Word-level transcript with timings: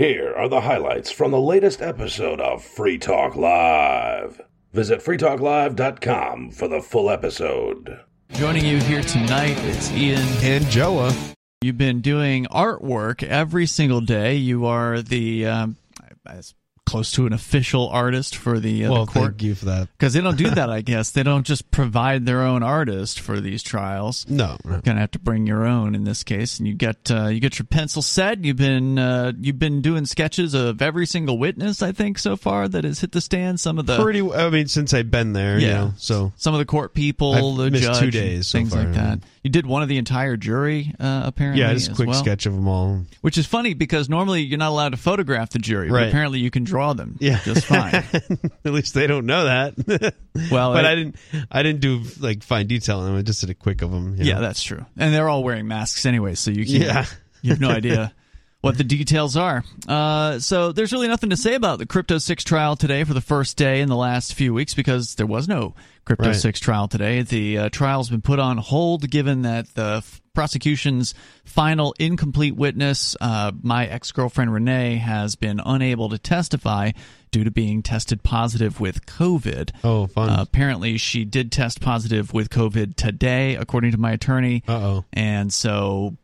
Here 0.00 0.32
are 0.34 0.48
the 0.48 0.62
highlights 0.62 1.10
from 1.10 1.30
the 1.30 1.38
latest 1.38 1.82
episode 1.82 2.40
of 2.40 2.64
Free 2.64 2.96
Talk 2.96 3.36
Live. 3.36 4.40
Visit 4.72 5.00
freetalklive.com 5.00 6.52
for 6.52 6.68
the 6.68 6.80
full 6.80 7.10
episode. 7.10 8.00
Joining 8.32 8.64
you 8.64 8.78
here 8.78 9.02
tonight 9.02 9.58
is 9.58 9.92
Ian. 9.92 10.26
and 10.40 10.64
Joa. 10.64 11.14
You've 11.60 11.76
been 11.76 12.00
doing 12.00 12.46
artwork 12.46 13.22
every 13.22 13.66
single 13.66 14.00
day. 14.00 14.36
You 14.36 14.64
are 14.64 15.02
the 15.02 15.44
um, 15.44 15.76
as 16.24 16.54
close 16.90 17.12
to 17.12 17.26
an 17.26 17.32
official 17.32 17.88
artist 17.88 18.34
for 18.36 18.58
the, 18.58 18.84
uh, 18.84 18.90
Well, 18.92 19.06
the 19.06 19.12
court 19.12 19.30
thank 19.32 19.42
you 19.42 19.54
for 19.54 19.66
that. 19.66 19.88
because 19.96 20.12
they 20.12 20.20
don't 20.20 20.36
do 20.36 20.50
that. 20.58 20.68
I 20.70 20.80
guess 20.80 21.10
they 21.12 21.22
don't 21.22 21.46
just 21.46 21.70
provide 21.70 22.26
their 22.26 22.42
own 22.42 22.62
artist 22.62 23.20
for 23.20 23.40
these 23.40 23.62
trials. 23.62 24.26
No, 24.28 24.56
no. 24.64 24.72
You're 24.72 24.80
gonna 24.80 25.00
have 25.00 25.12
to 25.12 25.18
bring 25.18 25.46
your 25.46 25.64
own 25.66 25.94
in 25.94 26.04
this 26.04 26.24
case, 26.24 26.58
and 26.58 26.66
you 26.66 26.74
get 26.74 27.10
uh, 27.10 27.28
you 27.28 27.40
get 27.40 27.58
your 27.58 27.66
pencil 27.66 28.02
set. 28.02 28.44
You've 28.44 28.56
been 28.56 28.98
uh, 28.98 29.32
you've 29.40 29.58
been 29.58 29.80
doing 29.82 30.04
sketches 30.06 30.54
of 30.54 30.82
every 30.82 31.06
single 31.06 31.38
witness 31.38 31.82
I 31.82 31.92
think 31.92 32.18
so 32.18 32.36
far 32.36 32.66
that 32.68 32.84
has 32.84 33.00
hit 33.00 33.12
the 33.12 33.20
stand. 33.20 33.60
Some 33.60 33.78
of 33.78 33.86
the 33.86 34.02
pretty. 34.02 34.20
I 34.20 34.50
mean, 34.50 34.66
since 34.66 34.92
I've 34.92 35.10
been 35.10 35.32
there, 35.32 35.58
you 35.58 35.66
Yeah. 35.68 35.74
know, 35.74 35.94
so 35.96 36.32
some 36.36 36.54
of 36.54 36.58
the 36.58 36.64
court 36.66 36.94
people, 36.94 37.34
I've 37.34 37.72
the 37.72 37.78
judge, 37.78 37.98
two 38.00 38.10
days 38.10 38.48
so 38.48 38.58
things 38.58 38.74
far. 38.74 38.84
like 38.84 38.94
that. 38.94 39.20
You 39.42 39.50
did 39.50 39.64
one 39.64 39.82
of 39.82 39.88
the 39.88 39.96
entire 39.96 40.36
jury, 40.36 40.94
uh, 41.00 41.22
apparently. 41.24 41.62
yeah, 41.62 41.72
just 41.72 41.90
a 41.92 41.94
quick 41.94 42.08
well. 42.08 42.18
sketch 42.18 42.44
of 42.46 42.54
them 42.54 42.68
all. 42.68 43.06
Which 43.22 43.38
is 43.38 43.46
funny 43.46 43.72
because 43.72 44.08
normally 44.08 44.42
you're 44.42 44.58
not 44.58 44.68
allowed 44.70 44.90
to 44.90 44.98
photograph 44.98 45.50
the 45.50 45.58
jury, 45.58 45.88
but 45.88 45.94
Right. 45.94 46.08
apparently 46.08 46.40
you 46.40 46.50
can 46.50 46.64
draw 46.64 46.79
them 46.96 47.16
Yeah, 47.20 47.40
just 47.44 47.66
fine. 47.66 47.94
At 48.64 48.72
least 48.72 48.94
they 48.94 49.06
don't 49.06 49.26
know 49.26 49.44
that. 49.44 50.14
Well, 50.50 50.72
but 50.72 50.86
I- 50.86 50.92
I, 50.92 50.94
didn't. 50.94 51.16
I 51.50 51.62
didn't 51.62 51.80
do 51.80 52.02
like 52.20 52.42
fine 52.42 52.66
detail 52.66 53.00
on 53.00 53.06
them. 53.06 53.16
I 53.16 53.22
just 53.22 53.40
did 53.40 53.50
a 53.50 53.54
quick 53.54 53.82
of 53.82 53.90
them. 53.90 54.16
you 54.16 54.24
yeah, 54.24 54.34
know. 54.34 54.40
that's 54.42 54.62
true. 54.62 54.86
And 54.96 55.12
they're 55.12 55.28
all 55.28 55.42
wearing 55.42 55.66
masks 55.68 56.06
anyway, 56.06 56.34
so 56.36 56.50
you 56.50 56.64
can't. 56.64 56.84
Yeah. 56.84 57.04
you 57.42 57.50
have 57.50 57.60
no 57.60 57.68
idea 57.80 58.12
what 58.60 58.76
the 58.76 58.84
details 58.84 59.36
are. 59.36 59.64
Uh, 59.88 60.38
so 60.38 60.72
there's 60.72 60.92
really 60.92 61.08
nothing 61.08 61.30
to 61.30 61.36
say 61.36 61.54
about 61.54 61.78
the 61.78 61.86
Crypto 61.86 62.18
6 62.18 62.44
trial 62.44 62.76
today 62.76 63.04
for 63.04 63.14
the 63.14 63.20
first 63.20 63.56
day 63.56 63.80
in 63.80 63.88
the 63.88 63.96
last 63.96 64.34
few 64.34 64.52
weeks 64.52 64.74
because 64.74 65.14
there 65.14 65.26
was 65.26 65.48
no 65.48 65.74
Crypto 66.04 66.26
Right. 66.26 66.36
6 66.36 66.60
trial 66.60 66.86
today. 66.88 67.22
The 67.22 67.58
uh, 67.58 67.68
trial's 67.70 68.10
been 68.10 68.20
put 68.22 68.38
on 68.38 68.58
hold 68.58 69.08
given 69.10 69.42
that 69.42 69.72
the 69.74 69.96
f- 69.98 70.20
prosecution's 70.34 71.14
final 71.44 71.94
incomplete 71.98 72.54
witness, 72.54 73.16
uh, 73.20 73.52
my 73.62 73.86
ex 73.86 74.12
girlfriend 74.12 74.52
Renee, 74.52 74.96
has 74.96 75.36
been 75.36 75.60
unable 75.64 76.08
to 76.10 76.18
testify 76.18 76.90
due 77.30 77.44
to 77.44 77.50
being 77.50 77.82
tested 77.82 78.22
positive 78.22 78.78
with 78.80 79.06
COVID. 79.06 79.70
Oh, 79.84 80.06
fun. 80.06 80.28
Uh, 80.28 80.36
apparently, 80.42 80.98
she 80.98 81.24
did 81.24 81.50
test 81.52 81.80
positive 81.80 82.32
with 82.34 82.50
COVID 82.50 82.96
today, 82.96 83.54
according 83.56 83.92
to 83.92 83.98
my 83.98 84.12
attorney. 84.12 84.64
Uh 84.68 84.72
oh. 84.72 85.04
And 85.12 85.52
so, 85.52 86.16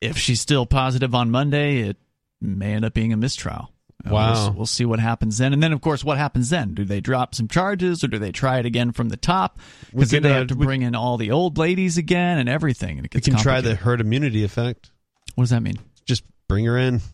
if 0.00 0.16
she's 0.18 0.40
still 0.40 0.66
positive 0.66 1.14
on 1.14 1.30
Monday, 1.30 1.80
it 1.80 1.96
may 2.40 2.72
end 2.74 2.84
up 2.84 2.94
being 2.94 3.12
a 3.12 3.16
mistrial. 3.16 3.70
Uh, 4.06 4.10
Wow. 4.12 4.32
We'll, 4.32 4.52
we'll 4.58 4.66
see 4.66 4.84
what 4.84 5.00
happens 5.00 5.38
then. 5.38 5.52
And 5.52 5.60
then, 5.60 5.72
of 5.72 5.80
course, 5.80 6.04
what 6.04 6.18
happens 6.18 6.50
then? 6.50 6.72
Do 6.74 6.84
they 6.84 7.00
drop 7.00 7.34
some 7.34 7.48
charges 7.48 8.04
or 8.04 8.08
do 8.08 8.18
they 8.20 8.30
try 8.30 8.58
it 8.60 8.64
again 8.66 8.92
from 8.92 9.08
the 9.08 9.16
top? 9.16 9.58
Because 9.92 10.12
then 10.12 10.22
they 10.22 10.30
uh, 10.30 10.34
have 10.38 10.46
to 10.48 10.54
we- 10.54 10.66
bring 10.66 10.82
in 10.82 10.94
all 10.94 11.16
the 11.16 11.32
old 11.32 11.58
ladies 11.58 11.98
again 11.98 12.38
and 12.38 12.48
everything. 12.48 12.98
And 12.98 13.06
it 13.06 13.14
We 13.14 13.20
can 13.20 13.36
try 13.36 13.60
the 13.60 13.74
herd 13.74 14.00
immunity 14.00 14.44
effect. 14.44 14.92
What 15.34 15.42
does 15.42 15.50
that 15.50 15.62
mean? 15.62 15.78
Just 16.06 16.22
bring 16.48 16.64
her 16.66 16.78
in. 16.78 17.00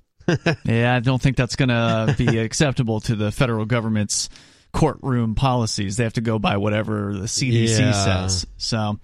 Yeah, 0.64 0.94
I 0.94 1.00
don't 1.00 1.20
think 1.20 1.36
that's 1.36 1.54
going 1.56 1.68
to 1.68 2.14
be 2.16 2.38
acceptable 2.38 3.00
to 3.02 3.14
the 3.16 3.30
federal 3.30 3.66
government's 3.66 4.30
courtroom 4.72 5.34
policies. 5.34 5.96
They 5.98 6.04
have 6.04 6.14
to 6.14 6.22
go 6.22 6.38
by 6.38 6.56
whatever 6.56 7.12
the 7.14 7.26
CDC 7.26 7.78
Yeah. 7.78 7.92
says. 7.92 8.46
So, 8.56 8.98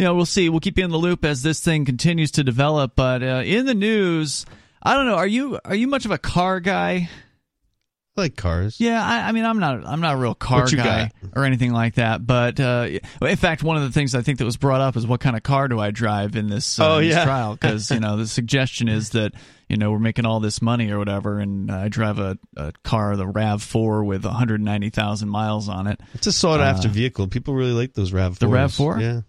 you 0.00 0.06
know, 0.06 0.14
we'll 0.14 0.24
see. 0.24 0.48
We'll 0.48 0.60
keep 0.60 0.78
you 0.78 0.84
in 0.84 0.90
the 0.90 0.96
loop 0.96 1.26
as 1.26 1.42
this 1.42 1.60
thing 1.60 1.84
continues 1.84 2.30
to 2.32 2.42
develop. 2.42 2.92
But 2.96 3.22
uh, 3.22 3.42
in 3.44 3.66
the 3.66 3.74
news, 3.74 4.46
I 4.82 4.94
don't 4.94 5.04
know. 5.04 5.16
Are 5.16 5.26
you 5.26 5.58
are 5.62 5.74
you 5.74 5.86
much 5.88 6.06
of 6.06 6.10
a 6.10 6.16
car 6.16 6.58
guy? 6.58 7.10
I 8.16 8.20
like 8.22 8.34
cars. 8.34 8.80
Yeah, 8.80 9.02
I, 9.04 9.28
I 9.28 9.32
mean, 9.32 9.44
I'm 9.44 9.58
not 9.58 9.86
I'm 9.86 10.00
not 10.00 10.14
a 10.14 10.16
real 10.16 10.34
car 10.34 10.66
guy 10.68 11.10
or 11.36 11.44
anything 11.44 11.72
like 11.72 11.96
that. 11.96 12.26
But 12.26 12.58
uh, 12.58 12.88
in 13.20 13.36
fact, 13.36 13.62
one 13.62 13.76
of 13.76 13.82
the 13.82 13.92
things 13.92 14.14
I 14.14 14.22
think 14.22 14.38
that 14.38 14.46
was 14.46 14.56
brought 14.56 14.80
up 14.80 14.96
is 14.96 15.06
what 15.06 15.20
kind 15.20 15.36
of 15.36 15.42
car 15.42 15.68
do 15.68 15.78
I 15.78 15.90
drive 15.90 16.34
in 16.34 16.48
this, 16.48 16.80
uh, 16.80 16.94
Oh, 16.94 17.00
this 17.00 17.14
trial? 17.22 17.52
Because 17.52 17.90
you 17.90 18.00
know 18.00 18.16
the 18.16 18.26
suggestion 18.26 18.88
is 18.88 19.10
that 19.10 19.32
you 19.68 19.76
know 19.76 19.90
we're 19.92 19.98
making 19.98 20.24
all 20.24 20.40
this 20.40 20.62
money 20.62 20.90
or 20.90 20.98
whatever, 20.98 21.38
and 21.40 21.70
I 21.70 21.88
drive 21.88 22.18
a, 22.18 22.38
a 22.56 22.72
car, 22.84 23.16
the 23.16 23.26
Rav 23.26 23.62
Four 23.62 24.04
with 24.04 24.24
190,000 24.24 25.28
miles 25.28 25.68
on 25.68 25.86
it. 25.86 26.00
It's 26.14 26.26
a 26.26 26.32
sought 26.32 26.60
after 26.60 26.88
vehicle. 26.88 27.28
People 27.28 27.54
really 27.54 27.72
like 27.72 27.92
those 27.92 28.12
Rav4s. 28.12 28.32
Uh, 28.32 28.38
The 28.38 28.46
RAV4? 28.46 29.00
Yeah. 29.00 29.20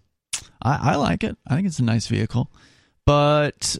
I, 0.62 0.92
I 0.92 0.96
like 0.96 1.24
it. 1.24 1.36
I 1.46 1.54
think 1.54 1.66
it's 1.66 1.78
a 1.78 1.84
nice 1.84 2.06
vehicle, 2.06 2.50
but 3.06 3.78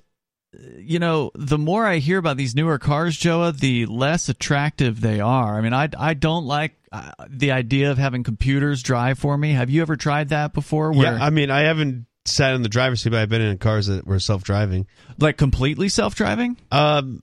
you 0.76 0.98
know, 0.98 1.30
the 1.34 1.58
more 1.58 1.86
I 1.86 1.96
hear 1.96 2.18
about 2.18 2.36
these 2.36 2.54
newer 2.54 2.78
cars, 2.78 3.16
Joa, 3.16 3.52
the 3.52 3.86
less 3.86 4.28
attractive 4.28 5.00
they 5.00 5.20
are. 5.20 5.56
I 5.56 5.62
mean, 5.62 5.72
I, 5.72 5.88
I 5.98 6.14
don't 6.14 6.44
like 6.44 6.76
uh, 6.92 7.10
the 7.28 7.52
idea 7.52 7.90
of 7.90 7.96
having 7.98 8.22
computers 8.22 8.82
drive 8.82 9.18
for 9.18 9.36
me. 9.38 9.52
Have 9.52 9.70
you 9.70 9.80
ever 9.80 9.96
tried 9.96 10.28
that 10.28 10.52
before? 10.52 10.92
Where, 10.92 11.16
Yeah. 11.16 11.24
I 11.24 11.30
mean, 11.30 11.50
I 11.50 11.60
haven't 11.60 12.06
sat 12.26 12.54
in 12.54 12.62
the 12.62 12.68
driver's 12.68 13.00
seat, 13.02 13.10
but 13.10 13.20
I've 13.20 13.30
been 13.30 13.40
in 13.40 13.56
cars 13.58 13.86
that 13.86 14.06
were 14.06 14.20
self 14.20 14.44
driving. 14.44 14.86
like 15.18 15.38
completely 15.38 15.88
self-driving? 15.88 16.58
Um, 16.70 17.22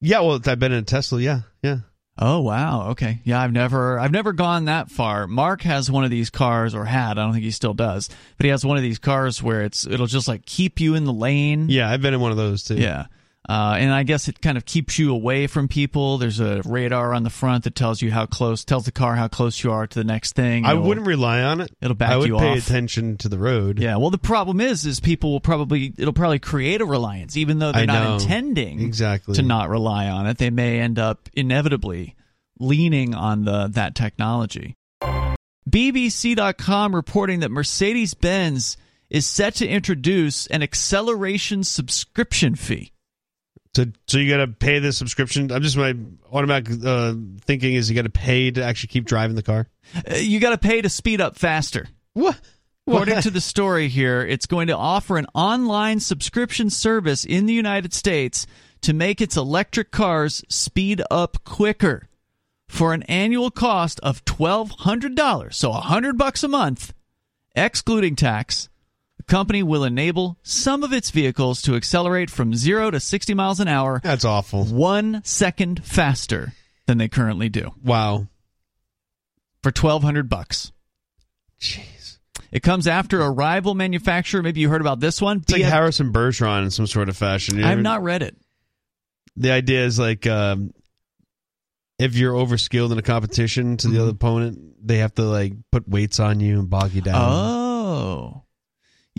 yeah, 0.00 0.20
well, 0.20 0.40
I've 0.46 0.58
been 0.58 0.72
in 0.72 0.78
a 0.78 0.82
Tesla. 0.82 1.20
Yeah, 1.20 1.40
yeah. 1.62 1.78
Oh 2.22 2.40
wow, 2.40 2.90
okay. 2.90 3.20
Yeah, 3.24 3.40
I've 3.40 3.52
never 3.52 3.98
I've 3.98 4.12
never 4.12 4.34
gone 4.34 4.66
that 4.66 4.90
far. 4.90 5.26
Mark 5.26 5.62
has 5.62 5.90
one 5.90 6.04
of 6.04 6.10
these 6.10 6.28
cars 6.28 6.74
or 6.74 6.84
had, 6.84 7.12
I 7.12 7.22
don't 7.22 7.32
think 7.32 7.44
he 7.44 7.50
still 7.50 7.72
does, 7.72 8.10
but 8.36 8.44
he 8.44 8.50
has 8.50 8.64
one 8.64 8.76
of 8.76 8.82
these 8.82 8.98
cars 8.98 9.42
where 9.42 9.62
it's 9.62 9.86
it'll 9.86 10.06
just 10.06 10.28
like 10.28 10.44
keep 10.44 10.80
you 10.80 10.94
in 10.94 11.04
the 11.04 11.12
lane. 11.14 11.70
Yeah, 11.70 11.90
I've 11.90 12.02
been 12.02 12.12
in 12.12 12.20
one 12.20 12.30
of 12.30 12.36
those 12.36 12.62
too. 12.62 12.76
Yeah. 12.76 13.06
Uh, 13.50 13.74
and 13.80 13.92
I 13.92 14.04
guess 14.04 14.28
it 14.28 14.40
kind 14.40 14.56
of 14.56 14.64
keeps 14.64 14.96
you 14.96 15.12
away 15.12 15.48
from 15.48 15.66
people. 15.66 16.18
There's 16.18 16.38
a 16.38 16.62
radar 16.64 17.12
on 17.12 17.24
the 17.24 17.30
front 17.30 17.64
that 17.64 17.74
tells 17.74 18.00
you 18.00 18.12
how 18.12 18.26
close, 18.26 18.62
tells 18.64 18.84
the 18.84 18.92
car 18.92 19.16
how 19.16 19.26
close 19.26 19.64
you 19.64 19.72
are 19.72 19.88
to 19.88 19.98
the 19.98 20.04
next 20.04 20.34
thing. 20.36 20.64
I 20.64 20.70
It'll- 20.70 20.84
wouldn't 20.84 21.04
rely 21.04 21.42
on 21.42 21.60
it. 21.60 21.74
It'll 21.80 21.96
back 21.96 22.10
you. 22.10 22.14
I 22.14 22.18
would 22.18 22.38
pay 22.38 22.52
off. 22.52 22.58
attention 22.58 23.16
to 23.16 23.28
the 23.28 23.38
road. 23.38 23.80
Yeah. 23.80 23.96
Well, 23.96 24.10
the 24.10 24.18
problem 24.18 24.60
is, 24.60 24.86
is 24.86 25.00
people 25.00 25.32
will 25.32 25.40
probably 25.40 25.92
it'll 25.98 26.12
probably 26.12 26.38
create 26.38 26.80
a 26.80 26.84
reliance, 26.84 27.36
even 27.36 27.58
though 27.58 27.72
they're 27.72 27.82
I 27.82 27.86
not 27.86 28.04
know. 28.04 28.14
intending 28.14 28.80
Exactly. 28.82 29.34
to 29.34 29.42
not 29.42 29.68
rely 29.68 30.08
on 30.08 30.28
it. 30.28 30.38
They 30.38 30.50
may 30.50 30.78
end 30.78 31.00
up 31.00 31.28
inevitably 31.32 32.14
leaning 32.60 33.16
on 33.16 33.46
the 33.46 33.66
that 33.66 33.96
technology. 33.96 34.76
BBC.com 35.68 36.94
reporting 36.94 37.40
that 37.40 37.50
Mercedes 37.50 38.14
Benz 38.14 38.76
is 39.08 39.26
set 39.26 39.56
to 39.56 39.66
introduce 39.66 40.46
an 40.46 40.62
acceleration 40.62 41.64
subscription 41.64 42.54
fee. 42.54 42.92
So, 43.74 43.84
so 44.08 44.18
you 44.18 44.28
got 44.28 44.44
to 44.44 44.48
pay 44.48 44.80
the 44.80 44.92
subscription. 44.92 45.52
I'm 45.52 45.62
just 45.62 45.76
my 45.76 45.94
automatic 46.32 46.84
uh, 46.84 47.14
thinking 47.42 47.74
is 47.74 47.88
you 47.88 47.94
got 47.94 48.02
to 48.02 48.10
pay 48.10 48.50
to 48.50 48.64
actually 48.64 48.88
keep 48.88 49.04
driving 49.04 49.36
the 49.36 49.42
car. 49.42 49.68
Uh, 49.94 50.16
you 50.16 50.40
got 50.40 50.50
to 50.50 50.58
pay 50.58 50.82
to 50.82 50.88
speed 50.88 51.20
up 51.20 51.36
faster. 51.36 51.86
What? 52.14 52.40
According 52.86 53.20
to 53.22 53.30
the 53.30 53.40
story 53.40 53.88
here, 53.88 54.22
it's 54.22 54.46
going 54.46 54.66
to 54.66 54.76
offer 54.76 55.16
an 55.16 55.26
online 55.34 56.00
subscription 56.00 56.70
service 56.70 57.24
in 57.24 57.46
the 57.46 57.52
United 57.52 57.94
States 57.94 58.46
to 58.80 58.92
make 58.92 59.20
its 59.20 59.36
electric 59.36 59.92
cars 59.92 60.42
speed 60.48 61.00
up 61.10 61.44
quicker 61.44 62.08
for 62.68 62.92
an 62.92 63.02
annual 63.04 63.50
cost 63.50 64.00
of 64.00 64.24
$1200, 64.24 65.54
so 65.54 65.70
100 65.70 66.18
bucks 66.18 66.42
a 66.42 66.48
month, 66.48 66.92
excluding 67.54 68.16
tax. 68.16 68.69
Company 69.30 69.62
will 69.62 69.84
enable 69.84 70.36
some 70.42 70.82
of 70.82 70.92
its 70.92 71.10
vehicles 71.10 71.62
to 71.62 71.76
accelerate 71.76 72.28
from 72.30 72.52
0 72.54 72.90
to 72.90 72.98
60 73.00 73.32
miles 73.32 73.60
an 73.60 73.68
hour 73.68 74.00
That's 74.02 74.24
awful. 74.24 74.64
1 74.64 75.22
second 75.24 75.84
faster 75.84 76.52
than 76.86 76.98
they 76.98 77.08
currently 77.08 77.48
do 77.48 77.70
Wow. 77.82 78.26
for 79.62 79.68
1200 79.70 80.28
bucks. 80.28 80.72
Jeez. 81.60 82.18
It 82.50 82.64
comes 82.64 82.88
after 82.88 83.20
a 83.20 83.30
rival 83.30 83.76
manufacturer. 83.76 84.42
Maybe 84.42 84.60
you 84.60 84.68
heard 84.68 84.80
about 84.80 84.98
this 84.98 85.22
one. 85.22 85.38
It's 85.42 85.52
like 85.52 85.62
BF 85.62 85.68
Harrison 85.70 86.12
Bergeron 86.12 86.64
in 86.64 86.70
some 86.72 86.88
sort 86.88 87.08
of 87.08 87.16
fashion. 87.16 87.58
You 87.58 87.64
I've 87.64 87.78
not 87.80 88.02
read 88.02 88.22
it. 88.22 88.36
The 89.36 89.52
idea 89.52 89.84
is 89.84 89.96
like 89.98 90.26
um, 90.26 90.72
if 92.00 92.16
you're 92.16 92.34
overskilled 92.34 92.90
in 92.90 92.98
a 92.98 93.02
competition 93.02 93.76
to 93.76 93.86
the 93.86 93.92
Mm-hmm. 93.94 94.02
other 94.02 94.10
opponent, 94.10 94.58
they 94.84 94.98
have 94.98 95.14
to 95.14 95.22
like 95.22 95.52
put 95.70 95.88
weights 95.88 96.18
on 96.18 96.40
you 96.40 96.58
and 96.58 96.68
bog 96.68 96.92
you 96.92 97.00
down. 97.02 97.14
Oh, 97.16 98.42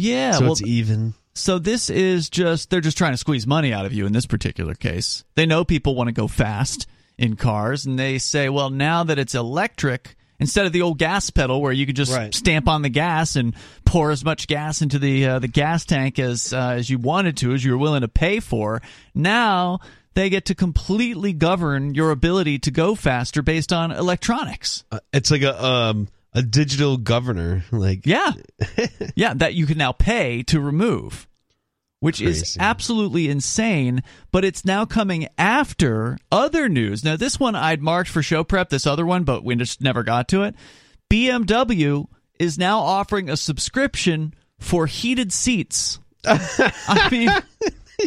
yeah. 0.02 0.32
so 0.34 0.42
well, 0.42 0.52
it's 0.54 0.64
even. 0.64 1.14
so 1.34 1.60
this 1.60 1.90
is 1.90 2.30
just 2.30 2.70
they're 2.70 2.82
just 2.82 2.98
trying 2.98 3.14
to 3.14 3.18
squeeze 3.18 3.46
money 3.48 3.72
out 3.74 3.86
of 3.86 3.94
you 3.94 4.06
in 4.06 4.14
this 4.14 4.26
particular 4.26 4.74
case. 4.76 5.24
They 5.36 5.46
know 5.46 5.64
people 5.64 5.96
want 5.96 6.08
to 6.08 6.14
go 6.14 6.28
fast 6.28 6.88
in 7.18 7.36
cars, 7.36 7.86
and 7.86 8.00
they 8.00 8.18
say, 8.18 8.50
well, 8.50 8.70
now 8.70 9.04
that 9.04 9.20
it's 9.20 9.36
electric. 9.36 10.16
Instead 10.40 10.66
of 10.66 10.74
the 10.74 10.82
old 10.82 10.98
gas 10.98 11.30
pedal, 11.30 11.62
where 11.62 11.72
you 11.72 11.86
could 11.86 11.96
just 11.96 12.12
Right. 12.12 12.34
stamp 12.34 12.68
on 12.68 12.82
the 12.82 12.90
gas 12.90 13.36
and 13.36 13.54
pour 13.86 14.10
as 14.10 14.26
much 14.26 14.48
gas 14.48 14.82
into 14.82 14.98
the 14.98 15.24
uh, 15.28 15.38
the 15.40 15.48
gas 15.48 15.86
tank 15.86 16.18
as 16.18 16.52
uh, 16.52 16.74
as 16.78 16.90
you 16.90 16.98
wanted 16.98 17.38
to, 17.38 17.54
as 17.54 17.64
you 17.64 17.74
were 17.74 17.78
willing 17.78 18.02
to 18.02 18.08
pay 18.08 18.40
for, 18.40 18.82
now 19.14 19.80
they 20.16 20.32
get 20.32 20.46
to 20.46 20.56
completely 20.56 21.32
govern 21.32 21.94
your 21.94 22.10
ability 22.10 22.58
to 22.58 22.72
go 22.72 22.96
faster 22.96 23.44
based 23.44 23.72
on 23.72 23.92
electronics. 23.92 24.84
Uh, 24.92 25.00
it's 25.14 25.30
like 25.30 25.44
a 25.44 25.64
um 25.64 26.08
a 26.34 26.42
digital 26.42 26.98
governor. 26.98 27.64
Like 27.72 28.06
Yeah. 28.06 28.32
yeah, 29.16 29.34
that 29.34 29.54
you 29.54 29.66
can 29.66 29.78
now 29.78 29.92
pay 29.92 30.44
to 30.44 30.60
remove. 30.60 31.28
which 32.00 32.22
is 32.22 32.58
absolutely 32.60 33.30
insane. 33.30 34.02
But 34.32 34.44
it's 34.46 34.66
now 34.66 34.86
coming 34.86 35.28
after 35.38 36.18
other 36.32 36.68
news. 36.70 37.04
Now, 37.04 37.16
this 37.16 37.40
one 37.40 37.56
I'd 37.56 37.82
marked 37.82 38.10
for 38.10 38.24
show 38.24 38.44
prep, 38.44 38.70
this 38.70 38.88
other 38.88 39.06
one, 39.06 39.24
but 39.24 39.44
we 39.44 39.56
just 39.56 39.82
never 39.82 40.04
got 40.04 40.28
to 40.30 40.44
it. 40.44 40.56
BMW 41.12 42.08
is 42.40 42.58
now 42.58 42.80
offering 42.80 43.30
a 43.30 43.38
subscription 43.38 44.34
for 44.60 44.88
heated 44.88 45.32
seats. 45.32 46.00
I 46.26 47.08
mean, 47.12 47.30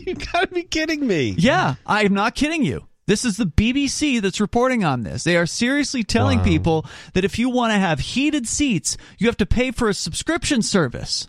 you 0.06 0.15
gotta 0.15 0.47
be 0.49 0.62
kidding 0.62 1.06
me. 1.06 1.35
yeah, 1.37 1.75
I'm 1.87 2.15
not 2.15 2.35
kidding 2.35 2.65
you. 2.65 2.87
This 3.06 3.25
is 3.25 3.37
the 3.37 3.45
BBC 3.47 4.21
that's 4.21 4.41
reporting 4.41 4.83
on 4.85 5.03
this. 5.03 5.25
They 5.25 5.37
are 5.37 5.47
seriously 5.47 6.03
telling 6.05 6.39
Wow. 6.39 6.45
people 6.45 6.87
that 7.12 7.25
if 7.25 7.39
you 7.39 7.51
want 7.51 7.73
to 7.73 7.79
have 7.79 8.01
heated 8.01 8.49
seats, 8.49 8.97
you 9.19 9.27
have 9.27 9.37
to 9.39 9.47
pay 9.47 9.71
for 9.71 9.89
a 9.89 9.95
subscription 9.95 10.62
service. 10.62 11.29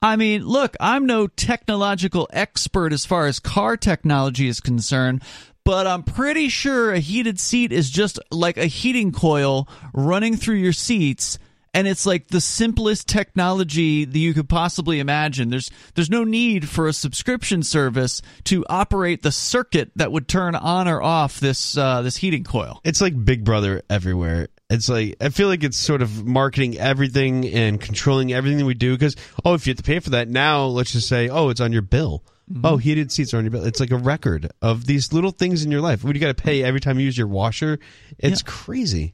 I 0.00 0.16
mean, 0.16 0.44
look, 0.46 0.76
I'm 0.78 1.06
no 1.06 1.26
technological 1.26 2.28
expert 2.32 2.92
as 2.92 3.06
far 3.06 3.26
as 3.26 3.40
car 3.40 3.76
technology 3.76 4.46
is 4.46 4.60
concerned, 4.60 5.22
but 5.64 5.86
I'm 5.86 6.04
pretty 6.04 6.48
sure 6.48 6.92
a 6.92 7.00
heated 7.00 7.40
seat 7.40 7.72
is 7.72 7.90
just 7.90 8.20
like 8.30 8.56
a 8.56 8.66
heating 8.66 9.10
coil 9.10 9.68
running 9.92 10.36
through 10.36 10.56
your 10.56 10.72
seats 10.74 11.38
and 11.76 11.86
it's 11.86 12.06
like 12.06 12.28
the 12.28 12.40
simplest 12.40 13.06
technology 13.06 14.06
that 14.06 14.18
you 14.18 14.32
could 14.32 14.48
possibly 14.48 14.98
imagine. 14.98 15.50
There's 15.50 15.70
there's 15.94 16.08
no 16.08 16.24
need 16.24 16.70
for 16.70 16.88
a 16.88 16.92
subscription 16.92 17.62
service 17.62 18.22
to 18.44 18.64
operate 18.70 19.22
the 19.22 19.30
circuit 19.30 19.90
that 19.96 20.10
would 20.10 20.26
turn 20.26 20.54
on 20.54 20.88
or 20.88 21.02
off 21.02 21.38
this 21.38 21.76
uh, 21.76 22.00
this 22.00 22.16
heating 22.16 22.44
coil. 22.44 22.80
It's 22.82 23.02
like 23.02 23.22
Big 23.22 23.44
Brother 23.44 23.82
everywhere. 23.90 24.48
It's 24.70 24.88
like 24.88 25.16
I 25.20 25.28
feel 25.28 25.48
like 25.48 25.64
it's 25.64 25.76
sort 25.76 26.00
of 26.00 26.24
marketing 26.24 26.78
everything 26.78 27.46
and 27.46 27.78
controlling 27.78 28.32
everything 28.32 28.56
that 28.58 28.64
we 28.64 28.74
do. 28.74 28.94
Because 28.94 29.14
oh, 29.44 29.52
if 29.52 29.66
you 29.66 29.72
have 29.72 29.76
to 29.76 29.82
pay 29.82 29.98
for 29.98 30.10
that 30.10 30.28
now, 30.28 30.64
let's 30.64 30.92
just 30.92 31.08
say 31.08 31.28
oh, 31.28 31.50
it's 31.50 31.60
on 31.60 31.74
your 31.74 31.82
bill. 31.82 32.24
Oh, 32.62 32.76
heated 32.76 33.10
seats 33.10 33.34
are 33.34 33.38
on 33.38 33.44
your 33.44 33.50
bill. 33.50 33.64
It's 33.64 33.80
like 33.80 33.90
a 33.90 33.96
record 33.98 34.50
of 34.62 34.86
these 34.86 35.12
little 35.12 35.32
things 35.32 35.64
in 35.64 35.72
your 35.72 35.80
life. 35.80 36.04
What 36.04 36.14
you 36.14 36.20
got 36.20 36.34
to 36.34 36.42
pay 36.42 36.62
every 36.62 36.78
time 36.78 36.98
you 36.98 37.04
use 37.04 37.18
your 37.18 37.26
washer? 37.26 37.80
It's 38.18 38.40
crazy. 38.40 39.12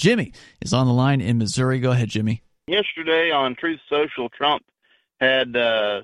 Jimmy 0.00 0.32
is 0.62 0.72
on 0.72 0.86
the 0.86 0.92
line 0.92 1.20
in 1.20 1.38
Missouri. 1.38 1.78
Go 1.78 1.90
ahead, 1.90 2.08
Jimmy. 2.08 2.42
yesterday 2.66 3.30
on 3.30 3.54
Truth 3.54 3.80
Social, 3.88 4.28
Trump 4.30 4.62
had 5.20 5.54
uh, 5.54 6.02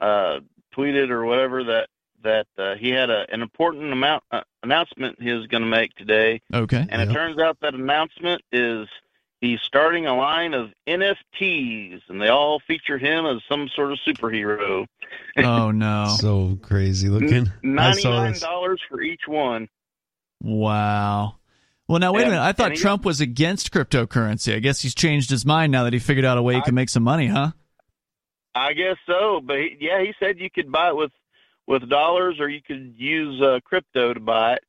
uh, 0.00 0.40
tweeted 0.76 1.10
or 1.10 1.24
whatever 1.24 1.64
that 1.64 1.88
that 2.22 2.46
uh, 2.58 2.74
he 2.74 2.88
had 2.90 3.08
a, 3.08 3.24
an 3.32 3.40
important 3.42 3.92
amount 3.92 4.24
uh, 4.32 4.40
announcement 4.64 5.20
he 5.22 5.30
was 5.32 5.46
going 5.46 5.62
to 5.62 5.68
make 5.68 5.94
today, 5.94 6.40
Okay. 6.52 6.84
and 6.88 7.00
it 7.08 7.12
turns 7.14 7.38
out 7.38 7.56
that 7.60 7.74
announcement 7.74 8.42
is 8.50 8.88
he's 9.40 9.60
starting 9.60 10.06
a 10.06 10.16
line 10.16 10.52
of 10.52 10.70
NFTs, 10.88 12.00
and 12.08 12.20
they 12.20 12.28
all 12.28 12.58
feature 12.66 12.98
him 12.98 13.26
as 13.26 13.42
some 13.48 13.68
sort 13.76 13.92
of 13.92 13.98
superhero. 14.04 14.86
Oh 15.38 15.70
no. 15.70 16.16
So 16.18 16.58
crazy 16.62 17.08
looking. 17.08 17.46
I 17.46 17.52
Ninety 17.62 18.00
saw 18.02 18.10
nine 18.24 18.32
this. 18.32 18.40
dollars 18.40 18.80
for 18.88 19.00
each 19.00 19.28
one. 19.28 19.68
Wow. 20.42 21.36
Well, 21.88 22.00
now 22.00 22.12
wait 22.12 22.22
a 22.22 22.30
minute. 22.30 22.42
I 22.42 22.52
thought 22.52 22.74
Trump 22.74 23.04
was 23.04 23.20
against 23.20 23.72
cryptocurrency. 23.72 24.54
I 24.54 24.58
guess 24.58 24.80
he's 24.80 24.94
changed 24.94 25.30
his 25.30 25.46
mind 25.46 25.70
now 25.70 25.84
that 25.84 25.92
he 25.92 25.98
figured 26.00 26.24
out 26.24 26.36
a 26.36 26.42
way 26.42 26.54
he 26.54 26.60
I- 26.60 26.64
can 26.64 26.74
make 26.74 26.88
some 26.88 27.02
money, 27.04 27.28
huh? 27.28 27.52
I 28.54 28.72
guess 28.72 28.96
so, 29.06 29.40
but 29.44 29.58
he, 29.58 29.76
yeah, 29.80 30.00
he 30.00 30.14
said 30.18 30.38
you 30.38 30.48
could 30.50 30.72
buy 30.72 30.88
it 30.88 30.96
with 30.96 31.12
with 31.66 31.88
dollars 31.90 32.36
or 32.40 32.48
you 32.48 32.62
could 32.62 32.94
use 32.96 33.40
uh, 33.42 33.60
crypto 33.62 34.14
to 34.14 34.20
buy 34.20 34.54
it, 34.54 34.64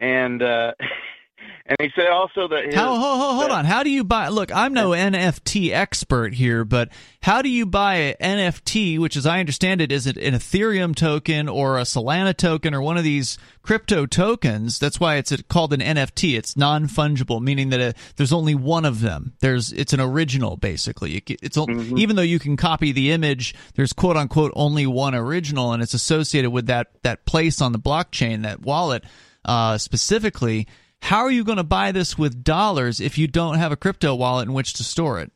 and 0.00 0.42
uh, 0.42 0.72
and 1.66 1.76
he 1.80 1.88
said 1.94 2.08
also 2.08 2.48
that 2.48 2.64
his, 2.66 2.74
How, 2.74 2.88
ho, 2.94 3.00
ho, 3.16 3.32
hold 3.34 3.42
that- 3.42 3.50
on. 3.50 3.64
How 3.64 3.82
do 3.82 3.90
you 3.90 4.04
buy? 4.04 4.28
Look, 4.28 4.50
I'm 4.54 4.72
no 4.72 4.90
NFT 4.90 5.70
expert 5.72 6.34
here, 6.34 6.64
but 6.64 6.88
how 7.22 7.42
do 7.42 7.48
you 7.48 7.66
buy 7.66 8.16
an 8.20 8.38
NFT, 8.38 8.98
which, 8.98 9.16
as 9.16 9.26
I 9.26 9.40
understand 9.40 9.80
it, 9.80 9.92
is 9.92 10.06
it 10.06 10.16
an 10.16 10.34
Ethereum 10.34 10.94
token 10.94 11.48
or 11.48 11.78
a 11.78 11.82
Solana 11.82 12.34
token 12.36 12.74
or 12.74 12.80
one 12.80 12.96
of 12.96 13.04
these 13.04 13.36
crypto 13.62 14.06
tokens? 14.06 14.78
That's 14.78 14.98
why 14.98 15.16
it's 15.16 15.32
called 15.48 15.72
an 15.72 15.80
NFT. 15.80 16.36
It's 16.38 16.56
non 16.56 16.86
fungible, 16.88 17.40
meaning 17.42 17.68
that 17.70 17.80
uh 17.80 17.92
there's 18.16 18.32
only 18.32 18.54
one 18.54 18.84
of 18.84 19.00
them. 19.00 19.34
There's 19.40 19.72
it's 19.72 19.92
an 19.92 20.00
original, 20.00 20.56
basically. 20.56 21.16
It, 21.16 21.26
ca- 21.26 21.36
it's 21.42 21.56
on- 21.56 21.98
even 21.98 22.16
though 22.16 22.22
you 22.22 22.38
can 22.38 22.56
copy 22.56 22.92
the 22.92 23.10
image, 23.10 23.54
there's 23.74 23.92
quote 23.92 24.16
unquote 24.16 24.52
only 24.56 24.86
one 24.86 25.14
original, 25.14 25.72
and 25.72 25.82
it's 25.82 25.94
associated 25.94 26.50
with 26.50 26.66
that 26.66 26.88
that 27.02 27.26
place 27.26 27.60
on 27.60 27.72
the 27.72 27.78
blockchain, 27.78 28.42
that 28.42 28.60
wallet 28.60 29.04
uh, 29.44 29.76
specifically. 29.78 30.66
How 31.02 31.18
are 31.20 31.30
you 31.30 31.44
going 31.44 31.58
to 31.58 31.64
buy 31.64 31.92
this 31.92 32.18
with 32.18 32.44
dollars 32.44 33.00
if 33.00 33.18
you 33.18 33.26
don't 33.26 33.58
have 33.58 33.72
a 33.72 33.76
crypto 33.76 34.14
wallet 34.14 34.48
in 34.48 34.54
which 34.54 34.74
to 34.74 34.84
store 34.84 35.20
it? 35.20 35.32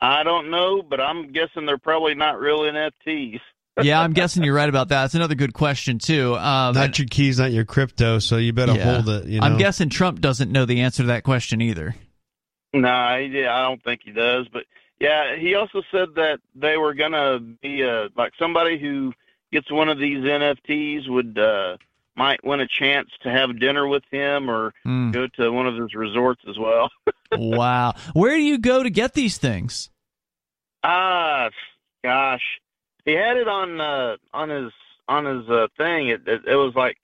I 0.00 0.22
don't 0.22 0.50
know, 0.50 0.82
but 0.82 1.00
I'm 1.00 1.32
guessing 1.32 1.66
they're 1.66 1.78
probably 1.78 2.14
not 2.14 2.38
real 2.38 2.60
NFTs. 2.60 3.40
Yeah, 3.82 4.00
I'm 4.00 4.12
guessing 4.14 4.42
you're 4.42 4.54
right 4.54 4.68
about 4.68 4.88
that. 4.88 5.02
That's 5.02 5.14
another 5.14 5.34
good 5.34 5.52
question 5.52 5.98
too. 5.98 6.34
Um, 6.36 6.74
Not 6.74 6.98
your 6.98 7.08
keys, 7.08 7.38
not 7.38 7.52
your 7.52 7.64
crypto. 7.64 8.18
So 8.18 8.36
you 8.36 8.52
better 8.52 8.74
yeah. 8.74 8.94
hold 8.94 9.08
it. 9.08 9.26
You 9.26 9.40
know. 9.40 9.46
I'm 9.46 9.58
guessing 9.58 9.88
Trump 9.88 10.20
doesn't 10.20 10.50
know 10.50 10.64
the 10.64 10.80
answer 10.82 11.02
to 11.02 11.08
that 11.08 11.24
question 11.24 11.60
either. 11.60 11.94
No, 12.72 13.18
he, 13.18 13.44
I 13.46 13.62
don't 13.68 13.82
think 13.82 14.02
he 14.04 14.12
does. 14.12 14.48
But 14.52 14.64
yeah, 15.00 15.36
he 15.36 15.54
also 15.54 15.82
said 15.90 16.08
that 16.16 16.40
they 16.54 16.76
were 16.76 16.94
gonna 16.94 17.38
be 17.38 17.84
uh, 17.84 18.08
like 18.16 18.32
somebody 18.38 18.78
who 18.78 19.12
gets 19.52 19.70
one 19.70 19.88
of 19.88 19.98
these 19.98 20.18
NFTs 20.18 21.08
would 21.08 21.38
uh, 21.38 21.76
might 22.16 22.44
win 22.44 22.60
a 22.60 22.66
chance 22.66 23.08
to 23.22 23.30
have 23.30 23.58
dinner 23.60 23.86
with 23.86 24.02
him 24.10 24.50
or 24.50 24.72
Hmm. 24.84 25.10
go 25.10 25.26
to 25.36 25.50
one 25.50 25.66
of 25.66 25.76
his 25.76 25.94
resorts 25.94 26.42
as 26.48 26.56
well. 26.58 26.90
wow. 27.32 27.94
Where 28.14 28.34
do 28.36 28.42
you 28.42 28.58
go 28.58 28.82
to 28.82 28.90
get 28.90 29.14
these 29.14 29.38
things? 29.38 29.90
Ah, 30.82 31.50
gosh, 32.04 32.42
he 33.04 33.12
had 33.12 33.36
it 33.36 33.48
on 33.48 33.80
uh, 33.80 34.16
on 34.32 34.48
his 34.50 34.72
on 35.08 35.24
his 35.24 35.48
uh, 35.48 35.66
thing. 35.76 36.08
It, 36.08 36.22
it 36.26 36.42
it 36.46 36.54
was 36.56 36.74
like 36.76 36.98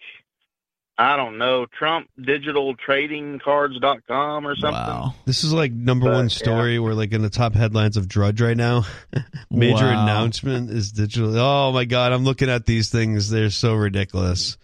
I 0.99 1.17
don't 1.17 1.39
know, 1.39 1.67
Trump 1.67 2.09
Digital 2.21 2.77
Trading 2.77 3.41
Cards.com 3.43 4.47
or 4.47 4.55
something. 4.55 4.73
Wow. 4.73 5.15
This 5.25 5.43
is 5.43 5.53
like 5.53 5.73
number 5.73 6.07
But, 6.07 6.15
one 6.15 6.25
yeah. 6.27 6.29
story. 6.29 6.79
We're 6.79 6.93
like 6.95 7.13
in 7.13 7.23
the 7.23 7.31
top 7.31 7.55
headlines 7.55 7.97
of 7.97 8.07
Drudge 8.09 8.41
right 8.41 8.57
now. 8.57 8.85
Major 9.51 9.87
Wow. 9.87 10.03
announcement 10.05 10.71
is 10.71 10.93
digital. 10.93 11.37
Oh 11.37 11.73
my 11.73 11.85
god, 11.87 12.13
I'm 12.13 12.25
looking 12.25 12.51
at 12.51 12.67
these 12.67 12.91
things. 12.91 13.31
They're 13.31 13.51
so 13.51 13.75
ridiculous. 13.75 14.59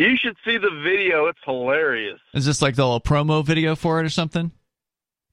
You 0.00 0.16
should 0.16 0.36
see 0.46 0.56
the 0.56 0.70
video. 0.82 1.26
It's 1.26 1.38
hilarious. 1.44 2.18
Is 2.32 2.46
this 2.46 2.62
like 2.62 2.74
the 2.74 2.84
little 2.84 3.02
promo 3.02 3.44
video 3.44 3.76
for 3.76 4.00
it 4.00 4.06
or 4.06 4.08
something? 4.08 4.50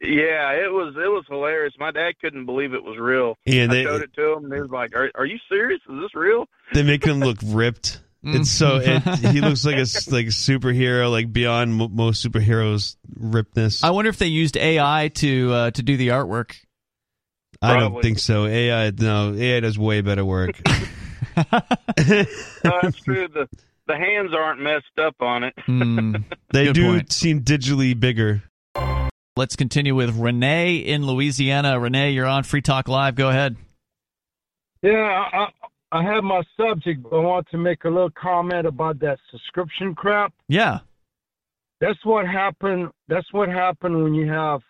Yeah, 0.01 0.51
it 0.51 0.69
was 0.69 0.93
it 0.97 1.07
was 1.07 1.23
hilarious. 1.29 1.73
My 1.79 1.91
dad 1.91 2.19
couldn't 2.19 2.45
believe 2.45 2.73
it 2.73 2.83
was 2.83 2.97
real. 2.99 3.37
Yeah, 3.45 3.63
I 3.63 3.67
they 3.67 3.83
showed 3.83 4.01
it 4.01 4.13
to 4.15 4.33
him, 4.33 4.43
and 4.43 4.53
he 4.53 4.59
was 4.59 4.69
like, 4.69 4.93
"Are, 4.93 5.09
are 5.15 5.25
you 5.25 5.37
serious? 5.47 5.79
Is 5.89 6.01
this 6.01 6.13
real?" 6.13 6.49
they 6.73 6.83
make 6.83 7.05
him 7.05 7.19
look 7.19 7.37
ripped. 7.45 8.01
It's 8.23 8.51
so 8.51 8.81
it, 8.83 9.03
he 9.31 9.39
looks 9.39 9.63
like 9.63 9.75
a 9.75 9.87
like 10.11 10.25
a 10.25 10.35
superhero, 10.35 11.09
like 11.09 11.31
beyond 11.31 11.73
mo 11.73 11.87
most 11.87 12.27
superheroes' 12.27 12.97
rippedness. 13.17 13.85
I 13.85 13.91
wonder 13.91 14.09
if 14.09 14.17
they 14.17 14.25
used 14.25 14.57
AI 14.57 15.11
to 15.15 15.53
uh, 15.53 15.71
to 15.71 15.81
do 15.81 15.95
the 15.95 16.09
artwork. 16.09 16.57
I 17.61 17.79
don't 17.79 18.01
think 18.01 18.19
so. 18.19 18.45
AI, 18.45 18.91
no, 18.97 19.33
AI 19.33 19.61
does 19.61 19.79
way 19.79 20.01
better 20.01 20.25
work. 20.25 20.59
No, 21.37 22.79
that's 22.81 22.99
true. 23.01 23.27
The 23.27 23.47
the 23.87 23.95
hands 23.97 24.31
aren't 24.33 24.59
messed 24.61 24.97
up 24.99 25.15
on 25.21 25.43
it. 25.43 25.53
Hmm. 25.65 26.15
They 26.53 26.65
Good 26.65 26.73
do 26.75 26.87
point. 26.93 27.11
seem 27.11 27.41
digitally 27.43 27.99
bigger. 27.99 28.43
Let's 29.35 29.55
continue 29.57 29.93
with 29.95 30.17
Renee 30.17 30.77
in 30.77 31.05
Louisiana. 31.05 31.77
Renee, 31.79 32.11
you're 32.11 32.25
on 32.25 32.43
Free 32.43 32.61
Talk 32.61 32.87
Live. 32.87 33.15
Go 33.15 33.29
ahead. 33.29 33.57
Yeah, 34.81 34.93
I, 35.33 35.37
I 35.37 35.47
I 35.99 36.03
have 36.03 36.23
my 36.23 36.41
subject, 36.57 37.03
but 37.03 37.15
I 37.15 37.19
want 37.21 37.47
to 37.51 37.57
make 37.57 37.83
a 37.85 37.89
little 37.89 38.09
comment 38.11 38.65
about 38.67 38.99
that 38.99 39.19
subscription 39.31 39.93
crap. 39.95 40.33
Yeah. 40.47 40.79
That's 41.79 42.03
what 42.03 42.25
happened. 42.27 42.89
That's 43.07 43.31
what 43.31 43.47
happened 43.49 44.03
when 44.03 44.13
you 44.13 44.27
have 44.31 44.61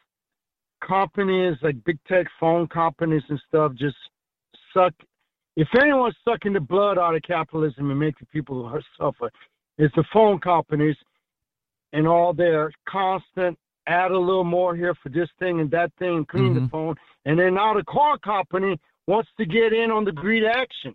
companies 0.86 1.56
like 1.64 1.84
big 1.86 1.98
tech 2.08 2.28
phone 2.40 2.68
companies 2.68 3.24
and 3.30 3.40
stuff 3.48 3.74
just 3.76 3.96
suck. 4.74 4.94
If 5.58 5.68
anyone's 5.82 6.16
sucking 6.24 6.54
the 6.54 6.60
blood 6.60 7.00
out 7.00 7.16
of 7.16 7.24
capitalism 7.24 7.90
and 7.90 8.00
making 8.00 8.28
people 8.32 8.80
suffer, 8.96 9.32
it's 9.80 9.94
the 9.96 10.04
phone 10.14 10.40
companies 10.40 10.96
and 11.94 12.08
all 12.08 12.32
their 12.32 12.72
constant 12.88 13.58
add 13.88 14.12
a 14.12 14.20
little 14.20 14.44
more 14.44 14.76
here 14.76 14.94
for 15.02 15.10
this 15.10 15.30
thing 15.40 15.60
and 15.60 15.72
that 15.72 15.92
thing 15.98 16.18
and 16.18 16.28
clean 16.28 16.54
the 16.54 16.60
Mhm. 16.60 16.70
phone. 16.70 16.96
And 17.26 17.40
then 17.40 17.56
now 17.56 17.74
the 17.74 17.84
car 17.86 18.20
company 18.20 18.80
wants 19.08 19.32
to 19.38 19.46
get 19.46 19.74
in 19.74 19.90
on 19.90 20.04
the 20.04 20.12
greed 20.12 20.44
action. 20.44 20.94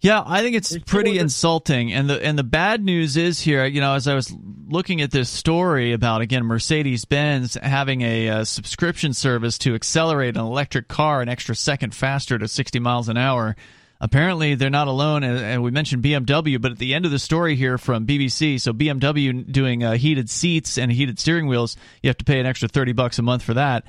Yeah, 0.00 0.22
I 0.24 0.40
think 0.42 0.56
it's 0.56 0.76
pretty 0.78 1.18
insulting. 1.18 1.92
And 1.92 2.08
the 2.08 2.24
and 2.24 2.38
the 2.38 2.44
bad 2.44 2.82
news 2.82 3.18
is 3.18 3.38
here, 3.38 3.66
you 3.66 3.82
know, 3.82 3.94
as 3.94 4.08
I 4.08 4.14
was 4.14 4.34
looking 4.68 5.02
at 5.02 5.10
this 5.10 5.28
story 5.28 5.92
about 5.92 6.22
again 6.22 6.44
Mercedes 6.44 7.04
Benz 7.04 7.54
having 7.54 8.00
a, 8.02 8.28
uh 8.28 8.44
subscription 8.44 9.12
service 9.12 9.58
to 9.58 9.74
accelerate 9.74 10.36
an 10.36 10.42
electric 10.42 10.88
car 10.88 11.20
an 11.20 11.28
extra 11.28 11.54
second 11.54 11.94
faster 11.94 12.38
to 12.38 12.48
60 12.48 12.78
miles 12.78 13.08
an 13.08 13.18
hour. 13.18 13.56
Apparently, 14.02 14.54
they're 14.54 14.70
not 14.70 14.88
alone, 14.88 15.22
and, 15.22 15.38
and 15.38 15.62
we 15.62 15.70
mentioned 15.70 16.02
BMW. 16.02 16.58
But 16.58 16.72
at 16.72 16.78
the 16.78 16.94
end 16.94 17.04
of 17.04 17.10
the 17.10 17.18
story 17.18 17.54
here 17.54 17.76
from 17.76 18.06
BBC, 18.06 18.58
so 18.58 18.72
BMW 18.72 19.52
doing 19.52 19.84
uh, 19.84 19.92
heated 19.92 20.30
seats 20.30 20.78
and 20.78 20.90
heated 20.90 21.18
steering 21.18 21.46
wheels, 21.46 21.76
you 22.02 22.08
have 22.08 22.16
to 22.16 22.24
pay 22.24 22.40
an 22.40 22.46
extra 22.46 22.66
30 22.66 22.92
bucks 22.92 23.18
a 23.18 23.22
month 23.22 23.42
for 23.42 23.52
that. 23.52 23.84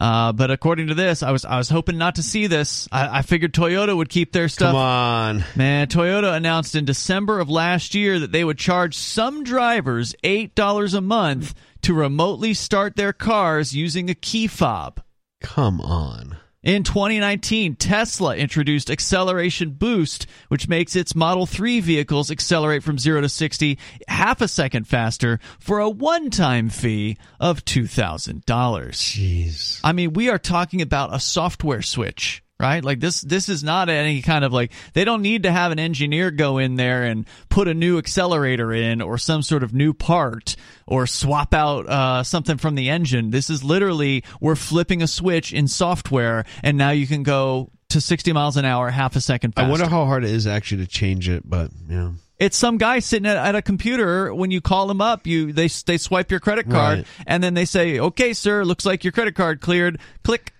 Uh, 0.00 0.32
but 0.32 0.50
according 0.50 0.88
to 0.88 0.94
this, 0.94 1.22
I 1.22 1.32
was 1.32 1.44
I 1.44 1.58
was 1.58 1.68
hoping 1.68 1.98
not 1.98 2.16
to 2.16 2.22
see 2.22 2.46
this. 2.46 2.88
I, 2.92 3.18
I 3.18 3.22
figured 3.22 3.52
Toyota 3.52 3.96
would 3.96 4.08
keep 4.08 4.32
their 4.32 4.48
stuff. 4.48 4.68
Come 4.68 4.76
on. 4.76 5.44
Man, 5.56 5.88
Toyota 5.88 6.34
announced 6.36 6.74
in 6.76 6.84
December 6.84 7.40
of 7.40 7.50
last 7.50 7.94
year 7.94 8.20
that 8.20 8.30
they 8.30 8.44
would 8.44 8.58
charge 8.58 8.96
some 8.96 9.42
drivers 9.42 10.14
$8 10.22 10.94
a 10.94 11.00
month 11.00 11.54
to 11.82 11.94
remotely 11.94 12.54
start 12.54 12.96
their 12.96 13.12
cars 13.12 13.74
using 13.74 14.08
a 14.08 14.14
key 14.14 14.46
fob. 14.46 15.00
Come 15.40 15.80
on. 15.80 16.36
In 16.64 16.82
2019, 16.82 17.76
Tesla 17.76 18.34
introduced 18.34 18.90
Acceleration 18.90 19.70
Boost, 19.70 20.26
which 20.48 20.68
makes 20.68 20.96
its 20.96 21.14
Model 21.14 21.46
3 21.46 21.78
vehicles 21.78 22.32
accelerate 22.32 22.82
from 22.82 22.98
0 22.98 23.20
to 23.20 23.28
60 23.28 23.78
half 24.08 24.40
a 24.40 24.48
second 24.48 24.88
faster 24.88 25.38
for 25.60 25.78
a 25.78 25.88
one 25.88 26.30
time 26.30 26.68
fee 26.68 27.16
of 27.38 27.64
$2,000. 27.64 28.42
Jeez. 28.42 29.80
I 29.84 29.92
mean, 29.92 30.14
we 30.14 30.30
are 30.30 30.38
talking 30.38 30.82
about 30.82 31.14
a 31.14 31.20
software 31.20 31.82
switch 31.82 32.42
right 32.60 32.84
like 32.84 33.00
this 33.00 33.20
this 33.20 33.48
is 33.48 33.62
not 33.62 33.88
any 33.88 34.20
kind 34.20 34.44
of 34.44 34.52
like 34.52 34.72
they 34.92 35.04
don't 35.04 35.22
need 35.22 35.44
to 35.44 35.52
have 35.52 35.70
an 35.70 35.78
engineer 35.78 36.30
go 36.30 36.58
in 36.58 36.74
there 36.74 37.04
and 37.04 37.26
put 37.48 37.68
a 37.68 37.74
new 37.74 37.98
accelerator 37.98 38.72
in 38.72 39.00
or 39.00 39.16
some 39.16 39.42
sort 39.42 39.62
of 39.62 39.72
new 39.72 39.94
part 39.94 40.56
or 40.86 41.06
swap 41.06 41.54
out 41.54 41.88
uh, 41.88 42.22
something 42.22 42.58
from 42.58 42.74
the 42.74 42.88
engine 42.88 43.30
this 43.30 43.48
is 43.48 43.62
literally 43.62 44.24
we're 44.40 44.56
flipping 44.56 45.02
a 45.02 45.06
switch 45.06 45.52
in 45.52 45.68
software 45.68 46.44
and 46.62 46.76
now 46.76 46.90
you 46.90 47.06
can 47.06 47.22
go 47.22 47.70
to 47.90 48.00
60 48.00 48.32
miles 48.32 48.56
an 48.56 48.64
hour 48.64 48.90
half 48.90 49.16
a 49.16 49.20
second 49.20 49.54
faster. 49.54 49.66
I 49.66 49.70
wonder 49.70 49.86
how 49.88 50.04
hard 50.04 50.22
it 50.24 50.30
is 50.30 50.46
actually 50.46 50.84
to 50.84 50.90
change 50.90 51.28
it, 51.28 51.48
but 51.48 51.70
yeah. 51.88 52.12
It's 52.38 52.56
some 52.56 52.76
guy 52.76 52.98
sitting 52.98 53.26
at, 53.26 53.36
at, 53.36 53.54
a 53.54 53.62
computer. 53.62 54.32
When 54.32 54.50
you 54.50 54.60
call 54.60 54.86
them 54.86 55.00
up, 55.00 55.26
you 55.26 55.52
they 55.52 55.68
they 55.86 55.96
swipe 55.98 56.30
your 56.30 56.38
credit 56.38 56.70
card, 56.70 56.98
Right. 56.98 57.06
and 57.26 57.42
then 57.42 57.54
they 57.54 57.64
say, 57.64 57.98
"Okay, 57.98 58.32
sir, 58.32 58.62
looks 58.64 58.86
like 58.86 59.02
your 59.02 59.12
credit 59.12 59.34
card 59.34 59.60
cleared." 59.60 59.98
Click. 60.22 60.52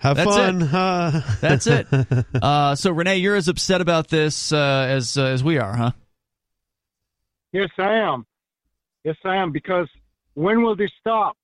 Have 0.00 0.16
That's 0.16 0.34
fun. 0.34 0.62
it. 0.62 0.66
huh? 0.66 1.20
That's 1.42 1.66
it. 1.66 1.86
uh, 2.40 2.74
so 2.74 2.90
Renee, 2.90 3.18
you're 3.18 3.36
as 3.36 3.48
upset 3.48 3.82
about 3.82 4.08
this 4.08 4.50
uh, 4.50 4.86
as 4.88 5.18
uh, 5.18 5.24
as 5.24 5.44
we 5.44 5.58
are, 5.58 5.76
huh? 5.76 5.90
Yes, 7.52 7.68
I 7.78 7.94
am. 7.96 8.24
Yes, 9.04 9.16
I 9.24 9.36
am. 9.36 9.52
Because 9.52 9.88
when 10.34 10.62
will 10.62 10.74
they 10.74 10.90
stop? 11.00 11.36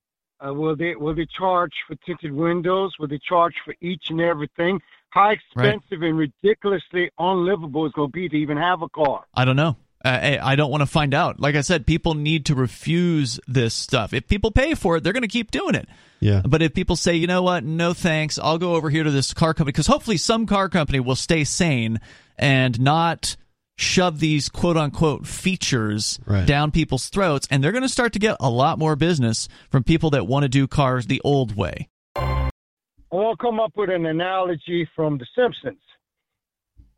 Uh, 0.43 0.53
will 0.53 0.75
they 0.75 0.95
will 0.95 1.13
they 1.13 1.27
charge 1.27 1.73
for 1.87 1.95
tinted 2.05 2.31
windows? 2.31 2.93
Will 2.99 3.07
they 3.07 3.19
charge 3.19 3.53
for 3.63 3.75
each 3.79 4.09
and 4.09 4.21
everything? 4.21 4.81
How 5.09 5.29
expensive 5.29 6.01
and 6.01 6.17
ridiculously 6.17 7.11
unlivable 7.19 7.85
is 7.85 7.91
going 7.93 8.09
to 8.09 8.11
be 8.11 8.27
to 8.27 8.35
even 8.35 8.57
have 8.57 8.81
a 8.81 8.89
car? 8.89 9.23
I 9.35 9.45
don't 9.45 9.55
know. 9.55 9.77
Uh, 10.05 10.09
I 10.09 10.51
I 10.51 10.55
don't 10.55 10.69
want 10.71 10.81
to 10.81 10.85
find 10.87 11.13
out. 11.13 11.39
Like 11.39 11.55
I 11.55 11.61
said, 11.61 11.85
people 11.87 12.13
need 12.13 12.45
to 12.47 12.55
refuse 12.55 13.39
this 13.47 13.73
stuff. 13.73 14.13
If 14.13 14.27
people 14.27 14.51
pay 14.51 14.73
for 14.75 14.97
it, 14.97 15.03
they're 15.03 15.13
going 15.13 15.21
to 15.23 15.27
keep 15.27 15.51
doing 15.51 15.75
it. 15.75 15.87
Yeah. 16.19 16.41
But 16.47 16.61
if 16.61 16.73
people 16.73 16.95
say, 16.95 17.15
you 17.15 17.27
know 17.27 17.41
what, 17.43 17.63
no 17.63 17.93
thanks, 17.93 18.39
I'll 18.39 18.57
go 18.57 18.75
over 18.75 18.89
here 18.89 19.03
to 19.03 19.11
this 19.11 19.33
car 19.33 19.53
company, 19.53 19.73
because 19.73 19.87
hopefully 19.87 20.17
some 20.17 20.45
car 20.45 20.69
company 20.69 20.99
will 20.99 21.15
stay 21.15 21.43
sane 21.43 21.99
and 22.37 22.79
not 22.79 23.35
shove 23.79 24.19
these 24.19 24.49
quote 24.49 24.77
unquote 24.77 25.27
features 25.27 26.19
Right. 26.25 26.47
down 26.47 26.71
people's 26.71 27.09
throats. 27.09 27.47
And 27.51 27.63
they're 27.63 27.71
going 27.71 27.83
to 27.83 27.89
start 27.89 28.13
to 28.13 28.19
get 28.19 28.37
a 28.39 28.49
lot 28.49 28.79
more 28.79 28.95
business 28.95 29.47
from 29.69 29.83
people 29.83 30.09
that 30.11 30.25
want 30.25 30.43
to 30.43 30.49
do 30.49 30.67
cars 30.67 31.05
the 31.07 31.21
old 31.23 31.55
way. 31.55 31.87
I'll 32.15 33.35
come 33.39 33.59
up 33.59 33.71
with 33.75 33.89
an 33.89 34.05
analogy 34.05 34.87
from 34.95 35.17
The 35.19 35.25
Simpsons. 35.35 35.79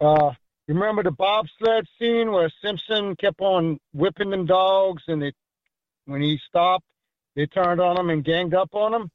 Uh, 0.02 0.32
you 0.32 0.49
remember 0.74 1.04
the 1.04 1.12
bobsled 1.12 1.88
scene 1.98 2.32
where 2.32 2.52
Simpson 2.64 3.16
kept 3.16 3.42
on 3.42 3.80
whipping 3.94 4.30
them 4.30 4.46
dogs, 4.46 5.04
and 5.08 5.22
they, 5.22 5.34
when 6.06 6.22
he 6.22 6.40
stopped, 6.48 6.86
they 7.36 7.46
turned 7.46 7.82
on 7.82 8.00
him 8.00 8.10
and 8.10 8.24
ganged 8.24 8.54
up 8.54 8.74
on 8.74 8.94
him. 8.94 9.12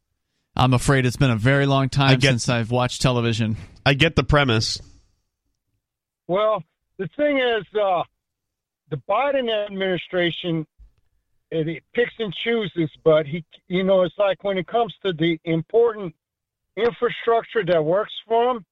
I'm 0.57 0.73
afraid 0.73 1.05
it's 1.07 1.17
been 1.17 1.31
a 1.31 1.37
very 1.37 1.67
long 1.67 1.89
time 1.89 2.19
get- 2.19 2.31
since 2.31 2.49
I've 2.49 2.71
watched 2.71 3.03
television. 3.03 3.57
I 3.85 3.95
get 3.95 4.17
the 4.17 4.25
premise. 4.25 4.81
Well, 6.27 6.63
the 6.97 7.09
thing 7.17 7.39
is, 7.39 7.65
uh, 7.79 8.03
the 8.91 8.97
Biden 9.09 9.51
administration 9.51 10.67
it, 11.51 11.69
it 11.69 11.85
picks 11.93 12.13
and 12.19 12.35
chooses, 12.35 12.91
but 13.05 13.27
he, 13.27 13.45
you 13.69 13.85
know, 13.85 14.03
it's 14.03 14.19
like 14.19 14.43
when 14.43 14.59
it 14.59 14.67
comes 14.67 14.95
to 15.05 15.13
the 15.13 15.39
important 15.45 16.15
infrastructure 16.77 17.65
that 17.65 17.85
works 17.85 18.13
for 18.27 18.53
him, 18.53 18.65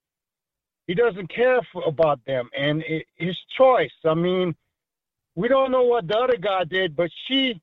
he 0.87 0.93
doesn't 0.93 1.27
care 1.27 1.61
for, 1.71 1.83
about 1.83 2.19
them 2.25 2.49
and 2.57 2.83
it, 2.83 3.05
his 3.15 3.37
choice. 3.57 3.93
I 4.05 4.13
mean, 4.13 4.55
we 5.35 5.47
don't 5.47 5.71
know 5.71 5.83
what 5.83 6.07
the 6.07 6.17
other 6.17 6.37
guy 6.37 6.63
did, 6.65 6.95
but 6.95 7.09
she, 7.27 7.61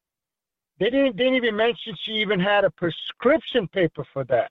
they 0.78 0.90
didn't 0.90 1.16
didn't 1.16 1.34
even 1.34 1.56
mention 1.56 1.94
she 2.04 2.12
even 2.12 2.40
had 2.40 2.64
a 2.64 2.70
prescription 2.70 3.68
paper 3.68 4.04
for 4.12 4.24
that. 4.24 4.50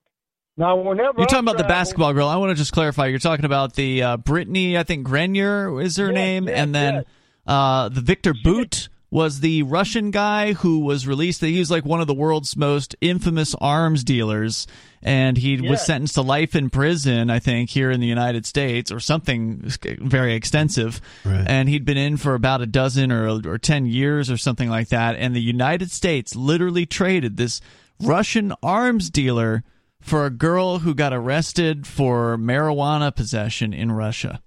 Now, 0.57 0.75
whenever 0.75 1.13
You're 1.17 1.27
talking 1.27 1.47
about 1.47 1.57
the 1.57 1.63
basketball 1.63 2.13
girl. 2.13 2.27
I 2.27 2.35
want 2.35 2.49
to 2.49 2.55
just 2.55 2.73
clarify. 2.73 3.07
You're 3.07 3.19
talking 3.19 3.45
about 3.45 3.75
the 3.75 4.03
uh, 4.03 4.17
Brittney, 4.17 4.75
I 4.75 4.83
think 4.83 5.07
Griner 5.07 5.81
is 5.81 5.95
her 5.95 6.07
Yes, 6.07 6.13
name, 6.13 6.47
yes, 6.49 6.57
and 6.57 6.75
then 6.75 6.93
yes. 6.95 7.05
uh, 7.47 7.87
the 7.87 8.01
Victor 8.01 8.33
Bout 8.43 8.89
was 9.11 9.39
the 9.39 9.63
Russian 9.63 10.11
guy 10.11 10.53
who 10.53 10.79
was 10.79 11.07
released. 11.07 11.41
He 11.41 11.57
was 11.57 11.71
like 11.71 11.85
one 11.85 12.01
of 12.01 12.07
the 12.07 12.13
world's 12.13 12.55
most 12.55 12.95
infamous 13.01 13.55
arms 13.55 14.03
dealers, 14.03 14.67
and 15.01 15.37
he 15.37 15.59
was 15.61 15.83
sentenced 15.85 16.15
to 16.15 16.21
life 16.21 16.55
in 16.55 16.69
prison. 16.69 17.29
I 17.29 17.39
think 17.39 17.69
here 17.69 17.89
in 17.89 18.01
the 18.01 18.07
United 18.07 18.45
States 18.45 18.91
or 18.91 18.99
something 18.99 19.63
very 19.99 20.33
extensive. 20.35 21.01
Right. 21.25 21.45
And 21.47 21.67
he'd 21.69 21.85
been 21.85 21.97
in 21.97 22.17
for 22.17 22.35
about 22.35 22.61
a 22.61 22.67
dozen 22.67 23.11
or 23.11 23.27
or 23.47 23.57
ten 23.57 23.85
years 23.85 24.29
or 24.29 24.37
something 24.37 24.69
like 24.69 24.89
that. 24.89 25.15
And 25.15 25.35
the 25.35 25.41
United 25.41 25.91
States 25.91 26.35
literally 26.35 26.85
traded 26.85 27.37
this 27.37 27.61
Russian 27.99 28.53
arms 28.61 29.09
dealer 29.09 29.63
for 30.01 30.25
a 30.25 30.29
girl 30.29 30.79
who 30.79 30.93
got 30.93 31.13
arrested 31.13 31.85
for 31.85 32.37
marijuana 32.37 33.13
possession 33.13 33.73
in 33.73 33.91
Russia. 33.91 34.41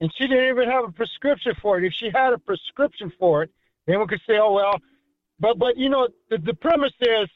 And 0.00 0.12
she 0.16 0.26
didn't 0.26 0.48
even 0.48 0.68
have 0.68 0.84
a 0.84 0.92
prescription 0.92 1.54
for 1.60 1.78
it. 1.78 1.84
If 1.84 1.92
she 1.92 2.10
had 2.14 2.32
a 2.32 2.38
prescription 2.38 3.12
for 3.18 3.42
it, 3.44 3.50
then 3.86 4.00
we 4.00 4.06
could 4.06 4.20
say, 4.26 4.38
oh 4.38 4.52
well. 4.52 4.80
But 5.40 5.58
but 5.58 5.76
you 5.76 5.88
know 5.88 6.08
the 6.30 6.38
the 6.38 6.54
premise 6.54 6.92
is 7.00 7.28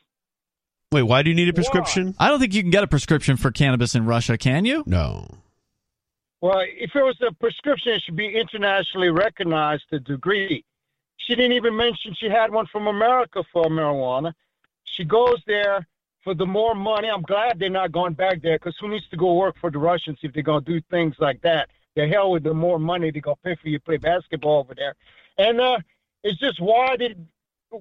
Wait, 0.90 1.02
why 1.02 1.22
do 1.22 1.28
you 1.28 1.36
need 1.36 1.48
a 1.48 1.52
prescription? 1.52 2.14
I 2.18 2.28
don't 2.28 2.40
think 2.40 2.54
you 2.54 2.62
can 2.62 2.70
get 2.70 2.82
a 2.82 2.86
prescription 2.86 3.36
for 3.36 3.50
cannabis 3.50 3.94
in 3.94 4.06
Russia, 4.06 4.38
can 4.38 4.64
you? 4.64 4.84
No. 4.86 5.26
well, 6.40 6.60
if 6.60 6.96
it 6.96 7.02
was 7.02 7.20
a 7.20 7.32
prescription, 7.34 7.92
it 7.92 8.02
should 8.02 8.16
be 8.16 8.34
internationally 8.34 9.10
recognized 9.10 9.84
to 9.90 10.00
degree. 10.00 10.64
She 11.18 11.34
didn't 11.34 11.52
even 11.52 11.76
mention 11.76 12.14
she 12.14 12.30
had 12.30 12.50
one 12.50 12.66
from 12.66 12.86
America 12.86 13.44
for 13.52 13.64
marijuana. 13.64 14.32
She 14.84 15.04
goes 15.04 15.42
there 15.46 15.86
for 16.24 16.34
the 16.34 16.46
more 16.46 16.74
money. 16.74 17.08
I'm 17.08 17.22
glad 17.22 17.58
they're 17.58 17.68
not 17.68 17.92
going 17.92 18.14
back 18.14 18.40
there 18.40 18.56
because 18.58 18.76
who 18.80 18.88
needs 18.88 19.06
to 19.08 19.16
go 19.16 19.34
work 19.34 19.56
for 19.60 19.70
the 19.70 19.78
Russians 19.78 20.18
if 20.22 20.32
they're 20.32 20.42
going 20.42 20.64
to 20.64 20.72
do 20.72 20.80
things 20.90 21.16
like 21.18 21.42
that? 21.42 21.68
The 21.98 22.06
hell 22.06 22.30
with 22.30 22.44
the 22.44 22.54
more 22.54 22.78
money 22.78 23.10
they 23.10 23.18
go 23.18 23.36
pay 23.42 23.56
for 23.56 23.68
you 23.68 23.78
to 23.78 23.84
play 23.84 23.96
basketball 23.96 24.60
over 24.60 24.72
there. 24.72 24.94
And 25.36 25.60
uh, 25.60 25.78
it's 26.22 26.38
just 26.38 26.60
why 26.60 26.94
did 26.96 27.26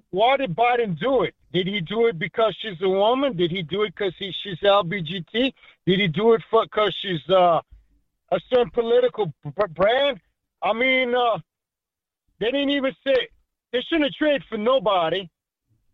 why 0.10 0.38
did 0.38 0.56
Biden 0.56 1.00
do 1.00 1.22
it? 1.22 1.36
Did 1.54 1.68
he 1.68 1.82
do 1.82 2.08
it 2.08 2.18
because 2.18 2.58
she's 2.60 2.82
a 2.82 2.90
woman? 2.90 3.38
Did 3.38 3.52
he 3.52 3.62
do 3.62 3.84
it 3.84 3.94
because 3.96 4.16
he, 4.18 4.34
she's 4.42 4.58
LBGT? 4.62 5.54
Did 5.86 6.00
he 6.00 6.08
do 6.08 6.34
it 6.34 6.42
because 6.52 6.96
she's 7.00 7.30
uh, 7.30 7.62
a 8.32 8.40
certain 8.50 8.72
political 8.72 9.32
brand? 9.76 10.20
I 10.64 10.74
mean, 10.74 11.14
uh, 11.14 11.38
they 12.40 12.48
didn't 12.48 12.72
even 12.72 12.96
say 13.06 13.28
they 13.72 13.82
shouldn't 13.82 14.06
have 14.06 14.14
traded 14.14 14.46
for 14.50 14.58
nobody 14.58 15.30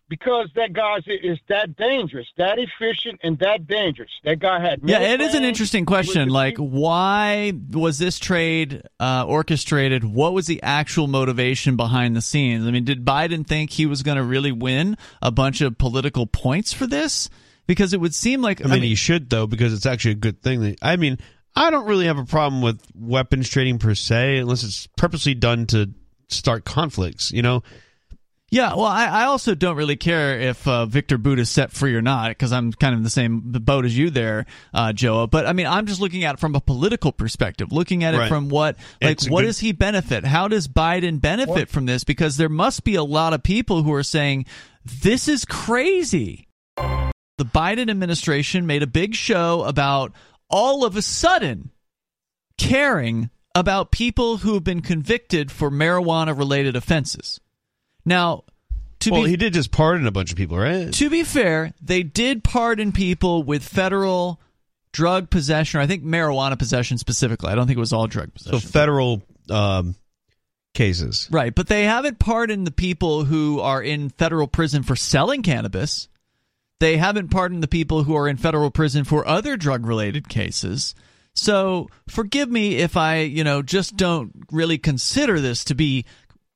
because 0.09 0.49
that 0.55 0.73
guy 0.73 0.97
is 1.07 1.39
that 1.49 1.75
dangerous, 1.75 2.27
that 2.37 2.59
efficient, 2.59 3.19
and 3.23 3.39
that 3.39 3.67
dangerous. 3.67 4.11
That 4.23 4.39
guy 4.39 4.59
had 4.59 4.81
Yeah, 4.83 4.99
it 4.99 5.21
is 5.21 5.33
an 5.33 5.43
interesting 5.43 5.85
question. 5.85 6.29
Like, 6.29 6.55
the- 6.57 6.63
why 6.63 7.53
was 7.71 7.97
this 7.97 8.19
trade 8.19 8.83
uh, 8.99 9.25
orchestrated? 9.27 10.03
What 10.03 10.33
was 10.33 10.45
the 10.47 10.61
actual 10.61 11.07
motivation 11.07 11.75
behind 11.75 12.15
the 12.15 12.21
scenes? 12.21 12.67
I 12.67 12.71
mean, 12.71 12.83
did 12.83 13.05
Biden 13.05 13.47
think 13.47 13.71
he 13.71 13.85
was 13.85 14.03
going 14.03 14.17
to 14.17 14.23
really 14.23 14.51
win 14.51 14.97
a 15.21 15.31
bunch 15.31 15.61
of 15.61 15.77
political 15.77 16.27
points 16.27 16.73
for 16.73 16.85
this? 16.85 17.29
Because 17.65 17.93
it 17.93 18.01
would 18.01 18.13
seem 18.13 18.41
like 18.41 18.63
I 18.63 18.67
mean, 18.67 18.83
he 18.83 18.95
should 18.95 19.29
though 19.29 19.47
because 19.47 19.73
it's 19.73 19.85
actually 19.85 20.11
a 20.11 20.15
good 20.15 20.41
thing. 20.41 20.61
That, 20.61 20.79
I 20.81 20.97
mean, 20.97 21.17
I 21.55 21.69
don't 21.69 21.87
really 21.87 22.07
have 22.07 22.17
a 22.17 22.25
problem 22.25 22.61
with 22.61 22.81
weapons 22.93 23.47
trading 23.49 23.79
per 23.79 23.95
se, 23.95 24.39
unless 24.39 24.63
it's 24.63 24.87
purposely 24.97 25.33
done 25.33 25.65
to 25.67 25.91
start 26.27 26.65
conflicts. 26.65 27.31
You 27.31 27.41
know, 27.41 27.63
Yeah, 28.53 28.75
well, 28.75 28.85
I, 28.85 29.05
I 29.07 29.23
also 29.25 29.55
don't 29.55 29.75
really 29.77 29.95
care 29.95 30.39
if 30.39 30.67
uh, 30.67 30.85
Victor 30.85 31.17
Bout 31.17 31.39
is 31.39 31.49
set 31.49 31.71
free 31.71 31.95
or 31.95 32.03
not 32.03 32.29
because 32.29 32.51
I'm 32.51 32.71
kind 32.71 32.93
of 32.93 32.99
in 32.99 33.03
the 33.03 33.09
same 33.09 33.39
boat 33.39 33.83
as 33.83 33.97
you 33.97 34.11
there, 34.11 34.45
uh, 34.75 34.93
Joe. 34.93 35.25
But 35.25 35.47
I 35.47 35.53
mean, 35.53 35.65
I'm 35.65 35.87
just 35.87 35.99
looking 35.99 36.23
at 36.23 36.35
it 36.35 36.39
from 36.39 36.53
a 36.53 36.61
political 36.61 37.11
perspective, 37.11 37.71
looking 37.71 38.03
at 38.03 38.13
it 38.13 38.19
Right. 38.19 38.29
from 38.29 38.49
what, 38.49 38.75
like, 39.01 39.13
It's 39.13 39.27
what 39.27 39.41
good- 39.41 39.47
does 39.47 39.57
he 39.59 39.71
benefit? 39.71 40.23
How 40.23 40.47
does 40.47 40.67
Biden 40.67 41.19
benefit 41.19 41.67
from 41.67 41.87
this? 41.87 42.03
Because 42.03 42.37
there 42.37 42.47
must 42.47 42.83
be 42.83 42.93
a 42.93 43.03
lot 43.03 43.33
of 43.33 43.41
people 43.41 43.81
who 43.81 43.91
are 43.93 44.03
saying 44.03 44.45
this 44.85 45.27
is 45.27 45.45
crazy. 45.45 46.47
The 46.77 47.45
Biden 47.45 47.89
administration 47.89 48.67
made 48.67 48.83
a 48.83 48.87
big 48.87 49.15
show 49.15 49.63
about 49.63 50.11
all 50.47 50.85
of 50.85 50.95
a 50.95 51.01
sudden 51.01 51.71
caring 52.59 53.31
about 53.55 53.91
people 53.91 54.37
who 54.37 54.53
have 54.53 54.63
been 54.63 54.81
convicted 54.81 55.51
for 55.51 55.71
marijuana 55.71 56.37
related 56.37 56.75
offenses. 56.75 57.39
Now, 58.05 58.43
to 58.99 59.11
well, 59.11 59.23
be 59.23 59.29
he 59.29 59.35
did 59.37 59.53
just 59.53 59.71
pardon 59.71 60.07
a 60.07 60.11
bunch 60.11 60.31
of 60.31 60.37
people, 60.37 60.57
right? 60.57 60.91
to 60.93 61.09
be 61.09 61.23
fair, 61.23 61.73
they 61.81 62.03
did 62.03 62.43
pardon 62.43 62.91
people 62.91 63.43
with 63.43 63.63
federal 63.63 64.39
drug 64.91 65.29
possession, 65.29 65.79
or 65.79 65.83
I 65.83 65.87
think 65.87 66.03
marijuana 66.03 66.57
possession 66.57 66.97
specifically. 66.97 67.49
I 67.51 67.55
don't 67.55 67.67
think 67.67 67.77
it 67.77 67.81
was 67.81 67.93
all 67.93 68.07
drug 68.07 68.31
So 68.37 68.51
possession. 68.51 68.69
federal 68.71 69.21
um, 69.49 69.95
cases. 70.73 71.27
right, 71.31 71.53
but 71.53 71.67
they 71.67 71.83
haven't 71.83 72.19
pardoned 72.19 72.67
the 72.67 72.71
people 72.71 73.25
who 73.25 73.59
are 73.59 73.81
in 73.81 74.09
federal 74.09 74.47
prison 74.47 74.83
for 74.83 74.95
selling 74.95 75.41
cannabis. 75.41 76.07
They 76.79 76.97
haven't 76.97 77.29
pardoned 77.29 77.63
the 77.63 77.67
people 77.67 78.03
who 78.03 78.15
are 78.15 78.27
in 78.27 78.37
federal 78.37 78.69
prison 78.69 79.03
for 79.03 79.27
other 79.27 79.55
drug 79.57 79.85
related 79.85 80.27
cases. 80.29 80.95
So 81.33 81.89
forgive 82.07 82.49
me 82.49 82.75
if 82.77 82.95
I, 82.95 83.21
you 83.21 83.43
know, 83.43 83.61
just 83.61 83.95
don't 83.97 84.31
really 84.51 84.77
consider 84.77 85.39
this 85.39 85.63
to 85.65 85.75
be 85.75 86.05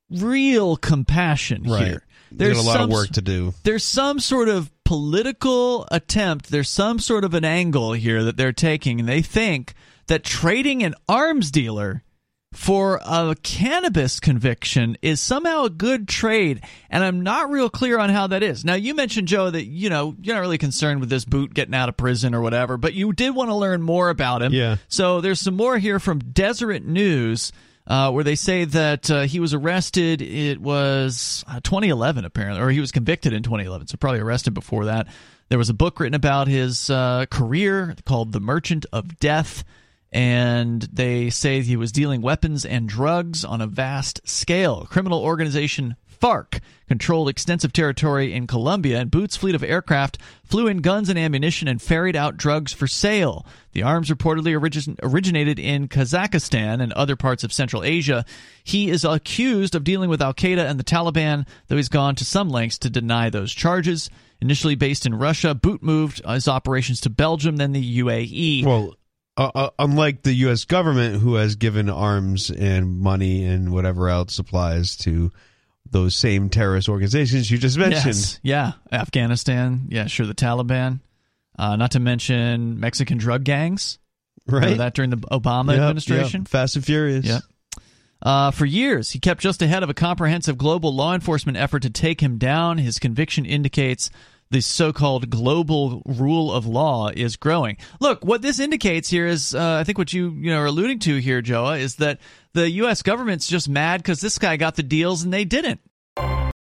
real 0.09 0.75
compassion 0.77 1.63
Right. 1.63 1.87
here. 1.87 2.03
There's 2.31 2.57
a 2.59 2.61
lot 2.61 2.81
of 2.81 2.89
work 2.89 3.09
to 3.11 3.21
do. 3.21 3.53
there's 3.63 3.83
some 3.85 4.19
sort 4.19 4.49
of 4.49 4.69
political 4.83 5.87
attempt, 5.91 6.49
there's 6.49 6.69
some 6.69 6.99
sort 6.99 7.23
of 7.23 7.33
an 7.33 7.45
angle 7.45 7.93
here 7.93 8.23
that 8.23 8.37
they're 8.37 8.51
taking, 8.53 8.99
and 8.99 9.07
they 9.07 9.21
think 9.21 9.73
that 10.07 10.23
trading 10.23 10.83
an 10.83 10.93
arms 11.07 11.51
dealer 11.51 12.03
for 12.53 12.99
a 13.05 13.35
cannabis 13.43 14.19
conviction 14.21 14.97
is 15.01 15.19
somehow 15.19 15.65
a 15.65 15.69
good 15.69 16.07
trade, 16.07 16.61
and 16.89 17.03
I'm 17.03 17.21
not 17.21 17.49
real 17.49 17.69
clear 17.69 17.99
on 17.99 18.09
how 18.09 18.27
that 18.27 18.41
is. 18.41 18.63
Now, 18.63 18.73
you 18.75 18.95
mentioned, 18.95 19.27
Joe, 19.27 19.49
that, 19.51 19.65
you 19.65 19.89
know, 19.89 20.15
you're 20.21 20.35
not 20.35 20.41
really 20.41 20.57
concerned 20.57 21.01
with 21.01 21.09
this 21.09 21.25
Bout 21.25 21.53
getting 21.53 21.75
out 21.75 21.89
of 21.89 21.97
prison 21.97 22.33
or 22.33 22.41
whatever, 22.41 22.77
but 22.77 22.93
you 22.93 23.11
did 23.13 23.35
want 23.35 23.49
to 23.49 23.55
learn 23.55 23.81
more 23.81 24.09
about 24.09 24.41
him. 24.41 24.53
Yeah. 24.53 24.77
So 24.87 25.19
there's 25.21 25.41
some 25.41 25.55
more 25.55 25.77
here 25.77 25.99
from 25.99 26.19
Deseret 26.19 26.85
News. 26.85 27.51
Uh, 27.87 28.11
where 28.11 28.25
they 28.25 28.35
say 28.35 28.65
that 28.65 29.09
uh, 29.09 29.21
he 29.21 29.39
was 29.39 29.53
arrested. 29.53 30.21
It 30.21 30.59
was 30.59 31.45
uh, 31.47 31.61
2011, 31.61 32.25
apparently, 32.25 32.61
or 32.61 32.69
he 32.69 32.81
was 32.81 32.91
convicted 32.91 33.31
in 33.31 33.43
2011. 33.43 33.87
So 33.87 33.95
probably 33.95 34.19
arrested 34.19 34.53
before 34.53 34.85
that. 34.85 35.07
There 35.47 35.57
was 35.57 35.69
a 35.69 35.73
book 35.73 36.01
written 36.01 36.13
about 36.13 36.49
his 36.49 36.89
uh, 36.89 37.27
career 37.31 37.95
called 38.03 38.33
"The 38.33 38.41
Merchant 38.41 38.85
of 38.91 39.17
Death," 39.19 39.63
and 40.11 40.81
they 40.81 41.29
say 41.29 41.61
he 41.61 41.77
was 41.77 41.93
dealing 41.93 42.21
weapons 42.21 42.65
and 42.65 42.89
drugs 42.89 43.45
on 43.45 43.61
a 43.61 43.67
vast 43.67 44.27
scale. 44.27 44.85
Criminal 44.89 45.21
organization 45.21 45.95
FARC 46.19 46.59
controlled 46.87 47.29
extensive 47.29 47.73
territory 47.73 48.33
in 48.33 48.47
Colombia, 48.47 48.99
and 48.99 49.11
Bout's 49.11 49.35
fleet 49.35 49.55
of 49.55 49.63
aircraft 49.63 50.17
flew 50.43 50.67
in 50.67 50.77
guns 50.77 51.09
and 51.09 51.19
ammunition 51.19 51.67
and 51.67 51.81
ferried 51.81 52.15
out 52.15 52.37
drugs 52.37 52.73
for 52.73 52.87
sale. 52.87 53.45
The 53.73 53.83
arms 53.83 54.09
reportedly 54.09 54.57
origin- 54.57 54.97
originated 55.03 55.59
in 55.59 55.87
Kazakhstan 55.87 56.81
and 56.81 56.93
other 56.93 57.15
parts 57.15 57.43
of 57.43 57.53
Central 57.53 57.83
Asia. 57.83 58.25
He 58.63 58.89
is 58.89 59.03
accused 59.03 59.75
of 59.75 59.83
dealing 59.83 60.09
with 60.09 60.21
Al 60.21 60.33
Qaeda 60.33 60.67
and 60.67 60.79
the 60.79 60.83
Taliban, 60.83 61.45
though 61.67 61.75
he's 61.75 61.89
gone 61.89 62.15
to 62.15 62.25
some 62.25 62.49
lengths 62.49 62.77
to 62.79 62.89
deny 62.89 63.29
those 63.29 63.53
charges. 63.53 64.09
Initially 64.39 64.75
based 64.75 65.05
in 65.05 65.15
Russia, 65.15 65.55
Bout 65.55 65.81
moved 65.81 66.21
his 66.25 66.47
operations 66.47 67.01
to 67.01 67.09
Belgium, 67.09 67.57
then 67.57 67.71
the 67.73 67.99
UAE. 67.99 68.65
Well, 68.65 68.95
uh, 69.35 69.51
uh, 69.53 69.69
unlike 69.77 70.23
the 70.23 70.33
U.S. 70.33 70.65
government, 70.65 71.21
who 71.21 71.35
has 71.35 71.55
given 71.55 71.89
arms 71.89 72.49
and 72.49 72.99
money 72.99 73.45
and 73.45 73.71
whatever 73.71 74.09
else 74.09 74.33
supplies 74.33 74.95
to 74.97 75.31
those 75.91 76.15
same 76.15 76.49
terrorist 76.49 76.89
organizations 76.89 77.49
you 77.49 77.57
just 77.57 77.77
mentioned. 77.77 78.05
Yes. 78.05 78.39
Yeah. 78.43 78.71
Afghanistan. 78.91 79.87
Yeah, 79.89 80.07
sure. 80.07 80.25
The 80.25 80.33
Taliban. 80.35 80.99
Uh, 81.57 81.75
not 81.75 81.91
to 81.91 81.99
mention 81.99 82.79
Mexican 82.79 83.17
drug 83.17 83.43
gangs. 83.43 83.97
Remember 84.45 84.67
Right? 84.69 84.77
that 84.77 84.93
during 84.93 85.09
the 85.09 85.17
Obama 85.17 85.71
Yep, 85.71 85.79
administration? 85.79 86.41
yep. 86.41 86.47
Fast 86.47 86.75
and 86.75 86.85
Furious. 86.85 87.25
Yep. 87.25 87.41
Uh, 88.21 88.51
for 88.51 88.65
years, 88.65 89.11
he 89.11 89.19
kept 89.19 89.41
just 89.41 89.61
ahead 89.61 89.83
of 89.83 89.89
a 89.89 89.93
comprehensive 89.93 90.57
global 90.57 90.93
law 90.95 91.13
enforcement 91.13 91.57
effort 91.57 91.81
to 91.81 91.89
take 91.89 92.21
him 92.21 92.37
down. 92.37 92.77
His 92.77 92.97
conviction 92.99 93.45
indicates 93.45 94.09
the 94.49 94.61
so-called 94.61 95.29
global 95.29 96.01
rule 96.05 96.51
of 96.51 96.65
law 96.65 97.09
is 97.09 97.35
growing. 97.35 97.77
Look, 97.99 98.23
what 98.23 98.41
this 98.41 98.59
indicates 98.59 99.09
here 99.09 99.27
is, 99.27 99.53
uh, 99.53 99.77
I 99.79 99.83
think, 99.83 99.97
what 99.97 100.13
you 100.13 100.31
you 100.31 100.51
know 100.51 100.59
are 100.59 100.65
alluding 100.67 100.99
to 100.99 101.17
here, 101.17 101.41
Joa, 101.41 101.77
is 101.77 101.95
that 101.95 102.19
the 102.53 102.69
U.S. 102.71 103.01
government's 103.01 103.47
just 103.47 103.69
mad 103.69 104.01
because 104.01 104.21
this 104.21 104.37
guy 104.37 104.57
got 104.57 104.75
the 104.75 104.83
deals 104.83 105.23
and 105.23 105.33
they 105.33 105.45
didn't. 105.45 105.81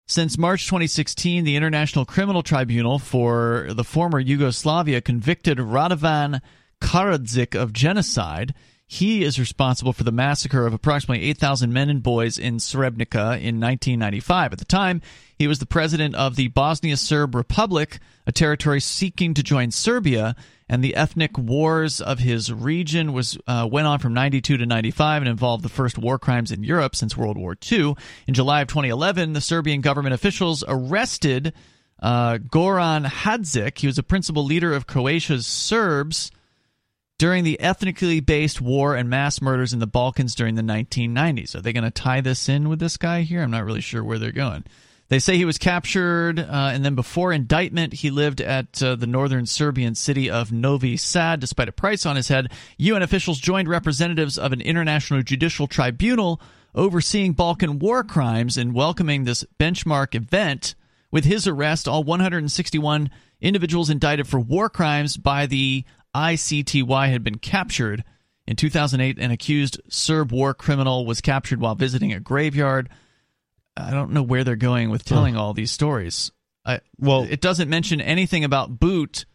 Since 0.07 0.37
March 0.37 0.65
2016, 0.65 1.43
the 1.43 1.55
International 1.55 2.05
Criminal 2.05 2.43
Tribunal 2.43 2.99
for 2.99 3.67
the 3.71 3.85
former 3.85 4.19
Yugoslavia 4.19 5.01
convicted 5.01 5.57
Radovan 5.57 6.41
Karadzic 6.81 7.55
of 7.55 7.73
genocide. 7.73 8.53
He 8.93 9.23
is 9.23 9.39
responsible 9.39 9.91
for 9.91 10.03
the 10.03 10.11
massacre 10.11 10.67
of 10.67 10.73
approximately 10.73 11.27
8,000 11.31 11.73
men 11.73 11.89
and 11.89 12.03
boys 12.03 12.37
in 12.37 12.57
Srebrenica 12.57 13.41
in 13.41 13.59
1995. 13.59 14.53
At 14.53 14.59
the 14.59 14.65
time, 14.65 15.01
he 15.35 15.47
was 15.47 15.57
the 15.57 15.65
president 15.65 16.13
of 16.13 16.35
the 16.35 16.49
Bosnia 16.49 16.95
Serb 16.95 17.33
Republic, 17.33 17.97
a 18.27 18.31
territory 18.31 18.79
seeking 18.79 19.33
to 19.33 19.41
join 19.41 19.71
Serbia, 19.71 20.35
and 20.69 20.83
the 20.83 20.95
ethnic 20.95 21.39
wars 21.39 22.01
of 22.01 22.19
his 22.19 22.53
region 22.53 23.13
was 23.13 23.35
uh, 23.47 23.67
went 23.69 23.87
on 23.87 23.97
from 23.97 24.13
92 24.13 24.57
to 24.57 24.65
95 24.67 25.23
and 25.23 25.29
involved 25.29 25.63
the 25.63 25.69
first 25.69 25.97
war 25.97 26.19
crimes 26.19 26.51
in 26.51 26.63
Europe 26.63 26.95
since 26.95 27.17
World 27.17 27.35
War 27.35 27.57
II. 27.71 27.95
In 28.27 28.35
July 28.35 28.61
of 28.61 28.67
2011, 28.67 29.33
the 29.33 29.41
Serbian 29.41 29.81
government 29.81 30.13
officials 30.13 30.63
arrested 30.67 31.51
uh, 31.99 32.37
Goran 32.37 33.07
Hadzic. 33.07 33.79
He 33.79 33.87
was 33.87 33.97
a 33.97 34.03
principal 34.03 34.45
leader 34.45 34.71
of 34.71 34.85
Croatia's 34.85 35.47
Serbs 35.47 36.29
during 37.23 37.45
the 37.45 37.57
ethnically 37.61 38.19
based 38.19 38.59
war 38.59 38.95
and 38.95 39.09
mass 39.09 39.41
murders 39.41 39.71
in 39.71 39.79
the 39.79 39.87
Balkans 39.87 40.35
during 40.35 40.55
the 40.55 40.61
1990s. 40.61 41.55
Are 41.55 41.61
they 41.61 41.71
going 41.71 41.85
to 41.85 41.89
tie 41.89 42.19
this 42.19 42.49
in 42.49 42.67
with 42.67 42.79
this 42.79 42.97
guy 42.97 43.21
here? 43.21 43.41
I'm 43.41 43.49
not 43.49 43.63
really 43.63 43.79
sure 43.79 44.03
where 44.03 44.19
they're 44.19 44.33
going. 44.33 44.65
They 45.07 45.19
say 45.19 45.37
he 45.37 45.45
was 45.45 45.57
captured, 45.57 46.37
uh, 46.37 46.71
and 46.73 46.83
then 46.83 46.95
before 46.95 47.31
indictment, 47.31 47.93
he 47.93 48.09
lived 48.09 48.41
at 48.41 48.83
uh, 48.83 48.95
the 48.95 49.07
northern 49.07 49.45
Serbian 49.45 49.95
city 49.95 50.29
of 50.29 50.51
Novi 50.51 50.97
Sad. 50.97 51.39
Despite 51.39 51.69
a 51.69 51.71
price 51.71 52.05
on 52.05 52.17
his 52.17 52.27
head, 52.27 52.51
UN 52.77 53.03
officials 53.03 53.39
joined 53.39 53.69
representatives 53.69 54.37
of 54.37 54.51
an 54.51 54.59
international 54.59 55.21
judicial 55.21 55.65
tribunal 55.65 56.41
overseeing 56.75 57.31
Balkan 57.31 57.79
war 57.79 58.03
crimes 58.03 58.57
in 58.57 58.73
welcoming 58.73 59.23
this 59.23 59.45
benchmark 59.57 60.13
event. 60.13 60.75
With 61.09 61.23
his 61.23 61.47
arrest, 61.47 61.87
all 61.87 62.03
161 62.03 63.09
individuals 63.39 63.89
indicted 63.89 64.27
for 64.27 64.41
war 64.41 64.69
crimes 64.69 65.15
by 65.15 65.45
the 65.45 65.85
ICTY 66.15 67.09
had 67.09 67.23
been 67.23 67.37
captured. 67.39 68.03
In 68.45 68.55
2008, 68.55 69.17
an 69.19 69.31
accused 69.31 69.79
Serb 69.89 70.31
war 70.31 70.53
criminal 70.53 71.05
was 71.05 71.21
captured 71.21 71.59
while 71.61 71.75
visiting 71.75 72.11
a 72.13 72.19
graveyard. 72.19 72.89
I 73.77 73.91
don't 73.91 74.11
know 74.11 74.23
where 74.23 74.43
they're 74.43 74.55
going 74.55 74.89
with 74.89 75.05
telling 75.05 75.35
all 75.35 75.53
these 75.53 75.71
stories. 75.71 76.31
I, 76.65 76.81
Well- 76.99 77.23
it 77.29 77.41
doesn't 77.41 77.69
mention 77.69 77.99
anything 78.01 78.43
about 78.43 78.79
Bout 78.79 79.25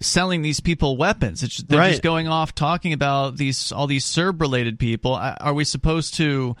selling 0.00 0.42
these 0.42 0.60
people 0.60 0.96
weapons. 0.96 1.42
It's 1.42 1.56
they're 1.58 1.78
Right. 1.78 1.90
just 1.90 2.02
going 2.02 2.28
off 2.28 2.54
talking 2.54 2.92
about 2.92 3.36
these 3.36 3.72
all 3.72 3.86
these 3.88 4.04
Serb 4.04 4.40
related 4.40 4.78
people. 4.78 5.14
Are 5.14 5.54
we 5.54 5.64
supposed 5.64 6.14
to 6.14 6.54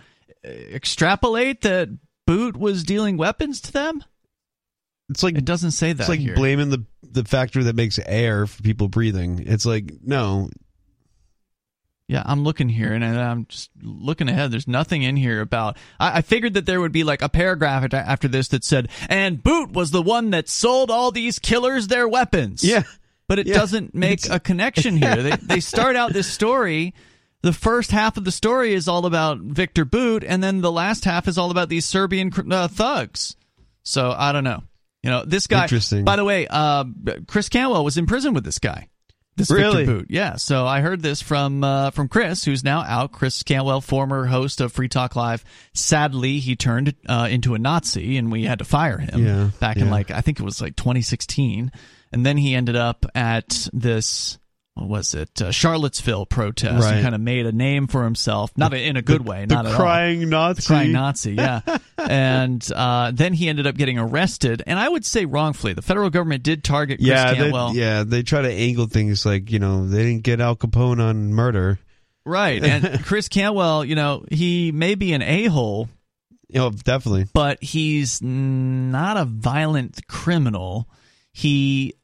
uh, 0.44 0.48
extrapolate 0.48 1.60
that 1.62 1.88
Bout 2.26 2.56
was 2.56 2.82
dealing 2.82 3.16
weapons 3.16 3.60
to 3.62 3.72
them? 3.72 4.02
It's 5.10 5.22
like 5.22 5.36
It 5.36 5.44
doesn't 5.44 5.70
say 5.72 5.92
that 5.92 6.02
it's 6.02 6.08
like 6.08 6.20
here. 6.20 6.34
blaming 6.34 6.70
the 6.70 6.84
the 7.02 7.24
factor 7.24 7.64
that 7.64 7.74
makes 7.76 7.98
air 8.04 8.46
for 8.46 8.62
people 8.62 8.88
breathing. 8.88 9.42
It's 9.46 9.64
like 9.64 9.92
no, 10.04 10.50
Yeah, 12.08 12.22
I'm 12.24 12.42
looking 12.44 12.68
here 12.68 12.92
and 12.92 13.04
I'm 13.04 13.46
just 13.46 13.70
looking 13.82 14.28
ahead. 14.28 14.50
There's 14.50 14.68
nothing 14.68 15.02
in 15.02 15.16
here 15.16 15.40
about. 15.40 15.76
I, 16.00 16.18
I 16.18 16.22
figured 16.22 16.54
that 16.54 16.64
there 16.66 16.80
would 16.80 16.92
be 16.92 17.04
like 17.04 17.22
a 17.22 17.28
paragraph 17.28 17.92
after 17.92 18.28
this 18.28 18.48
that 18.48 18.64
said, 18.64 18.88
and 19.08 19.42
Bout 19.42 19.72
was 19.72 19.90
the 19.90 20.02
one 20.02 20.30
that 20.30 20.48
sold 20.48 20.90
all 20.90 21.10
these 21.10 21.38
killers 21.38 21.88
their 21.88 22.08
weapons. 22.08 22.62
yeah, 22.64 22.82
But 23.28 23.38
it 23.38 23.46
Yeah. 23.46 23.54
doesn't 23.54 23.94
make 23.94 24.28
a 24.30 24.40
connection 24.40 24.96
here. 24.96 25.22
They, 25.22 25.36
they 25.36 25.60
start 25.60 25.96
out 25.96 26.12
this 26.12 26.26
story. 26.30 26.94
The 27.42 27.52
first 27.52 27.90
half 27.92 28.16
of 28.16 28.24
the 28.24 28.32
story 28.32 28.72
is 28.74 28.88
all 28.88 29.06
about 29.06 29.38
Victor 29.40 29.84
Bout, 29.84 30.24
and 30.24 30.42
then 30.42 30.60
the 30.60 30.72
last 30.72 31.04
half 31.04 31.28
is 31.28 31.38
all 31.38 31.50
about 31.50 31.68
these 31.68 31.84
Serbian 31.86 32.32
uh, 32.50 32.68
thugs. 32.68 33.36
So 33.82 34.14
I 34.16 34.32
don't 34.32 34.44
know. 34.44 34.62
You 35.02 35.10
know, 35.10 35.24
this 35.24 35.46
guy. 35.46 35.62
Interesting. 35.62 36.04
By 36.04 36.16
the 36.16 36.24
way, 36.24 36.46
uh, 36.48 36.84
Chris 37.26 37.48
Cantwell 37.48 37.84
was 37.84 37.96
in 37.96 38.06
prison 38.06 38.34
with 38.34 38.44
this 38.44 38.58
guy. 38.58 38.88
This 39.36 39.50
Really? 39.52 39.84
Victor 39.84 39.98
Bout. 40.00 40.06
Yeah. 40.10 40.34
So 40.34 40.66
I 40.66 40.80
heard 40.80 41.00
this 41.00 41.22
from 41.22 41.62
uh, 41.62 41.90
from 41.92 42.08
Chris, 42.08 42.44
who's 42.44 42.64
now 42.64 42.80
out. 42.80 43.12
Chris 43.12 43.44
Cantwell, 43.44 43.80
former 43.80 44.26
host 44.26 44.60
of 44.60 44.72
Free 44.72 44.88
Talk 44.88 45.14
Live. 45.14 45.44
Sadly, 45.74 46.40
he 46.40 46.56
turned 46.56 46.94
uh, 47.08 47.28
into 47.30 47.54
a 47.54 47.58
Nazi, 47.58 48.16
and 48.16 48.32
we 48.32 48.44
had 48.44 48.58
to 48.58 48.64
fire 48.64 48.98
him 48.98 49.24
Yeah, 49.24 49.50
back 49.60 49.76
in 49.76 49.90
like 49.90 50.10
I 50.10 50.22
think 50.22 50.40
it 50.40 50.42
was 50.42 50.60
like 50.60 50.74
2016, 50.74 51.70
and 52.12 52.26
then 52.26 52.36
he 52.36 52.54
ended 52.56 52.74
up 52.74 53.06
at 53.14 53.68
this. 53.72 54.38
What 54.78 54.88
was 54.88 55.14
it? 55.14 55.42
Uh, 55.42 55.50
Charlottesville 55.50 56.24
protest. 56.24 56.84
Right. 56.84 56.96
He 56.96 57.02
kind 57.02 57.14
of 57.14 57.20
made 57.20 57.46
a 57.46 57.52
name 57.52 57.88
for 57.88 58.04
himself, 58.04 58.52
not 58.56 58.72
in 58.74 58.96
a 58.96 59.02
good 59.02 59.26
way, 59.26 59.44
the 59.44 59.54
not 59.54 59.66
at 59.66 59.72
all 59.72 59.78
crying 59.78 60.28
Nazi. 60.28 60.66
crying 60.66 60.92
Nazi, 60.92 61.32
yeah. 61.34 61.60
and 61.98 62.66
uh, 62.74 63.10
then 63.12 63.32
he 63.32 63.48
ended 63.48 63.66
up 63.66 63.74
getting 63.74 63.98
arrested, 63.98 64.62
and 64.66 64.78
I 64.78 64.88
would 64.88 65.04
say 65.04 65.24
wrongfully. 65.24 65.72
The 65.72 65.82
federal 65.82 66.10
government 66.10 66.44
did 66.44 66.62
target 66.62 66.98
Chris 66.98 67.08
Yeah, 67.08 67.32
they, 67.32 67.38
Cantwell, 67.38 67.74
yeah, 67.74 68.04
they 68.04 68.22
try 68.22 68.42
to 68.42 68.50
angle 68.50 68.86
things 68.86 69.26
like 69.26 69.50
you 69.50 69.58
know 69.58 69.86
they 69.86 70.04
didn't 70.04 70.22
get 70.22 70.40
Al 70.40 70.54
Capone 70.56 71.00
on 71.00 71.32
murder. 71.32 71.78
right? 72.24 72.62
And 72.62 73.04
Chris 73.04 73.28
Cantwell, 73.28 73.84
you 73.84 73.96
know, 73.96 74.24
he 74.30 74.70
may 74.70 74.94
be 74.94 75.12
an 75.12 75.22
a 75.22 75.46
hole, 75.46 75.88
know, 76.50 76.70
definitely. 76.70 77.26
but 77.32 77.62
he's 77.62 78.22
not 78.22 79.16
a 79.16 79.24
violent 79.24 80.06
criminal. 80.06 80.88
He 81.32 81.94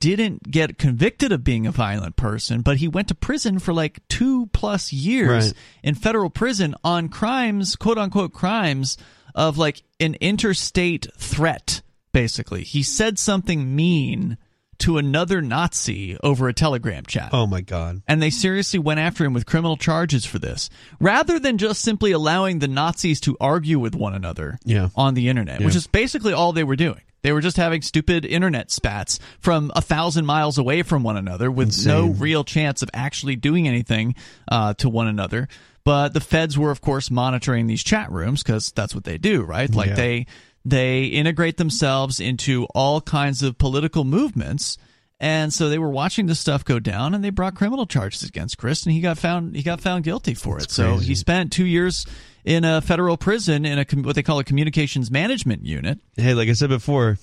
didn't 0.00 0.50
get 0.50 0.78
convicted 0.78 1.32
of 1.32 1.44
being 1.44 1.66
a 1.66 1.70
violent 1.70 2.16
person, 2.16 2.60
but 2.62 2.78
he 2.78 2.88
went 2.88 3.08
to 3.08 3.14
prison 3.14 3.58
for 3.58 3.72
like 3.72 4.00
two 4.08 4.46
plus 4.52 4.92
years 4.92 5.46
Right. 5.46 5.54
in 5.82 5.94
federal 5.94 6.30
prison 6.30 6.74
on 6.82 7.08
crimes, 7.08 7.76
quote 7.76 7.98
unquote 7.98 8.32
crimes 8.32 8.96
of 9.34 9.58
like 9.58 9.82
an 10.00 10.14
interstate 10.20 11.06
threat, 11.16 11.82
basically. 12.12 12.64
He 12.64 12.82
said 12.82 13.18
something 13.18 13.74
mean 13.76 14.38
to 14.78 14.96
another 14.98 15.42
Nazi 15.42 16.16
over 16.22 16.48
a 16.48 16.54
telegram 16.54 17.04
chat 17.06 17.28
Oh 17.34 17.46
my 17.46 17.60
god. 17.60 18.00
and 18.08 18.20
they 18.22 18.30
seriously 18.30 18.78
went 18.78 18.98
after 18.98 19.24
him 19.26 19.34
with 19.34 19.44
criminal 19.46 19.76
charges 19.76 20.24
for 20.24 20.38
this, 20.38 20.70
rather 20.98 21.38
than 21.38 21.58
just 21.58 21.82
simply 21.82 22.12
allowing 22.12 22.58
the 22.58 22.66
Nazis 22.68 23.20
to 23.20 23.36
argue 23.40 23.78
with 23.78 23.94
one 23.94 24.14
another 24.14 24.58
Yeah. 24.64 24.88
on 24.96 25.12
the 25.14 25.28
internet, 25.28 25.60
which 25.62 25.76
is 25.76 25.86
basically 25.86 26.32
all 26.32 26.52
they 26.52 26.64
were 26.64 26.76
doing. 26.76 27.02
They 27.22 27.32
were 27.32 27.40
just 27.40 27.56
having 27.56 27.82
stupid 27.82 28.24
internet 28.24 28.70
spats 28.70 29.18
from 29.40 29.70
a 29.76 29.82
thousand 29.82 30.26
miles 30.26 30.58
away 30.58 30.82
from 30.82 31.02
one 31.02 31.16
another 31.16 31.50
with 31.50 31.68
no 31.86 32.06
real 32.08 32.44
chance 32.44 32.82
of 32.82 32.90
actually 32.94 33.36
doing 33.36 33.68
anything 33.68 34.14
uh, 34.50 34.74
to 34.74 34.88
one 34.88 35.06
another. 35.06 35.48
But 35.84 36.12
the 36.14 36.20
feds 36.20 36.58
were, 36.58 36.70
of 36.70 36.80
course, 36.80 37.10
monitoring 37.10 37.66
these 37.66 37.82
chat 37.82 38.10
rooms 38.12 38.42
because 38.42 38.70
that's 38.72 38.94
what 38.94 39.04
they 39.04 39.18
do, 39.18 39.42
right? 39.42 39.72
Like 39.74 39.88
Yeah. 39.90 39.94
they 39.94 40.26
they 40.64 41.04
integrate 41.04 41.56
themselves 41.56 42.20
into 42.20 42.64
all 42.74 43.00
kinds 43.00 43.42
of 43.42 43.56
political 43.56 44.04
movements. 44.04 44.76
And 45.18 45.52
so 45.52 45.68
they 45.68 45.78
were 45.78 45.90
watching 45.90 46.26
this 46.26 46.40
stuff 46.40 46.64
go 46.64 46.78
down, 46.78 47.14
and 47.14 47.22
they 47.22 47.28
brought 47.28 47.54
criminal 47.54 47.84
charges 47.86 48.22
against 48.22 48.56
Chris, 48.56 48.84
and 48.84 48.92
he 48.94 49.00
got 49.02 49.18
found 49.18 49.54
he 49.54 49.62
got 49.62 49.80
found 49.82 50.04
guilty 50.04 50.32
for 50.34 50.58
it. 50.58 50.70
So 50.70 50.96
he 50.96 51.14
spent 51.14 51.52
two 51.52 51.66
years 51.66 52.06
in 52.44 52.64
a 52.64 52.80
federal 52.80 53.16
prison 53.16 53.64
in 53.64 53.78
a 53.78 53.84
what 54.02 54.14
they 54.14 54.22
call 54.22 54.38
a 54.38 54.44
communications 54.44 55.10
management 55.10 55.64
unit. 55.64 55.98
Hey, 56.16 56.34
like 56.34 56.48
I 56.48 56.52
said 56.54 56.70
before, 56.70 57.18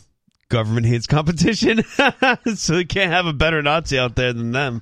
government 0.49 0.85
hates 0.85 1.07
competition, 1.07 1.83
so 2.55 2.75
they 2.75 2.85
can't 2.85 3.11
have 3.11 3.25
a 3.25 3.33
better 3.33 3.61
Nazi 3.61 3.97
out 3.97 4.15
there 4.15 4.33
than 4.33 4.51
them. 4.51 4.81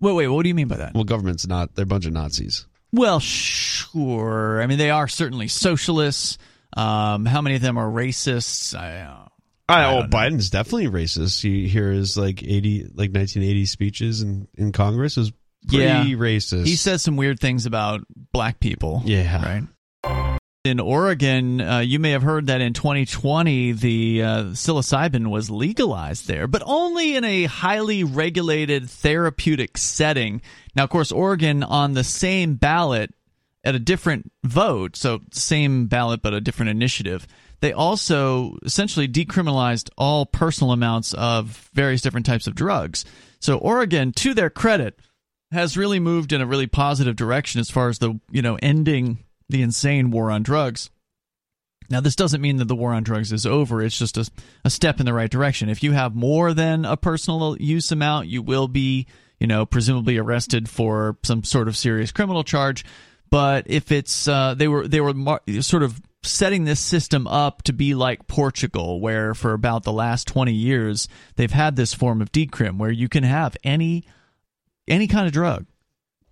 Wait, 0.00 0.12
wait, 0.12 0.28
what 0.28 0.42
do 0.42 0.48
you 0.48 0.54
mean 0.54 0.68
by 0.68 0.76
that? 0.76 0.94
Well, 0.94 1.04
government's 1.04 1.46
not. 1.46 1.74
They're 1.74 1.84
a 1.84 1.86
bunch 1.86 2.06
of 2.06 2.12
Nazis. 2.12 2.66
Well, 2.92 3.20
sure. 3.20 4.60
I 4.62 4.66
mean, 4.66 4.78
they 4.78 4.90
are 4.90 5.08
certainly 5.08 5.48
socialists. 5.48 6.38
Um, 6.76 7.24
how 7.24 7.40
many 7.40 7.56
of 7.56 7.62
them 7.62 7.78
are 7.78 7.88
racists? 7.88 8.78
I, 8.78 9.00
uh, 9.00 9.28
I, 9.68 9.84
oh, 9.86 10.02
know. 10.02 10.08
Biden's 10.08 10.50
definitely 10.50 10.88
racist. 10.88 11.42
You 11.44 11.68
hear 11.68 11.90
his 11.90 12.16
like 12.16 12.42
eighty, 12.42 12.86
like 12.94 13.10
nineteen 13.10 13.42
eighty 13.42 13.66
speeches 13.66 14.22
in 14.22 14.48
in 14.54 14.72
Congress 14.72 15.16
is 15.16 15.32
pretty 15.68 15.84
Yeah. 15.84 16.04
racist. 16.04 16.66
he 16.66 16.76
says 16.76 17.02
some 17.02 17.16
weird 17.16 17.40
things 17.40 17.66
about 17.66 18.02
black 18.32 18.60
people. 18.60 19.02
Yeah. 19.04 19.42
Right. 19.44 19.64
In 20.66 20.80
Oregon, 20.80 21.60
uh, 21.60 21.78
you 21.78 22.00
may 22.00 22.10
have 22.10 22.24
heard 22.24 22.48
that 22.48 22.60
in 22.60 22.72
2020 22.72 23.70
the 23.70 24.22
uh, 24.22 24.42
psilocybin 24.46 25.28
was 25.28 25.48
legalized 25.48 26.26
there, 26.26 26.48
but 26.48 26.64
only 26.66 27.14
in 27.14 27.22
a 27.22 27.44
highly 27.44 28.02
regulated 28.02 28.90
therapeutic 28.90 29.78
setting. 29.78 30.42
Now, 30.74 30.82
of 30.82 30.90
course, 30.90 31.12
Oregon 31.12 31.62
on 31.62 31.92
the 31.92 32.02
same 32.02 32.56
ballot 32.56 33.14
at 33.62 33.76
a 33.76 33.78
different 33.78 34.32
vote, 34.42 34.96
so 34.96 35.20
same 35.30 35.86
ballot 35.86 36.20
but 36.20 36.34
a 36.34 36.40
different 36.40 36.70
initiative. 36.70 37.28
They 37.60 37.72
also 37.72 38.56
essentially 38.64 39.06
decriminalized 39.06 39.88
all 39.96 40.26
personal 40.26 40.72
amounts 40.72 41.14
of 41.14 41.70
various 41.74 42.02
different 42.02 42.26
types 42.26 42.48
of 42.48 42.56
drugs. 42.56 43.04
So 43.38 43.56
Oregon, 43.56 44.10
to 44.14 44.34
their 44.34 44.50
credit, 44.50 44.98
has 45.52 45.76
really 45.76 46.00
moved 46.00 46.32
in 46.32 46.40
a 46.40 46.46
really 46.46 46.66
positive 46.66 47.14
direction 47.14 47.60
as 47.60 47.70
far 47.70 47.88
as 47.88 48.00
the 48.00 48.18
you 48.32 48.42
know 48.42 48.58
ending 48.60 49.22
the 49.48 49.62
insane 49.62 50.10
war 50.10 50.30
on 50.30 50.42
drugs. 50.42 50.90
Now, 51.88 52.00
this 52.00 52.16
doesn't 52.16 52.40
mean 52.40 52.56
that 52.56 52.66
the 52.66 52.74
war 52.74 52.92
on 52.92 53.04
drugs 53.04 53.32
is 53.32 53.46
over. 53.46 53.80
It's 53.80 53.98
just 53.98 54.16
a, 54.16 54.28
a 54.64 54.70
step 54.70 54.98
in 54.98 55.06
the 55.06 55.14
right 55.14 55.30
direction. 55.30 55.68
If 55.68 55.84
you 55.84 55.92
have 55.92 56.16
more 56.16 56.52
than 56.52 56.84
a 56.84 56.96
personal 56.96 57.56
use 57.58 57.92
amount, 57.92 58.26
you 58.26 58.42
will 58.42 58.66
be, 58.66 59.06
you 59.38 59.46
know, 59.46 59.64
presumably 59.64 60.18
arrested 60.18 60.68
for 60.68 61.16
some 61.22 61.44
sort 61.44 61.68
of 61.68 61.76
serious 61.76 62.10
criminal 62.10 62.42
charge. 62.42 62.84
But 63.30 63.66
if 63.68 63.92
it's 63.92 64.26
uh, 64.26 64.54
they 64.54 64.66
were 64.66 64.88
they 64.88 65.00
were 65.00 65.14
mar- 65.14 65.42
sort 65.60 65.82
of 65.82 66.00
setting 66.22 66.64
this 66.64 66.80
system 66.80 67.28
up 67.28 67.62
to 67.62 67.72
be 67.72 67.94
like 67.94 68.26
Portugal, 68.26 69.00
where 69.00 69.34
for 69.34 69.52
about 69.52 69.84
the 69.84 69.92
last 69.92 70.26
twenty 70.26 70.54
years 70.54 71.08
they've 71.36 71.52
had 71.52 71.76
this 71.76 71.94
form 71.94 72.20
of 72.20 72.32
decrim 72.32 72.78
where 72.78 72.90
you 72.90 73.08
can 73.08 73.22
have 73.22 73.56
any 73.62 74.04
any 74.88 75.06
kind 75.06 75.26
of 75.26 75.32
drug, 75.32 75.66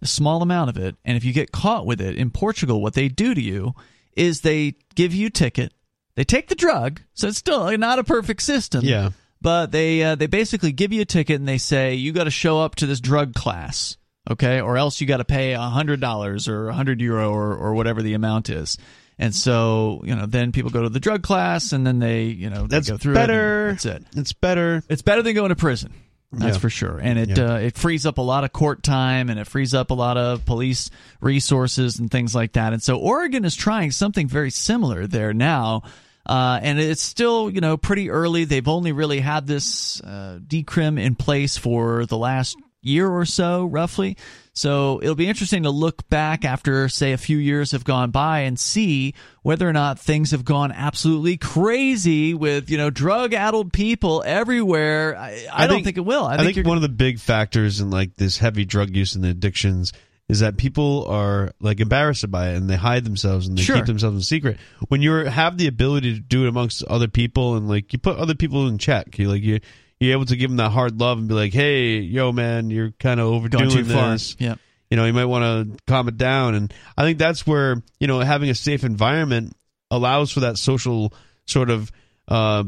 a 0.05 0.07
small 0.07 0.43
amount 0.43 0.71
of 0.71 0.77
it, 0.77 0.95
and 1.05 1.17
if 1.17 1.25
you 1.25 1.33
get 1.33 1.51
caught 1.51 1.87
with 1.87 2.01
it 2.01 2.17
in 2.17 2.31
Portugal, 2.31 2.81
what 2.81 2.95
they 2.95 3.09
do 3.09 3.35
to 3.35 3.41
you 3.41 3.75
is 4.17 4.43
they 4.43 4.75
give 4.95 5.13
you 5.13 5.27
a 5.27 5.31
ticket. 5.31 5.73
They 6.15 6.23
take 6.25 6.49
the 6.49 6.55
drug, 6.55 7.01
so 7.15 7.27
it's 7.27 7.39
still 7.39 7.77
not 7.77 7.99
a 7.99 8.05
perfect 8.05 8.43
system. 8.43 8.85
Yeah. 8.85 9.11
But 9.41 9.73
they 9.73 10.03
uh, 10.03 10.15
they 10.15 10.27
basically 10.27 10.73
give 10.73 10.93
you 10.93 11.03
a 11.03 11.05
ticket 11.05 11.37
and 11.41 11.49
they 11.49 11.59
say 11.59 11.95
you 11.95 12.13
got 12.13 12.25
to 12.25 12.31
show 12.31 12.61
up 12.61 12.77
to 12.77 12.87
this 12.87 13.01
drug 13.01 13.35
class, 13.35 13.97
okay, 14.31 14.61
or 14.61 14.77
else 14.77 15.01
you 15.01 15.07
got 15.07 15.17
to 15.19 15.25
pay 15.25 15.53
a 15.53 15.61
hundred 15.61 16.01
dollars 16.01 16.49
or 16.49 16.69
a 16.69 16.73
hundred 16.75 17.01
euro 17.01 17.31
or 17.31 17.55
or 17.57 17.75
whatever 17.75 18.01
the 18.01 18.15
amount 18.15 18.49
is. 18.49 18.79
And 19.19 19.35
so 19.35 20.01
you 20.05 20.15
know, 20.15 20.27
then 20.27 20.53
people 20.53 20.71
go 20.71 20.83
to 20.83 20.89
the 20.89 21.01
drug 21.01 21.23
class 21.23 21.73
and 21.73 21.87
then 21.87 21.99
they 21.99 22.25
you 22.25 22.49
know 22.49 22.63
they 22.63 22.77
That's 22.77 22.89
go 22.89 22.97
through 22.97 23.13
it 23.13 23.17
better. 23.17 23.71
that's 23.73 23.85
it. 23.85 24.05
It's 24.17 24.33
better. 24.33 24.83
It's 24.89 25.03
better 25.03 25.23
than 25.23 25.35
going 25.35 25.51
to 25.51 25.57
prison. 25.57 25.93
That's 26.39 26.57
Yeah. 26.57 26.61
for 26.61 26.71
sure, 26.71 26.99
and 26.99 27.19
it 27.19 27.37
Yeah. 27.39 27.55
uh, 27.55 27.57
it 27.57 27.77
frees 27.77 28.07
up 28.07 28.19
a 28.19 28.23
lot 28.23 28.45
of 28.45 28.53
court 28.53 28.83
time, 28.83 29.31
and 29.31 29.39
it 29.41 29.47
frees 29.47 29.75
up 29.75 29.91
a 29.91 29.95
lot 29.95 30.17
of 30.17 30.45
police 30.45 30.91
resources 31.21 31.99
and 31.99 32.11
things 32.11 32.35
like 32.35 32.53
that. 32.53 32.73
And 32.73 32.83
so 32.83 32.97
Oregon 32.97 33.45
is 33.45 33.55
trying 33.57 33.91
something 33.91 34.29
very 34.29 34.51
similar 34.51 35.07
there 35.07 35.33
now, 35.33 35.83
uh, 36.27 36.59
and 36.63 36.79
it's 36.79 37.03
still 37.03 37.51
you 37.51 37.61
know 37.61 37.77
pretty 37.77 38.11
early. 38.11 38.45
They've 38.45 38.69
only 38.69 38.93
really 38.93 39.21
had 39.21 39.47
this 39.47 40.01
uh, 40.03 40.39
decrim 40.47 41.01
in 41.01 41.15
place 41.15 41.57
for 41.57 42.07
the 42.07 42.19
last 42.19 42.57
year 42.83 43.09
or 43.09 43.25
so, 43.25 43.65
roughly. 43.65 44.17
So 44.55 45.01
it'll 45.03 45.17
be 45.17 45.29
interesting 45.29 45.65
to 45.65 45.71
look 45.71 46.09
back 46.09 46.45
after, 46.45 46.89
say, 46.89 47.13
a 47.13 47.19
few 47.19 47.39
years 47.39 47.73
have 47.73 47.83
gone 47.83 48.13
by 48.13 48.41
and 48.41 48.59
see 48.59 49.15
whether 49.43 49.69
or 49.69 49.73
not 49.73 49.99
things 49.99 50.31
have 50.31 50.45
gone 50.45 50.71
absolutely 50.71 51.37
crazy 51.37 52.35
with 52.35 52.71
you 52.71 52.79
know 52.79 52.89
drug-addled 52.89 53.73
people 53.73 54.23
everywhere. 54.25 55.17
I, 55.19 55.47
I, 55.53 55.67
don't 55.67 55.83
think 55.83 55.97
it 55.97 56.05
will. 56.05 56.25
I, 56.25 56.35
I, 56.35 56.37
think, 56.39 56.57
you're 56.57 56.65
one 56.65 56.77
of 56.77 56.83
the 56.83 56.89
big 56.89 57.19
factors 57.19 57.81
in 57.81 57.91
like 57.91 58.15
this 58.15 58.39
heavy 58.39 58.65
drug 58.65 58.95
use 58.95 59.17
and 59.17 59.25
the 59.25 59.31
addictions 59.31 59.93
is 60.29 60.41
that 60.41 60.57
people 60.57 61.05
are 61.07 61.53
like 61.61 61.81
embarrassed 61.81 62.31
by 62.31 62.51
it 62.51 62.57
and 62.57 62.71
they 62.71 62.77
hide 62.77 63.05
themselves 63.05 63.47
and 63.47 63.59
they 63.59 63.63
Sure. 63.63 63.77
keep 63.77 63.87
themselves 63.87 64.17
in 64.17 64.23
secret. 64.23 64.59
When 64.89 65.03
you 65.03 65.13
have 65.13 65.59
the 65.59 65.67
ability 65.67 66.15
to 66.15 66.21
do 66.21 66.47
it 66.47 66.49
amongst 66.49 66.83
other 66.85 67.09
people 67.09 67.57
and 67.57 67.69
like 67.69 67.93
you 67.93 67.99
put 67.99 68.17
other 68.17 68.35
people 68.35 68.67
in 68.69 68.79
check, 68.79 69.19
you 69.19 69.29
like 69.29 69.43
you 69.43 69.61
you're 70.05 70.13
able 70.15 70.27
to 70.27 70.37
give 70.37 70.51
them 70.51 70.59
that 70.59 70.71
hard 70.71 71.01
love 71.01 71.19
and 71.19 71.29
be 71.29 71.35
like, 71.35 71.53
hey, 71.53 71.99
yo, 71.99 72.33
man, 72.33 72.71
you're 72.71 72.93
kind 73.01 73.19
of 73.21 73.27
overdoing 73.27 73.71
too 73.71 73.85
far. 73.85 74.13
this. 74.13 74.37
Yeah. 74.39 74.55
You 74.91 74.97
know, 74.97 75.07
you 75.07 75.13
might 75.13 75.25
want 75.25 75.45
to 75.77 75.85
calm 75.87 76.09
it 76.09 76.17
down. 76.17 76.55
And 76.55 76.73
I 76.97 77.03
think 77.03 77.19
that's 77.19 77.47
where 77.47 77.83
you 77.99 78.07
know 78.07 78.21
having 78.21 78.51
a 78.51 78.55
safe 78.55 78.85
environment 78.85 79.57
allows 79.91 80.31
for 80.31 80.41
that 80.41 80.59
social 80.59 81.13
sort 81.47 81.71
of 81.71 81.91
uh, 82.29 82.65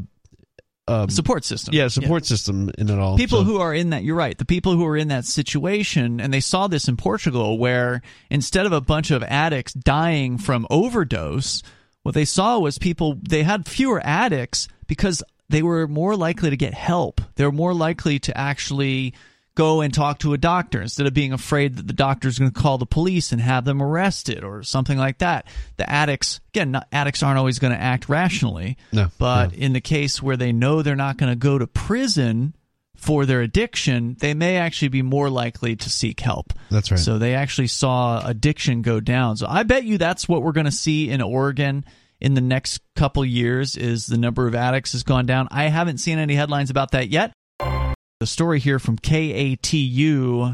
uh, 0.88 1.09
Support 1.09 1.44
system. 1.44 1.75
yeah 1.75 1.88
support 1.88 2.25
system 2.25 2.70
in 2.79 2.88
it 2.88 2.99
all. 2.99 3.16
people 3.16 3.38
So- 3.40 3.44
who 3.44 3.59
are 3.59 3.75
in 3.75 3.90
that 3.90 4.05
you're 4.05 4.14
right 4.14 4.37
the 4.38 4.44
people 4.44 4.75
who 4.77 4.85
are 4.87 4.96
in 4.96 5.09
that 5.09 5.25
situation 5.25 6.20
and 6.20 6.33
they 6.33 6.38
saw 6.40 6.68
this 6.68 6.87
in 6.87 6.96
portugal 6.96 7.59
where 7.59 8.03
instead 8.31 8.66
of 8.66 8.72
a 8.72 8.81
bunch 8.81 9.11
of 9.11 9.25
addicts 9.25 9.72
dying 9.72 10.38
from 10.38 10.64
overdose 10.70 11.62
what 12.05 12.14
they 12.14 12.25
saw 12.25 12.59
was 12.61 12.79
people 12.79 13.18
they 13.29 13.42
had 13.42 13.66
fewer 13.66 14.01
addicts 14.05 14.68
because 14.87 15.25
they 15.48 15.62
were 15.62 15.87
more 15.87 16.16
likely 16.16 16.50
to 16.50 16.56
get 16.56 16.74
help 16.74 17.20
they 17.37 17.44
were 17.44 17.52
more 17.52 17.74
likely 17.74 18.18
to 18.18 18.37
actually 18.37 19.14
go 19.54 19.80
and 19.80 19.94
talk 19.94 20.18
to 20.18 20.35
a 20.35 20.38
doctor 20.38 20.82
instead 20.82 21.06
of 21.06 21.14
being 21.14 21.32
afraid 21.32 21.76
that 21.76 21.87
the 21.87 21.92
doctor's 21.94 22.38
going 22.38 22.50
to 22.50 22.61
call 22.61 22.76
the 22.76 22.85
police 22.87 23.32
and 23.32 23.40
have 23.40 23.64
them 23.64 23.82
arrested 23.82 24.44
or 24.44 24.62
something 24.62 24.98
like 24.98 25.18
that 25.18 25.46
the 25.78 25.90
addicts 25.90 26.40
again 26.50 26.72
not, 26.72 26.87
addicts 26.92 27.22
aren't 27.22 27.38
always 27.38 27.59
going 27.59 27.72
to 27.72 27.80
act 27.80 28.09
rationally 28.09 28.76
No, 28.92 29.09
but 29.18 29.54
in 29.54 29.72
the 29.72 29.80
case 29.80 30.22
where 30.22 30.37
they 30.37 30.52
know 30.52 30.82
they're 30.82 30.94
not 30.94 31.16
going 31.16 31.32
to 31.32 31.37
go 31.37 31.59
to 31.59 31.66
prison 31.66 32.54
for 32.96 33.26
their 33.26 33.42
addiction, 33.42 34.16
they 34.20 34.35
may 34.35 34.56
actually 34.56 34.88
be 34.88 35.02
more 35.02 35.28
likely 35.28 35.76
to 35.76 35.90
seek 35.90 36.18
help. 36.20 36.52
That's 36.70 36.90
right. 36.90 36.98
So 36.98 37.18
they 37.18 37.35
actually 37.35 37.66
saw 37.68 38.26
addiction 38.26 38.82
go 38.82 39.00
down. 39.00 39.37
So 39.37 39.46
I 39.48 39.62
bet 39.64 39.85
you 39.85 39.98
that's 39.98 40.26
what 40.26 40.42
we're 40.42 40.52
going 40.52 40.66
to 40.66 40.72
see 40.72 41.11
in 41.11 41.20
Oregon 41.20 41.85
in 42.20 42.35
the 42.35 42.40
next 42.40 42.81
couple 42.94 43.24
years 43.24 43.76
is 43.76 44.07
the 44.07 44.18
number 44.18 44.46
of 44.46 44.55
addicts 44.55 44.92
has 44.92 45.02
gone 45.02 45.26
down. 45.26 45.48
I 45.50 45.64
haven't 45.64 45.98
seen 45.98 46.18
any 46.18 46.35
headlines 46.35 46.70
about 46.70 46.92
that 46.92 47.09
yet. 47.09 47.33
The 47.59 48.26
story 48.26 48.61
here 48.61 48.79
from 48.79 48.98
KATU.com 48.98 50.50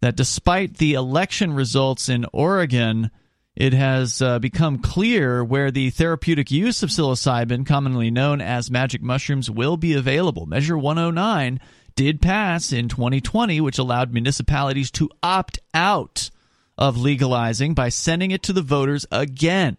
that 0.00 0.16
despite 0.16 0.78
the 0.78 0.94
election 0.94 1.52
results 1.54 2.08
in 2.08 2.26
Oregon, 2.32 3.10
it 3.54 3.72
has 3.72 4.20
uh, 4.20 4.40
become 4.40 4.80
clear 4.80 5.44
where 5.44 5.70
the 5.70 5.90
therapeutic 5.90 6.50
use 6.50 6.82
of 6.82 6.90
psilocybin, 6.90 7.64
commonly 7.64 8.10
known 8.10 8.40
as 8.40 8.70
magic 8.70 9.00
mushrooms, 9.00 9.48
will 9.48 9.76
be 9.76 9.94
available. 9.94 10.44
Measure 10.44 10.76
109 10.76 11.60
did 11.94 12.20
pass 12.20 12.72
in 12.72 12.88
2020, 12.88 13.60
which 13.60 13.78
allowed 13.78 14.12
municipalities 14.12 14.90
to 14.90 15.08
opt 15.22 15.60
out 15.72 16.30
of 16.76 16.96
legalizing 16.96 17.74
by 17.74 17.88
sending 17.88 18.32
it 18.32 18.42
to 18.42 18.52
the 18.52 18.62
voters 18.62 19.06
again. 19.12 19.76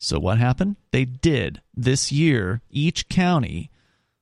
So 0.00 0.18
what 0.18 0.38
happened? 0.38 0.76
They 0.92 1.04
did 1.04 1.60
this 1.76 2.10
year. 2.10 2.62
Each 2.70 3.08
county, 3.08 3.70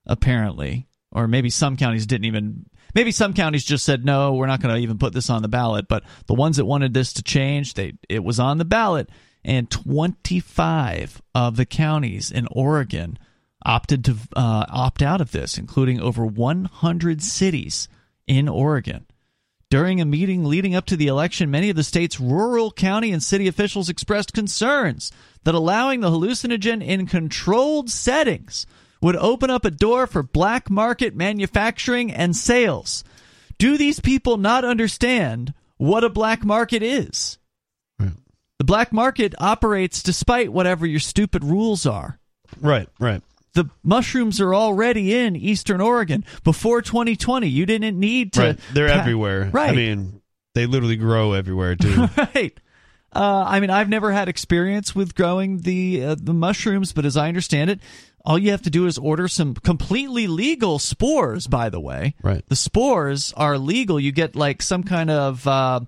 apparently, 0.07 0.89
or 1.13 1.29
maybe 1.29 1.51
some 1.51 1.77
counties 1.77 2.05
didn't 2.05 2.27
even. 2.27 2.67
Maybe 2.95 3.13
some 3.13 3.33
counties 3.33 3.65
just 3.65 3.85
said 3.85 4.05
no, 4.05 4.35
we're 4.35 4.47
not 4.47 4.61
going 4.61 4.75
to 4.75 4.81
even 4.81 4.99
put 4.99 5.13
this 5.13 5.31
on 5.31 5.43
the 5.43 5.49
ballot. 5.49 5.87
But 5.89 6.03
the 6.27 6.35
ones 6.35 6.57
that 6.57 6.65
wanted 6.65 6.95
this 6.95 7.13
to 7.15 7.23
change, 7.23 7.75
they 7.75 7.93
it 8.09 8.25
was 8.25 8.41
on 8.41 8.59
the 8.59 8.65
ballot, 8.65 9.09
and 9.45 9.71
25 9.71 11.23
of 11.35 11.57
the 11.57 11.67
counties 11.67 12.33
in 12.33 12.49
Oregon 12.51 13.17
opted 13.65 14.05
to 14.07 14.17
uh, 14.35 14.67
opt 14.69 15.01
out 15.01 15.21
of 15.21 15.31
this, 15.31 15.59
including 15.59 16.01
over 16.01 16.27
100 16.27 17.23
cities 17.23 17.89
in 18.27 18.49
Oregon. 18.49 19.07
During 19.71 20.01
a 20.01 20.07
meeting 20.07 20.45
leading 20.45 20.75
up 20.75 20.87
to 20.87 20.97
the 20.97 21.09
election, 21.09 21.51
many 21.51 21.69
of 21.69 21.77
the 21.77 21.85
state's 21.85 22.19
rural 22.19 22.71
county 22.73 23.13
and 23.13 23.23
city 23.23 23.49
officials 23.49 23.91
expressed 23.91 24.33
concerns 24.33 25.13
that 25.45 25.55
allowing 25.55 26.01
the 26.01 26.11
hallucinogen 26.11 26.83
in 26.83 27.07
controlled 27.07 27.91
settings 27.91 28.67
would 29.03 29.17
open 29.17 29.51
up 29.51 29.67
a 29.67 29.71
door 29.71 30.07
for 30.07 30.23
black 30.23 30.71
market 30.71 31.15
manufacturing 31.15 32.11
and 32.11 32.35
sales. 32.35 33.05
Do 33.59 33.77
these 33.77 34.01
people 34.01 34.39
not 34.39 34.65
understand 34.65 35.53
what 35.77 36.03
a 36.03 36.09
black 36.09 36.45
market 36.45 36.83
is? 36.83 37.39
Right. 37.99 38.13
The 38.59 38.65
black 38.65 38.91
market 38.91 39.35
operates 39.39 40.03
despite 40.03 40.51
whatever 40.51 40.87
your 40.87 41.01
stupid 41.01 41.45
rules 41.45 41.85
are. 41.85 42.19
Right, 42.59 42.89
right. 42.99 43.23
The 43.55 43.69
mushrooms 43.83 44.41
are 44.41 44.55
already 44.55 45.15
in 45.15 45.35
Eastern 45.37 45.81
Oregon 45.81 46.25
before 46.45 46.83
2020. 46.83 47.47
You 47.49 47.67
didn't 47.67 47.99
need 47.99 48.33
to. 48.35 48.41
Right. 48.41 48.61
They're 48.73 48.89
pa- 48.89 49.01
everywhere. 49.01 49.51
Right. 49.53 49.71
I 49.71 49.73
mean, 49.75 50.21
they 50.55 50.67
literally 50.67 50.97
grow 50.97 51.33
everywhere 51.33 51.75
too. 51.77 52.09
right. 52.35 52.59
Uh, 53.13 53.45
I 53.47 53.61
mean, 53.61 53.71
I've 53.71 53.89
never 53.89 54.13
had 54.13 54.29
experience 54.29 54.95
with 54.95 55.15
growing 55.15 55.59
the 55.59 56.05
uh, 56.05 56.17
the 56.21 56.35
mushrooms, 56.35 56.93
but 56.93 57.07
as 57.07 57.17
I 57.17 57.29
understand 57.29 57.71
it, 57.71 57.81
all 58.25 58.39
you 58.39 58.51
have 58.51 58.63
to 58.63 58.71
do 58.71 58.87
is 58.87 58.99
order 58.99 59.29
some 59.29 59.55
completely 59.55 60.27
legal 60.27 60.79
spores. 60.79 61.47
By 61.47 61.71
the 61.71 61.81
way, 61.81 62.15
Right. 62.23 62.45
The 62.49 62.57
spores 62.57 63.33
are 63.35 63.57
legal. 63.57 63.99
You 63.99 64.13
get 64.13 64.37
like 64.37 64.61
some 64.61 64.83
kind 64.83 65.11
of 65.11 65.47
uh, 65.49 65.81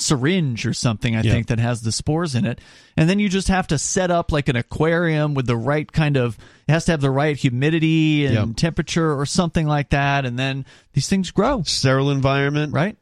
syringe 0.00 0.66
or 0.66 0.72
something, 0.72 1.14
I 1.14 1.22
think, 1.22 1.46
that 1.48 1.58
has 1.58 1.82
the 1.82 1.92
spores 1.92 2.34
in 2.34 2.44
it, 2.46 2.60
and 2.96 3.08
then 3.08 3.18
you 3.18 3.28
just 3.28 3.48
have 3.48 3.66
to 3.68 3.78
set 3.78 4.10
up 4.10 4.32
like 4.32 4.48
an 4.48 4.56
aquarium 4.56 5.34
with 5.34 5.46
the 5.46 5.56
right 5.56 5.90
kind 5.90 6.16
of. 6.16 6.36
It 6.68 6.72
has 6.72 6.84
to 6.86 6.92
have 6.92 7.00
the 7.00 7.10
right 7.10 7.36
humidity 7.36 8.26
and 8.26 8.34
Yep. 8.48 8.56
temperature 8.56 9.18
or 9.18 9.26
something 9.26 9.66
like 9.66 9.90
that, 9.90 10.24
and 10.24 10.38
then 10.38 10.64
these 10.92 11.08
things 11.08 11.30
grow. 11.30 11.62
Sterile 11.62 12.10
environment. 12.10 12.72
Right. 12.72 12.96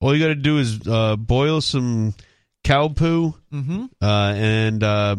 All 0.00 0.14
you 0.14 0.22
got 0.22 0.28
to 0.28 0.34
do 0.36 0.58
is 0.58 0.86
uh, 0.86 1.16
boil 1.16 1.60
some 1.60 2.14
cow 2.64 2.88
poo 2.88 3.34
Mm-hmm. 3.52 3.84
uh, 4.02 4.32
and 4.36 4.82
uh, 4.84 5.16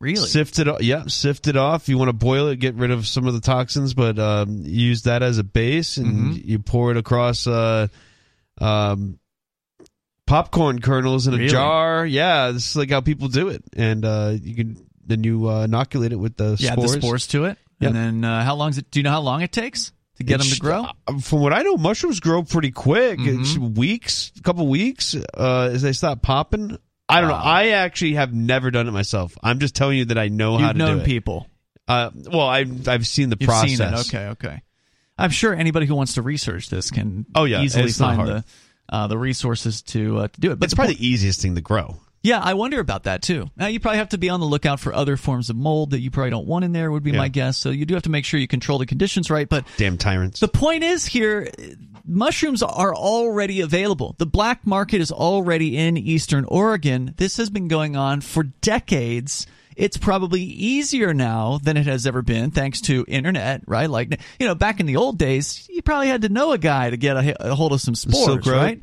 Really. 0.00 0.16
sift 0.28 0.58
it. 0.58 0.68
Yeah, 0.82 1.04
sift 1.06 1.48
it 1.48 1.56
off. 1.56 1.88
You 1.88 1.98
want 1.98 2.08
to 2.08 2.12
boil 2.12 2.48
it, 2.48 2.56
get 2.60 2.74
rid 2.76 2.90
of 2.92 3.06
some 3.06 3.26
of 3.26 3.34
the 3.34 3.40
toxins, 3.40 3.94
but 3.94 4.18
um, 4.18 4.62
use 4.64 5.02
that 5.02 5.22
as 5.22 5.38
a 5.38 5.44
base, 5.44 5.96
and 5.96 6.34
Mhm. 6.34 6.44
you 6.44 6.58
pour 6.60 6.90
it 6.92 6.96
across. 6.96 7.46
Uh, 7.46 7.88
um, 8.60 9.18
popcorn 10.28 10.80
kernels 10.80 11.26
in 11.26 11.34
a 11.34 11.36
Really? 11.38 11.48
jar. 11.48 12.06
Yeah, 12.06 12.50
this 12.52 12.70
is 12.70 12.76
like 12.76 12.90
how 12.90 13.00
people 13.00 13.28
do 13.28 13.48
it, 13.48 13.64
and 13.76 14.04
uh, 14.04 14.34
you 14.40 14.54
can 14.54 14.76
then 15.06 15.24
you 15.24 15.48
uh, 15.48 15.64
inoculate 15.64 16.12
it 16.12 16.16
with 16.16 16.36
the 16.36 16.56
Yeah, 16.58 16.72
spores. 16.72 16.92
the 16.92 17.00
spores 17.00 17.26
to 17.28 17.44
it. 17.46 17.58
Yep. 17.80 17.88
And 17.88 17.96
then 17.96 18.24
uh, 18.30 18.44
how 18.44 18.54
long 18.56 18.70
is 18.70 18.78
it? 18.78 18.90
Do 18.90 18.98
you 19.00 19.02
know 19.04 19.10
how 19.10 19.20
long 19.20 19.42
it 19.42 19.52
takes 19.52 19.92
to 20.16 20.24
get 20.24 20.38
them 20.38 20.48
to 20.48 20.60
grow? 20.60 20.86
uh, 21.06 21.18
From 21.20 21.40
what 21.40 21.52
I 21.52 21.62
know, 21.62 21.76
mushrooms 21.76 22.20
grow 22.20 22.42
pretty 22.42 22.70
quick. 22.72 23.18
Mhm. 23.18 23.40
It's 23.40 23.56
weeks, 23.58 24.32
a 24.38 24.42
couple 24.42 24.66
weeks, 24.66 25.14
uh, 25.14 25.70
as 25.72 25.82
they 25.82 25.92
stop 25.92 26.20
popping. 26.22 26.76
I 27.08 27.20
don't 27.22 27.30
know. 27.30 27.36
I 27.36 27.68
actually 27.68 28.14
have 28.14 28.34
never 28.34 28.70
done 28.70 28.86
it 28.86 28.90
myself. 28.90 29.38
I'm 29.42 29.60
just 29.60 29.74
telling 29.74 29.96
you 29.96 30.04
that 30.06 30.18
I 30.18 30.28
know 30.28 30.58
how 30.58 30.68
You've 30.68 30.78
to 30.78 30.86
do 30.86 30.98
it. 30.98 31.04
people. 31.06 31.46
Uh, 31.86 32.10
well, 32.30 32.46
I've 32.48 32.86
I've 32.86 33.06
seen 33.06 33.30
the 33.30 33.36
You've 33.40 33.48
process. 33.48 33.78
seen 33.78 33.86
it. 33.86 33.94
Okay, 34.00 34.26
okay. 34.48 34.62
I'm 35.16 35.30
sure 35.30 35.54
anybody 35.54 35.86
who 35.86 35.94
wants 35.94 36.14
to 36.14 36.22
research 36.22 36.68
this 36.68 36.90
can 36.90 37.24
Oh, 37.34 37.44
yeah, 37.44 37.62
easily 37.62 37.90
find 37.90 38.28
the 38.28 38.44
uh, 38.88 39.06
the 39.06 39.18
resources 39.18 39.82
to 39.82 40.18
uh, 40.18 40.28
to 40.28 40.40
do 40.40 40.52
it. 40.52 40.58
But 40.58 40.66
It's 40.66 40.74
probably 40.74 40.94
point- 40.94 41.00
the 41.00 41.06
easiest 41.08 41.40
thing 41.42 41.54
to 41.54 41.60
grow. 41.60 42.00
yeah, 42.22 42.40
I 42.40 42.54
wonder 42.54 42.80
about 42.80 43.04
that 43.04 43.22
too. 43.22 43.48
Now 43.56 43.66
you 43.66 43.80
probably 43.80 43.98
have 43.98 44.08
to 44.10 44.18
be 44.18 44.28
on 44.28 44.40
the 44.40 44.46
lookout 44.46 44.80
for 44.80 44.92
other 44.92 45.16
forms 45.16 45.50
of 45.50 45.56
mold 45.56 45.90
that 45.90 46.00
you 46.00 46.10
probably 46.10 46.30
don't 46.30 46.46
want 46.46 46.64
in 46.64 46.72
there. 46.72 46.90
Would 46.90 47.02
be 47.04 47.12
Yeah. 47.12 47.18
my 47.18 47.28
guess. 47.28 47.56
So 47.58 47.70
you 47.70 47.86
do 47.86 47.94
have 47.94 48.02
to 48.04 48.10
make 48.10 48.24
sure 48.24 48.40
you 48.40 48.48
control 48.48 48.78
the 48.78 48.86
conditions 48.86 49.30
right. 49.30 49.48
But 49.48 49.64
Damn 49.76 49.96
tyrants. 49.98 50.40
The 50.40 50.48
point 50.48 50.82
is 50.84 51.06
here 51.06 51.48
mushrooms 52.04 52.62
are 52.62 52.94
already 52.94 53.60
available. 53.60 54.14
The 54.18 54.26
black 54.26 54.66
market 54.66 55.00
is 55.00 55.12
already 55.12 55.76
in 55.76 55.96
eastern 55.98 56.44
Oregon. 56.46 57.14
This 57.18 57.36
has 57.36 57.50
been 57.50 57.68
going 57.68 57.96
on 57.96 58.20
for 58.22 58.44
decades. 58.44 59.46
It's 59.78 59.96
probably 59.96 60.42
easier 60.42 61.14
now 61.14 61.60
than 61.62 61.76
it 61.76 61.86
has 61.86 62.04
ever 62.04 62.20
been 62.20 62.50
thanks 62.50 62.80
to 62.82 63.04
internet, 63.06 63.62
right? 63.68 63.88
Like 63.88 64.20
you 64.40 64.46
know, 64.46 64.56
back 64.56 64.80
in 64.80 64.86
the 64.86 64.96
old 64.96 65.18
days, 65.18 65.68
you 65.70 65.82
probably 65.82 66.08
had 66.08 66.22
to 66.22 66.28
know 66.28 66.50
a 66.52 66.58
guy 66.58 66.90
to 66.90 66.96
get 66.96 67.16
a, 67.16 67.50
a 67.52 67.54
hold 67.54 67.72
of 67.72 67.80
some 67.80 67.94
spores, 67.94 68.46
right? 68.46 68.82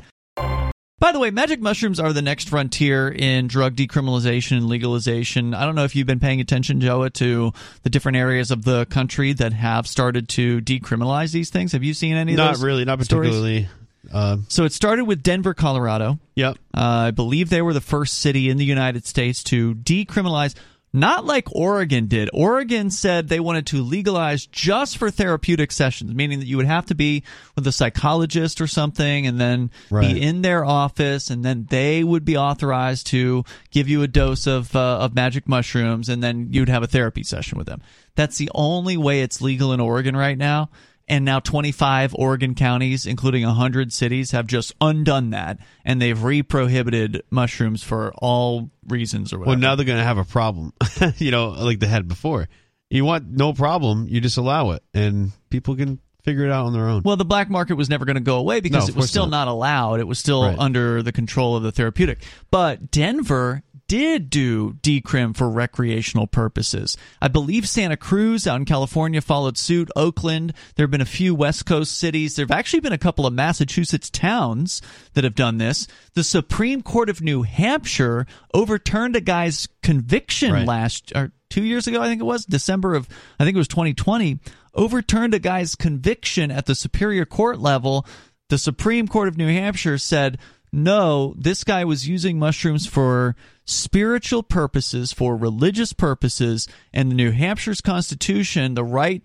By 0.98 1.12
the 1.12 1.20
way, 1.20 1.30
magic 1.30 1.60
mushrooms 1.60 2.00
are 2.00 2.14
the 2.14 2.22
next 2.22 2.48
frontier 2.48 3.10
in 3.10 3.48
drug 3.48 3.76
decriminalization 3.76 4.54
and 4.54 4.68
legalization. 4.70 5.54
I 5.54 5.66
don't 5.66 5.76
know 5.76 5.84
if 5.84 5.96
you've 5.98 6.08
been 6.08 6.22
paying 6.22 6.40
attention, 6.40 6.80
Joa, 6.80 7.10
to 7.16 7.52
the 7.84 7.90
different 7.90 8.16
areas 8.18 8.50
of 8.50 8.64
the 8.64 8.86
country 8.86 9.34
that 9.34 9.52
have 9.52 9.88
started 9.88 10.30
to 10.30 10.62
decriminalize 10.62 11.34
these 11.34 11.50
things. 11.50 11.74
Have 11.74 11.84
you 11.84 11.94
seen 11.94 12.16
any 12.16 12.32
of 12.32 12.38
not 12.38 12.58
really, 12.60 12.86
not 12.86 13.00
particularly. 13.00 13.68
Uh, 14.14 14.38
So 14.48 14.64
it 14.64 14.72
started 14.72 15.04
with 15.06 15.22
Denver, 15.22 15.54
Colorado. 15.54 16.20
yep. 16.36 16.58
Uh, 16.74 16.80
I 17.08 17.12
believe 17.12 17.50
they 17.50 17.62
were 17.62 17.74
the 17.74 17.82
first 17.82 18.20
city 18.20 18.50
in 18.50 18.56
the 18.58 18.66
United 18.66 19.06
States 19.06 19.44
to 19.46 19.76
decriminalize, 19.76 20.56
not 20.96 21.26
like 21.26 21.54
Oregon 21.54 22.08
did. 22.08 22.30
Oregon 22.34 22.90
said 22.90 23.28
they 23.28 23.40
wanted 23.40 23.68
to 23.68 23.84
legalize 23.84 24.46
just 24.48 24.98
for 24.98 25.12
therapeutic 25.12 25.72
sessions, 25.72 26.14
meaning 26.16 26.40
that 26.40 26.48
you 26.48 26.58
would 26.58 26.66
have 26.66 26.86
to 26.88 26.96
be 26.96 27.24
with 27.56 27.68
a 27.68 27.72
psychologist 27.72 28.62
or 28.62 28.68
something 28.68 29.28
and 29.28 29.40
then 29.40 29.70
Right. 29.90 30.14
be 30.14 30.22
in 30.22 30.42
their 30.42 30.66
office, 30.66 31.30
and 31.30 31.44
then 31.44 31.68
they 31.70 32.04
would 32.04 32.26
be 32.26 32.38
authorized 32.38 33.08
to 33.08 33.44
give 33.72 33.88
you 33.88 34.02
a 34.02 34.08
dose 34.08 34.48
of, 34.48 34.76
uh, 34.76 35.00
of 35.00 35.14
magic 35.14 35.48
mushrooms, 35.48 36.10
and 36.10 36.24
then 36.24 36.48
you'd 36.52 36.70
have 36.70 36.84
a 36.84 36.88
therapy 36.88 37.24
session 37.24 37.58
with 37.58 37.68
them. 37.68 37.82
That's 38.16 38.38
the 38.38 38.50
only 38.56 38.98
way 38.98 39.22
it's 39.22 39.42
legal 39.42 39.74
in 39.74 39.80
Oregon 39.80 40.16
right 40.16 40.38
now 40.38 40.70
and 41.08 41.24
now 41.26 41.40
25 41.40 42.16
Oregon 42.16 42.56
counties, 42.56 43.06
including 43.06 43.46
100 43.46 43.94
cities, 43.94 44.32
have 44.32 44.48
just 44.48 44.74
undone 44.82 45.30
that, 45.32 45.60
and 45.84 46.02
they've 46.02 46.22
re-prohibited 46.24 47.22
mushrooms 47.30 47.84
for 47.84 48.14
all 48.18 48.70
reasons 48.88 49.32
or 49.34 49.40
whatever. 49.40 49.52
Well, 49.52 49.60
now 49.60 49.76
they're 49.76 49.86
going 49.86 50.00
to 50.00 50.04
have 50.04 50.18
a 50.18 50.24
problem, 50.26 50.74
you 51.18 51.32
know, 51.32 51.50
like 51.50 51.80
they 51.80 51.88
had 51.88 52.08
before. 52.08 52.48
You 52.90 53.04
want 53.06 53.28
no 53.30 53.54
problem, 53.54 54.08
you 54.10 54.22
just 54.22 54.38
allow 54.38 54.72
it, 54.72 54.84
and 54.94 55.32
people 55.50 55.76
can 55.76 56.00
figure 56.24 56.46
it 56.46 56.52
out 56.52 56.66
on 56.66 56.74
their 56.74 56.88
own. 56.88 57.04
Well, 57.04 57.18
the 57.18 57.26
black 57.26 57.50
market 57.52 57.76
was 57.76 57.88
never 57.90 58.04
going 58.06 58.16
to 58.16 58.22
go 58.22 58.38
away 58.38 58.60
because 58.60 58.88
No, 58.88 58.94
it 58.94 58.96
was 58.96 59.10
still 59.10 59.28
not. 59.28 59.46
not. 59.46 59.48
allowed. 59.48 60.00
It 60.00 60.08
was 60.08 60.18
still 60.18 60.44
Right. 60.44 60.58
under 60.58 61.04
the 61.04 61.12
control 61.12 61.56
of 61.56 61.62
the 61.64 61.72
therapeutic. 61.72 62.24
But 62.50 62.90
Denver 62.90 63.62
did 63.88 64.30
do 64.30 64.74
decrim 64.82 65.36
for 65.36 65.50
recreational 65.50 66.28
purposes. 66.28 66.98
I 67.22 67.28
believe 67.28 67.68
Santa 67.68 67.98
Cruz 67.98 68.48
out 68.48 68.60
in 68.60 68.66
California 68.66 69.22
followed 69.22 69.58
suit. 69.58 69.90
Oakland. 69.96 70.54
There 70.76 70.84
have 70.84 70.92
been 70.92 71.02
a 71.02 71.06
few 71.06 71.36
West 71.36 71.66
Coast 71.66 71.98
cities. 71.98 72.36
There 72.36 72.44
have 72.44 72.58
actually 72.58 72.80
been 72.80 72.94
a 72.94 72.98
couple 72.98 73.26
of 73.26 73.34
Massachusetts 73.34 74.10
towns 74.10 74.82
that 75.14 75.24
have 75.24 75.36
done 75.36 75.58
this. 75.58 75.88
The 76.14 76.24
Supreme 76.24 76.82
Court 76.82 77.10
of 77.10 77.22
New 77.22 77.44
Hampshire 77.44 78.26
overturned 78.54 79.16
a 79.16 79.22
guy's 79.22 79.68
conviction 79.84 80.54
Right. 80.54 80.68
last 80.68 81.12
or 81.16 81.32
two 81.50 81.64
years 81.64 81.88
ago, 81.88 82.02
I 82.02 82.08
think 82.08 82.22
it 82.22 82.26
was 82.26 82.46
December 82.46 82.96
of 82.96 83.08
I 83.40 83.44
think 83.44 83.56
it 83.56 83.60
was 83.60 83.68
2020, 83.68 84.40
overturned 84.74 85.34
a 85.34 85.40
guy's 85.40 85.76
conviction 85.76 86.52
at 86.52 86.66
the 86.66 86.76
Superior 86.76 87.26
Court 87.26 87.60
level. 87.60 88.06
The 88.50 88.58
Supreme 88.58 89.08
Court 89.08 89.28
of 89.28 89.38
New 89.38 89.48
Hampshire 89.48 89.98
said, 89.98 90.38
no, 90.72 91.34
this 91.38 91.64
guy 91.64 91.86
was 91.86 92.08
using 92.08 92.38
mushrooms 92.38 92.86
for 92.86 93.36
spiritual 93.66 94.44
purposes, 94.44 95.12
for 95.12 95.36
religious 95.36 95.92
purposes, 95.94 96.68
and 96.94 97.12
the 97.12 97.16
New 97.16 97.32
Hampshire's 97.32 97.82
Constitution, 97.82 98.76
the 98.76 98.84
right 98.84 99.24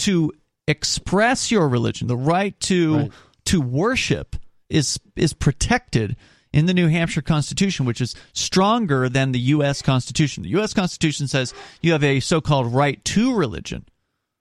to 0.00 0.32
express 0.66 1.50
your 1.50 1.68
religion, 1.68 2.06
the 2.06 2.16
right 2.16 2.58
to 2.60 2.96
Right. 2.96 3.10
to 3.46 3.60
worship 3.60 4.36
is 4.68 4.98
is 5.16 5.32
protected 5.32 6.16
in 6.52 6.66
the 6.66 6.74
New 6.74 6.88
Hampshire 6.88 7.22
Constitution, 7.22 7.86
which 7.86 8.00
is 8.00 8.14
stronger 8.32 9.08
than 9.08 9.32
the 9.32 9.38
U.S. 9.40 9.82
Constitution. 9.82 10.42
The 10.42 10.50
U.S. 10.50 10.72
Constitution 10.74 11.26
says 11.28 11.52
you 11.82 11.92
have 11.92 12.04
a 12.04 12.20
so-called 12.20 12.72
right 12.72 13.02
to 13.06 13.34
religion, 13.34 13.84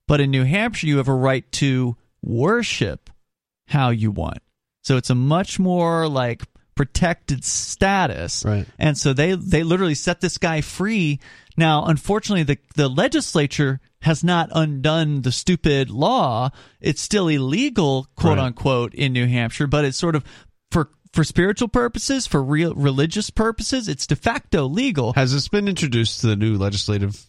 but 0.07 0.19
in 0.21 0.31
New 0.31 0.43
Hampshire 0.43 0.87
you 0.87 0.97
have 0.97 1.07
a 1.07 1.13
right 1.13 1.49
to 1.53 1.95
worship 2.21 3.09
how 3.67 3.89
you 3.89 4.11
want. 4.11 4.39
So 4.83 4.95
it's 4.97 5.09
a 5.09 5.15
much 5.15 5.59
more 5.59 6.07
like 6.07 6.43
protected 6.77 7.43
status. 7.43 8.45
Right. 8.45 8.65
And 8.79 8.97
so 8.97 9.11
they 9.13 9.33
they 9.33 9.63
literally 9.63 9.95
set 9.95 10.21
this 10.21 10.37
guy 10.37 10.61
free. 10.61 11.19
Now, 11.57 11.85
unfortunately, 11.85 12.43
the 12.43 12.57
the 12.75 12.87
legislature 12.87 13.79
has 14.03 14.23
not 14.23 14.49
undone 14.53 15.23
the 15.23 15.31
stupid 15.31 15.89
law. 15.89 16.51
It's 16.79 17.01
still 17.01 17.27
illegal, 17.27 18.07
quote 18.15 18.37
Right. 18.37 18.45
unquote, 18.45 18.93
in 18.93 19.11
New 19.11 19.27
Hampshire, 19.27 19.67
but 19.67 19.83
it's 19.83 19.97
sort 19.97 20.15
of 20.15 20.23
for 20.71 20.91
for 21.13 21.23
spiritual 21.23 21.67
purposes, 21.67 22.27
for 22.27 22.43
real 22.43 22.73
religious 22.75 23.29
purposes, 23.31 23.87
it's 23.89 24.05
de 24.05 24.15
facto 24.15 24.67
legal. 24.67 25.13
Has 25.13 25.33
this 25.33 25.47
been 25.47 25.67
introduced 25.67 26.21
to 26.21 26.27
the 26.27 26.35
new 26.35 26.57
legislative 26.57 27.25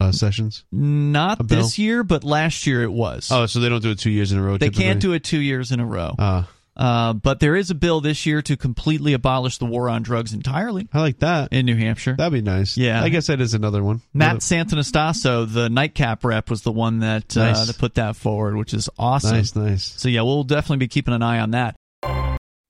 uh, 0.00 0.12
sessions? 0.12 0.64
Not 0.70 1.48
this 1.48 1.78
year, 1.78 2.04
but 2.04 2.24
last 2.24 2.66
year 2.66 2.82
it 2.82 2.92
was. 2.92 3.30
Oh, 3.32 3.46
so 3.46 3.60
they 3.60 3.70
don't 3.70 3.80
do 3.82 3.90
it 3.92 3.98
two 4.00 4.10
years 4.10 4.32
in 4.32 4.38
a 4.38 4.42
row. 4.42 4.58
they 4.58 4.68
can't 4.70 5.00
do 5.00 5.12
it 5.14 5.24
two 5.24 5.38
years 5.40 5.72
in 5.72 5.80
a 5.80 5.86
row. 5.86 6.14
Uh, 6.18 6.42
Uh, 6.74 7.12
but 7.12 7.38
there 7.40 7.54
is 7.54 7.70
a 7.70 7.74
bill 7.74 8.00
this 8.00 8.24
year 8.24 8.40
to 8.42 8.56
completely 8.56 9.12
abolish 9.12 9.58
the 9.58 9.66
war 9.66 9.90
on 9.90 10.02
drugs 10.02 10.32
entirely 10.32 10.88
I 10.92 11.00
like 11.00 11.18
that. 11.18 11.52
in 11.52 11.66
New 11.66 11.76
Hampshire. 11.76 12.14
That'd 12.16 12.32
be 12.32 12.40
nice. 12.40 12.78
Yeah. 12.78 13.02
I 13.02 13.10
guess 13.10 13.26
that 13.26 13.40
is 13.42 13.52
another 13.52 13.82
one. 13.84 14.00
Matt 14.14 14.36
Santonastaso, 14.38 15.52
the 15.52 15.68
nightcap 15.68 16.24
rep, 16.24 16.48
was 16.48 16.62
the 16.62 16.72
one 16.72 17.00
that 17.00 17.36
uh, 17.36 17.64
that 17.64 17.78
put 17.78 17.94
that 17.96 18.16
forward, 18.16 18.56
which 18.56 18.72
is 18.72 18.88
awesome. 18.98 19.36
Nice, 19.36 19.54
nice. 19.54 19.84
So 19.84 20.08
yeah, 20.08 20.22
we'll 20.22 20.44
definitely 20.44 20.78
be 20.78 20.88
keeping 20.88 21.12
an 21.12 21.22
eye 21.22 21.40
on 21.40 21.50
that, 21.50 21.76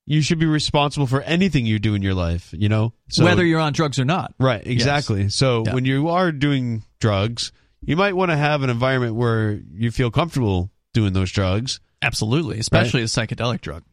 You 0.06 0.20
should 0.20 0.40
be 0.40 0.46
responsible 0.46 1.06
for 1.06 1.20
anything 1.22 1.64
you 1.64 1.78
do 1.78 1.94
in 1.94 2.02
your 2.02 2.14
life. 2.14 2.52
You 2.52 2.68
know, 2.68 2.94
so, 3.08 3.24
whether 3.24 3.44
you're 3.44 3.60
on 3.60 3.72
drugs 3.72 3.98
or 4.00 4.04
not. 4.04 4.34
right, 4.38 4.66
exactly. 4.66 5.28
So 5.28 5.62
Yeah. 5.64 5.74
when 5.74 5.84
you 5.84 6.08
are 6.08 6.32
doing 6.32 6.82
drugs, 6.98 7.52
you 7.80 7.96
might 7.96 8.16
want 8.16 8.32
to 8.32 8.36
have 8.36 8.62
an 8.64 8.70
environment 8.70 9.14
where 9.14 9.60
you 9.72 9.92
feel 9.92 10.10
comfortable 10.10 10.70
doing 10.92 11.12
those 11.12 11.30
drugs. 11.30 11.78
Absolutely, 12.02 12.58
especially 12.58 13.02
a 13.02 13.04
psychedelic 13.04 13.60
drug. 13.60 13.84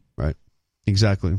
Exactly. 0.86 1.38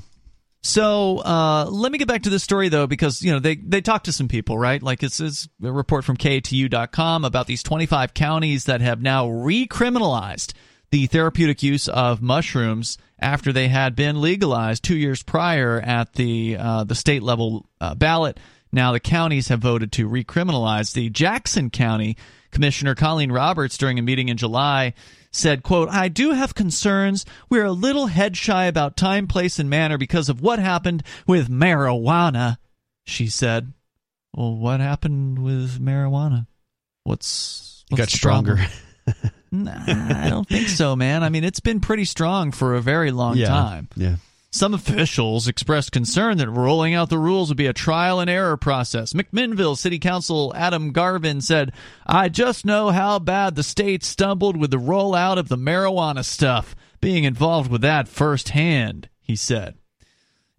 So 0.64 1.18
uh, 1.20 1.66
let 1.70 1.92
me 1.92 1.98
get 1.98 2.08
back 2.08 2.24
to 2.24 2.30
this 2.30 2.44
story 2.44 2.70
though, 2.70 2.86
because 2.86 3.22
you 3.24 3.32
know 3.32 3.40
they 3.40 3.56
they 3.56 3.82
talked 3.82 4.06
to 4.06 4.12
some 4.12 4.28
people, 4.28 4.58
right? 4.58 4.82
Like 4.82 5.02
it's, 5.02 5.20
it's 5.20 5.50
a 5.64 5.72
report 5.72 6.06
from 6.06 6.18
KTU.com 6.18 7.26
about 7.26 7.48
these 7.48 7.64
25 7.64 8.14
counties 8.14 8.66
that 8.66 8.82
have 8.82 9.02
now 9.02 9.28
recriminalized 9.28 10.54
the 10.92 11.08
therapeutic 11.08 11.64
use 11.64 11.88
of 11.88 12.22
mushrooms 12.22 12.98
after 13.20 13.52
they 13.52 13.70
had 13.70 13.96
been 13.96 14.22
legalized 14.22 14.84
two 14.84 14.98
years 14.98 15.24
prior 15.24 15.80
at 15.80 16.14
the 16.14 16.58
uh, 16.60 16.84
the 16.84 16.96
state 16.96 17.24
level 17.24 17.66
uh, 17.80 17.96
ballot. 17.96 18.40
Now 18.72 18.92
the 18.92 19.00
counties 19.00 19.48
have 19.48 19.60
voted 19.60 19.92
to 19.94 20.08
recriminalize. 20.08 20.94
The 20.94 21.10
Jackson 21.10 21.72
County 21.72 22.18
Commissioner 22.52 22.96
Colleen 22.96 23.32
Roberts, 23.32 23.78
during 23.78 23.98
a 23.98 24.02
meeting 24.02 24.30
in 24.30 24.38
July, 24.38 24.94
said, 25.32 25.64
quote, 25.64 25.90
I 25.90 26.08
do 26.10 26.32
have 26.32 26.56
concerns. 26.56 27.26
We're 27.50 27.66
a 27.66 27.72
little 27.72 28.08
head 28.08 28.36
shy 28.38 28.66
about 28.66 28.98
time, 28.98 29.28
place, 29.28 29.60
and 29.60 29.70
manner 29.70 29.98
because 29.98 30.30
of 30.30 30.42
what 30.42 30.60
happened 30.60 31.04
with 31.26 31.50
marijuana, 31.50 32.58
she 33.06 33.28
said. 33.28 33.74
Well, 34.36 34.56
what 34.56 34.80
happened 34.80 35.40
with 35.40 35.80
marijuana? 35.82 36.48
What's, 37.04 37.84
You 37.90 37.96
what's 37.96 38.12
got 38.12 38.18
stronger. 38.18 38.60
Nah, 39.54 39.84
I 39.86 40.30
don't 40.30 40.48
think 40.48 40.70
so, 40.70 40.96
man. 40.96 41.24
I 41.24 41.30
mean, 41.30 41.44
it's 41.44 41.60
been 41.60 41.82
pretty 41.82 42.06
strong 42.06 42.54
for 42.54 42.76
a 42.76 42.82
very 42.82 43.12
long 43.12 43.36
yeah. 43.36 43.50
time. 43.50 43.90
Yeah. 43.98 44.16
Some 44.54 44.74
officials 44.74 45.48
expressed 45.48 45.94
concern 45.94 46.38
that 46.40 46.50
rolling 46.50 46.94
out 46.94 47.10
the 47.10 47.18
rules 47.18 47.48
would 47.48 47.58
be 47.58 47.68
a 47.68 47.74
trial 47.74 48.20
and 48.20 48.30
error 48.30 48.58
process. 48.58 49.14
McMinnville 49.14 49.78
City 49.78 49.98
Council 49.98 50.52
Adam 50.54 50.92
Garvin 50.92 51.40
said, 51.40 51.72
I 52.06 52.28
just 52.28 52.66
know 52.66 52.90
how 52.90 53.18
bad 53.18 53.56
the 53.56 53.64
state 53.64 54.04
stumbled 54.04 54.58
with 54.58 54.70
the 54.70 54.78
rollout 54.78 55.38
of 55.38 55.48
the 55.48 55.58
marijuana 55.58 56.26
stuff, 56.26 56.76
being 57.00 57.24
involved 57.24 57.72
with 57.72 57.80
that 57.82 58.10
firsthand, 58.10 59.08
he 59.22 59.38
said. 59.38 59.76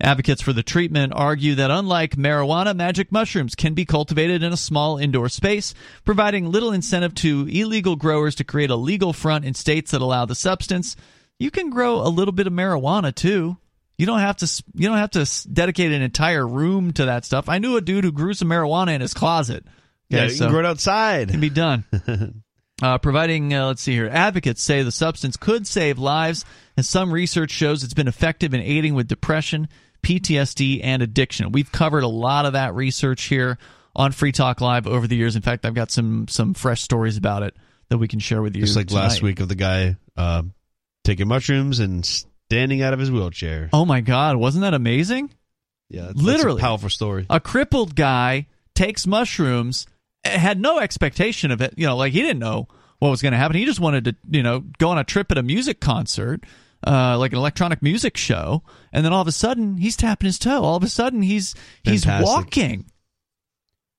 Advocates 0.01 0.41
for 0.41 0.55
the 0.55 0.63
treatment 0.63 1.13
argue 1.15 1.55
that 1.55 1.71
unlike 1.71 2.17
marijuana, 2.17 2.75
magic 2.75 3.13
mushrooms 3.13 3.55
can 3.55 3.75
be 3.75 3.85
cultivated 3.85 4.43
in 4.43 4.55
a 4.55 4.57
small 4.57 4.97
indoor 4.97 5.29
space, 5.29 5.75
providing 6.03 6.51
little 6.51 6.73
incentive 6.73 7.15
to 7.17 7.47
illegal 7.49 7.95
growers 7.97 8.35
to 8.37 8.43
create 8.43 8.71
a 8.71 8.75
legal 8.75 9.13
front 9.13 9.45
in 9.45 9.53
states 9.53 9.91
that 9.91 10.01
allow 10.01 10.25
the 10.25 10.35
substance. 10.35 10.97
You 11.39 11.51
can 11.51 11.69
grow 11.69 12.01
a 12.01 12.09
little 12.09 12.33
bit 12.33 12.47
of 12.47 12.55
marijuana 12.55 13.15
too. 13.15 13.59
You 13.99 14.07
don't 14.07 14.19
have 14.21 14.37
to. 14.39 14.63
You 14.75 14.89
don't 14.89 14.99
have 14.99 15.11
to 15.13 15.49
dedicate 15.53 15.93
an 15.93 16.03
entire 16.03 16.47
room 16.47 16.93
to 16.95 17.05
that 17.07 17.25
stuff. 17.25 17.49
I 17.49 17.59
knew 17.59 17.77
a 17.77 17.81
dude 17.81 18.05
who 18.05 18.13
grew 18.13 18.35
some 18.35 18.49
marijuana 18.49 18.95
in 18.95 19.01
his 19.01 19.15
closet. 19.15 19.65
Yeah, 20.09 20.21
Okay, 20.23 20.33
you 20.33 20.37
so- 20.39 20.45
can 20.47 20.51
grow 20.53 20.61
it 20.61 20.67
outside. 20.67 21.29
can 21.31 21.41
be 21.41 21.51
done. 21.51 21.85
Uh, 22.83 22.99
providing, 22.99 23.55
uh, 23.55 23.65
let's 23.69 23.81
see 23.81 23.93
here, 23.93 24.09
advocates 24.11 24.61
say 24.61 24.83
the 24.83 24.91
substance 24.91 25.37
could 25.37 25.69
save 25.69 26.01
lives, 26.01 26.45
and 26.77 26.85
some 26.85 27.13
research 27.13 27.53
shows 27.53 27.85
it's 27.85 27.95
been 27.95 28.09
effective 28.09 28.55
in 28.55 28.61
aiding 28.61 28.95
with 28.95 29.07
depression, 29.07 29.69
PTSD, 30.03 30.81
and 30.83 31.01
addiction. 31.01 31.53
We've 31.53 31.71
covered 31.71 32.03
a 32.03 32.09
lot 32.09 32.45
of 32.45 32.55
that 32.55 32.75
research 32.75 33.25
here 33.25 33.57
on 33.95 34.11
Free 34.11 34.33
Talk 34.33 34.61
Live 34.61 34.89
over 34.89 35.07
the 35.07 35.15
years. 35.15 35.37
In 35.37 35.43
fact, 35.43 35.65
I've 35.65 35.75
got 35.75 35.93
some 35.93 36.27
some 36.27 36.55
fresh 36.55 36.83
stories 36.83 37.17
about 37.17 37.45
it 37.45 37.55
that 37.89 37.99
we 37.99 38.09
can 38.09 38.19
share 38.19 38.43
with 38.43 38.57
you. 38.57 38.63
Just 38.63 38.75
like 38.75 38.91
last 38.91 39.23
week 39.23 39.39
of 39.39 39.47
the 39.49 39.55
guy 39.55 39.95
uh, 40.17 40.43
taking 41.05 41.29
mushrooms 41.29 41.79
and 41.79 42.05
standing 42.53 42.83
out 42.83 42.93
of 42.93 42.99
his 43.01 43.11
wheelchair. 43.11 43.69
Oh 43.73 43.85
my 43.85 44.01
God, 44.01 44.37
wasn't 44.37 44.63
that 44.63 44.75
amazing? 44.75 45.31
Yeah, 45.89 46.03
that's, 46.03 46.15
that's 46.15 46.23
Literally. 46.23 46.61
a 46.61 46.65
powerful 46.65 46.89
story. 46.91 47.27
a 47.29 47.41
crippled 47.41 47.95
guy 47.95 48.47
takes 48.75 49.07
mushrooms 49.07 49.87
had 50.25 50.59
no 50.61 50.79
expectation 50.79 51.51
of 51.51 51.61
it 51.61 51.75
you 51.77 51.87
know 51.87 51.97
like 51.97 52.13
he 52.13 52.21
didn't 52.23 52.39
know 52.39 52.67
what 53.01 53.11
was 53.11 53.21
going 53.21 53.33
to 53.33 53.39
happen 53.39 53.57
he 53.57 53.65
just 53.65 53.81
wanted 53.81 54.05
to 54.05 54.17
you 54.31 54.43
know 54.43 54.61
go 54.79 54.89
on 54.91 54.97
a 54.99 55.05
trip 55.05 55.31
at 55.31 55.37
a 55.37 55.43
music 55.43 55.81
concert 55.81 56.45
uh, 56.87 57.19
like 57.19 57.33
an 57.33 57.39
electronic 57.39 57.83
music 57.83 58.17
show 58.17 58.63
and 58.93 59.05
then 59.05 59.13
all 59.13 59.21
of 59.21 59.29
a 59.29 59.33
sudden 59.33 59.77
he's 59.77 59.97
tapping 59.97 60.27
his 60.27 60.39
toe 60.39 60.63
all 60.63 60.77
of 60.77 60.83
a 60.85 60.89
sudden 60.89 61.21
he's 61.23 61.55
he's 61.83 62.05
Fantastic. 62.05 62.27
walking 62.27 62.87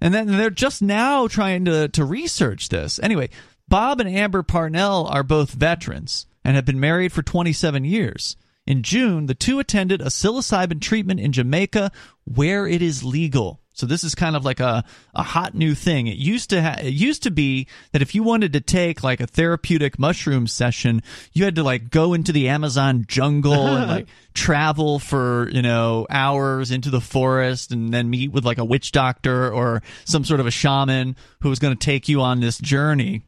and 0.02 0.14
then 0.14 0.28
they're 0.28 0.50
just 0.50 0.82
now 0.82 1.28
trying 1.28 1.66
to 1.66 1.90
to 1.90 2.04
research 2.06 2.70
this 2.70 3.00
anyway 3.04 3.30
bob 3.68 4.00
and 4.00 4.10
amber 4.10 4.42
parnell 4.44 5.06
are 5.08 5.24
both 5.24 5.52
veterans 5.52 6.26
and 6.44 6.56
have 6.56 6.66
been 6.66 6.80
married 6.80 7.12
for 7.12 7.22
27 7.22 7.84
years 7.86 8.36
in 8.66 8.82
June, 8.82 9.26
the 9.26 9.36
two 9.36 9.60
attended 9.60 10.02
a 10.02 10.06
psilocybin 10.06 10.82
treatment 10.82 11.20
in 11.20 11.32
Jamaica 11.32 11.92
where 12.24 12.66
it 12.66 12.82
is 12.82 13.04
legal. 13.04 13.60
So 13.76 13.88
this 13.88 14.04
is 14.04 14.14
kind 14.14 14.36
of 14.36 14.46
like 14.46 14.60
a, 14.60 14.84
a 15.16 15.24
hot 15.24 15.56
new 15.56 15.74
thing. 15.74 16.06
It 16.06 16.18
used 16.18 16.52
to 16.52 16.62
ha- 16.62 16.80
it 16.80 16.94
used 16.94 17.24
to 17.24 17.32
be 17.32 17.68
that 17.92 18.04
if 18.04 18.14
you 18.14 18.22
wanted 18.22 18.54
to 18.54 18.62
take 18.62 19.04
like 19.04 19.20
a 19.20 19.26
therapeutic 19.26 19.98
mushroom 19.98 20.46
session, 20.46 21.02
you 21.34 21.44
had 21.44 21.56
to 21.56 21.64
like 21.64 21.90
go 21.90 22.14
into 22.14 22.32
the 22.32 22.50
Amazon 22.50 23.04
jungle 23.08 23.66
and 23.66 23.90
like 23.90 24.08
travel 24.36 25.00
for, 25.00 25.50
you 25.50 25.64
know, 25.64 26.06
hours 26.10 26.70
into 26.70 26.92
the 26.92 27.02
forest 27.02 27.72
and 27.72 27.92
then 27.92 28.12
meet 28.12 28.32
with 28.32 28.46
like 28.46 28.60
a 28.60 28.66
witch 28.66 28.92
doctor 28.92 29.52
or 29.52 29.82
some 30.06 30.24
sort 30.24 30.40
of 30.40 30.46
a 30.46 30.52
shaman 30.52 31.16
who 31.42 31.50
was 31.50 31.60
going 31.60 31.76
to 31.76 31.86
take 31.86 32.08
you 32.08 32.22
on 32.22 32.40
this 32.40 32.60
journey 32.60 33.24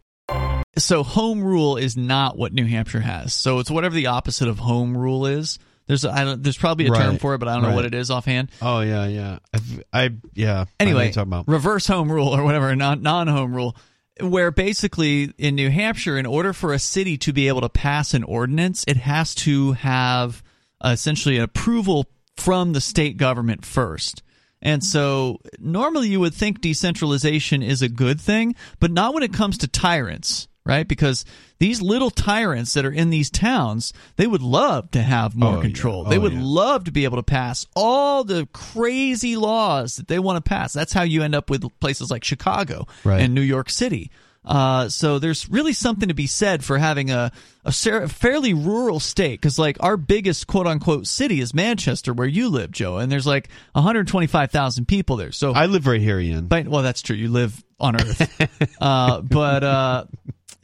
so 0.77 1.03
home 1.03 1.43
rule 1.43 1.77
is 1.77 1.95
not 1.97 2.37
what 2.37 2.53
New 2.53 2.65
Hampshire 2.65 2.99
has. 3.01 3.33
So 3.33 3.59
it's 3.59 3.71
whatever 3.71 3.95
the 3.95 4.07
opposite 4.07 4.47
of 4.47 4.59
home 4.59 4.97
rule 4.97 5.25
is. 5.25 5.59
There's 5.87 6.03
I 6.03 6.23
don't, 6.23 6.41
there's 6.41 6.57
probably 6.57 6.87
a 6.87 6.89
term 6.91 7.17
for 7.19 7.35
it, 7.35 7.37
but 7.37 7.47
I 7.47 7.53
don't 7.53 7.63
know 7.63 7.75
what 7.75 7.85
it 7.85 7.93
is 7.93 8.09
offhand. 8.09 8.49
Oh 8.61 8.79
yeah, 8.81 9.05
yeah. 9.05 9.39
I've, 9.53 9.83
I 9.93 10.09
yeah. 10.33 10.51
I 10.51 10.53
know 10.53 10.59
what 10.59 10.69
Anyway, 10.79 11.03
you're 11.05 11.13
talking 11.13 11.29
about. 11.31 11.47
reverse 11.47 11.85
home 11.85 12.11
rule 12.11 12.29
or 12.29 12.43
whatever, 12.43 12.75
non 12.75 13.03
non 13.03 13.27
home 13.27 13.55
rule, 13.55 13.75
where 14.19 14.49
basically 14.49 15.31
in 15.37 15.53
New 15.53 15.69
Hampshire, 15.69 16.17
in 16.17 16.25
order 16.25 16.53
for 16.53 16.73
a 16.73 16.79
city 16.79 17.17
to 17.19 17.31
be 17.33 17.47
able 17.49 17.61
to 17.61 17.69
pass 17.69 18.15
an 18.15 18.23
ordinance, 18.23 18.83
it 18.87 18.97
has 18.97 19.35
to 19.35 19.73
have 19.73 20.41
essentially 20.83 21.37
an 21.37 21.43
approval 21.43 22.07
from 22.35 22.73
the 22.73 22.81
state 22.81 23.17
government 23.17 23.63
first. 23.63 24.23
And 24.61 24.83
so 24.83 25.39
normally 25.59 26.09
you 26.09 26.19
would 26.19 26.33
think 26.33 26.61
decentralization 26.61 27.61
is 27.61 27.83
a 27.83 27.89
good 27.89 28.19
thing, 28.19 28.55
but 28.79 28.89
not 28.89 29.13
when 29.13 29.21
it 29.21 29.33
comes 29.33 29.59
to 29.59 29.67
tyrants, 29.67 30.47
right? 30.65 30.87
Because 30.87 31.23
these 31.59 31.81
little 31.81 32.09
tyrants 32.09 32.73
that 32.73 32.85
are 32.85 32.91
in 32.91 33.09
these 33.11 33.29
towns, 33.29 33.93
they 34.15 34.27
would 34.27 34.41
love 34.41 34.91
to 34.91 35.01
have 35.01 35.35
more 35.35 35.53
Oh, 35.53 35.55
yeah. 35.57 35.61
control. 35.61 36.03
Oh, 36.05 36.09
they 36.09 36.17
would 36.17 36.33
yeah. 36.33 36.39
love 36.41 36.85
to 36.85 36.91
be 36.91 37.03
able 37.05 37.17
to 37.17 37.23
pass 37.23 37.65
all 37.75 38.23
the 38.23 38.47
crazy 38.53 39.35
laws 39.37 39.97
that 39.97 40.07
they 40.07 40.19
want 40.19 40.43
to 40.43 40.47
pass. 40.49 40.73
That's 40.73 40.93
how 40.93 41.03
you 41.03 41.21
end 41.23 41.35
up 41.35 41.49
with 41.49 41.63
places 41.79 42.09
like 42.11 42.23
Chicago 42.23 42.87
Right. 43.03 43.21
and 43.21 43.33
New 43.35 43.41
York 43.41 43.69
City. 43.69 44.09
Uh, 44.43 44.87
so 44.89 45.17
there's 45.17 45.49
really 45.49 45.73
something 45.73 46.09
to 46.09 46.13
be 46.13 46.27
said 46.27 46.63
for 46.63 46.77
having 46.77 47.09
a, 47.09 47.31
a 47.63 47.71
ser- 47.71 48.07
fairly 48.07 48.53
rural 48.53 48.99
state 48.99 49.41
because 49.41 49.57
like 49.57 49.75
our 49.79 49.97
biggest 49.97 50.45
quote 50.45 50.67
unquote 50.67 51.07
city 51.07 51.41
is 51.41 51.51
Manchester 51.55 52.13
where 52.13 52.27
you 52.27 52.49
live 52.49 52.69
Joe 52.69 52.97
and 52.97 53.11
there's 53.11 53.25
like 53.25 53.49
125,000 53.73 54.87
people 54.87 55.15
there 55.15 55.31
so 55.31 55.51
I 55.53 55.65
live 55.65 55.87
right 55.87 55.99
here, 55.99 56.19
Ian. 56.19 56.45
but 56.45 56.67
well, 56.67 56.83
that's 56.83 57.01
true. 57.01 57.15
You 57.15 57.29
live 57.29 57.63
on 57.79 57.95
Earth, 57.95 58.77
uh, 58.81 59.21
but 59.21 59.63
uh, 59.63 60.05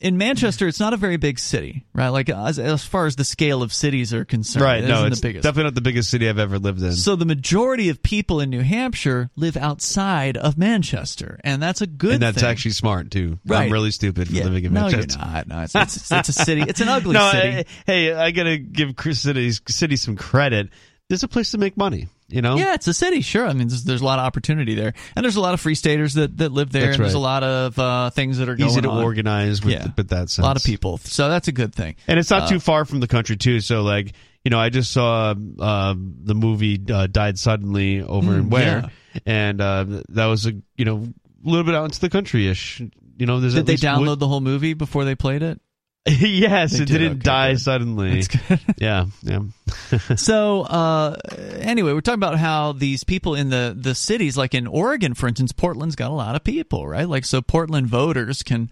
in 0.02 0.18
Manchester, 0.18 0.68
it's 0.68 0.80
not 0.80 0.94
a 0.94 0.98
very 0.98 1.18
big 1.18 1.40
city, 1.40 1.86
right? 1.94 2.10
Like 2.10 2.30
as, 2.30 2.58
as 2.60 2.84
far 2.84 3.06
as 3.06 3.16
the 3.16 3.24
scale 3.24 3.62
of 3.64 3.72
cities 3.72 4.14
are 4.14 4.26
concerned, 4.26 4.64
right? 4.66 4.84
it 4.84 4.88
No, 4.88 5.06
it's 5.06 5.20
definitely 5.22 5.64
not 5.64 5.76
the 5.76 5.82
biggest 5.82 6.10
city 6.10 6.28
I've 6.28 6.40
ever 6.40 6.58
lived 6.60 6.82
in. 6.82 6.94
so 6.94 7.16
the 7.16 7.26
majority 7.26 7.90
of 7.90 8.02
people 8.04 8.40
in 8.42 8.50
New 8.50 8.62
Hampshire 8.62 9.30
live 9.36 9.56
outside 9.56 10.38
of 10.38 10.58
Manchester, 10.58 11.40
and 11.44 11.62
that's 11.62 11.82
a 11.82 11.88
good. 11.88 12.14
and 12.14 12.22
that's 12.22 12.40
thing. 12.42 12.50
actually 12.50 12.72
smart 12.72 13.12
too. 13.12 13.40
Right. 13.46 13.66
I'm 13.66 13.72
really 13.72 13.92
stupid 13.92 14.28
for 14.28 14.34
Yeah. 14.34 14.46
living 14.46 14.66
in 14.66 14.74
no, 14.74 14.82
Manchester. 14.82 15.18
you're 15.20 15.28
not. 15.28 15.48
No, 15.48 15.62
it's, 15.62 15.76
it's, 15.76 16.12
it's 16.12 16.30
a 16.30 16.34
city. 16.34 16.62
It's 16.68 16.82
an 16.82 16.88
ugly 16.90 17.14
no, 17.14 17.32
city. 17.32 17.58
I- 17.60 17.66
hey, 17.86 18.14
I 18.14 18.32
gotta 18.32 18.58
give 18.58 18.96
Chris 18.96 19.20
City, 19.22 19.52
City 19.70 19.96
some 19.96 20.16
credit. 20.16 20.70
There's 21.10 21.24
a 21.24 21.28
place 21.28 21.52
to 21.52 21.58
make 21.58 21.76
money. 21.78 22.08
You 22.32 22.42
know. 22.42 22.56
Yeah, 22.58 22.74
it's 22.74 22.88
a 22.88 22.94
city. 22.94 23.22
Sure, 23.22 23.46
I 23.46 23.54
mean, 23.54 23.68
there's, 23.68 23.84
there's 23.84 24.02
a 24.02 24.06
lot 24.06 24.20
of 24.20 24.26
opportunity 24.26 24.74
there, 24.76 24.94
and 25.16 25.24
there's 25.24 25.36
a 25.36 25.42
lot 25.42 25.54
of 25.54 25.60
free 25.60 25.76
staters 25.76 26.14
that, 26.16 26.38
that 26.38 26.52
live 26.52 26.72
there, 26.72 26.84
That's 26.88 26.96
and 26.98 27.04
there's 27.06 27.14
a 27.14 27.20
lot 27.20 27.44
of 27.44 27.78
uh, 27.78 28.10
things 28.12 28.38
that 28.38 28.48
are 28.50 28.56
going 28.56 28.70
Easy 28.70 28.82
to 28.82 28.90
on. 28.90 29.04
organize 29.04 29.62
with, 29.64 29.74
Yeah. 29.74 29.88
with 29.98 30.10
that 30.10 30.30
sense. 30.30 30.40
A 30.40 30.42
lot 30.44 30.56
of 30.58 30.64
people, 30.64 30.98
so 31.00 31.30
that's 31.30 31.48
a 31.48 31.52
good 31.52 31.76
thing. 31.76 31.96
And 32.08 32.18
it's 32.20 32.30
not 32.30 32.44
Uh, 32.44 32.48
too 32.48 32.60
far 32.60 32.86
from 32.86 33.00
the 33.02 33.08
country 33.08 33.36
too. 33.38 33.60
So 33.60 33.82
like 33.84 34.14
you 34.44 34.50
know, 34.50 34.60
I 34.60 34.70
just 34.70 34.92
saw 34.92 35.36
uh, 35.60 35.94
the 35.96 36.34
movie 36.34 36.82
uh, 36.92 37.06
Died 37.08 37.38
Suddenly 37.38 38.02
over 38.02 38.32
Mm, 38.32 38.38
in 38.40 38.50
Where, 38.50 38.90
yeah. 39.14 39.20
and 39.26 39.62
uh, 39.62 39.86
that 40.10 40.26
was 40.26 40.48
a 40.48 40.54
you 40.78 40.86
know 40.86 41.06
a 41.46 41.50
little 41.50 41.64
bit 41.66 41.76
out 41.76 41.86
into 41.86 42.00
the 42.00 42.10
country 42.10 42.48
ish. 42.48 42.82
You 43.18 43.26
know, 43.28 43.40
there's 43.40 43.54
Did 43.54 43.68
they 43.68 43.76
download 43.76 44.18
the 44.20 44.28
whole 44.28 44.42
movie 44.42 44.74
before 44.74 45.06
they 45.06 45.14
played 45.16 45.44
it? 45.44 45.60
yes, 46.08 46.72
They 46.72 46.84
it 46.84 46.88
did, 46.88 46.98
didn't 46.98 47.12
okay, 47.12 47.20
die 47.20 47.52
good. 47.54 47.62
suddenly. 47.62 48.24
Yeah, 48.78 49.06
yeah. 49.22 49.42
so 50.16 50.62
uh, 50.64 51.16
anyway, 51.60 51.94
we're 51.94 52.02
talking 52.02 52.20
about 52.20 52.40
how 52.40 52.72
these 52.72 53.04
people 53.04 53.36
in 53.36 53.50
the 53.50 53.76
the 53.78 53.94
cities, 53.94 54.36
like 54.36 54.56
in 54.56 54.66
Oregon, 54.66 55.14
for 55.14 55.28
instance, 55.28 55.52
Portland's 55.52 55.96
got 55.96 56.10
a 56.10 56.14
lot 56.14 56.36
of 56.36 56.44
people, 56.44 56.88
right? 56.88 57.08
Like 57.08 57.26
so, 57.26 57.42
Portland 57.42 57.88
voters 57.88 58.42
can 58.42 58.72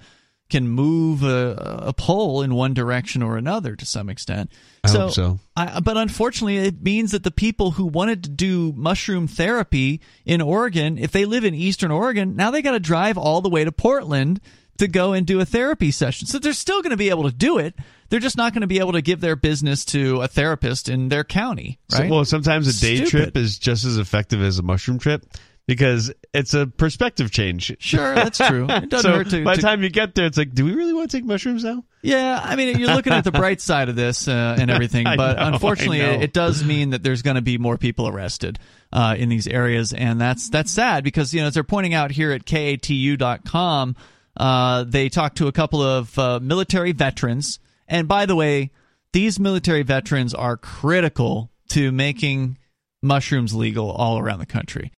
can 0.50 0.68
move 0.68 1.22
a, 1.22 1.84
a 1.86 1.94
poll 1.94 2.42
in 2.42 2.56
one 2.56 2.74
direction 2.74 3.22
or 3.22 3.38
another 3.38 3.76
to 3.76 3.86
some 3.86 4.10
extent. 4.10 4.52
I 4.84 4.90
hope 4.90 5.12
so. 5.12 5.40
I, 5.56 5.80
but 5.80 5.96
unfortunately, 5.98 6.58
it 6.58 6.82
means 6.82 7.12
that 7.12 7.24
the 7.24 7.30
people 7.30 7.72
who 7.72 7.86
wanted 7.86 8.24
to 8.24 8.30
do 8.32 8.74
mushroom 8.76 9.28
therapy 9.28 10.02
in 10.26 10.42
Oregon, 10.42 10.98
if 10.98 11.12
they 11.12 11.26
live 11.26 11.44
in 11.44 11.54
Eastern 11.54 11.92
Oregon, 11.92 12.36
now 12.36 12.50
they 12.50 12.64
got 12.64 12.72
to 12.72 12.80
drive 12.80 13.16
all 13.18 13.42
the 13.42 13.50
way 13.50 13.64
to 13.64 13.72
Portland 13.72 14.42
to 14.80 14.88
go 14.88 15.14
and 15.14 15.26
do 15.26 15.40
a 15.40 15.46
therapy 15.46 15.92
session. 15.92 16.28
So 16.28 16.40
they're 16.40 16.54
still 16.54 16.82
going 16.82 16.92
to 16.92 16.98
be 16.98 17.10
able 17.10 17.24
to 17.24 17.32
do 17.36 17.58
it. 17.60 17.76
They're 18.10 18.20
just 18.20 18.38
not 18.38 18.54
going 18.54 18.62
to 18.62 18.68
be 18.68 18.80
able 18.80 18.94
to 18.94 19.02
give 19.02 19.22
their 19.22 19.36
business 19.36 19.86
to 19.86 20.22
a 20.22 20.28
therapist 20.28 20.90
in 20.90 21.10
their 21.10 21.24
county, 21.24 21.78
So- 21.90 22.00
right? 22.00 22.10
well, 22.10 22.26
sometimes 22.26 22.68
a 22.68 22.82
day 22.82 22.96
Stupid. 22.96 23.10
trip 23.12 23.38
is 23.38 23.58
just 23.60 23.86
as 23.86 23.98
effective 23.98 24.42
as 24.42 24.58
a 24.58 24.64
mushroom 24.64 24.98
trip 25.00 25.26
because 25.68 26.12
it's 26.34 26.56
a 26.56 26.66
perspective 26.66 27.30
change. 27.30 27.76
sure, 27.80 28.16
that's 28.16 28.38
true. 28.48 28.66
It 28.68 28.90
doesn't 28.90 29.12
so 29.12 29.16
hurt 29.18 29.30
to, 29.30 29.44
by 29.44 29.52
the 29.56 29.62
to- 29.62 29.68
time 29.68 29.84
you 29.84 29.90
get 29.90 30.16
there, 30.16 30.26
it's 30.26 30.38
like, 30.40 30.56
do 30.56 30.66
we 30.66 30.74
really 30.74 30.94
want 30.94 31.12
to 31.12 31.18
take 31.18 31.24
mushrooms 31.26 31.64
now? 31.64 31.84
Yeah, 32.02 32.40
I 32.44 32.56
mean, 32.56 32.80
you're 32.80 32.96
looking 32.96 33.14
at 33.14 33.26
the 33.26 33.32
bright 33.32 33.60
side 33.62 33.90
of 33.90 33.96
this 33.96 34.28
uh, 34.28 34.56
and 34.60 34.72
everything, 34.72 35.04
but 35.04 35.38
know, 35.38 35.48
unfortunately, 35.54 36.00
it, 36.00 36.24
it 36.24 36.34
does 36.34 36.64
mean 36.64 36.92
that 36.92 37.04
there's 37.04 37.22
going 37.22 37.36
to 37.36 37.42
be 37.44 37.58
more 37.60 37.78
people 37.78 38.08
arrested 38.08 38.58
uh, 38.94 39.16
in 39.20 39.28
these 39.30 39.48
areas, 39.48 39.92
and 39.94 40.20
that's 40.20 40.50
that's 40.50 40.72
sad 40.72 41.04
because 41.04 41.34
you 41.34 41.42
know 41.42 41.48
as 41.48 41.54
they're 41.56 41.64
pointing 41.66 41.94
out 41.94 42.10
here 42.10 42.32
at 42.32 42.46
katu.com, 42.46 43.96
uh, 44.40 44.86
they 44.86 45.10
talked 45.10 45.38
to 45.38 45.48
a 45.48 45.52
couple 45.52 45.82
of 45.82 46.18
uh, 46.18 46.40
military 46.42 46.94
veterans, 46.94 47.60
and 47.88 48.08
by 48.08 48.26
the 48.26 48.36
way, 48.36 48.72
these 49.12 49.40
military 49.40 49.84
veterans 49.84 50.34
are 50.34 50.58
critical 50.58 51.52
to 51.70 51.92
making 51.92 52.58
mushrooms 53.02 53.54
legal 53.54 53.92
all 53.92 54.18
around 54.18 54.40
the 54.40 54.46
country. 54.46 54.92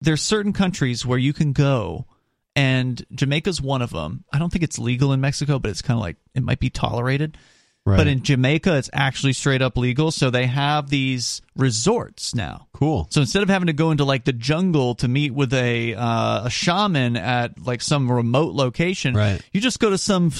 There's 0.00 0.22
certain 0.22 0.52
countries 0.52 1.06
where 1.06 1.18
you 1.18 1.32
can 1.32 1.52
go 1.52 2.06
and 2.54 3.04
Jamaica's 3.14 3.60
one 3.60 3.82
of 3.82 3.90
them. 3.90 4.24
I 4.32 4.38
don't 4.38 4.50
think 4.50 4.64
it's 4.64 4.78
legal 4.78 5.12
in 5.12 5.20
Mexico, 5.20 5.58
but 5.58 5.70
it's 5.70 5.82
kind 5.82 5.96
of 5.96 6.02
like 6.02 6.16
it 6.34 6.42
might 6.42 6.60
be 6.60 6.70
tolerated. 6.70 7.38
Right. 7.84 7.96
But 7.96 8.06
in 8.06 8.22
Jamaica, 8.22 8.76
it's 8.76 8.90
actually 8.92 9.32
straight 9.32 9.60
up 9.60 9.76
legal. 9.76 10.12
So 10.12 10.30
they 10.30 10.46
have 10.46 10.88
these 10.88 11.42
resorts 11.56 12.32
now. 12.34 12.68
cool. 12.72 13.08
So 13.10 13.20
instead 13.20 13.42
of 13.42 13.48
having 13.48 13.66
to 13.66 13.72
go 13.72 13.90
into 13.90 14.04
like 14.04 14.24
the 14.24 14.32
jungle 14.32 14.94
to 14.96 15.08
meet 15.08 15.34
with 15.34 15.52
a 15.52 15.94
uh, 15.94 16.44
a 16.46 16.50
shaman 16.50 17.16
at 17.16 17.60
like 17.66 17.82
some 17.82 18.10
remote 18.10 18.54
location, 18.54 19.14
Right. 19.14 19.40
you 19.52 19.60
just 19.60 19.80
go 19.80 19.90
to 19.90 19.98
some 19.98 20.30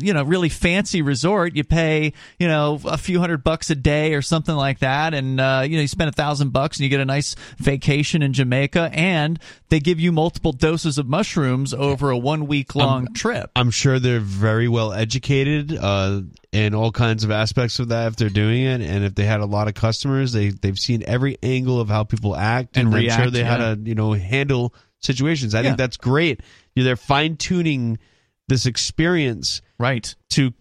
you 0.00 0.12
know 0.12 0.22
really 0.24 0.50
fancy 0.50 1.00
resort. 1.00 1.56
You 1.56 1.64
pay 1.64 2.12
you 2.38 2.46
know 2.48 2.78
a 2.84 2.98
few 2.98 3.18
hundred 3.18 3.42
bucks 3.44 3.70
a 3.70 3.74
day 3.74 4.12
or 4.14 4.20
something 4.22 4.54
like 4.54 4.80
that, 4.80 5.14
and 5.14 5.40
uh, 5.40 5.62
you 5.66 5.76
know 5.76 5.82
you 5.82 5.88
spend 5.88 6.10
a 6.10 6.12
thousand 6.12 6.50
bucks 6.52 6.76
and 6.76 6.84
you 6.84 6.90
get 6.90 7.00
a 7.00 7.04
nice 7.06 7.34
vacation 7.56 8.20
in 8.22 8.32
Jamaica, 8.34 8.90
and 8.92 9.38
they 9.70 9.80
give 9.80 9.98
you 10.00 10.12
multiple 10.12 10.52
doses 10.52 10.98
of 10.98 11.06
mushrooms 11.08 11.72
over 11.72 12.10
a 12.10 12.18
one 12.18 12.46
week 12.46 12.74
long 12.74 13.12
trip. 13.14 13.50
I'm 13.56 13.70
sure 13.70 13.98
they're 13.98 14.20
very 14.20 14.68
well 14.68 14.92
educated 14.92 15.76
uh, 15.76 16.22
in 16.52 16.74
all 16.74 16.90
kinds 16.90 17.22
of 17.22 17.30
aspects 17.30 17.78
of 17.78 17.88
that 17.88 18.08
if 18.08 18.16
they're 18.16 18.28
doing 18.28 18.62
it, 18.64 18.80
and 18.80 19.04
if 19.04 19.14
they 19.14 19.24
had 19.24 19.40
a 19.40 19.46
lot 19.46 19.68
of 19.68 19.74
customers, 19.74 20.32
they 20.32 20.48
they've 20.50 20.78
seen 20.78 21.04
every 21.06 21.36
angle 21.42 21.80
of 21.80 21.88
how 21.88 22.02
people 22.04 22.34
act, 22.36 22.76
And 22.76 22.88
I'm 22.88 22.92
sure 22.92 23.00
react, 23.00 23.32
they 23.32 23.44
had 23.44 23.58
to 23.58 23.88
you 23.88 23.94
know 23.94 24.12
handle 24.12 24.74
situations. 24.98 25.54
I 25.54 25.60
Yeah. 25.60 25.68
think 25.68 25.78
that's 25.78 25.96
great. 25.96 26.40
You 26.74 26.82
know, 26.82 26.84
they're 26.86 26.96
fine 26.96 27.36
tuning 27.36 27.98
this 28.48 28.66
experience 28.66 29.62
Right. 29.78 30.14
to 30.30 30.52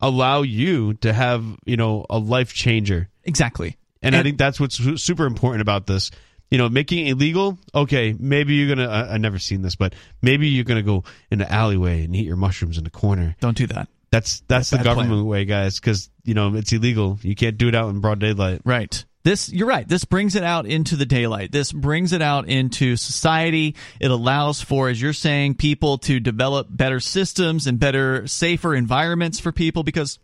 allow 0.00 0.42
you 0.42 0.94
to 0.94 1.12
have 1.12 1.44
you 1.64 1.76
know 1.76 2.04
a 2.10 2.18
life 2.18 2.52
changer. 2.52 3.08
Exactly. 3.24 3.76
And, 4.02 4.14
I 4.14 4.22
think 4.22 4.38
that's 4.38 4.60
what's 4.60 4.76
super 5.02 5.26
important 5.26 5.62
about 5.62 5.86
this. 5.86 6.10
You 6.50 6.58
know, 6.58 6.68
making 6.68 7.06
it 7.06 7.10
illegal. 7.12 7.58
Okay, 7.74 8.14
maybe 8.18 8.54
you're 8.54 8.68
gonna. 8.76 8.88
I, 8.88 9.14
I've 9.14 9.20
never 9.20 9.38
seen 9.40 9.62
this, 9.62 9.74
but 9.74 9.94
maybe 10.22 10.46
you're 10.48 10.62
gonna 10.64 10.82
go 10.82 11.02
in 11.30 11.38
the 11.38 11.50
alleyway 11.52 12.04
and 12.04 12.14
eat 12.14 12.24
your 12.26 12.36
mushrooms 12.36 12.78
in 12.78 12.84
the 12.84 12.90
corner. 12.90 13.34
Don't 13.40 13.56
do 13.56 13.66
that. 13.68 13.88
That's 14.16 14.40
that's 14.48 14.70
the 14.70 14.78
government 14.78 15.10
plan. 15.10 15.26
way, 15.26 15.44
guys, 15.44 15.78
because 15.78 16.08
you 16.24 16.32
know 16.32 16.54
it's 16.54 16.72
illegal. 16.72 17.18
You 17.20 17.34
can't 17.34 17.58
do 17.58 17.68
it 17.68 17.74
out 17.74 17.90
in 17.90 18.00
broad 18.00 18.18
daylight. 18.18 18.62
Right. 18.64 19.04
This 19.24 19.52
you're 19.52 19.66
right. 19.66 19.86
This 19.86 20.06
brings 20.06 20.36
it 20.36 20.42
out 20.42 20.64
into 20.64 20.96
the 20.96 21.04
daylight. 21.04 21.52
This 21.52 21.70
brings 21.70 22.14
it 22.14 22.22
out 22.22 22.48
into 22.48 22.96
society. 22.96 23.76
It 24.00 24.10
allows 24.10 24.62
for 24.62 24.88
as 24.88 25.02
you're 25.02 25.12
saying 25.12 25.56
people 25.56 25.98
to 25.98 26.18
develop 26.18 26.68
better 26.70 26.98
systems 26.98 27.66
and 27.66 27.78
better 27.78 28.26
safer 28.26 28.74
environments 28.74 29.38
for 29.38 29.52
people 29.52 29.82
because 29.82 30.18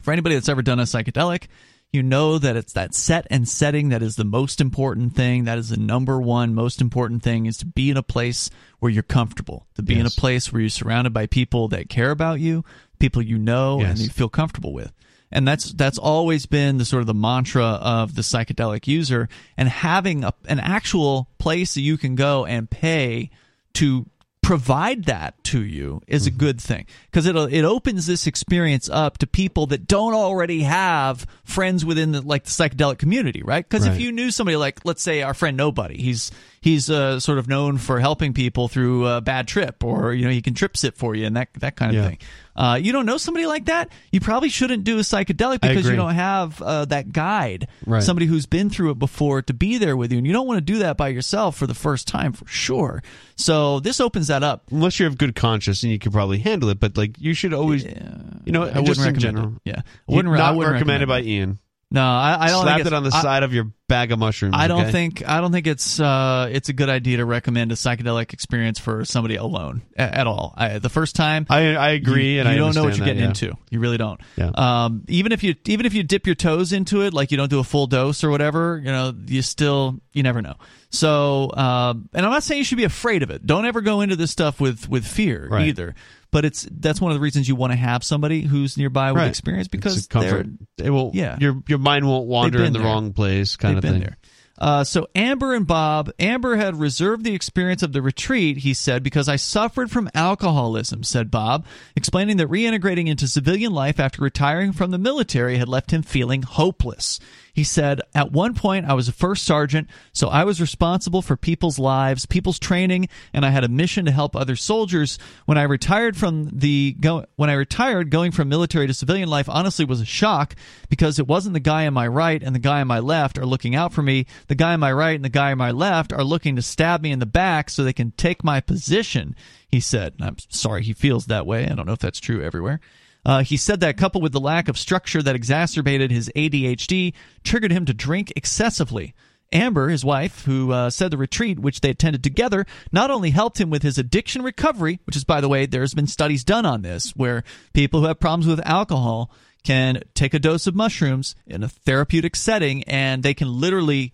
for 0.00 0.12
anybody 0.12 0.34
that's 0.34 0.48
ever 0.48 0.62
done 0.62 0.80
a 0.80 0.84
psychedelic, 0.84 1.48
you 1.92 2.02
know 2.02 2.38
that 2.38 2.56
it's 2.56 2.72
that 2.72 2.94
set 2.94 3.26
and 3.28 3.46
setting 3.46 3.90
that 3.90 4.02
is 4.02 4.16
the 4.16 4.24
most 4.24 4.62
important 4.62 5.14
thing. 5.14 5.44
That 5.44 5.58
is 5.58 5.68
the 5.68 5.76
number 5.76 6.18
one 6.18 6.54
most 6.54 6.80
important 6.80 7.22
thing 7.22 7.44
is 7.44 7.58
to 7.58 7.66
be 7.66 7.90
in 7.90 7.98
a 7.98 8.02
place 8.02 8.48
where 8.78 8.90
you're 8.90 9.02
comfortable, 9.02 9.66
to 9.74 9.82
be 9.82 9.98
in 9.98 10.06
a 10.06 10.10
place 10.10 10.50
where 10.50 10.62
you're 10.62 10.70
surrounded 10.70 11.12
by 11.12 11.26
people 11.26 11.68
that 11.68 11.90
care 11.90 12.10
about 12.10 12.40
you, 12.40 12.64
people 13.02 13.20
you 13.20 13.36
know 13.36 13.80
and 13.80 13.98
you 13.98 14.08
feel 14.08 14.28
comfortable 14.30 14.72
with. 14.72 14.92
And 15.30 15.48
that's 15.48 15.72
that's 15.72 15.98
always 15.98 16.46
been 16.46 16.78
the 16.78 16.84
sort 16.84 17.00
of 17.00 17.06
the 17.06 17.14
mantra 17.14 17.64
of 17.64 18.14
the 18.14 18.22
psychedelic 18.22 18.86
user 18.86 19.28
and 19.56 19.68
having 19.68 20.24
a, 20.24 20.32
an 20.46 20.60
actual 20.60 21.28
place 21.38 21.74
that 21.74 21.80
you 21.80 21.96
can 21.96 22.14
go 22.14 22.44
and 22.46 22.70
pay 22.70 23.30
to 23.74 24.06
provide 24.42 25.04
that 25.04 25.42
to 25.44 25.62
you 25.64 26.00
is 26.08 26.26
a 26.26 26.30
good 26.30 26.60
thing 26.60 26.84
because 27.06 27.26
it 27.26 27.36
it 27.36 27.64
opens 27.64 28.06
this 28.06 28.26
experience 28.26 28.90
up 28.90 29.16
to 29.18 29.26
people 29.26 29.66
that 29.66 29.86
don't 29.86 30.14
already 30.14 30.62
have 30.64 31.24
friends 31.44 31.84
within 31.84 32.10
the 32.12 32.20
like 32.20 32.42
the 32.44 32.50
psychedelic 32.50 32.98
community, 32.98 33.40
right? 33.42 33.66
Because 33.66 33.86
if 33.86 34.00
you 34.00 34.10
knew 34.12 34.30
somebody 34.32 34.56
like 34.56 34.84
let's 34.84 35.02
say 35.02 35.22
our 35.22 35.32
friend 35.32 35.56
Nobody, 35.56 35.96
he's 35.96 36.30
he's 36.60 36.90
uh, 36.90 37.20
sort 37.20 37.38
of 37.38 37.46
known 37.48 37.78
for 37.78 38.00
helping 38.00 38.34
people 38.34 38.66
through 38.68 39.06
a 39.06 39.20
bad 39.20 39.46
trip, 39.48 39.82
or 39.84 40.12
you 40.12 40.24
know 40.26 40.30
he 40.32 40.42
can 40.42 40.54
trip 40.54 40.76
sit 40.76 40.96
for 40.96 41.14
you 41.14 41.24
and 41.24 41.36
that 41.36 41.48
that 41.60 41.76
kind 41.76 41.92
of 41.96 42.02
Yeah. 42.02 42.08
thing. 42.08 42.18
Uh, 42.54 42.78
you 42.80 42.92
don't 42.92 43.06
know 43.06 43.16
somebody 43.16 43.46
like 43.46 43.64
that, 43.66 43.90
you 44.10 44.20
probably 44.20 44.48
shouldn't 44.50 44.84
do 44.84 44.98
a 44.98 45.00
psychedelic 45.02 45.60
because 45.62 45.88
you 45.88 45.96
don't 45.96 46.14
have 46.14 46.60
uh, 46.60 46.84
that 46.84 47.10
guide, 47.12 47.66
Right. 47.86 48.02
somebody 48.02 48.26
who's 48.26 48.44
been 48.46 48.68
through 48.68 48.90
it 48.90 48.98
before 48.98 49.40
to 49.42 49.54
be 49.54 49.78
there 49.78 49.96
with 49.96 50.12
you, 50.12 50.18
and 50.18 50.26
you 50.26 50.32
don't 50.34 50.46
want 50.46 50.58
to 50.58 50.60
do 50.72 50.78
that 50.80 50.96
by 50.98 51.08
yourself 51.08 51.56
for 51.56 51.66
the 51.66 51.74
first 51.74 52.06
time 52.06 52.32
for 52.34 52.46
sure. 52.46 53.02
So 53.36 53.80
this 53.80 54.00
opens 54.00 54.26
that 54.26 54.42
up. 54.42 54.64
Unless 54.70 55.00
you 55.00 55.06
have 55.06 55.16
good 55.16 55.34
conscience 55.34 55.82
and 55.82 55.90
you 55.92 55.98
could 55.98 56.12
probably 56.12 56.38
handle 56.38 56.68
it, 56.68 56.78
but 56.78 56.96
like 56.96 57.18
you 57.18 57.32
should 57.34 57.54
always, 57.54 57.84
you 57.84 58.52
know, 58.52 58.62
I 58.64 58.66
wouldn't 58.66 58.86
just 58.86 59.00
in 59.00 59.06
recommend 59.06 59.20
general. 59.20 59.54
it. 59.64 59.70
Yeah, 59.70 59.80
I 60.08 60.14
wouldn't. 60.14 60.34
not 60.34 60.40
I 60.40 60.50
wouldn't 60.52 60.72
recommended 60.74 61.08
by 61.08 61.16
recommend 61.20 61.26
it. 61.26 61.30
Ian. 61.40 61.58
No, 61.92 62.02
I, 62.02 62.36
I 62.40 62.48
don't 62.48 62.62
Slapped 62.62 62.78
think 62.78 62.86
it 62.86 62.92
on 62.94 63.04
the 63.04 63.10
I- 63.14 63.22
side 63.22 63.42
of 63.42 63.52
your 63.52 63.70
bag 63.88 64.10
of 64.10 64.18
mushrooms. 64.18 64.54
I 64.56 64.66
don't 64.68 64.82
okay? 64.84 64.92
think 64.92 65.28
I 65.28 65.42
don't 65.42 65.52
think 65.52 65.66
it's 65.66 66.00
uh, 66.00 66.48
it's 66.50 66.70
a 66.70 66.72
good 66.72 66.88
idea 66.88 67.18
to 67.18 67.26
recommend 67.26 67.70
a 67.70 67.74
psychedelic 67.74 68.32
experience 68.32 68.78
for 68.78 69.04
somebody 69.04 69.36
alone 69.36 69.82
a- 69.98 70.00
at 70.00 70.26
all. 70.26 70.54
I, 70.56 70.78
the 70.78 70.88
first 70.88 71.14
time, 71.14 71.46
I 71.50 71.76
I 71.76 71.90
agree, 71.90 72.34
you, 72.36 72.40
and 72.40 72.48
you 72.48 72.54
I 72.54 72.56
don't 72.56 72.74
know 72.74 72.84
what 72.84 72.96
you're 72.96 73.04
understand 73.06 73.18
getting 73.18 73.28
that, 73.28 73.42
yeah. 73.42 73.48
into. 73.50 73.58
You 73.70 73.80
really 73.80 73.98
don't. 73.98 74.20
Yeah. 74.36 74.50
Um, 74.54 75.04
even 75.08 75.32
if 75.32 75.42
you 75.42 75.54
even 75.66 75.84
if 75.84 75.92
you 75.92 76.02
dip 76.02 76.24
your 76.26 76.34
toes 76.34 76.72
into 76.72 77.02
it, 77.02 77.12
like 77.12 77.30
you 77.30 77.36
don't 77.36 77.50
do 77.50 77.58
a 77.58 77.64
full 77.64 77.86
dose 77.86 78.24
or 78.24 78.30
whatever, 78.30 78.78
you 78.82 78.90
know, 78.90 79.12
you 79.26 79.42
still 79.42 80.00
you 80.14 80.22
never 80.22 80.40
know. 80.40 80.54
So, 80.88 81.50
um, 81.54 82.08
and 82.14 82.24
I'm 82.24 82.32
not 82.32 82.42
saying 82.42 82.58
you 82.58 82.64
should 82.64 82.78
be 82.78 82.84
afraid 82.84 83.22
of 83.22 83.30
it. 83.30 83.46
Don't 83.46 83.66
ever 83.66 83.80
go 83.82 84.00
into 84.00 84.16
this 84.16 84.30
stuff 84.30 84.60
with 84.60 84.88
with 84.88 85.06
fear 85.06 85.48
Right. 85.50 85.68
either. 85.68 85.94
But 86.32 86.44
it's 86.44 86.66
that's 86.70 87.00
one 87.00 87.12
of 87.12 87.16
the 87.16 87.20
reasons 87.22 87.46
you 87.48 87.54
want 87.54 87.72
to 87.72 87.76
have 87.76 88.02
somebody 88.02 88.40
who's 88.40 88.76
nearby 88.76 89.12
with 89.12 89.20
Right. 89.20 89.28
experience 89.28 89.66
It's 89.66 89.70
because 89.70 90.06
comfort. 90.08 90.48
they're 90.78 90.86
It 90.88 90.90
will. 90.90 91.10
Yeah. 91.14 91.36
Your 91.38 91.62
your 91.68 91.78
mind 91.78 92.06
won't 92.08 92.26
wander 92.26 92.64
in 92.64 92.72
the 92.72 92.78
there. 92.80 92.88
wrong 92.88 93.12
place, 93.12 93.54
kind 93.56 93.76
They've 93.76 93.84
of 93.84 93.90
thing. 93.90 94.00
there. 94.00 94.16
Uh, 94.58 94.84
so 94.84 95.08
Amber 95.14 95.54
and 95.54 95.66
Bob, 95.66 96.10
Amber 96.20 96.54
had 96.56 96.76
reserved 96.78 97.24
the 97.24 97.34
experience 97.34 97.82
of 97.82 97.92
the 97.92 98.00
retreat, 98.02 98.58
he 98.58 98.74
said, 98.74 99.02
because 99.02 99.28
I 99.28 99.34
suffered 99.36 99.90
from 99.90 100.08
alcoholism, 100.14 101.02
said 101.02 101.30
Bob, 101.32 101.66
explaining 101.96 102.36
that 102.36 102.48
reintegrating 102.48 103.08
into 103.08 103.26
civilian 103.26 103.72
life 103.72 103.98
after 103.98 104.22
retiring 104.22 104.72
from 104.72 104.90
the 104.90 104.98
military 104.98 105.56
had 105.58 105.68
left 105.68 105.90
him 105.92 106.02
feeling 106.02 106.42
hopeless. 106.42 107.18
He 107.52 107.64
said, 107.64 108.00
At 108.14 108.32
one 108.32 108.54
point, 108.54 108.86
I 108.86 108.94
was 108.94 109.08
a 109.08 109.12
first 109.12 109.44
sergeant, 109.44 109.88
so 110.14 110.28
I 110.28 110.44
was 110.44 110.60
responsible 110.60 111.20
for 111.20 111.36
people's 111.36 111.78
lives, 111.78 112.24
people's 112.24 112.58
training, 112.58 113.08
and 113.34 113.44
I 113.44 113.50
had 113.50 113.62
a 113.62 113.68
mission 113.68 114.06
to 114.06 114.10
help 114.10 114.34
other 114.34 114.56
soldiers. 114.56 115.18
When 115.44 115.58
I 115.58 115.64
retired 115.64 116.16
from 116.16 116.48
the 116.48 116.96
go, 116.98 117.26
when 117.36 117.50
I 117.50 117.54
retired, 117.54 118.10
going 118.10 118.32
from 118.32 118.48
military 118.48 118.86
to 118.86 118.94
civilian 118.94 119.28
life 119.28 119.50
honestly 119.50 119.84
was 119.84 120.00
a 120.00 120.06
shock 120.06 120.54
because 120.88 121.18
it 121.18 121.28
wasn't 121.28 121.52
the 121.52 121.60
guy 121.60 121.86
on 121.86 121.92
my 121.92 122.06
right 122.06 122.42
and 122.42 122.54
the 122.54 122.58
guy 122.58 122.80
on 122.80 122.86
my 122.86 123.00
left 123.00 123.36
are 123.36 123.46
looking 123.46 123.74
out 123.74 123.92
for 123.92 124.02
me. 124.02 124.24
The 124.48 124.54
guy 124.54 124.72
on 124.72 124.80
my 124.80 124.92
right 124.92 125.14
and 125.14 125.24
the 125.24 125.28
guy 125.28 125.52
on 125.52 125.58
my 125.58 125.72
left 125.72 126.12
are 126.14 126.24
looking 126.24 126.56
to 126.56 126.62
stab 126.62 127.02
me 127.02 127.12
in 127.12 127.18
the 127.18 127.26
back 127.26 127.68
so 127.68 127.84
they 127.84 127.92
can 127.92 128.12
take 128.12 128.42
my 128.42 128.60
position. 128.60 129.36
He 129.68 129.80
said. 129.80 130.14
I'm 130.20 130.36
sorry 130.48 130.82
he 130.82 130.94
feels 130.94 131.26
that 131.26 131.46
way. 131.46 131.66
I 131.66 131.74
don't 131.74 131.86
know 131.86 131.92
if 131.92 131.98
that's 131.98 132.20
true 132.20 132.42
everywhere. 132.42 132.80
Uh, 133.24 133.42
he 133.42 133.56
said 133.56 133.80
that 133.80 133.96
coupled 133.96 134.22
with 134.22 134.32
the 134.32 134.40
lack 134.40 134.68
of 134.68 134.76
structure 134.76 135.22
that 135.22 135.36
exacerbated 135.36 136.10
his 136.10 136.30
ADHD, 136.34 137.12
triggered 137.44 137.72
him 137.72 137.84
to 137.86 137.94
drink 137.94 138.32
excessively. 138.34 139.14
Amber, 139.52 139.88
his 139.88 140.04
wife, 140.04 140.44
who 140.44 140.72
uh, 140.72 140.90
said 140.90 141.10
the 141.10 141.18
retreat, 141.18 141.58
which 141.58 141.80
they 141.80 141.90
attended 141.90 142.24
together, 142.24 142.64
not 142.90 143.10
only 143.10 143.30
helped 143.30 143.60
him 143.60 143.70
with 143.70 143.82
his 143.82 143.98
addiction 143.98 144.42
recovery, 144.42 144.98
which 145.04 145.14
is, 145.14 145.24
by 145.24 145.40
the 145.40 145.48
way, 145.48 145.66
there's 145.66 145.94
been 145.94 146.06
studies 146.06 146.42
done 146.42 146.64
on 146.64 146.82
this, 146.82 147.10
where 147.10 147.44
people 147.74 148.00
who 148.00 148.06
have 148.06 148.18
problems 148.18 148.46
with 148.46 148.66
alcohol 148.66 149.30
can 149.62 150.02
take 150.14 150.34
a 150.34 150.38
dose 150.38 150.66
of 150.66 150.74
mushrooms 150.74 151.36
in 151.46 151.62
a 151.62 151.68
therapeutic 151.68 152.34
setting 152.34 152.82
and 152.84 153.22
they 153.22 153.34
can 153.34 153.48
literally 153.48 154.12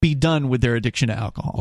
be 0.00 0.14
done 0.14 0.48
with 0.48 0.60
their 0.60 0.74
addiction 0.74 1.08
to 1.08 1.14
alcohol. 1.14 1.54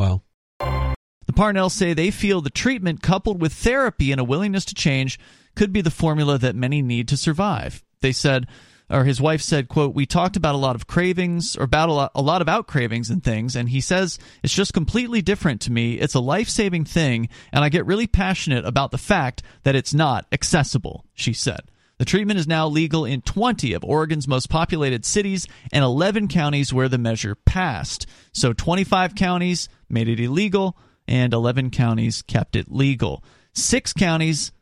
Wow. 0.59 0.93
The 1.25 1.33
Parnells 1.33 1.71
say 1.71 1.93
they 1.93 2.11
feel 2.11 2.41
the 2.41 2.49
treatment 2.49 3.01
coupled 3.01 3.39
with 3.39 3.53
therapy 3.53 4.11
and 4.11 4.19
a 4.19 4.23
willingness 4.23 4.65
to 4.65 4.75
change 4.75 5.19
could 5.55 5.73
be 5.73 5.81
the 5.81 5.91
formula 5.91 6.37
that 6.37 6.55
many 6.55 6.81
need 6.81 7.07
to 7.09 7.17
survive. 7.17 7.83
They 8.01 8.11
said, 8.11 8.47
or 8.89 9.03
his 9.03 9.21
wife 9.21 9.41
said, 9.41 9.69
quote, 9.69 9.93
we 9.93 10.05
talked 10.05 10.35
about 10.35 10.55
a 10.55 10.59
lot 10.59 10.75
of 10.75 10.87
cravings 10.87 11.55
or 11.55 11.63
about 11.63 11.89
a 11.89 11.93
lot, 11.93 12.11
a 12.15 12.21
lot 12.21 12.41
about 12.41 12.67
cravings 12.67 13.09
and 13.09 13.23
things. 13.23 13.55
And 13.55 13.69
he 13.69 13.81
says, 13.81 14.17
it's 14.43 14.53
just 14.53 14.73
completely 14.73 15.21
different 15.21 15.61
to 15.61 15.71
me. 15.71 15.93
It's 15.99 16.15
a 16.15 16.19
life 16.19 16.49
saving 16.49 16.85
thing. 16.85 17.29
And 17.51 17.63
I 17.63 17.69
get 17.69 17.85
really 17.85 18.07
passionate 18.07 18.65
about 18.65 18.91
the 18.91 18.97
fact 18.97 19.43
that 19.63 19.75
it's 19.75 19.93
not 19.93 20.25
accessible, 20.31 21.05
she 21.13 21.33
said. 21.33 21.61
The 21.99 22.05
treatment 22.05 22.39
is 22.39 22.47
now 22.47 22.65
legal 22.67 23.03
in 23.03 23.21
20 23.21 23.73
of 23.73 23.83
Oregon's 23.83 24.27
most 24.27 24.49
populated 24.49 25.05
cities 25.05 25.45
and 25.71 25.83
11 25.83 26.29
counties 26.29 26.73
where 26.73 26.87
the 26.87 26.97
measure 26.97 27.35
passed. 27.35 28.07
So 28.31 28.53
25 28.53 29.15
counties 29.15 29.67
made 29.89 30.07
it 30.07 30.19
illegal, 30.19 30.77
and 31.09 31.33
11 31.33 31.71
counties 31.71 32.21
kept 32.21 32.55
it 32.55 32.71
legal. 32.71 33.21
Six 33.51 33.91
counties, 33.91 34.53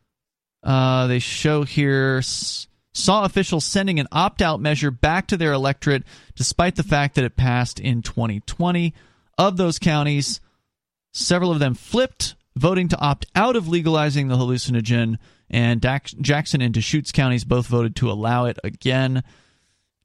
uh, 0.67 1.07
they 1.07 1.19
show 1.19 1.63
here, 1.63 2.21
saw 2.21 3.23
officials 3.23 3.63
sending 3.63 4.01
an 4.01 4.07
opt 4.11 4.41
out 4.41 4.59
measure 4.59 4.91
back 4.91 5.27
to 5.27 5.37
their 5.37 5.53
electorate 5.53 6.03
despite 6.35 6.75
the 6.75 6.83
fact 6.83 7.15
that 7.15 7.23
it 7.23 7.37
passed 7.37 7.79
in 7.79 8.01
2020. 8.01 8.93
Of 9.39 9.55
those 9.55 9.79
counties, 9.79 10.41
several 11.13 11.51
of 11.51 11.59
them 11.59 11.73
flipped, 11.73 12.35
voting 12.55 12.89
to 12.89 12.99
opt 12.99 13.27
out 13.33 13.55
of 13.55 13.67
legalizing 13.67 14.27
the 14.27 14.35
hallucinogen 14.35 15.17
and 15.49 15.81
Jackson 15.81 16.61
and 16.61 16.73
Deschutes 16.73 17.13
counties 17.13 17.45
both 17.45 17.67
voted 17.67 17.95
to 17.97 18.11
allow 18.11 18.45
it 18.45 18.59
again. 18.63 19.23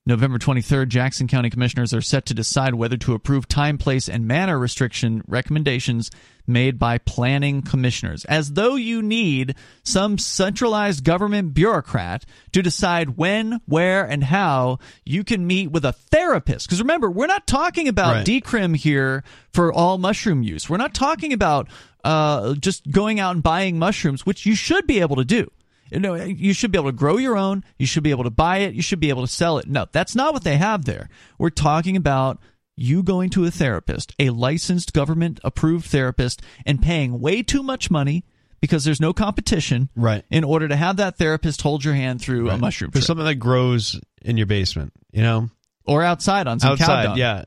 November 0.05 0.37
23rd, 0.37 0.89
Jackson 0.89 1.29
County 1.29 1.49
commissioners 1.49 1.95
are 1.95 2.01
set 2.01 2.27
to 2.27 2.35
decide 2.35 2.75
whether 2.75 2.97
to 2.97 3.15
approve 3.15 3.47
time, 3.47 3.79
place, 3.79 4.09
and 4.09 4.27
manner 4.27 4.59
restriction 4.59 5.23
recommendations 5.29 6.11
made 6.45 6.77
by 6.77 6.99
planning 6.99 7.63
commissioners, 7.63 8.25
as 8.25 8.55
though 8.55 8.75
you 8.75 9.01
need 9.01 9.55
some 9.85 10.19
centralized 10.19 11.05
government 11.05 11.55
bureaucrat 11.55 12.25
to 12.51 12.63
decide 12.63 13.17
when, 13.17 13.61
where, 13.67 14.05
and 14.05 14.25
how 14.25 14.81
you 15.05 15.23
can 15.23 15.47
meet 15.47 15.71
with 15.71 15.85
a 15.85 15.93
therapist. 15.93 16.67
Because 16.67 16.81
remember, 16.81 17.09
we're 17.09 17.29
not 17.29 17.47
talking 17.47 17.87
about 17.87 18.15
right. 18.15 18.27
decrim 18.27 18.75
here 18.75 19.23
for 19.53 19.73
all 19.73 19.99
mushroom 19.99 20.43
use. 20.43 20.69
We're 20.69 20.79
not 20.79 20.95
talking 20.95 21.33
about 21.33 21.69
uh, 22.03 22.55
just 22.55 22.91
going 22.91 23.21
out 23.21 23.37
and 23.37 23.43
buying 23.43 23.79
mushrooms, 23.79 24.27
which 24.27 24.47
you 24.47 24.57
should 24.57 24.89
be 24.89 24.99
able 24.99 25.15
to 25.15 25.25
do. 25.25 25.49
You 25.93 26.01
know, 26.01 26.15
you 26.15 26.53
should 26.53 26.73
be 26.73 26.79
able 26.79 26.91
to 26.91 26.97
grow 26.97 27.19
your 27.19 27.37
own. 27.37 27.65
You 27.79 27.87
should 27.87 28.03
be 28.03 28.11
able 28.11 28.25
to 28.25 28.31
buy 28.31 28.59
it. 28.59 28.75
You 28.75 28.83
should 28.83 29.01
be 29.01 29.11
able 29.11 29.23
to 29.23 29.33
sell 29.33 29.59
it. 29.59 29.69
No, 29.69 29.87
that's 29.93 30.15
not 30.15 30.33
what 30.33 30.45
they 30.45 30.57
have 30.57 30.85
there. 30.85 31.09
We're 31.39 31.51
talking 31.51 31.97
about 31.97 32.41
you 32.77 33.03
going 33.03 33.31
to 33.31 33.45
a 33.45 33.51
therapist, 33.51 34.15
a 34.19 34.31
licensed 34.31 34.93
government 34.93 35.41
approved 35.45 35.87
therapist, 35.87 36.43
and 36.65 36.83
paying 36.83 37.21
way 37.21 37.43
too 37.43 37.63
much 37.63 37.91
money 37.91 38.25
because 38.61 38.85
there's 38.85 39.01
no 39.01 39.13
competition 39.13 39.89
right 39.97 40.25
in 40.31 40.45
order 40.45 40.69
to 40.69 40.77
have 40.77 40.97
that 40.97 41.19
therapist 41.19 41.63
hold 41.63 41.85
your 41.85 41.95
hand 41.95 42.21
through 42.21 42.49
right. 42.49 42.55
a 42.55 42.59
mushroom 42.59 42.93
for 42.93 43.01
something 43.01 43.27
that 43.27 43.35
grows 43.35 44.01
in 44.23 44.37
your 44.37 44.47
basement 44.47 44.93
you 45.11 45.21
know 45.21 45.49
or 45.85 46.05
outside 46.05 46.47
on 46.47 46.61
some 46.61 46.71
outside 46.71 47.19
yeah 47.19 47.43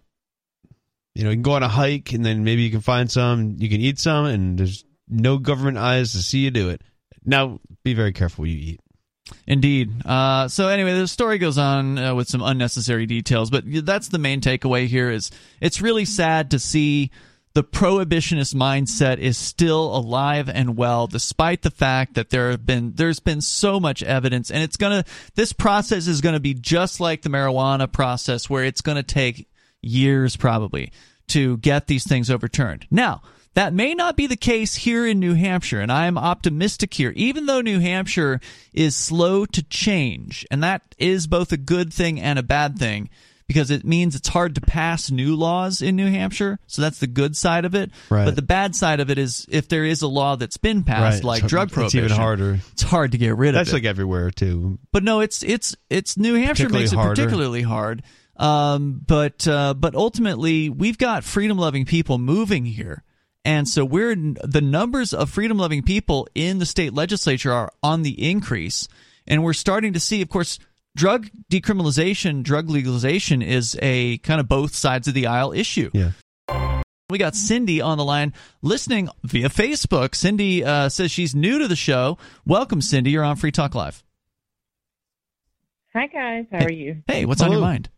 you 1.15 1.23
know, 1.23 1.29
you 1.29 1.37
can 1.37 1.43
go 1.43 1.53
on 1.53 1.63
a 1.63 1.69
hike 1.69 2.11
and 2.11 2.25
then 2.25 2.43
maybe 2.43 2.61
you 2.61 2.69
can 2.69 2.81
find 2.81 3.09
some, 3.09 3.55
you 3.57 3.69
can 3.69 3.79
eat 3.79 3.97
some, 3.97 4.25
and 4.25 4.59
there's 4.59 4.83
no 5.07 5.37
government 5.37 5.77
eyes 5.77 6.11
to 6.11 6.21
see 6.21 6.39
you 6.39 6.51
do 6.51 6.69
it. 6.69 6.81
Now, 7.25 7.59
be 7.83 7.93
very 7.93 8.13
careful 8.13 8.43
what 8.43 8.49
you 8.49 8.73
eat. 8.73 8.79
Indeed. 9.47 10.05
Uh, 10.05 10.47
so 10.47 10.67
anyway, 10.67 10.93
the 10.97 11.07
story 11.07 11.37
goes 11.39 11.57
on 11.57 11.97
uh, 11.97 12.13
with 12.13 12.27
some 12.27 12.43
unnecessary 12.43 13.05
details, 13.05 13.49
but 13.49 13.63
that's 13.65 14.09
the 14.09 14.19
main 14.19 14.41
takeaway 14.41 14.85
here. 14.85 15.09
Is 15.09 15.31
it's 15.59 15.81
really 15.81 16.05
sad 16.05 16.51
to 16.51 16.59
see 16.59 17.09
the 17.55 17.63
prohibitionist 17.63 18.53
mindset 18.53 19.17
is 19.17 19.37
still 19.37 19.95
alive 19.95 20.49
and 20.49 20.77
well, 20.77 21.07
despite 21.07 21.63
the 21.63 21.71
fact 21.71 22.13
that 22.15 22.29
there 22.29 22.51
have 22.51 22.65
been 22.65 22.93
there's 22.95 23.19
been 23.19 23.41
so 23.41 23.79
much 23.79 24.03
evidence, 24.03 24.51
and 24.51 24.61
it's 24.61 24.77
gonna 24.77 25.05
this 25.33 25.53
process 25.53 26.05
is 26.05 26.21
gonna 26.21 26.39
be 26.39 26.53
just 26.53 26.99
like 26.99 27.23
the 27.23 27.29
marijuana 27.29 27.91
process, 27.91 28.47
where 28.47 28.63
it's 28.63 28.81
gonna 28.81 29.03
take 29.03 29.47
years 29.81 30.35
probably 30.35 30.91
to 31.27 31.57
get 31.57 31.87
these 31.87 32.07
things 32.07 32.29
overturned. 32.29 32.85
Now, 32.91 33.21
that 33.55 33.73
may 33.73 33.93
not 33.93 34.15
be 34.15 34.27
the 34.27 34.35
case 34.35 34.75
here 34.75 35.07
in 35.07 35.19
New 35.19 35.33
Hampshire, 35.33 35.79
and 35.81 35.91
I 35.91 36.05
am 36.07 36.17
optimistic 36.17 36.93
here, 36.93 37.13
even 37.15 37.45
though 37.45 37.61
New 37.61 37.79
Hampshire 37.79 38.39
is 38.73 38.95
slow 38.95 39.45
to 39.45 39.63
change. 39.63 40.45
And 40.51 40.63
that 40.63 40.95
is 40.97 41.25
both 41.25 41.51
a 41.51 41.57
good 41.57 41.93
thing 41.93 42.19
and 42.19 42.37
a 42.37 42.43
bad 42.43 42.77
thing 42.77 43.09
because 43.47 43.71
it 43.71 43.85
means 43.85 44.15
it's 44.15 44.27
hard 44.27 44.55
to 44.55 44.61
pass 44.61 45.09
new 45.09 45.35
laws 45.35 45.81
in 45.81 45.95
New 45.95 46.09
Hampshire. 46.09 46.59
So 46.67 46.81
that's 46.81 46.99
the 46.99 47.07
good 47.07 47.37
side 47.37 47.63
of 47.63 47.75
it. 47.75 47.91
Right. 48.09 48.25
But 48.25 48.35
the 48.35 48.41
bad 48.41 48.75
side 48.75 48.99
of 48.99 49.09
it 49.09 49.17
is 49.17 49.45
if 49.49 49.69
there 49.69 49.85
is 49.85 50.01
a 50.01 50.07
law 50.07 50.35
that's 50.35 50.57
been 50.57 50.83
passed, 50.83 51.17
right. 51.17 51.23
like 51.23 51.43
it's, 51.43 51.49
drug 51.49 51.71
prohibition, 51.71 52.05
it's 52.05 52.11
even 52.11 52.21
harder. 52.21 52.59
It's 52.73 52.81
hard 52.81 53.13
to 53.13 53.17
get 53.17 53.37
rid 53.37 53.55
that's 53.55 53.69
of. 53.69 53.73
That's 53.73 53.83
like 53.83 53.89
everywhere 53.89 54.31
too. 54.31 54.79
But 54.91 55.03
no, 55.03 55.21
it's 55.21 55.43
it's 55.43 55.75
it's 55.89 56.17
New 56.17 56.35
Hampshire 56.35 56.69
makes 56.69 56.91
it 56.91 56.97
harder. 56.97 57.15
particularly 57.15 57.61
hard. 57.61 58.03
Um, 58.37 59.01
but 59.05 59.47
uh, 59.47 59.73
but 59.75 59.95
ultimately, 59.95 60.69
we've 60.69 60.97
got 60.97 61.23
freedom 61.23 61.57
loving 61.57 61.85
people 61.85 62.17
moving 62.17 62.65
here. 62.65 63.03
And 63.45 63.69
so 63.69 63.85
we're 63.85 64.15
the 64.15 64.61
numbers 64.61 65.13
of 65.13 65.29
freedom 65.29 65.59
loving 65.59 65.83
people 65.83 66.27
in 66.33 66.57
the 66.57 66.65
state 66.65 66.93
legislature 66.93 67.53
are 67.53 67.71
on 67.83 68.01
the 68.01 68.29
increase. 68.29 68.87
And 69.27 69.43
we're 69.43 69.53
starting 69.53 69.93
to 69.93 69.99
see, 69.99 70.23
of 70.23 70.29
course, 70.29 70.57
drug 70.95 71.29
decriminalization, 71.51 72.41
drug 72.41 72.71
legalization 72.71 73.43
is 73.43 73.77
a 73.83 74.17
kind 74.19 74.39
of 74.39 74.49
both 74.49 74.73
sides 74.73 75.07
of 75.07 75.13
the 75.13 75.27
aisle 75.27 75.53
issue. 75.53 75.91
Yeah. 75.93 76.11
We 77.07 77.19
got 77.19 77.35
Cindy 77.35 77.81
on 77.81 77.99
the 77.99 78.03
line 78.03 78.33
listening 78.63 79.09
via 79.23 79.49
Facebook. 79.49 80.15
Cindy 80.15 80.65
uh, 80.65 80.89
says 80.89 81.11
she's 81.11 81.35
new 81.35 81.59
to 81.59 81.67
the 81.67 81.75
show. 81.75 82.17
Welcome, 82.47 82.81
Cindy. 82.81 83.11
You're 83.11 83.23
on 83.23 83.35
Free 83.35 83.51
Talk 83.51 83.75
Live. 83.75 84.03
Hi, 85.93 86.07
guys. 86.07 86.45
How 86.51 86.57
hey. 86.59 86.65
are 86.65 86.71
you? 86.71 87.03
Hey, 87.07 87.25
what's 87.25 87.41
Hello. 87.41 87.53
on 87.53 87.59
your 87.59 87.67
mind? 87.67 87.89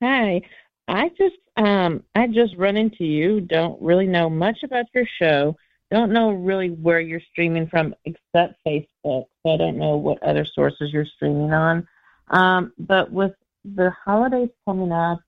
Hi. 0.00 0.42
I 0.86 1.08
just 1.08 1.36
um 1.58 2.02
I 2.14 2.26
just 2.28 2.56
run 2.56 2.76
into 2.76 3.04
you. 3.04 3.40
Don't 3.40 3.80
really 3.82 4.06
know 4.06 4.30
much 4.30 4.62
about 4.62 4.86
your 4.94 5.06
show. 5.06 5.56
Don't 5.90 6.12
know 6.12 6.30
really 6.30 6.68
where 6.68 7.00
you're 7.00 7.22
streaming 7.32 7.66
from 7.66 7.94
except 8.04 8.62
Facebook. 8.66 9.26
So 9.42 9.52
I 9.52 9.56
don't 9.56 9.78
know 9.78 9.96
what 9.96 10.22
other 10.22 10.44
sources 10.44 10.92
you're 10.92 11.06
streaming 11.06 11.52
on. 11.52 11.88
Um, 12.28 12.72
but 12.78 13.10
with 13.10 13.32
the 13.64 13.90
holidays 14.04 14.50
coming 14.66 14.92
up, 14.92 15.20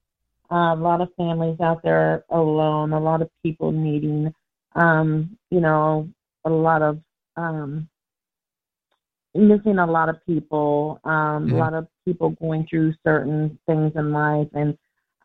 uh, 0.50 0.74
a 0.74 0.76
lot 0.76 1.00
of 1.00 1.08
families 1.16 1.60
out 1.60 1.82
there 1.82 2.24
alone, 2.30 2.92
a 2.92 3.00
lot 3.00 3.22
of 3.22 3.30
people 3.42 3.72
needing, 3.72 4.34
um, 4.74 5.36
you 5.50 5.60
know, 5.60 6.08
a 6.44 6.50
lot 6.50 6.82
of 6.82 7.00
um, 7.36 7.88
missing 9.34 9.78
a 9.78 9.86
lot 9.86 10.08
of 10.08 10.24
people, 10.26 11.00
um, 11.04 11.46
mm-hmm. 11.46 11.54
a 11.54 11.58
lot 11.58 11.74
of 11.74 11.86
people 12.04 12.30
going 12.30 12.66
through 12.68 12.94
certain 13.04 13.58
things 13.66 13.92
in 13.94 14.12
life. 14.12 14.48
And 14.52 14.76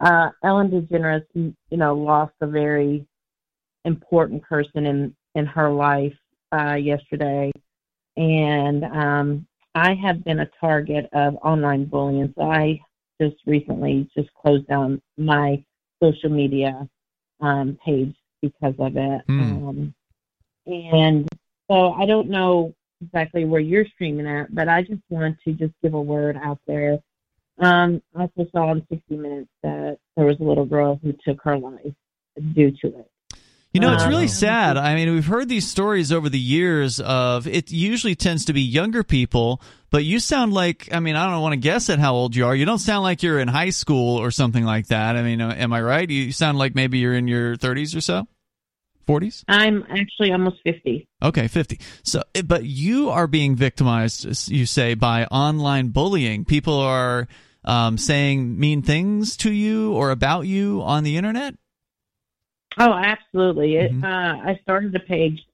uh, 0.01 0.29
Ellen 0.43 0.69
DeGeneres, 0.69 1.25
you 1.33 1.55
know, 1.71 1.95
lost 1.95 2.33
a 2.41 2.47
very 2.47 3.05
important 3.85 4.43
person 4.43 4.85
in 4.85 5.15
in 5.35 5.45
her 5.45 5.69
life 5.69 6.15
uh, 6.51 6.75
yesterday, 6.75 7.51
and 8.17 8.83
um, 8.85 9.47
I 9.73 9.93
have 9.95 10.23
been 10.23 10.39
a 10.39 10.49
target 10.59 11.09
of 11.13 11.35
online 11.43 11.85
bullying. 11.85 12.33
So 12.37 12.43
I 12.43 12.79
just 13.21 13.35
recently 13.45 14.09
just 14.15 14.33
closed 14.33 14.67
down 14.67 15.01
my 15.17 15.63
social 16.01 16.29
media 16.29 16.87
um, 17.41 17.77
page 17.85 18.15
because 18.41 18.75
of 18.79 18.95
it. 18.95 19.21
Mm. 19.29 19.67
Um, 19.69 19.93
and 20.65 21.27
so 21.69 21.93
I 21.93 22.05
don't 22.05 22.29
know 22.29 22.73
exactly 23.01 23.45
where 23.45 23.61
you're 23.61 23.85
streaming 23.85 24.27
at, 24.27 24.53
but 24.53 24.67
I 24.67 24.81
just 24.81 25.01
want 25.09 25.37
to 25.45 25.53
just 25.53 25.73
give 25.83 25.93
a 25.93 26.01
word 26.01 26.37
out 26.41 26.59
there. 26.67 26.99
Um, 27.57 28.01
I 28.15 28.23
also 28.23 28.49
saw 28.51 28.71
in 28.71 28.85
60 28.89 29.15
Minutes 29.15 29.49
that 29.63 29.97
there 30.15 30.25
was 30.25 30.37
a 30.39 30.43
little 30.43 30.65
girl 30.65 30.99
who 31.01 31.13
took 31.25 31.41
her 31.43 31.57
life 31.57 31.93
due 32.53 32.71
to 32.81 32.87
it. 32.87 33.11
You 33.75 33.81
know, 33.81 33.93
it's 33.93 34.05
really 34.05 34.23
um, 34.23 34.29
sad. 34.29 34.77
I 34.77 34.95
mean, 34.95 35.13
we've 35.13 35.25
heard 35.25 35.49
these 35.49 35.69
stories 35.69 36.13
over 36.13 36.29
the 36.29 36.39
years 36.39 37.01
of 37.01 37.45
it 37.45 37.71
usually 37.71 38.15
tends 38.15 38.45
to 38.45 38.53
be 38.53 38.61
younger 38.61 39.03
people, 39.03 39.61
but 39.89 40.05
you 40.05 40.21
sound 40.21 40.53
like, 40.53 40.87
I 40.93 41.01
mean, 41.01 41.17
I 41.17 41.29
don't 41.29 41.41
want 41.41 41.51
to 41.53 41.57
guess 41.57 41.89
at 41.89 41.99
how 41.99 42.13
old 42.13 42.37
you 42.37 42.45
are. 42.45 42.55
You 42.55 42.63
don't 42.63 42.79
sound 42.79 43.03
like 43.03 43.21
you're 43.21 43.37
in 43.37 43.49
high 43.49 43.71
school 43.71 44.17
or 44.17 44.31
something 44.31 44.63
like 44.63 44.87
that. 44.87 45.17
I 45.17 45.23
mean, 45.23 45.41
uh, 45.41 45.53
am 45.57 45.73
I 45.73 45.81
right? 45.81 46.09
You 46.09 46.31
sound 46.31 46.57
like 46.57 46.73
maybe 46.73 46.99
you're 46.99 47.15
in 47.15 47.27
your 47.27 47.57
30s 47.57 47.97
or 47.97 47.99
so? 47.99 48.25
40s? 49.05 49.43
I'm 49.47 49.85
actually 49.89 50.31
almost 50.31 50.57
50. 50.63 51.07
Okay, 51.21 51.47
50. 51.47 51.79
So, 52.03 52.23
but 52.45 52.63
you 52.65 53.09
are 53.09 53.27
being 53.27 53.55
victimized, 53.55 54.49
you 54.49 54.65
say, 54.65 54.93
by 54.93 55.25
online 55.25 55.89
bullying. 55.89 56.45
People 56.45 56.79
are 56.79 57.27
um, 57.63 57.97
saying 57.97 58.59
mean 58.59 58.81
things 58.81 59.37
to 59.37 59.51
you 59.51 59.93
or 59.93 60.11
about 60.11 60.41
you 60.41 60.81
on 60.83 61.03
the 61.03 61.17
internet. 61.17 61.55
Oh, 62.77 62.93
absolutely. 62.93 63.75
It, 63.77 63.91
Mhm. 63.93 64.03
uh, 64.03 64.49
I 64.49 64.59
started 64.61 64.93
a 64.95 64.99
page 64.99 65.45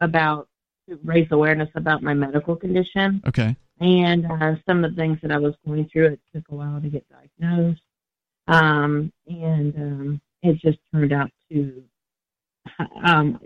about 0.00 0.48
to 0.88 0.98
raise 1.04 1.28
awareness 1.30 1.68
about 1.74 2.02
my 2.02 2.14
medical 2.14 2.56
condition 2.56 3.22
Okay. 3.26 3.56
and 3.80 4.26
uh, 4.26 4.56
some 4.66 4.84
of 4.84 4.90
the 4.90 4.96
things 4.96 5.18
that 5.22 5.32
I 5.32 5.38
was 5.38 5.54
going 5.66 5.88
through. 5.88 6.06
It 6.08 6.20
took 6.34 6.44
a 6.50 6.54
while 6.54 6.80
to 6.80 6.88
get 6.88 7.06
diagnosed, 7.08 7.82
um, 8.48 9.12
and 9.26 9.74
um, 9.76 10.20
it 10.42 10.58
just 10.60 10.78
turned 10.92 11.12
out 11.12 11.30
to. 11.50 11.84
Um, 13.04 13.38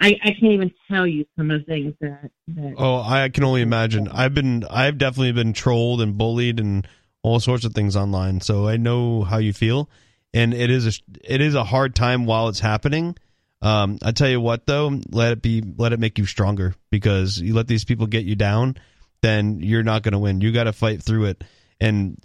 I, 0.00 0.18
I 0.22 0.30
can't 0.30 0.52
even 0.52 0.72
tell 0.90 1.06
you 1.06 1.24
some 1.36 1.50
of 1.50 1.60
the 1.60 1.64
things 1.64 1.94
that 2.00 2.30
that 2.48 2.74
Oh, 2.76 3.00
I 3.00 3.28
can 3.28 3.44
only 3.44 3.62
imagine. 3.62 4.08
I've 4.08 4.34
been, 4.34 4.64
I've 4.64 4.98
definitely 4.98 5.32
been 5.32 5.52
trolled 5.52 6.00
and 6.00 6.18
bullied 6.18 6.58
and 6.58 6.86
all 7.22 7.38
sorts 7.38 7.64
of 7.64 7.72
things 7.72 7.94
online. 7.94 8.40
So 8.40 8.66
I 8.66 8.76
know 8.76 9.22
how 9.22 9.38
you 9.38 9.52
feel, 9.52 9.88
and 10.34 10.52
it 10.52 10.70
is 10.70 10.86
a, 10.86 10.92
it 11.22 11.40
is 11.40 11.54
a 11.54 11.62
hard 11.62 11.94
time 11.94 12.26
while 12.26 12.48
it's 12.48 12.58
happening. 12.60 13.16
Um, 13.60 13.98
I 14.02 14.10
tell 14.10 14.28
you 14.28 14.40
what, 14.40 14.66
though, 14.66 15.00
let 15.10 15.32
it 15.32 15.42
be, 15.42 15.62
let 15.76 15.92
it 15.92 16.00
make 16.00 16.18
you 16.18 16.26
stronger 16.26 16.74
because 16.90 17.38
you 17.38 17.54
let 17.54 17.68
these 17.68 17.84
people 17.84 18.08
get 18.08 18.24
you 18.24 18.34
down, 18.34 18.76
then 19.22 19.60
you're 19.60 19.84
not 19.84 20.02
going 20.02 20.12
to 20.12 20.18
win. 20.18 20.40
You 20.40 20.50
got 20.52 20.64
to 20.64 20.72
fight 20.72 21.00
through 21.00 21.26
it, 21.26 21.44
and 21.80 22.20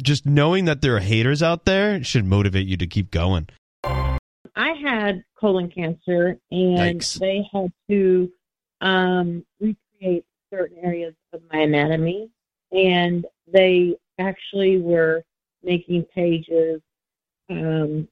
just 0.00 0.26
knowing 0.26 0.66
that 0.66 0.80
there 0.80 0.96
are 0.96 1.00
haters 1.00 1.42
out 1.42 1.64
there 1.64 2.02
should 2.04 2.24
motivate 2.24 2.68
you 2.68 2.76
to 2.76 2.86
keep 2.86 3.10
going. 3.10 3.48
I 4.56 4.72
had 4.72 5.22
colon 5.38 5.70
cancer, 5.70 6.38
and 6.50 7.00
Yikes. 7.00 7.18
they 7.18 7.46
had 7.52 7.70
to 7.90 8.32
um, 8.80 9.44
recreate 9.60 10.24
certain 10.50 10.78
areas 10.82 11.14
of 11.34 11.42
my 11.52 11.60
anatomy, 11.60 12.30
and 12.72 13.26
they 13.46 13.96
actually 14.18 14.78
were 14.78 15.22
making 15.62 16.04
pages 16.14 16.80
um, 17.50 18.08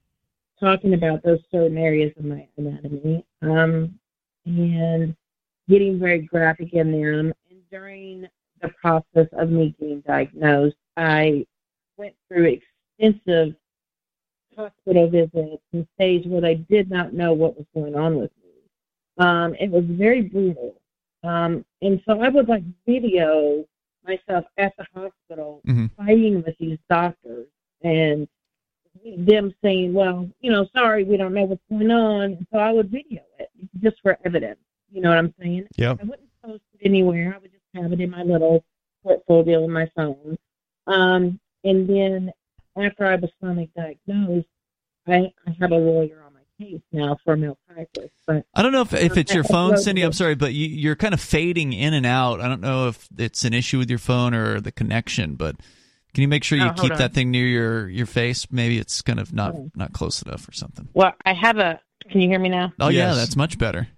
talking 0.61 0.95
about 0.95 1.23
those 1.23 1.41
certain 1.51 1.79
areas 1.79 2.13
of 2.19 2.27
my 2.27 2.47
anatomy, 2.59 3.25
um, 3.43 3.99
and 4.45 5.17
getting 5.69 5.99
very 5.99 6.21
graphic 6.21 6.75
in 6.75 6.93
there. 6.93 7.13
And 7.15 7.33
during 7.71 8.29
the 8.61 8.69
process 8.81 9.29
of 9.33 9.49
me 9.51 9.75
getting 9.81 10.01
diagnosed, 10.03 10.77
I 10.97 11.47
went 11.97 12.15
through 12.29 12.59
extensive 12.99 13.55
hospital 14.57 15.09
visits 15.09 15.63
and 15.73 15.87
stays 15.95 16.27
where 16.27 16.41
they 16.41 16.57
did 16.57 16.91
not 16.91 17.13
know 17.13 17.33
what 17.33 17.57
was 17.57 17.67
going 17.75 17.95
on 17.95 18.17
with 18.17 18.31
me. 18.43 18.51
Um, 19.19 19.55
it 19.61 19.71
was 19.71 19.85
very 19.85 20.23
brutal. 20.23 20.75
Um, 21.23 21.65
and 21.83 22.03
so 22.07 22.21
I 22.21 22.29
would 22.29 22.49
like 22.49 22.63
video 22.87 23.65
myself 24.05 24.45
at 24.59 24.75
the 24.77 24.87
hospital 24.95 25.63
Mhm. 25.67 25.91
fighting 25.97 26.43
with 26.43 26.57
these 26.59 26.79
doctors 26.91 27.47
and 27.83 28.29
them 29.17 29.55
saying, 29.63 29.93
well, 29.93 30.29
you 30.41 30.51
know, 30.51 30.67
sorry, 30.75 31.05
we 31.05 31.17
don't 31.17 31.35
know 31.35 31.45
what's 31.45 31.63
going 31.71 31.91
on. 31.91 32.33
And 32.35 32.47
so 32.53 32.59
I 32.59 32.73
would 32.73 32.91
video 32.91 33.23
it 33.39 33.51
just 33.81 34.01
for 34.03 34.19
evidence. 34.25 34.61
You 34.91 35.01
know 35.01 35.09
what 35.09 35.19
I'm 35.19 35.35
saying? 35.41 35.67
Yeah. 35.77 35.97
I 36.01 36.05
wouldn't 36.05 36.29
post 36.43 36.63
it 36.79 36.87
anywhere. 36.87 37.35
I 37.35 37.39
would 37.39 37.51
just 37.51 37.65
have 37.75 37.93
it 37.93 38.01
in 38.01 38.11
my 38.11 38.23
little 38.23 38.65
portfolio 39.03 39.65
on 39.65 39.71
my 39.71 39.87
phone. 39.97 40.37
Um, 40.87 41.41
and 41.65 41.89
then 41.89 42.33
after 42.77 43.07
I 43.07 43.17
was 43.17 43.31
finally 43.41 43.71
diagnosed, 43.77 44.47
I, 45.07 45.33
I 45.47 45.57
have 45.61 45.71
a 45.73 45.77
lawyer 45.77 46.23
on 46.27 46.33
my 46.35 46.41
case 46.59 46.81
now 46.93 47.17
for 47.25 47.37
malpractice. 47.37 48.11
But 48.27 48.47
I 48.55 48.63
don't 48.63 48.73
know 48.73 48.81
if, 48.83 48.93
if 48.95 49.17
it's 49.17 49.35
your 49.35 49.45
phone, 49.45 49.77
Cindy. 49.77 50.03
I'm 50.03 50.13
sorry, 50.13 50.35
but 50.35 50.55
you, 50.55 50.67
you're 50.67 50.97
kind 50.97 51.15
of 51.15 51.21
fading 51.21 51.73
in 51.73 51.95
and 51.95 52.07
out. 52.07 52.41
I 52.41 52.49
don't 52.49 52.61
know 52.61 52.89
if 52.89 53.07
it's 53.19 53.45
an 53.45 53.53
issue 53.55 53.79
with 53.79 53.91
your 53.91 53.99
phone 53.99 54.35
or 54.35 54.61
the 54.61 54.73
connection, 54.73 55.35
but 55.35 55.57
can 56.15 56.23
you 56.23 56.29
make 56.29 56.45
sure 56.45 56.57
you 56.59 56.69
Oh, 56.69 56.73
keep 56.73 56.93
on. 56.93 56.99
that 56.99 57.13
thing 57.13 57.31
near 57.31 57.47
your, 57.47 57.89
your 57.89 58.07
face? 58.07 58.47
Maybe 58.51 58.79
it's 58.79 59.03
kind 59.03 59.19
of 59.21 59.33
not 59.33 59.55
Oh. 59.55 59.71
not 59.75 59.93
close 59.93 60.23
enough 60.23 60.49
or 60.49 60.53
something. 60.53 60.89
well, 60.95 61.13
I 61.25 61.35
have 61.35 61.59
a. 61.59 61.81
Can 62.11 62.21
you 62.21 62.29
hear 62.29 62.39
me 62.39 62.49
now? 62.51 62.73
Oh 62.81 62.89
yeah, 62.89 63.15
that's 63.15 63.35
much 63.37 63.59
better. 63.59 63.89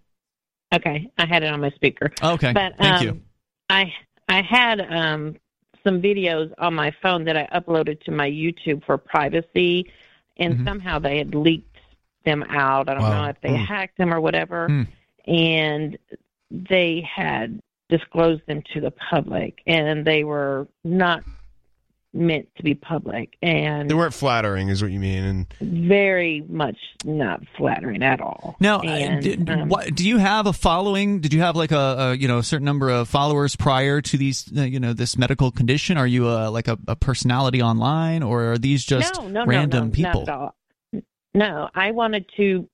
Okay, 0.74 1.10
I 1.18 1.26
had 1.26 1.42
it 1.44 1.52
on 1.52 1.60
my 1.60 1.70
speaker. 1.70 2.10
Okay, 2.22 2.52
But 2.52 2.72
thank 2.78 3.00
um, 3.00 3.02
you. 3.06 3.20
I 3.68 3.92
I 4.28 4.42
had 4.42 4.80
um, 4.80 5.36
some 5.86 6.02
videos 6.02 6.52
on 6.58 6.74
my 6.74 6.90
phone 7.00 7.24
that 7.24 7.36
I 7.36 7.46
uploaded 7.58 8.00
to 8.04 8.10
my 8.10 8.28
YouTube 8.28 8.84
for 8.84 8.98
privacy, 8.98 9.88
and 10.38 10.58
Mhm. 10.58 10.64
somehow 10.64 10.98
they 10.98 11.16
had 11.18 11.32
leaked 11.34 11.78
them 12.24 12.42
out. 12.48 12.88
I 12.88 12.94
don't 12.94 13.04
Wow. 13.04 13.22
know 13.22 13.28
if 13.30 13.40
they 13.40 13.52
Mm. 13.52 13.64
hacked 13.64 13.96
them 13.96 14.12
or 14.12 14.20
whatever, 14.20 14.68
Mm. 14.68 14.86
and 15.28 15.98
they 16.50 17.02
had 17.02 17.60
disclosed 17.88 18.44
them 18.46 18.62
to 18.72 18.80
the 18.80 18.90
public, 18.90 19.62
and 19.68 20.04
they 20.04 20.24
were 20.24 20.66
not 20.82 21.22
meant 22.16 22.48
to 22.56 22.62
be 22.62 22.74
public, 22.74 23.36
and 23.42 23.88
They 23.90 23.94
weren't 23.94 24.14
flattering, 24.14 24.68
is 24.68 24.82
what 24.82 24.90
you 24.90 24.98
mean. 24.98 25.24
And 25.24 25.46
very 25.60 26.44
much 26.48 26.76
not 27.04 27.42
flattering 27.56 28.02
at 28.02 28.20
all. 28.20 28.56
Now, 28.58 28.78
uh, 28.78 28.82
and, 28.84 29.22
d- 29.22 29.36
d- 29.36 29.52
um, 29.52 29.68
what, 29.68 29.94
do 29.94 30.08
you 30.08 30.18
have 30.18 30.46
a 30.46 30.52
following? 30.52 31.20
Did 31.20 31.32
you 31.32 31.40
have 31.40 31.56
like 31.56 31.72
a, 31.72 31.76
a 31.76 32.14
you 32.14 32.26
know 32.28 32.38
a 32.38 32.42
certain 32.42 32.64
number 32.64 32.90
of 32.90 33.08
followers 33.08 33.54
prior 33.56 34.00
to 34.00 34.16
these 34.16 34.50
uh, 34.56 34.62
you 34.62 34.80
know 34.80 34.92
this 34.92 35.16
medical 35.16 35.50
condition? 35.50 35.96
Are 35.98 36.06
you 36.06 36.28
a, 36.28 36.50
like 36.50 36.68
a, 36.68 36.78
a 36.88 36.96
personality 36.96 37.62
online, 37.62 38.22
or 38.22 38.52
are 38.52 38.58
these 38.58 38.84
just 38.84 39.20
no, 39.20 39.28
no, 39.28 39.44
random 39.46 39.80
no, 39.80 39.86
no, 39.86 39.90
people? 39.92 40.24
Not 40.26 40.28
at 40.28 40.34
all. 40.34 40.54
No, 41.34 41.68
I 41.74 41.90
wanted 41.90 42.24
to. 42.38 42.68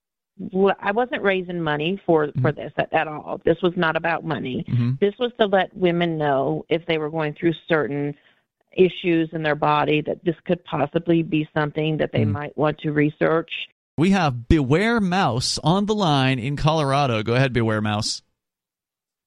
I 0.81 0.93
wasn't 0.93 1.23
raising 1.23 1.61
money 1.61 2.01
for 2.07 2.31
for 2.41 2.53
this 2.53 2.73
at, 2.77 2.93
at 2.93 3.07
all. 3.07 3.41
This 3.45 3.61
was 3.63 3.75
not 3.77 3.97
about 3.97 4.25
money. 4.25 4.65
Mhm. 4.69 4.99
This 4.99 5.15
was 5.19 5.31
to 5.39 5.47
let 5.47 5.77
women 5.77 6.17
know 6.17 6.65
if 6.69 6.87
they 6.87 6.99
were 6.99 7.11
going 7.11 7.35
through 7.35 7.53
certain 7.69 8.15
issues 8.77 9.31
in 9.33 9.43
their 9.43 9.55
body 9.55 10.01
that 10.03 10.25
this 10.25 10.37
could 10.47 10.65
possibly 10.65 11.23
be 11.23 11.49
something 11.55 11.97
that 11.99 12.13
they 12.13 12.25
Mm. 12.25 12.33
might 12.33 12.57
want 12.57 12.79
to 12.79 12.93
research. 12.93 13.51
We 13.99 14.11
have 14.11 14.49
Beware 14.49 15.01
Mouse 15.01 15.59
on 15.63 15.87
the 15.87 15.95
line 15.95 16.39
in 16.39 16.57
Colorado. 16.57 17.23
Go 17.23 17.35
ahead, 17.35 17.53
Beware 17.53 17.81
Mouse. 17.83 18.23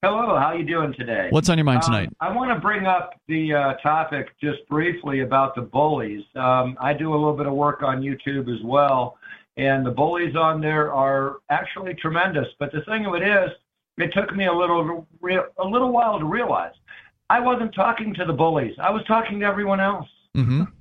Hello, 0.02 0.36
how 0.36 0.52
you 0.52 0.64
doing 0.64 0.92
today? 0.92 1.28
What's 1.30 1.48
on 1.48 1.56
your 1.58 1.64
mind 1.64 1.82
Um, 1.84 1.90
tonight? 1.92 2.10
I 2.20 2.30
want 2.32 2.50
to 2.52 2.60
bring 2.60 2.86
up 2.86 3.14
the 3.28 3.54
uh, 3.54 3.74
topic 3.74 4.28
just 4.40 4.66
briefly 4.68 5.20
about 5.20 5.54
the 5.54 5.62
bullies. 5.62 6.22
Um, 6.36 6.76
I 6.80 6.92
do 6.92 7.12
a 7.12 7.16
little 7.16 7.32
bit 7.36 7.46
of 7.46 7.54
work 7.54 7.82
on 7.82 8.02
YouTube 8.02 8.54
as 8.54 8.62
well, 8.62 9.16
and 9.56 9.84
the 9.86 9.90
bullies 9.90 10.36
on 10.36 10.60
there 10.60 10.92
are 10.92 11.36
actually 11.48 11.94
tremendous. 11.94 12.46
But 12.58 12.72
the 12.72 12.82
thing 12.82 13.06
of 13.06 13.14
it 13.14 13.22
is, 13.22 13.50
it 13.98 14.12
took 14.12 14.34
me 14.36 14.46
a 14.46 14.52
little 14.52 15.06
re- 15.20 15.40
a 15.58 15.66
little 15.66 15.90
while 15.90 16.18
to 16.18 16.24
realize 16.26 16.74
I 17.28 17.40
wasn't 17.40 17.74
talking 17.74 18.14
to 18.14 18.24
the 18.24 18.32
bullies. 18.32 18.74
I 18.80 18.90
was 18.90 19.02
talking 19.04 19.40
to 19.40 19.46
everyone 19.46 19.80
else. 19.80 20.08
hmm 20.34 20.64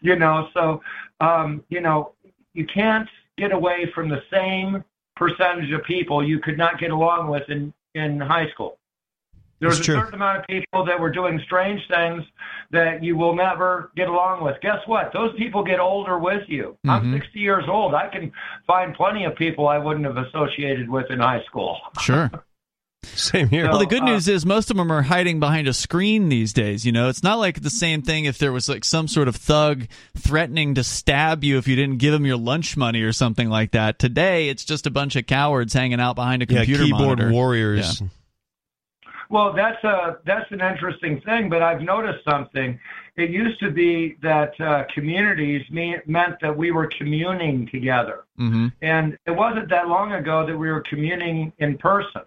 You 0.00 0.14
know, 0.14 0.48
so 0.54 0.80
um, 1.20 1.64
you 1.68 1.80
know, 1.80 2.12
you 2.52 2.64
can't 2.64 3.08
get 3.36 3.50
away 3.50 3.90
from 3.92 4.08
the 4.08 4.22
same 4.30 4.84
percentage 5.16 5.72
of 5.72 5.82
people 5.82 6.26
you 6.26 6.38
could 6.38 6.56
not 6.56 6.78
get 6.78 6.90
along 6.90 7.28
with 7.28 7.48
in 7.48 7.72
in 7.94 8.20
high 8.20 8.48
school. 8.50 8.78
There 9.60 9.68
was 9.68 9.80
a 9.80 9.84
certain 9.84 10.14
amount 10.14 10.40
of 10.40 10.46
people 10.46 10.84
that 10.84 11.00
were 11.00 11.10
doing 11.10 11.40
strange 11.44 11.80
things 11.88 12.22
that 12.70 13.02
you 13.02 13.16
will 13.16 13.34
never 13.34 13.90
get 13.96 14.08
along 14.08 14.44
with. 14.44 14.60
Guess 14.60 14.86
what? 14.86 15.12
Those 15.12 15.34
people 15.36 15.62
get 15.64 15.80
older 15.80 16.18
with 16.18 16.46
you. 16.48 16.76
Mhm. 16.84 16.90
I'm 16.90 17.12
60 17.12 17.38
years 17.38 17.64
old. 17.66 17.94
I 17.94 18.08
can 18.08 18.32
find 18.66 18.94
plenty 18.94 19.24
of 19.24 19.36
people 19.36 19.68
I 19.68 19.78
wouldn't 19.78 20.04
have 20.04 20.18
associated 20.18 20.88
with 20.90 21.10
in 21.10 21.20
high 21.20 21.42
school. 21.44 21.78
Sure. 22.00 22.30
same 23.04 23.48
here. 23.48 23.68
Well, 23.68 23.78
the 23.78 23.86
good 23.86 24.02
uh, 24.02 24.06
news 24.06 24.28
is 24.28 24.44
most 24.44 24.70
of 24.70 24.76
them 24.76 24.90
are 24.90 25.02
hiding 25.02 25.40
behind 25.40 25.68
a 25.68 25.74
screen 25.74 26.28
these 26.28 26.52
days. 26.52 26.84
You 26.84 26.92
know, 26.92 27.08
it's 27.08 27.22
not 27.22 27.38
like 27.38 27.62
the 27.62 27.70
same 27.70 28.02
thing 28.02 28.24
if 28.24 28.38
there 28.38 28.52
was 28.52 28.68
like 28.68 28.84
some 28.84 29.08
sort 29.08 29.28
of 29.28 29.36
thug 29.36 29.86
threatening 30.16 30.74
to 30.74 30.84
stab 30.84 31.44
you 31.44 31.58
if 31.58 31.68
you 31.68 31.76
didn't 31.76 31.98
give 31.98 32.14
him 32.14 32.26
your 32.26 32.36
lunch 32.36 32.76
money 32.76 33.02
or 33.02 33.12
something 33.12 33.48
like 33.48 33.72
that. 33.72 33.98
Today, 33.98 34.48
it's 34.48 34.64
just 34.64 34.86
a 34.86 34.90
bunch 34.90 35.16
of 35.16 35.26
cowards 35.26 35.72
hanging 35.72 36.00
out 36.00 36.16
behind 36.16 36.42
a 36.42 36.46
yeah, 36.48 36.58
computer 36.58 36.84
keyboard 36.84 37.18
monitor. 37.18 37.30
warriors. 37.30 38.02
Well, 39.30 39.52
that's 39.52 39.82
a 39.84 40.18
that's 40.24 40.50
an 40.52 40.60
interesting 40.60 41.20
thing, 41.22 41.48
but 41.48 41.62
I've 41.62 41.80
noticed 41.80 42.24
something. 42.24 42.78
It 43.16 43.30
used 43.30 43.58
to 43.60 43.70
be 43.70 44.16
that 44.22 44.60
uh, 44.60 44.84
communities 44.92 45.68
me- 45.70 45.96
meant 46.06 46.40
that 46.40 46.56
we 46.56 46.70
were 46.72 46.86
communing 46.86 47.66
together, 47.66 48.24
hmm 48.36 48.68
and 48.82 49.16
it 49.26 49.30
wasn't 49.30 49.68
that 49.70 49.88
long 49.88 50.12
ago 50.12 50.46
that 50.46 50.56
we 50.56 50.70
were 50.70 50.82
communing 50.82 51.52
in 51.58 51.78
person. 51.78 52.22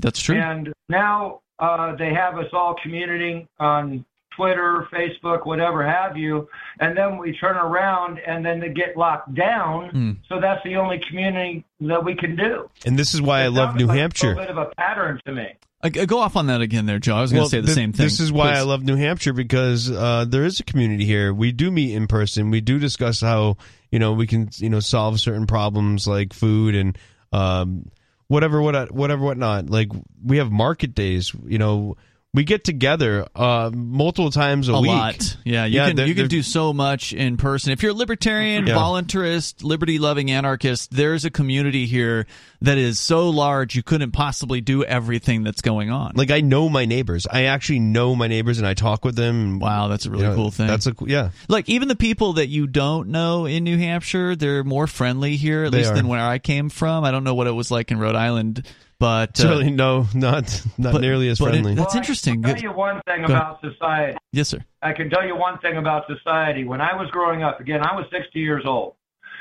That's 0.00 0.20
true. 0.20 0.36
And 0.36 0.72
now 0.88 1.40
uh, 1.58 1.94
they 1.96 2.12
have 2.14 2.38
us 2.38 2.46
all 2.52 2.74
communing 2.82 3.46
on 3.58 4.04
Twitter, 4.36 4.86
Facebook, 4.92 5.44
whatever 5.44 5.86
have 5.86 6.16
you, 6.16 6.48
and 6.78 6.96
then 6.96 7.18
we 7.18 7.36
turn 7.36 7.56
around 7.56 8.18
and 8.20 8.44
then 8.44 8.60
they 8.60 8.70
get 8.70 8.96
locked 8.96 9.34
down. 9.34 9.90
Mm. 9.90 10.16
So 10.28 10.40
that's 10.40 10.62
the 10.64 10.76
only 10.76 11.00
community 11.08 11.64
that 11.80 12.02
we 12.04 12.14
can 12.14 12.36
do. 12.36 12.70
And 12.86 12.98
this 12.98 13.12
is 13.12 13.20
why 13.20 13.42
I 13.42 13.48
love 13.48 13.74
New 13.76 13.86
like 13.86 13.98
Hampshire. 13.98 14.32
A 14.32 14.36
bit 14.36 14.48
of 14.48 14.56
a 14.56 14.66
pattern 14.78 15.20
to 15.26 15.32
me. 15.32 15.48
Uh, 15.82 15.88
go 15.88 16.18
off 16.18 16.36
on 16.36 16.46
that 16.46 16.60
again, 16.60 16.86
there, 16.86 16.98
Joe. 16.98 17.16
I 17.16 17.22
was 17.22 17.32
going 17.32 17.40
to 17.40 17.42
Well, 17.42 17.48
say 17.50 17.60
the 17.60 17.66
thi- 17.68 17.72
same 17.72 17.92
thing. 17.92 18.04
This 18.06 18.20
is 18.20 18.30
why 18.30 18.52
I 18.52 18.62
love 18.62 18.82
New 18.84 18.96
Hampshire 18.96 19.32
because 19.32 19.90
uh, 19.90 20.26
there 20.28 20.44
is 20.44 20.60
a 20.60 20.64
community 20.64 21.04
here. 21.06 21.32
We 21.34 21.52
do 21.52 21.70
meet 21.70 21.94
in 21.94 22.06
person. 22.06 22.50
We 22.50 22.60
do 22.60 22.78
discuss 22.78 23.20
how 23.20 23.56
you 23.90 23.98
know 23.98 24.12
we 24.12 24.26
can 24.26 24.48
you 24.56 24.70
know 24.70 24.80
solve 24.80 25.18
certain 25.20 25.46
problems 25.46 26.06
like 26.06 26.32
food 26.34 26.74
and 26.74 26.98
um, 27.32 27.90
whatever 28.30 28.62
what 28.62 28.92
whatever 28.92 29.24
whatnot. 29.24 29.68
Like 29.68 29.88
we 30.24 30.36
have 30.36 30.52
market 30.52 30.94
days. 30.94 31.32
You 31.44 31.58
know 31.58 31.96
we 32.32 32.44
get 32.44 32.62
together 32.62 33.26
uh, 33.34 33.72
multiple 33.74 34.30
times 34.30 34.68
a, 34.68 34.72
a 34.74 34.80
week. 34.80 34.88
lot. 34.88 35.36
Yeah, 35.44 35.64
you 35.64 35.74
Yeah, 35.76 35.88
can 35.88 35.96
they're- 35.96 36.06
you 36.06 36.14
can 36.14 36.28
do 36.28 36.42
so 36.44 36.72
much 36.72 37.12
in 37.12 37.36
person. 37.36 37.72
If 37.72 37.82
you're 37.82 37.90
a 37.90 37.94
libertarian, 37.94 38.68
Yeah. 38.68 38.74
voluntarist, 38.76 39.64
liberty 39.64 39.98
loving 39.98 40.30
anarchist, 40.30 40.92
there's 40.92 41.24
a 41.24 41.30
community 41.30 41.86
here 41.86 42.26
that 42.62 42.78
is 42.78 43.00
so 43.00 43.30
large 43.30 43.74
you 43.74 43.82
couldn't 43.82 44.12
possibly 44.12 44.60
do 44.60 44.84
everything 44.84 45.42
that's 45.42 45.60
going 45.60 45.90
on. 45.90 46.12
Like 46.14 46.30
I 46.30 46.40
know 46.40 46.68
my 46.68 46.84
neighbors. 46.84 47.26
I 47.28 47.44
actually 47.46 47.80
know 47.80 48.14
my 48.14 48.28
neighbors 48.28 48.58
and 48.58 48.66
I 48.66 48.74
talk 48.74 49.04
with 49.04 49.16
them. 49.16 49.58
wow, 49.58 49.88
that's 49.88 50.06
a 50.06 50.10
really 50.10 50.22
You 50.22 50.28
know, 50.30 50.36
cool 50.36 50.50
thing. 50.52 50.68
That's 50.68 50.86
a 50.86 50.94
yeah. 51.06 51.30
like 51.48 51.68
even 51.68 51.88
the 51.88 51.96
people 51.96 52.34
that 52.34 52.46
you 52.46 52.68
don't 52.68 53.08
know 53.08 53.46
in 53.46 53.64
New 53.64 53.76
Hampshire, 53.78 54.36
they're 54.36 54.62
more 54.62 54.86
friendly 54.86 55.34
here, 55.34 55.64
at 55.64 55.72
They 55.72 55.78
least 55.78 55.90
are. 55.90 55.94
than 55.96 56.06
where 56.06 56.24
I 56.24 56.38
came 56.38 56.68
from. 56.68 57.02
I 57.02 57.10
don't 57.10 57.24
know 57.24 57.34
what 57.34 57.48
it 57.48 57.52
was 57.52 57.72
like 57.72 57.90
in 57.90 57.98
Rhode 57.98 58.14
Island, 58.14 58.64
but 59.00 59.30
uh, 59.40 59.42
Certainly 59.42 59.70
no, 59.72 60.06
not 60.14 60.64
not 60.78 60.92
but- 60.92 61.00
nearly 61.00 61.28
as 61.28 61.40
but 61.40 61.46
it- 61.46 61.50
friendly. 61.54 61.74
That's 61.74 61.94
Well, 61.94 62.00
interesting. 62.00 62.44
I 62.44 62.48
can 62.48 62.54
tell 62.54 62.62
you 62.62 62.72
one 62.72 63.00
thing 63.08 63.20
Go 63.22 63.34
about 63.34 63.60
society. 63.60 64.16
yes, 64.32 64.48
sir. 64.48 64.60
I 64.82 64.92
can 64.92 65.10
tell 65.10 65.26
you 65.26 65.34
one 65.34 65.58
thing 65.58 65.76
about 65.78 66.06
society. 66.06 66.62
When 66.62 66.80
I 66.80 66.94
was 66.94 67.10
growing 67.10 67.42
up, 67.42 67.58
again, 67.58 67.82
I 67.84 67.96
was 67.96 68.06
60 68.12 68.38
years 68.38 68.64
old. 68.64 68.94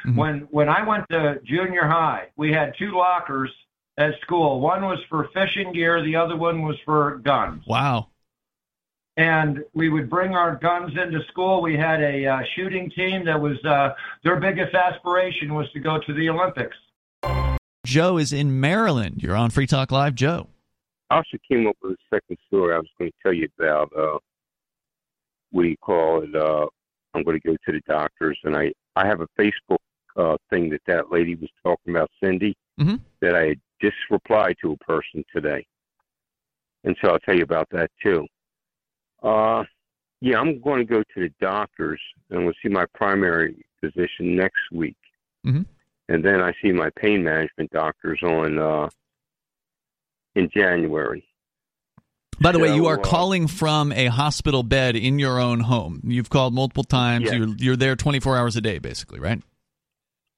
Mhm. 0.08 0.16
When 0.16 0.40
when 0.50 0.70
I 0.70 0.82
went 0.84 1.08
to 1.10 1.40
junior 1.44 1.86
high, 1.86 2.30
we 2.38 2.52
had 2.52 2.74
two 2.80 2.92
lockers 2.98 3.52
at 3.98 4.20
school. 4.22 4.62
One 4.62 4.82
was 4.86 5.00
for 5.10 5.28
fishing 5.34 5.74
gear, 5.74 6.02
the 6.02 6.16
other 6.16 6.38
one 6.38 6.62
was 6.64 6.78
for 6.86 7.18
guns. 7.18 7.64
Wow. 7.68 8.08
And 9.18 9.66
we 9.74 9.90
would 9.90 10.10
bring 10.10 10.34
our 10.34 10.56
guns 10.56 10.94
into 10.98 11.22
school. 11.28 11.62
We 11.62 11.76
had 11.76 12.02
a 12.02 12.26
uh, 12.26 12.42
shooting 12.56 12.90
team 12.92 13.26
that 13.26 13.42
was 13.42 13.58
uh, 13.66 13.94
their 14.24 14.38
biggest 14.38 14.74
aspiration 14.74 15.54
was 15.54 15.70
to 15.74 15.80
go 15.82 16.00
to 16.00 16.14
the 16.14 16.30
Olympics. 16.30 16.78
Joe 17.86 18.18
is 18.18 18.34
in 18.34 18.60
Maryland. 18.60 19.22
You're 19.24 19.36
on 19.36 19.50
Free 19.50 19.68
Talk 19.68 19.92
Live, 19.92 20.16
Joe. 20.16 20.48
I 21.10 21.18
also 21.18 21.38
came 21.50 21.66
up 21.68 21.76
with 21.82 21.94
a 21.94 22.16
second 22.16 22.38
story 22.48 22.74
I 22.76 22.78
was 22.78 22.88
going 22.98 23.10
to 23.12 23.18
tell 23.24 23.34
you 23.34 23.48
about. 23.58 23.92
Uh, 23.98 24.20
what 25.52 25.64
do 25.64 25.70
you 25.70 25.78
call 25.78 26.22
it? 26.24 26.36
Uh, 26.36 26.68
I'm 27.14 27.24
going 27.24 27.40
to 27.40 27.48
go 27.48 27.56
to 27.66 27.72
the 27.72 27.82
doctors, 27.88 28.38
and 28.44 28.56
I 28.56 28.72
I 28.96 29.08
have 29.08 29.22
a 29.22 29.28
Facebook 29.40 29.78
uh, 30.18 30.38
thing 30.50 30.70
that 30.70 30.82
that 30.88 31.12
lady 31.12 31.36
was 31.36 31.50
talking 31.64 31.96
about, 31.96 32.12
Cindy, 32.22 32.56
Mhm. 32.80 33.00
that 33.22 33.36
I 33.36 33.48
had 33.50 33.60
just 33.82 33.96
replied 34.12 34.58
to 34.62 34.74
a 34.74 34.78
person 34.78 35.24
today, 35.34 35.66
and 36.84 36.96
so 37.02 37.10
I'll 37.12 37.20
tell 37.20 37.36
you 37.36 37.44
about 37.44 37.70
that 37.72 37.90
too. 38.04 38.28
Uh, 39.24 39.64
yeah, 40.22 40.40
I'm 40.40 40.60
going 40.60 40.86
to 40.86 40.94
go 40.94 41.02
to 41.02 41.20
the 41.22 41.30
doctors, 41.40 42.02
and 42.30 42.44
we'll 42.46 42.54
see 42.62 42.70
my 42.70 42.86
primary 42.94 43.66
physician 43.80 44.36
next 44.36 44.70
week, 44.72 44.98
Mhm. 45.46 45.66
And 46.10 46.26
then 46.26 46.42
I 46.42 46.54
see 46.62 46.72
my 46.72 46.90
pain 46.90 47.24
management 47.24 47.72
doctors 47.72 48.20
on 48.24 48.58
uh, 48.58 48.90
in 50.36 50.50
January. 50.54 51.24
By 52.42 52.52
the 52.52 52.60
way, 52.60 52.74
you 52.74 52.88
are 52.88 53.00
uh, 53.00 53.04
calling 53.04 53.48
from 53.48 53.92
a 53.92 54.08
hospital 54.08 54.64
bed 54.64 54.96
in 54.96 55.20
your 55.20 55.40
own 55.40 55.60
home. 55.60 56.02
You've 56.04 56.30
called 56.30 56.54
multiple 56.54 56.84
times. 56.84 57.26
Yes. 57.26 57.36
You're 57.36 57.56
you're 57.58 57.76
there 57.76 57.96
24 57.96 58.38
hours 58.38 58.56
a 58.56 58.62
day, 58.62 58.80
basically, 58.80 59.20
right? 59.20 59.42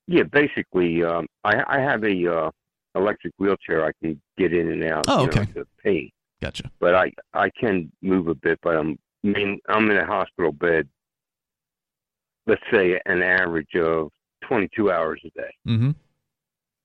Yeah, 0.07 0.23
basically, 0.23 1.03
um, 1.03 1.27
I, 1.43 1.63
I 1.67 1.79
have 1.79 2.03
a 2.03 2.33
uh, 2.33 2.51
electric 2.95 3.33
wheelchair 3.37 3.85
I 3.85 3.91
can 4.03 4.19
get 4.37 4.51
in 4.51 4.71
and 4.71 4.83
out. 4.83 5.05
Oh, 5.07 5.17
know, 5.17 5.23
okay. 5.25 5.45
to 5.53 5.65
pay, 5.81 6.11
Gotcha. 6.41 6.69
but 6.79 6.95
I 6.95 7.11
I 7.33 7.49
can 7.57 7.91
move 8.01 8.27
a 8.27 8.35
bit. 8.35 8.59
But 8.61 8.75
I'm 8.75 8.97
I 9.23 9.27
mean 9.27 9.59
I'm 9.69 9.89
in 9.89 9.97
a 9.97 10.05
hospital 10.05 10.51
bed. 10.51 10.89
Let's 12.47 12.63
say 12.73 12.99
an 13.05 13.21
average 13.21 13.75
of 13.75 14.09
22 14.51 14.91
hours 14.91 15.21
a 15.23 15.29
day 15.39 15.53
Mm-hmm. 15.65 15.91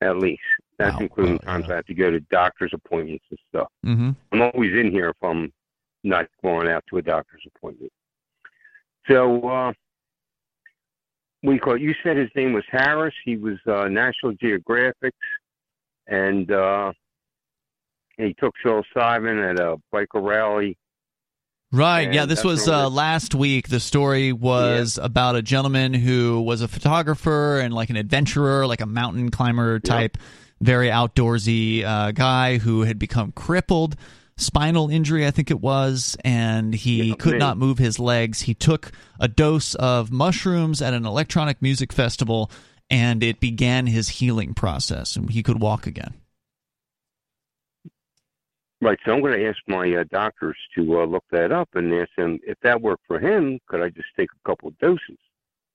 at 0.01 0.19
least. 0.19 0.41
That's 0.79 0.95
Wow. 0.95 1.01
including 1.01 1.33
Wow, 1.45 1.53
times 1.53 1.65
yeah. 1.67 1.73
I 1.73 1.77
have 1.77 1.87
to 1.87 1.95
go 1.95 2.11
to 2.13 2.21
doctor's 2.21 2.71
appointments 2.73 3.25
and 3.31 3.39
stuff. 3.49 3.69
Mm-hmm. 3.85 4.11
I'm 4.31 4.43
always 4.43 4.73
in 4.73 4.93
here 4.93 5.09
if 5.09 5.17
I'm 5.21 5.53
not 6.05 6.27
going 6.45 6.69
out 6.69 6.85
to 6.91 6.99
a 6.99 7.03
doctor's 7.03 7.43
appointment. 7.57 7.91
So, 9.09 9.49
uh, 9.49 9.73
we 11.43 11.59
call 11.59 11.77
you 11.77 11.93
said 12.05 12.17
his 12.17 12.31
name 12.37 12.53
was 12.53 12.65
Harris. 12.71 13.15
He 13.25 13.37
was 13.37 13.59
uh, 13.67 13.89
National 13.89 14.33
Geographic, 14.35 15.15
and 16.07 16.51
uh, 16.53 16.93
he 18.17 18.35
took 18.35 18.55
psilocybin 18.65 19.51
at 19.51 19.59
a 19.61 19.77
biker 19.93 20.23
rally. 20.23 20.77
Right. 21.77 22.13
yeah, 22.13 22.25
this 22.25 22.43
was 22.43 22.69
uh, 22.69 22.89
last 22.89 23.35
week. 23.35 23.69
The 23.69 23.81
story 23.81 24.33
was 24.33 24.99
about 25.01 25.37
a 25.37 25.43
gentleman 25.43 25.93
who 25.95 26.41
was 26.41 26.63
a 26.63 26.69
photographer 26.69 27.59
and 27.61 27.75
like 27.75 27.91
an 27.91 27.97
adventurer, 27.97 28.67
like 28.67 28.81
a 28.81 28.87
mountain 28.87 29.31
climber 29.31 29.79
type, 29.79 30.17
very 30.61 30.89
outdoorsy 30.89 31.85
uh, 31.85 32.13
guy 32.13 32.59
who 32.59 32.83
had 32.83 32.99
become 32.99 33.33
crippled, 33.33 33.97
spinal 34.39 34.89
injury, 34.89 35.27
I 35.27 35.31
think 35.31 35.51
it 35.51 35.61
was, 35.61 36.17
and 36.25 36.75
he 36.75 37.05
Yeah, 37.11 37.15
could 37.19 37.39
not 37.39 37.59
move 37.59 37.79
his 37.79 37.99
legs. 37.99 38.43
He 38.43 38.55
took 38.55 38.93
a 39.21 39.29
dose 39.29 39.75
of 39.75 40.11
mushrooms 40.11 40.81
at 40.81 40.95
an 40.95 41.05
electronic 41.05 41.61
music 41.61 41.93
festival, 41.93 42.51
and 42.89 43.23
it 43.23 43.41
began 43.41 43.87
his 43.87 44.09
healing 44.09 44.55
process, 44.55 45.17
and 45.17 45.29
he 45.31 45.43
could 45.43 45.61
walk 45.61 45.87
again. 45.87 46.15
Right. 48.83 48.99
So 49.07 49.13
I'm 49.13 49.21
going 49.23 49.39
to 49.39 49.47
ask 49.49 49.59
my 49.67 49.91
uh, 49.95 50.05
doctors 50.11 50.57
to 50.75 51.01
uh, 51.01 51.07
look 51.07 51.25
that 51.31 51.51
up 51.53 51.69
and 51.75 51.93
ask 51.95 52.11
them 52.17 52.39
if 52.47 52.59
that 52.63 52.81
worked 52.83 53.05
for 53.07 53.19
him. 53.19 53.59
Could 53.69 53.81
I 53.83 53.89
just 53.89 54.09
take 54.17 54.29
a 54.33 54.49
couple 54.49 54.69
of 54.69 54.79
doses 54.79 55.19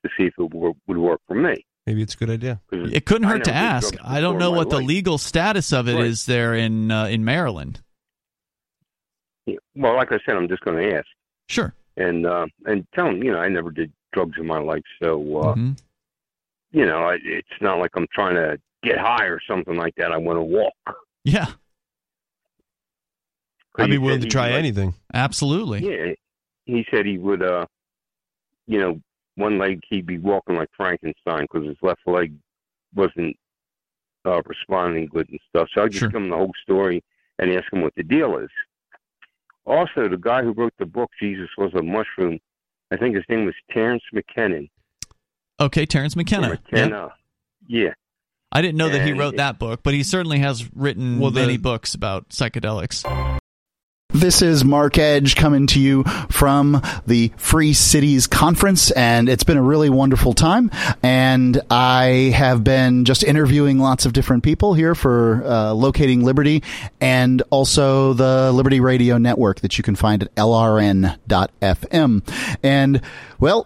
to 0.03 0.09
see 0.17 0.25
if 0.25 0.33
it 0.37 0.53
wor- 0.53 0.73
would 0.87 0.97
work 0.97 1.19
for 1.27 1.35
me? 1.35 1.65
Maybe 1.87 2.03
it's 2.03 2.13
a 2.13 2.17
good 2.17 2.29
idea. 2.29 2.61
It 2.71 3.05
couldn't 3.07 3.27
hurt 3.27 3.43
to 3.45 3.53
ask. 3.53 3.95
I 4.03 4.21
don't 4.21 4.37
know 4.37 4.49
in 4.49 4.53
my 4.53 4.57
what 4.59 4.69
the 4.69 4.77
life. 4.77 4.85
legal 4.85 5.17
status 5.17 5.73
of 5.73 5.87
it 5.89 5.99
is 5.99 6.27
Right. 6.27 6.33
there 6.35 6.53
in 6.53 6.91
uh, 6.91 7.05
in 7.05 7.25
Maryland. 7.25 7.81
Yeah. 9.47 9.55
Well, 9.75 9.95
like 9.95 10.11
I 10.11 10.19
said, 10.25 10.35
I'm 10.35 10.47
just 10.47 10.61
going 10.61 10.77
to 10.77 10.95
ask. 10.97 11.07
Sure. 11.49 11.73
and 11.97 12.25
uh, 12.27 12.45
and 12.65 12.85
tell 12.93 13.05
them, 13.07 13.23
you 13.23 13.31
know, 13.31 13.39
I 13.39 13.49
never 13.49 13.71
did 13.71 13.91
drugs 14.13 14.37
in 14.37 14.45
my 14.45 14.59
life, 14.59 14.83
so 15.01 15.15
uh, 15.39 15.55
Mhm. 15.55 15.77
you 16.71 16.85
know, 16.85 16.99
I, 17.09 17.17
it's 17.23 17.49
not 17.61 17.79
like 17.79 17.91
I'm 17.95 18.07
trying 18.13 18.35
to 18.35 18.59
get 18.83 18.97
high 18.99 19.25
or 19.25 19.39
something 19.47 19.75
like 19.75 19.95
that. 19.95 20.11
I 20.11 20.17
want 20.17 20.37
to 20.37 20.43
walk. 20.43 20.73
Yeah, 21.25 21.47
I'd 23.77 23.89
be 23.89 23.97
willing 23.97 24.19
to 24.19 24.25
he'd 24.25 24.31
try 24.31 24.47
like- 24.49 24.59
anything. 24.59 24.93
absolutely. 25.13 25.79
Yeah, 25.89 26.13
he 26.65 26.85
said 26.91 27.05
he 27.05 27.17
would, 27.17 27.41
uh, 27.41 27.65
you 28.67 28.79
know, 28.79 29.01
one 29.35 29.57
leg 29.57 29.81
he'd 29.89 30.05
be 30.05 30.17
walking 30.17 30.55
like 30.55 30.69
Frankenstein 30.75 31.43
because 31.51 31.65
his 31.67 31.77
left 31.81 32.01
leg 32.05 32.33
wasn't 32.93 33.35
uh, 34.25 34.41
responding 34.45 35.07
good 35.07 35.27
and 35.29 35.39
stuff. 35.49 35.67
So 35.73 35.81
I 35.83 35.87
just 35.87 35.99
Sure. 35.99 36.09
give 36.09 36.21
him 36.21 36.29
the 36.29 36.35
whole 36.35 36.51
story 36.61 37.03
and 37.39 37.51
ask 37.51 37.71
him 37.73 37.81
what 37.81 37.95
the 37.95 38.03
deal 38.03 38.37
is. 38.37 38.49
Also, 39.65 40.07
the 40.07 40.17
guy 40.17 40.43
who 40.43 40.51
wrote 40.51 40.73
the 40.77 40.85
book, 40.85 41.09
Jesus 41.19 41.49
Was 41.57 41.73
a 41.73 41.81
Mushroom, 41.81 42.39
I 42.91 42.97
think 42.97 43.15
his 43.15 43.23
name 43.29 43.45
was 43.45 43.55
Terence 43.71 44.03
McKenna. 44.13 44.61
Okay, 45.59 45.85
Terence 45.85 46.15
or 46.15 46.19
McKenna. 46.19 46.47
Yeah. 46.49 46.55
McKenna. 46.71 47.13
Yeah. 47.67 47.93
I 48.51 48.61
didn't 48.61 48.77
know 48.77 48.89
that 48.89 49.05
he 49.07 49.13
wrote 49.13 49.35
it- 49.35 49.37
that 49.37 49.57
book, 49.59 49.81
but 49.81 49.93
he 49.93 50.03
certainly 50.03 50.39
has 50.39 50.69
written 50.75 51.19
Well, 51.19 51.31
the- 51.31 51.39
many 51.41 51.57
books 51.57 51.95
about 51.95 52.29
psychedelics. 52.29 53.03
This 54.13 54.41
is 54.41 54.65
Mark 54.65 54.97
Edge 54.97 55.37
coming 55.37 55.67
to 55.67 55.79
you 55.79 56.03
from 56.29 56.81
the 57.07 57.31
Free 57.37 57.71
Cities 57.71 58.27
Conference, 58.27 58.91
and 58.91 59.29
it's 59.29 59.45
been 59.45 59.55
a 59.55 59.61
really 59.61 59.89
wonderful 59.89 60.33
time. 60.33 60.69
And 61.01 61.61
I 61.71 62.33
have 62.35 62.61
been 62.61 63.05
just 63.05 63.23
interviewing 63.23 63.79
lots 63.79 64.05
of 64.05 64.11
different 64.11 64.43
people 64.43 64.73
here 64.73 64.95
for 64.95 65.43
uh, 65.45 65.71
Locating 65.71 66.25
Liberty 66.25 66.61
and 66.99 67.41
also 67.51 68.11
the 68.11 68.51
Liberty 68.51 68.81
Radio 68.81 69.17
Network 69.17 69.61
that 69.61 69.77
you 69.77 69.83
can 69.83 69.95
find 69.95 70.23
at 70.23 70.35
lrn.fm. 70.35 71.17
And, 72.61 73.01
well, 73.39 73.65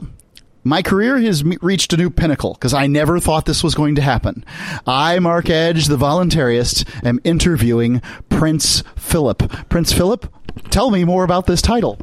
my 0.65 0.81
career 0.81 1.19
has 1.19 1.43
reached 1.43 1.93
a 1.93 1.97
new 1.97 2.09
pinnacle 2.09 2.55
because 2.55 2.73
I 2.73 2.87
never 2.87 3.19
thought 3.19 3.45
this 3.45 3.63
was 3.63 3.75
going 3.75 3.95
to 3.95 4.01
happen. 4.01 4.43
I, 4.87 5.19
Mark 5.19 5.47
Edge, 5.47 5.85
the 5.85 5.95
voluntarist, 5.95 6.89
am 7.05 7.19
interviewing 7.23 8.01
Prince 8.29 8.81
Philip. 8.95 9.69
Prince 9.69 9.93
Philip, 9.93 10.27
tell 10.71 10.89
me 10.89 11.05
more 11.05 11.23
about 11.23 11.45
this 11.45 11.61
title. 11.61 11.99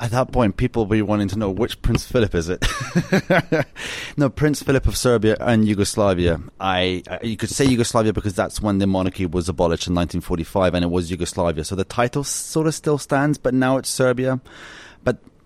At 0.00 0.10
that 0.12 0.32
point, 0.32 0.56
people 0.56 0.84
will 0.84 0.90
be 0.90 1.02
wanting 1.02 1.28
to 1.28 1.38
know 1.38 1.50
which 1.50 1.82
Prince 1.82 2.06
Philip 2.06 2.34
is 2.34 2.48
it. 2.48 2.66
no, 4.16 4.30
Prince 4.30 4.62
Philip 4.62 4.86
of 4.86 4.96
Serbia 4.96 5.36
and 5.38 5.68
Yugoslavia. 5.68 6.40
I, 6.58 7.02
I 7.08 7.20
you 7.22 7.36
could 7.36 7.50
say 7.50 7.66
Yugoslavia 7.66 8.14
because 8.14 8.34
that's 8.34 8.60
when 8.60 8.78
the 8.78 8.86
monarchy 8.86 9.26
was 9.26 9.50
abolished 9.50 9.86
in 9.86 9.94
1945, 9.94 10.74
and 10.74 10.84
it 10.84 10.90
was 10.90 11.10
Yugoslavia. 11.10 11.62
So 11.62 11.76
the 11.76 11.84
title 11.84 12.24
sort 12.24 12.66
of 12.66 12.74
still 12.74 12.96
stands, 12.96 13.36
but 13.36 13.52
now 13.52 13.76
it's 13.76 13.90
Serbia. 13.90 14.40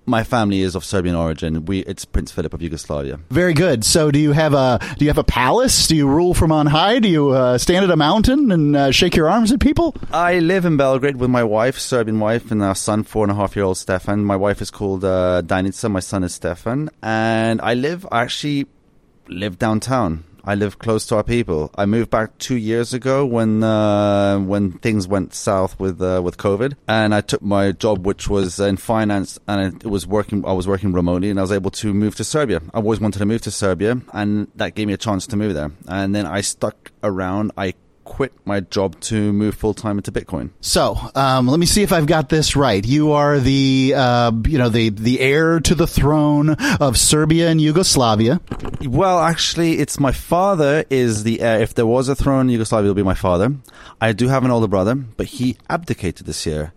My 0.09 0.23
family 0.23 0.61
is 0.61 0.77
of 0.77 0.85
Serbian 0.85 1.17
origin. 1.17 1.65
We 1.65 1.81
it's 1.81 2.05
Prince 2.05 2.31
Philip 2.31 2.55
of 2.55 2.63
Yugoslavia. 2.63 3.19
Very 3.31 3.55
good. 3.55 3.85
So, 3.85 4.13
do 4.13 4.21
you 4.21 4.31
have 4.31 4.55
a 4.55 4.79
do 4.99 5.05
you 5.05 5.11
have 5.11 5.19
a 5.19 5.25
palace? 5.25 5.89
Do 5.89 5.97
you 5.97 6.07
rule 6.07 6.33
from 6.33 6.53
on 6.53 6.67
high? 6.67 7.01
Do 7.01 7.09
you 7.09 7.31
uh, 7.31 7.59
stand 7.59 7.85
at 7.85 7.91
a 7.91 7.97
mountain 7.97 8.53
and 8.53 8.77
uh, 8.77 8.91
shake 8.93 9.17
your 9.17 9.29
arms 9.29 9.51
at 9.51 9.59
people? 9.59 9.97
I 10.13 10.39
live 10.39 10.65
in 10.65 10.77
Belgrade 10.77 11.17
with 11.17 11.29
my 11.29 11.43
wife, 11.43 11.79
Serbian 11.81 12.21
wife, 12.21 12.53
and 12.53 12.63
our 12.63 12.77
son, 12.77 13.03
four 13.03 13.25
and 13.25 13.33
a 13.33 13.35
half 13.35 13.57
year 13.57 13.65
old 13.65 13.79
Stefan. 13.79 14.25
My 14.25 14.37
wife 14.37 14.63
is 14.63 14.71
called 14.71 15.05
uh, 15.05 15.43
Danica. 15.45 15.91
My 15.91 16.01
son 16.01 16.23
is 16.23 16.35
Stefan, 16.35 16.89
and 17.03 17.61
I 17.61 17.75
live 17.75 18.07
I 18.13 18.23
actually 18.23 18.67
live 19.29 19.59
downtown. 19.59 20.23
I 20.47 20.55
live 20.55 20.79
close 20.79 21.05
to 21.07 21.17
our 21.17 21.25
people. 21.25 21.73
I 21.75 21.87
moved 21.87 22.11
back 22.11 22.39
two 22.39 22.55
years 22.55 22.95
ago 22.95 23.27
when 23.27 23.65
uh, 23.65 24.39
when 24.39 24.73
things 24.79 25.09
went 25.09 25.35
south 25.35 25.79
with 25.81 26.01
uh, 26.01 26.21
with 26.23 26.37
COVID, 26.37 26.75
and 26.87 27.13
I 27.13 27.21
took 27.21 27.43
my 27.43 27.73
job, 27.73 28.07
which 28.07 28.29
was 28.29 28.61
in 28.61 28.77
finance, 28.77 29.41
and 29.49 29.83
it 29.85 29.89
was 29.89 30.07
working. 30.07 30.47
I 30.47 30.53
was 30.53 30.69
working 30.69 30.93
remotely, 30.93 31.31
and 31.31 31.39
I 31.41 31.43
was 31.43 31.51
able 31.51 31.73
to 31.73 31.93
move 31.93 32.15
to 32.17 32.25
Serbia. 32.25 32.61
I 32.73 32.77
always 32.77 33.01
wanted 33.01 33.19
to 33.19 33.27
move 33.27 33.43
to 33.43 33.51
Serbia, 33.51 34.01
and 34.13 34.47
that 34.55 34.77
gave 34.77 34.87
me 34.87 34.93
a 34.93 34.97
chance 34.97 35.27
to 35.27 35.37
move 35.37 35.55
there. 35.55 35.73
And 35.89 36.15
then 36.15 36.27
I 36.27 36.43
stuck 36.43 36.93
around. 37.03 37.51
I 37.57 37.75
quit 38.07 38.33
my 38.47 38.61
job 38.61 38.99
to 39.01 39.33
move 39.33 39.55
full 39.55 39.75
time 39.75 39.99
into 39.99 40.11
Bitcoin. 40.11 40.51
So, 40.63 40.97
um, 41.15 41.49
let 41.49 41.59
me 41.61 41.67
see 41.67 41.83
if 41.83 41.93
I've 41.93 42.07
got 42.07 42.31
this 42.31 42.57
right. 42.57 42.83
You 42.87 43.13
are 43.13 43.39
the, 43.39 43.93
uh, 43.95 44.33
you 44.47 44.57
know, 44.57 44.71
the 44.71 44.89
the 44.89 45.21
heir 45.21 45.61
to 45.61 45.75
the 45.75 45.87
throne 45.87 46.51
of 46.81 46.97
Serbia 46.97 47.51
and 47.51 47.61
Yugoslavia. 47.61 48.41
Well, 48.83 49.19
actually, 49.19 49.79
it's 49.79 50.01
my 50.01 50.13
father 50.13 50.85
is 50.89 51.25
the 51.25 51.43
heir. 51.43 51.61
If 51.61 51.75
there 51.75 51.87
was 51.87 52.09
a 52.09 52.15
throne 52.15 52.47
in 52.47 52.51
Yugoslavia, 52.51 52.91
would 52.91 52.97
be 52.97 53.03
my 53.03 53.15
father. 53.15 53.55
I 54.01 54.13
do 54.13 54.29
have 54.29 54.45
an 54.45 54.51
older 54.51 54.69
brother, 54.69 54.95
but 54.95 55.27
he 55.27 55.59
abdicated 55.69 56.27
this 56.27 56.47
year. 56.47 56.73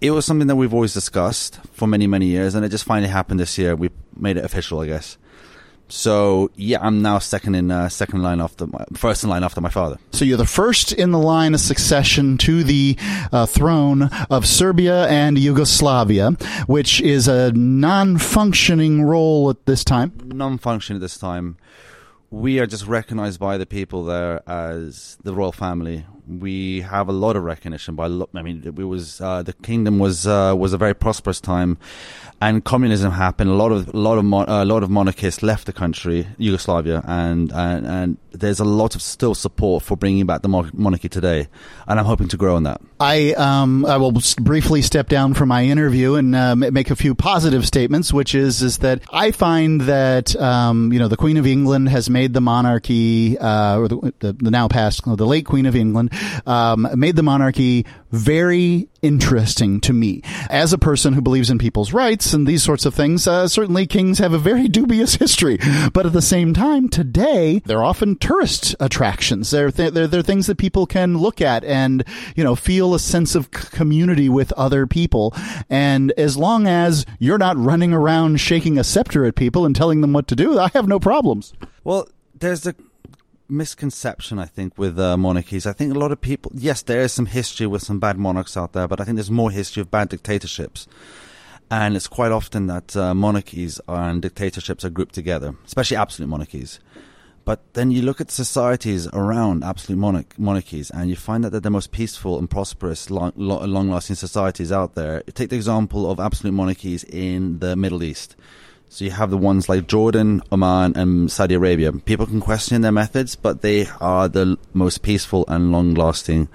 It 0.00 0.12
was 0.12 0.24
something 0.24 0.46
that 0.46 0.56
we've 0.56 0.72
always 0.72 0.94
discussed 0.94 1.60
for 1.72 1.86
many, 1.86 2.06
many 2.06 2.26
years, 2.26 2.54
and 2.54 2.64
it 2.64 2.70
just 2.70 2.84
finally 2.84 3.10
happened 3.10 3.38
this 3.38 3.58
year. 3.58 3.76
We 3.76 3.90
made 4.16 4.38
it 4.38 4.44
official, 4.44 4.80
I 4.80 4.86
guess. 4.86 5.18
So 5.90 6.50
yeah, 6.54 6.78
I'm 6.80 7.02
now 7.02 7.18
second 7.18 7.56
in 7.56 7.70
uh, 7.70 7.88
second 7.88 8.22
line 8.22 8.40
after 8.40 8.66
my 8.66 8.84
first 8.94 9.24
in 9.24 9.30
line 9.30 9.42
after 9.42 9.60
my 9.60 9.68
father. 9.68 9.98
So 10.12 10.24
you're 10.24 10.38
the 10.38 10.46
first 10.46 10.92
in 10.92 11.10
the 11.10 11.18
line 11.18 11.52
of 11.52 11.60
succession 11.60 12.38
to 12.38 12.62
the 12.62 12.96
uh, 13.32 13.46
throne 13.46 14.04
of 14.30 14.46
Serbia 14.46 15.08
and 15.08 15.36
Yugoslavia, 15.36 16.30
which 16.66 17.00
is 17.00 17.26
a 17.26 17.52
non-functioning 17.52 19.02
role 19.02 19.50
at 19.50 19.66
this 19.66 19.84
time. 19.84 20.12
Non-functioning 20.24 20.98
at 20.98 21.02
this 21.02 21.18
time. 21.18 21.56
We 22.30 22.60
are 22.60 22.66
just 22.66 22.86
recognized 22.86 23.40
by 23.40 23.58
the 23.58 23.66
people 23.66 24.04
there 24.04 24.48
as 24.48 25.18
the 25.24 25.34
royal 25.34 25.50
family. 25.50 26.06
We 26.38 26.82
have 26.82 27.08
a 27.08 27.12
lot 27.12 27.34
of 27.34 27.42
recognition 27.42 27.96
by. 27.96 28.06
Lo- 28.06 28.28
I 28.34 28.42
mean, 28.42 28.62
it 28.64 28.74
was 28.74 29.20
uh, 29.20 29.42
the 29.42 29.52
kingdom 29.52 29.98
was 29.98 30.26
uh, 30.26 30.54
was 30.56 30.72
a 30.72 30.78
very 30.78 30.94
prosperous 30.94 31.40
time, 31.40 31.76
and 32.40 32.64
communism 32.64 33.10
happened. 33.10 33.50
A 33.50 33.54
lot 33.54 33.72
of 33.72 33.88
a 33.92 33.96
lot 33.96 34.16
of 34.16 34.24
mon- 34.24 34.48
a 34.48 34.64
lot 34.64 34.84
of 34.84 34.90
monarchists 34.90 35.42
left 35.42 35.66
the 35.66 35.72
country, 35.72 36.28
Yugoslavia, 36.38 37.02
and, 37.06 37.50
and 37.52 37.86
and 37.86 38.16
there's 38.32 38.60
a 38.60 38.64
lot 38.64 38.94
of 38.94 39.02
still 39.02 39.34
support 39.34 39.82
for 39.82 39.96
bringing 39.96 40.24
back 40.26 40.42
the 40.42 40.48
mon- 40.48 40.70
monarchy 40.72 41.08
today, 41.08 41.48
and 41.88 41.98
I'm 41.98 42.06
hoping 42.06 42.28
to 42.28 42.36
grow 42.36 42.54
on 42.54 42.62
that. 42.62 42.80
I 43.00 43.32
um 43.32 43.84
I 43.84 43.96
will 43.96 44.12
briefly 44.40 44.82
step 44.82 45.08
down 45.08 45.34
from 45.34 45.48
my 45.48 45.64
interview 45.64 46.14
and 46.14 46.36
uh, 46.36 46.54
make 46.54 46.90
a 46.90 46.96
few 46.96 47.14
positive 47.16 47.66
statements, 47.66 48.12
which 48.12 48.36
is 48.36 48.62
is 48.62 48.78
that 48.78 49.02
I 49.12 49.32
find 49.32 49.80
that 49.82 50.36
um 50.36 50.92
you 50.92 51.00
know 51.00 51.08
the 51.08 51.16
Queen 51.16 51.36
of 51.38 51.46
England 51.46 51.88
has 51.88 52.08
made 52.08 52.34
the 52.34 52.40
monarchy 52.40 53.36
uh 53.38 53.78
or 53.78 53.88
the 53.88 54.14
the, 54.20 54.32
the 54.34 54.50
now 54.50 54.68
past 54.68 55.02
the 55.04 55.26
late 55.26 55.46
Queen 55.46 55.66
of 55.66 55.74
England 55.74 56.12
um 56.46 56.88
made 56.94 57.16
the 57.16 57.22
monarchy 57.22 57.86
very 58.10 58.88
interesting 59.02 59.80
to 59.80 59.92
me 59.92 60.22
as 60.50 60.72
a 60.72 60.78
person 60.78 61.12
who 61.12 61.20
believes 61.20 61.48
in 61.50 61.58
people's 61.58 61.92
rights 61.92 62.32
and 62.32 62.46
these 62.46 62.62
sorts 62.62 62.84
of 62.84 62.94
things. 62.94 63.26
Uh, 63.26 63.46
certainly, 63.46 63.86
kings 63.86 64.18
have 64.18 64.32
a 64.32 64.38
very 64.38 64.68
dubious 64.80 65.14
history, 65.14 65.58
but 65.92 66.06
at 66.06 66.12
the 66.12 66.22
same 66.22 66.52
time, 66.52 66.88
today 66.88 67.62
they're 67.64 67.84
often 67.84 68.16
tourist 68.16 68.74
attractions. 68.80 69.50
They're 69.50 69.70
th- 69.70 69.92
they're, 69.92 70.06
they're 70.06 70.22
things 70.22 70.46
that 70.46 70.58
people 70.58 70.86
can 70.86 71.18
look 71.18 71.40
at 71.40 71.64
and 71.64 72.04
you 72.36 72.44
know 72.44 72.56
feel 72.56 72.94
a 72.94 72.98
sense 72.98 73.34
of 73.34 73.48
c- 73.54 73.68
community 73.76 74.28
with 74.28 74.52
other 74.52 74.86
people. 74.86 75.34
And 75.68 76.12
as 76.12 76.36
long 76.36 76.66
as 76.66 77.06
you're 77.18 77.38
not 77.38 77.56
running 77.56 77.92
around 77.92 78.40
shaking 78.40 78.78
a 78.78 78.84
scepter 78.84 79.24
at 79.24 79.34
people 79.34 79.64
and 79.64 79.74
telling 79.74 80.00
them 80.00 80.12
what 80.12 80.26
to 80.28 80.36
do, 80.36 80.58
I 80.58 80.68
have 80.68 80.88
no 80.88 80.98
problems. 80.98 81.52
Well, 81.84 82.08
there's 82.34 82.66
a 82.66 82.74
misconception, 83.50 84.38
I 84.38 84.46
think, 84.46 84.78
with 84.78 84.98
uh, 84.98 85.16
monarchies. 85.16 85.66
I 85.66 85.72
think 85.72 85.94
a 85.94 85.98
lot 85.98 86.12
of 86.12 86.20
people, 86.20 86.52
yes, 86.54 86.82
there 86.82 87.00
is 87.00 87.12
some 87.12 87.26
history 87.26 87.66
with 87.66 87.82
some 87.82 87.98
bad 87.98 88.16
monarchs 88.18 88.56
out 88.56 88.72
there, 88.72 88.88
but 88.88 89.00
I 89.00 89.04
think 89.04 89.16
there's 89.16 89.30
more 89.30 89.50
history 89.50 89.80
of 89.80 89.90
bad 89.90 90.08
dictatorships. 90.08 90.86
And 91.70 91.94
it's 91.96 92.08
quite 92.08 92.32
often 92.32 92.66
that 92.66 92.96
uh, 92.96 93.14
monarchies 93.14 93.80
and 93.86 94.20
dictatorships 94.20 94.84
are 94.84 94.90
grouped 94.90 95.14
together, 95.14 95.54
especially 95.64 95.96
absolute 95.96 96.28
monarchies. 96.28 96.80
But 97.44 97.74
then 97.74 97.90
you 97.90 98.02
look 98.02 98.20
at 98.20 98.30
societies 98.30 99.06
around 99.08 99.64
absolute 99.64 99.98
monarch- 99.98 100.38
monarchies, 100.38 100.90
and 100.90 101.08
you 101.08 101.16
find 101.16 101.42
that 101.42 101.50
they're 101.50 101.60
the 101.60 101.70
most 101.70 101.90
peaceful 101.90 102.38
and 102.38 102.50
prosperous, 102.50 103.10
long, 103.10 103.32
long-lasting 103.36 104.16
societies 104.16 104.70
out 104.70 104.94
there. 104.94 105.22
Take 105.22 105.50
the 105.50 105.56
example 105.56 106.10
of 106.10 106.20
absolute 106.20 106.52
monarchies 106.52 107.04
in 107.04 107.60
the 107.60 107.76
Middle 107.76 108.02
East. 108.02 108.36
So 108.92 109.04
you 109.04 109.12
have 109.12 109.30
the 109.30 109.38
ones 109.38 109.68
like 109.68 109.86
Jordan, 109.86 110.42
Oman, 110.50 110.96
and 110.96 111.30
Saudi 111.30 111.54
Arabia. 111.54 111.92
People 111.92 112.26
can 112.26 112.40
question 112.40 112.82
their 112.82 112.90
methods, 112.90 113.36
but 113.36 113.62
they 113.62 113.86
are 114.00 114.26
the 114.26 114.58
most 114.74 115.02
peaceful 115.02 115.44
and 115.46 115.70
long-lasting 115.70 116.48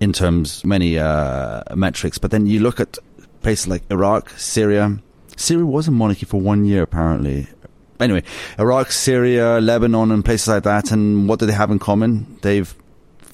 in 0.00 0.14
terms 0.14 0.64
many 0.64 0.98
uh, 0.98 1.62
metrics. 1.76 2.16
But 2.16 2.30
then 2.30 2.46
you 2.46 2.60
look 2.60 2.80
at 2.80 2.96
places 3.42 3.68
like 3.68 3.82
Iraq, 3.90 4.30
Syria. 4.30 4.98
Syria 5.36 5.66
was 5.66 5.86
a 5.88 5.90
monarchy 5.90 6.24
for 6.24 6.40
one 6.40 6.64
year, 6.64 6.82
apparently. 6.82 7.48
Anyway, 8.00 8.22
Iraq, 8.58 8.90
Syria, 8.90 9.60
Lebanon, 9.60 10.10
and 10.10 10.24
places 10.24 10.48
like 10.48 10.62
that. 10.62 10.90
And 10.90 11.28
what 11.28 11.38
do 11.38 11.44
they 11.44 11.52
have 11.52 11.70
in 11.70 11.78
common? 11.78 12.38
They've 12.40 12.74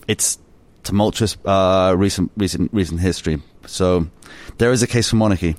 it's 0.08 0.40
tumultuous 0.82 1.36
uh, 1.44 1.94
recent 1.96 2.32
recent 2.36 2.72
recent 2.72 3.00
history. 3.00 3.40
So 3.66 4.08
there 4.58 4.72
is 4.72 4.82
a 4.82 4.88
case 4.88 5.10
for 5.10 5.16
monarchy. 5.16 5.54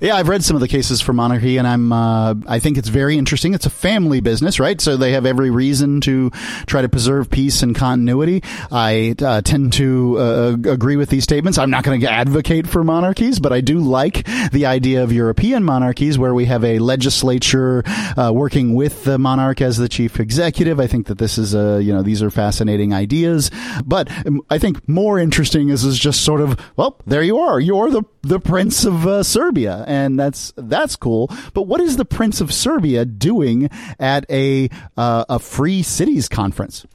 Yeah, 0.00 0.16
I've 0.16 0.28
read 0.28 0.42
some 0.42 0.56
of 0.56 0.60
the 0.60 0.68
cases 0.68 1.00
for 1.00 1.12
monarchy, 1.12 1.58
and 1.58 1.66
I'm 1.66 1.92
uh, 1.92 2.34
I 2.46 2.58
think 2.58 2.76
it's 2.78 2.88
very 2.88 3.16
interesting. 3.16 3.54
It's 3.54 3.66
a 3.66 3.70
family 3.70 4.20
business, 4.20 4.58
right? 4.58 4.80
So 4.80 4.96
they 4.96 5.12
have 5.12 5.26
every 5.26 5.50
reason 5.50 6.00
to 6.02 6.30
try 6.66 6.82
to 6.82 6.88
preserve 6.88 7.30
peace 7.30 7.62
and 7.62 7.74
continuity. 7.74 8.42
I 8.70 9.14
uh, 9.22 9.42
tend 9.42 9.74
to 9.74 10.18
uh, 10.18 10.56
agree 10.70 10.96
with 10.96 11.08
these 11.08 11.24
statements. 11.24 11.58
I'm 11.58 11.70
not 11.70 11.84
going 11.84 12.00
to 12.00 12.10
advocate 12.10 12.66
for 12.66 12.82
monarchies, 12.82 13.38
but 13.38 13.52
I 13.52 13.60
do 13.60 13.78
like 13.78 14.26
the 14.50 14.66
idea 14.66 15.04
of 15.04 15.12
European 15.12 15.62
monarchies 15.62 16.18
where 16.18 16.34
we 16.34 16.46
have 16.46 16.64
a 16.64 16.78
legislature 16.78 17.84
uh, 18.16 18.32
working 18.34 18.74
with 18.74 19.04
the 19.04 19.18
monarch 19.18 19.60
as 19.60 19.76
the 19.76 19.88
chief 19.88 20.18
executive. 20.18 20.80
I 20.80 20.86
think 20.86 21.06
that 21.06 21.18
this 21.18 21.38
is 21.38 21.54
a 21.54 21.80
you 21.82 21.92
know 21.92 22.02
these 22.02 22.22
are 22.22 22.30
fascinating 22.30 22.92
ideas, 22.92 23.50
but 23.84 24.10
um, 24.26 24.42
I 24.50 24.58
think 24.58 24.88
more 24.88 25.18
interesting 25.18 25.68
is 25.68 25.84
is 25.84 25.98
just 25.98 26.22
sort 26.22 26.40
of 26.40 26.58
well, 26.76 26.98
there 27.06 27.22
you 27.22 27.38
are. 27.38 27.60
You're 27.60 27.90
the 27.90 28.02
the 28.22 28.40
prince 28.40 28.84
of 28.84 29.06
uh, 29.06 29.22
Serbia, 29.52 29.84
and 29.86 30.18
that's 30.18 30.52
that's 30.56 30.96
cool. 30.96 31.30
But 31.52 31.64
what 31.64 31.80
is 31.80 31.98
the 31.98 32.06
Prince 32.06 32.40
of 32.40 32.52
Serbia 32.52 33.04
doing 33.04 33.68
at 34.00 34.24
a 34.30 34.70
uh, 34.96 35.26
a 35.28 35.38
free 35.38 35.82
cities 35.82 36.28
conference? 36.28 36.86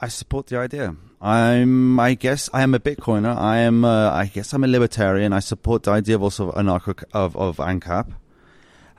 I 0.00 0.08
support 0.08 0.46
the 0.46 0.56
idea. 0.56 0.96
I'm. 1.20 2.00
I 2.00 2.14
guess 2.14 2.48
I 2.54 2.62
am 2.62 2.74
a 2.74 2.78
Bitcoiner. 2.78 3.36
I 3.36 3.58
am. 3.58 3.84
Uh, 3.84 4.10
I 4.10 4.26
guess 4.26 4.54
I'm 4.54 4.64
a 4.64 4.66
libertarian. 4.66 5.34
I 5.34 5.40
support 5.40 5.82
the 5.82 5.90
idea 5.90 6.14
of 6.14 6.22
also 6.22 6.50
anarcho 6.52 7.04
of 7.12 7.36
of 7.36 7.58
ANCAP, 7.58 8.10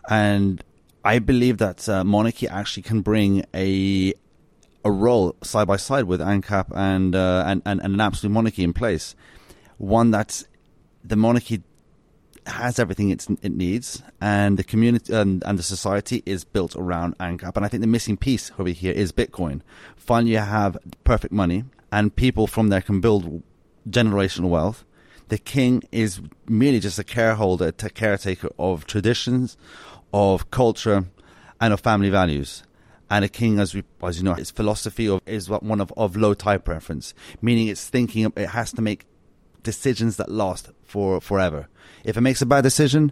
and 0.07 0.63
I 1.03 1.17
believe 1.17 1.57
that 1.57 1.89
uh, 1.89 2.03
monarchy 2.03 2.47
actually 2.47 2.84
can 2.84 3.01
bring 3.01 3.43
a 3.55 4.13
a 4.86 4.91
role 4.91 5.36
side 5.41 5.67
by 5.67 5.78
side 5.78 6.03
with 6.03 6.21
ANCAP 6.21 6.71
and, 6.75 7.15
uh, 7.15 7.43
and 7.47 7.63
and 7.65 7.82
and 7.82 7.95
an 7.95 8.01
absolute 8.01 8.32
monarchy 8.32 8.63
in 8.63 8.73
place, 8.73 9.15
one 9.78 10.11
that 10.11 10.43
the 11.03 11.15
monarchy 11.15 11.63
has 12.48 12.80
everything 12.80 13.10
it 13.10 13.28
needs, 13.43 14.02
and 14.22 14.58
the 14.58 14.64
community 14.64 15.14
and, 15.14 15.43
and 15.45 15.60
the 15.60 15.64
society 15.64 16.24
is 16.26 16.43
built 16.43 16.76
around 16.76 17.18
ANCAP. 17.18 17.56
And 17.56 17.66
I 17.66 17.68
think 17.68 17.82
the 17.82 17.88
missing 17.88 18.18
piece 18.18 18.52
over 18.58 18.70
here 18.70 18.93
is 18.93 19.12
Bitcoin. 19.12 19.62
Finally, 19.95 20.34
you 20.34 20.39
have 20.39 20.78
perfect 21.04 21.34
money, 21.34 21.66
and 21.91 22.16
people 22.16 22.48
from 22.48 22.70
there 22.70 22.82
can 22.82 23.02
build 23.02 23.43
generational 23.89 24.50
wealth. 24.50 24.84
The 25.30 25.38
king 25.38 25.84
is 25.91 26.22
merely 26.48 26.80
just 26.80 27.00
a 27.00 27.04
careholder, 27.04 27.68
a 27.68 27.89
caretaker 27.89 28.50
of 28.58 28.86
traditions, 28.86 29.58
of 30.14 30.50
culture, 30.52 31.06
and 31.60 31.74
of 31.74 31.82
family 31.82 32.10
values. 32.10 32.64
And 33.10 33.24
a 33.24 33.30
king, 33.30 33.60
as 33.60 33.74
we, 33.74 33.84
as 34.04 34.18
you 34.18 34.24
know, 34.24 34.34
his 34.34 34.52
philosophy 34.52 35.08
of, 35.08 35.22
is 35.26 35.50
one 35.50 35.80
of, 35.80 35.93
of 35.95 36.16
low 36.16 36.34
time 36.34 36.62
preference, 36.62 37.14
meaning 37.41 37.68
it's 37.68 37.89
thinking 37.89 38.32
it 38.36 38.50
has 38.50 38.72
to 38.74 38.82
make 38.82 39.06
decisions 39.64 40.18
that 40.18 40.30
last 40.30 40.72
for 40.84 41.20
forever. 41.22 41.68
If 42.03 42.17
it 42.17 42.21
makes 42.21 42.41
a 42.41 42.45
bad 42.45 42.61
decision, 42.61 43.11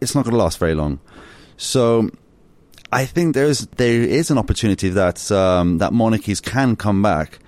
it's 0.00 0.14
not 0.14 0.24
going 0.24 0.32
to 0.32 0.38
last 0.38 0.58
very 0.58 0.74
long. 0.74 1.00
So, 1.56 2.10
I 2.92 3.04
think 3.04 3.34
there's 3.34 3.66
there 3.76 4.02
is 4.02 4.30
an 4.30 4.38
opportunity 4.38 4.88
that 4.90 5.30
um, 5.30 5.78
that 5.78 5.92
monarchies 5.92 6.40
can 6.40 6.76
come 6.76 7.02
back 7.02 7.38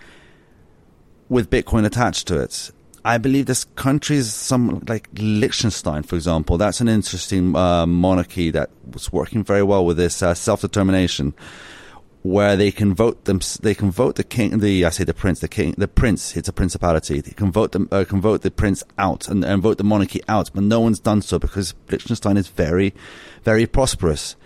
with 1.28 1.50
Bitcoin 1.50 1.84
attached 1.84 2.28
to 2.28 2.38
it. 2.38 2.70
I 3.04 3.18
believe 3.18 3.46
this 3.46 3.64
country 3.64 4.16
is 4.16 4.32
some 4.32 4.84
like 4.86 5.08
Liechtenstein, 5.14 6.04
for 6.04 6.14
example. 6.14 6.56
That's 6.56 6.80
an 6.80 6.88
interesting 6.88 7.56
uh, 7.56 7.86
monarchy 7.86 8.50
that 8.52 8.70
was 8.92 9.12
working 9.12 9.42
very 9.42 9.64
well 9.64 9.84
with 9.84 9.96
this 9.96 10.22
uh, 10.22 10.34
self 10.34 10.60
determination, 10.60 11.34
where 12.22 12.56
they 12.56 12.70
can 12.70 12.94
vote 12.94 13.24
them. 13.24 13.40
They 13.60 13.74
can 13.74 13.90
vote 13.90 14.16
the 14.16 14.24
king. 14.24 14.58
The 14.58 14.84
I 14.84 14.90
say 14.90 15.04
the 15.04 15.14
prince. 15.14 15.40
The 15.40 15.48
king. 15.48 15.74
The 15.76 15.88
prince. 15.88 16.36
It's 16.36 16.48
a 16.48 16.52
principality. 16.52 17.20
They 17.20 17.32
can 17.32 17.50
vote 17.50 17.72
them. 17.72 17.88
Uh, 17.90 18.04
can 18.08 18.20
vote 18.20 18.42
the 18.42 18.50
prince 18.50 18.82
out 18.98 19.28
and, 19.28 19.44
and 19.44 19.62
vote 19.62 19.78
the 19.78 19.84
monarchy 19.84 20.20
out. 20.28 20.50
But 20.54 20.64
no 20.64 20.80
one's 20.80 21.00
done 21.00 21.22
so 21.22 21.38
because 21.38 21.74
Liechtenstein 21.90 22.36
is 22.36 22.48
very, 22.48 22.94
very 23.42 23.66
prosperous, 23.66 24.36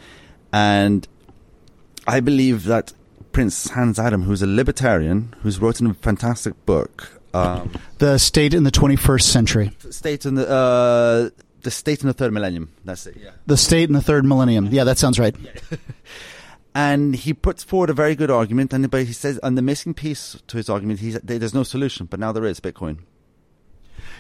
and 0.53 1.07
I 2.07 2.21
believe 2.21 2.65
that 2.65 2.93
Prince 3.33 3.69
Hans 3.71 3.99
Adam, 3.99 4.23
who's 4.23 4.41
a 4.41 4.47
libertarian, 4.47 5.35
who's 5.43 5.61
written 5.61 5.89
a 5.89 5.95
fantastic 5.95 6.55
book. 6.65 7.21
Um, 7.35 7.73
the 7.99 8.17
state 8.19 8.55
in 8.55 8.65
the 8.65 8.71
21st 8.71 9.23
century. 9.23 9.77
State 9.91 10.25
in 10.25 10.37
the 10.37 10.49
uh, 10.49 11.29
the 11.61 11.71
state 11.71 12.01
in 12.01 12.07
the 12.07 12.15
third 12.15 12.33
millennium. 12.33 12.73
That's 12.87 13.07
it. 13.07 13.19
Yeah. 13.21 13.33
The 13.45 13.59
state 13.59 13.91
in 13.91 13.93
the 13.93 14.01
third 14.01 14.25
millennium. 14.25 14.69
Yeah, 14.69 14.85
that 14.85 14.97
sounds 14.97 15.19
right. 15.19 15.37
and 16.77 17.17
he 17.17 17.33
puts 17.33 17.65
forward 17.65 17.89
a 17.89 17.95
very 17.95 18.15
good 18.15 18.31
argument, 18.31 18.71
and 18.71 18.91
but 18.91 19.07
he 19.07 19.15
says, 19.15 19.41
and 19.43 19.57
the 19.57 19.63
missing 19.63 19.95
piece 19.95 20.37
to 20.47 20.59
his 20.59 20.69
argument, 20.69 21.01
he's 21.01 21.19
there's 21.21 21.55
no 21.55 21.63
solution, 21.63 22.05
but 22.05 22.21
now 22.21 22.33
there 22.33 22.45
is 22.45 22.61
Bitcoin. 22.61 22.99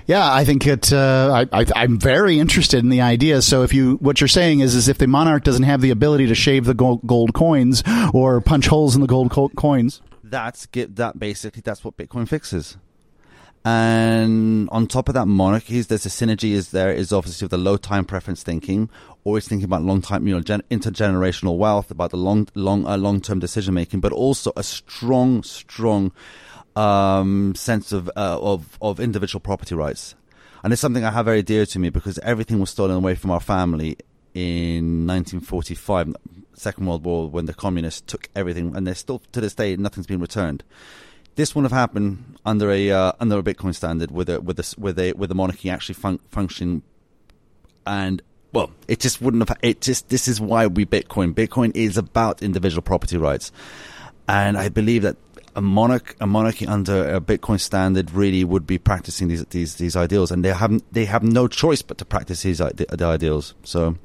Yeah, 0.07 0.33
I 0.33 0.47
think 0.47 0.67
it. 0.67 0.91
Uh, 0.91 1.45
I, 1.53 1.67
am 1.85 1.99
very 1.99 2.39
interested 2.39 2.79
in 2.79 2.89
the 2.89 3.03
idea. 3.03 3.43
So, 3.43 3.63
if 3.63 3.75
you 3.75 3.97
what 3.97 4.23
you're 4.23 4.29
saying 4.29 4.61
is, 4.61 4.75
is 4.75 4.89
if 4.89 4.97
the 4.97 5.07
monarch 5.07 5.45
doesn't 5.45 5.65
have 5.65 5.83
the 5.83 5.91
ability 5.91 6.29
to 6.29 6.35
shave 6.35 6.65
the 6.65 6.73
gold, 6.73 7.07
gold 7.07 7.35
coins 7.35 7.83
or 8.15 8.41
punch 8.41 8.69
holes 8.69 8.95
in 8.95 9.03
the 9.03 9.07
gold 9.07 9.31
co- 9.31 9.51
coins, 9.51 10.01
that's 10.25 10.65
get 10.65 10.97
that 10.97 11.19
basically 11.19 11.61
that's 11.63 11.85
what 11.85 11.99
Bitcoin 11.99 12.27
fixes. 12.27 12.79
And 13.67 14.69
on 14.71 14.87
top 14.87 15.09
of 15.09 15.15
that, 15.15 15.27
monarchies, 15.27 15.89
there's 15.89 16.07
a 16.07 16.09
synergy 16.09 16.53
is 16.53 16.71
there 16.71 16.93
is 16.93 17.13
obviously 17.13 17.47
with 17.47 17.51
the 17.51 17.59
low 17.59 17.77
time 17.77 18.05
preference 18.05 18.45
thinking, 18.45 18.89
always 19.25 19.49
thinking 19.49 19.65
about 19.65 19.83
long 19.83 20.01
time, 20.01 20.29
you 20.29 20.37
know, 20.37 20.41
gen- 20.41 20.63
intergenerational 20.71 21.59
wealth, 21.59 21.91
about 21.91 22.13
the 22.13 22.17
long, 22.17 22.47
long, 22.55 22.87
uh, 22.87 22.97
long 22.97 23.21
term 23.21 23.41
decision 23.41 23.75
making, 23.75 23.99
but 23.99 24.13
also 24.13 24.53
a 24.57 24.63
strong, 24.63 25.43
strong 25.43 26.13
um, 26.77 27.57
sense 27.57 27.91
of, 27.91 28.09
uh, 28.17 28.39
of 28.41 28.79
of 28.81 29.01
individual 29.01 29.41
property 29.41 29.75
rights. 29.75 30.15
And 30.63 30.73
it's 30.73 30.81
something 30.81 31.05
I 31.05 31.11
have 31.11 31.25
very 31.25 31.43
dear 31.43 31.67
to 31.67 31.81
me 31.81 31.91
because 31.91 32.21
everything 32.21 32.61
was 32.61 32.71
stolen 32.71 32.95
away 32.95 33.17
from 33.17 33.33
our 33.33 33.41
family 33.41 33.99
in 34.33 35.09
1945, 35.09 36.15
Second 36.53 36.87
World 36.87 37.05
War, 37.05 37.29
when 37.29 37.47
the 37.47 37.55
communists 37.55 38.01
took 38.03 38.29
everything, 38.37 38.77
and 38.77 38.87
there's 38.87 38.99
still 38.99 39.19
to 39.33 39.41
this 39.41 39.57
day 39.57 39.75
nothing's 39.75 40.07
been 40.07 40.21
returned 40.21 40.63
this 41.37 41.55
wouldn't 41.55 41.71
have 41.71 41.79
happened 41.79 42.39
under 42.45 42.71
a 42.71 42.91
uh, 42.91 43.13
under 43.21 43.39
a 43.39 43.43
Bitcoin 43.43 43.75
standard 43.75 44.11
with 44.11 44.29
a 44.29 44.41
with 44.41 44.59
a 44.59 44.75
with 44.79 44.99
a 44.99 45.13
with 45.13 45.31
a 45.31 45.35
monarchy 45.35 45.71
actually 45.71 45.95
fun- 45.95 46.21
functioning, 46.31 46.83
and 47.87 48.23
well, 48.53 48.71
it 48.89 49.01
just 49.01 49.21
wouldn't 49.21 49.47
have. 49.47 49.57
It 49.63 49.81
just 49.83 50.09
this 50.09 50.27
is 50.29 50.41
why 50.41 50.67
we 50.67 50.85
Bitcoin. 50.85 51.35
Bitcoin 51.35 51.77
is 51.77 51.97
about 51.97 52.43
individual 52.43 52.83
property 52.83 53.19
rights, 53.19 53.53
and 54.27 54.57
I 54.57 54.71
believe 54.71 55.03
that 55.03 55.17
a 55.55 55.61
monarch 55.61 56.17
a 56.21 56.27
monarchy 56.27 56.67
under 56.67 57.15
a 57.15 57.21
Bitcoin 57.21 57.61
standard 57.61 58.11
really 58.13 58.43
would 58.43 58.67
be 58.67 58.79
practicing 58.79 59.29
these 59.29 59.45
these 59.47 59.77
these 59.77 59.95
ideals, 59.95 60.31
and 60.31 60.45
they 60.45 60.53
haven't 60.53 60.91
they 60.93 61.05
have 61.05 61.23
no 61.23 61.49
choice 61.49 61.83
but 61.83 61.99
to 61.99 62.05
practice 62.07 62.43
these 62.43 62.59
the 62.59 63.05
ideals. 63.05 63.55
So 63.63 63.97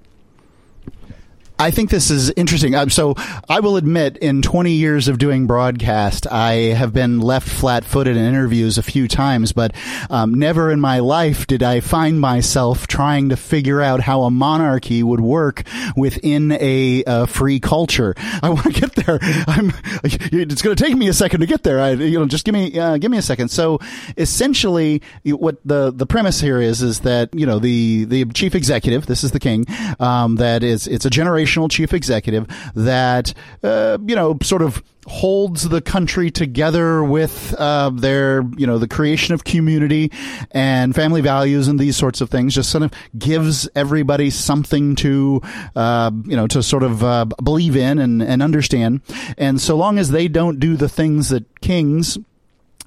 I 1.62 1.70
think 1.70 1.92
this 1.92 2.10
is 2.10 2.32
interesting. 2.32 2.74
Um, 2.74 2.90
so 2.90 3.14
I 3.48 3.60
will 3.60 3.78
admit, 3.78 4.18
in 4.18 4.42
20 4.42 4.72
years 4.72 5.08
of 5.08 5.20
doing 5.20 5.46
broadcast, 5.46 6.26
I 6.26 6.54
have 6.74 6.92
been 6.92 7.20
left 7.20 7.48
flat-footed 7.48 8.18
in 8.18 8.24
interviews 8.26 8.80
a 8.80 8.82
few 8.82 9.08
times, 9.08 9.52
but 9.52 9.76
um, 10.10 10.34
never 10.34 10.72
in 10.72 10.80
my 10.80 11.00
life 11.00 11.46
did 11.46 11.62
I 11.62 11.80
find 11.80 12.20
myself 12.20 12.88
trying 12.88 13.30
to 13.30 13.38
figure 13.38 13.80
out 13.80 14.00
how 14.00 14.24
a 14.24 14.32
monarchy 14.32 15.04
would 15.04 15.20
work 15.20 15.62
within 15.96 16.52
a, 16.54 17.04
a 17.06 17.28
free 17.28 17.60
culture. 17.60 18.16
I 18.42 18.50
want 18.50 18.74
to 18.74 18.82
get 18.82 18.96
there. 18.96 19.20
I'm. 19.22 19.72
It's 20.04 20.64
going 20.64 20.76
to 20.76 20.84
take 20.84 20.96
me 20.96 21.10
a 21.10 21.14
second 21.14 21.42
to 21.42 21.46
get 21.46 21.62
there. 21.62 21.80
I, 21.80 21.92
you 21.92 22.18
know, 22.18 22.26
just 22.26 22.44
give 22.44 22.54
me 22.54 22.78
uh, 22.80 22.98
give 22.98 23.12
me 23.12 23.20
a 23.20 23.22
second. 23.22 23.50
So 23.50 23.78
essentially, 24.18 25.04
what 25.26 25.58
the 25.64 25.92
the 25.92 26.08
premise 26.08 26.42
here 26.42 26.60
is 26.60 26.82
is 26.82 27.02
that 27.02 27.30
you 27.36 27.46
know 27.46 27.60
the 27.60 28.06
the 28.06 28.26
chief 28.26 28.56
executive, 28.56 29.06
this 29.06 29.24
is 29.24 29.30
the 29.30 29.40
king, 29.40 29.68
um, 30.00 30.38
that 30.38 30.64
is 30.64 30.88
it's 30.88 31.06
a 31.06 31.10
generation 31.12 31.51
chief 31.70 31.94
executive 31.94 32.48
that, 32.76 33.34
uh, 33.64 33.98
you 34.06 34.16
know, 34.16 34.38
sort 34.42 34.62
of 34.62 34.84
holds 35.08 35.70
the 35.70 35.82
country 35.82 36.30
together 36.30 37.04
with 37.04 37.56
uh, 37.58 37.90
their, 37.90 38.44
you 38.56 38.68
know, 38.68 38.78
the 38.78 38.88
creation 38.88 39.34
of 39.34 39.44
community 39.44 40.12
and 40.52 40.96
family 40.96 41.22
values 41.22 41.68
and 41.68 41.80
these 41.80 41.98
sorts 41.98 42.22
of 42.22 42.30
things. 42.30 42.54
Just 42.54 42.70
sort 42.70 42.84
of 42.84 42.92
gives 43.18 43.68
everybody 43.76 44.30
something 44.30 44.96
to, 44.98 45.42
uh, 45.76 46.12
you 46.26 46.36
know, 46.36 46.48
to 46.48 46.62
sort 46.62 46.84
of 46.84 47.04
uh, 47.04 47.26
believe 47.44 47.76
in 47.76 48.00
and, 48.00 48.22
and 48.22 48.42
understand. 48.42 49.02
And 49.38 49.60
so 49.60 49.76
long 49.76 49.98
as 49.98 50.12
they 50.12 50.28
don't 50.28 50.60
do 50.60 50.76
the 50.78 50.90
things 50.90 51.30
that 51.30 51.62
kings 51.62 52.18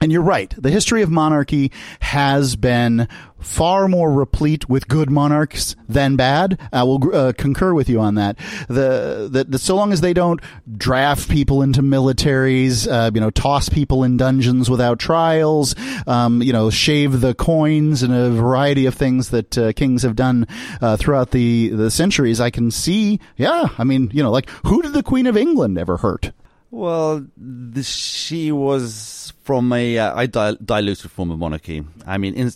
and 0.01 0.13
you're 0.13 0.23
right. 0.23 0.53
The 0.57 0.71
history 0.71 1.03
of 1.03 1.11
monarchy 1.11 1.73
has 2.01 2.57
been 2.57 3.09
far 3.39 3.89
more 3.89 4.13
replete 4.13 4.69
with 4.69 4.89
good 4.89 5.11
monarchs 5.11 5.77
than 5.89 6.17
bad. 6.17 6.59
I 6.73 6.83
will 6.83 7.15
uh, 7.15 7.33
concur 7.37 7.75
with 7.75 7.89
you 7.89 8.01
on 8.01 8.15
that. 8.15 8.39
The, 8.69 9.29
the, 9.31 9.45
the, 9.45 9.59
so 9.59 9.77
long 9.77 9.93
as 9.93 10.01
they 10.01 10.15
don't 10.15 10.41
draft 10.77 11.29
people 11.29 11.63
into 11.63 11.83
militaries, 11.83 12.91
uh, 12.91 13.11
you 13.15 13.21
know, 13.21 13.31
toss 13.31 13.69
people 13.69 14.03
in 14.03 14.17
dungeons 14.17 14.71
without 14.71 14.99
trials, 14.99 15.75
um, 16.07 16.43
you 16.43 16.53
know, 16.53 16.71
shave 16.71 17.21
the 17.21 17.35
coins 17.35 18.03
and 18.03 18.15
a 18.15 18.31
variety 18.31 18.87
of 18.87 18.95
things 18.95 19.31
that 19.31 19.59
uh, 19.59 19.73
kings 19.73 20.03
have 20.03 20.17
done 20.17 20.47
uh, 20.81 20.97
throughout 20.97 21.31
the 21.31 21.69
the 21.69 21.91
centuries, 21.91 22.41
I 22.41 22.51
can 22.51 22.71
see. 22.71 23.21
Yeah, 23.37 23.69
I 23.79 23.85
mean, 23.85 24.11
you 24.13 24.23
know, 24.23 24.31
like 24.31 24.49
who 24.67 24.83
did 24.83 24.93
the 24.93 25.03
Queen 25.03 25.27
of 25.27 25.37
England 25.37 25.79
ever 25.79 25.99
hurt? 25.99 26.33
Well, 26.75 27.25
the, 27.37 27.85
she 27.85 28.51
was 28.51 29.33
from 29.45 29.73
a, 29.73 29.97
uh, 29.97 30.27
dil- 30.27 30.57
diluted 30.57 31.09
form 31.09 31.31
of 31.31 31.39
monarchy. 31.39 31.85
I 32.05 32.19
mean, 32.19 32.35
in, 32.35 32.51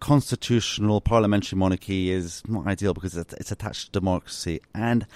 constitutional 0.00 1.00
parliamentary 1.00 1.56
monarchy 1.56 2.10
is 2.10 2.42
not 2.48 2.66
ideal 2.66 2.94
because 2.94 3.16
it's, 3.16 3.52
attached 3.52 3.86
to 3.86 3.92
democracy, 3.92 4.60
and 4.74 5.06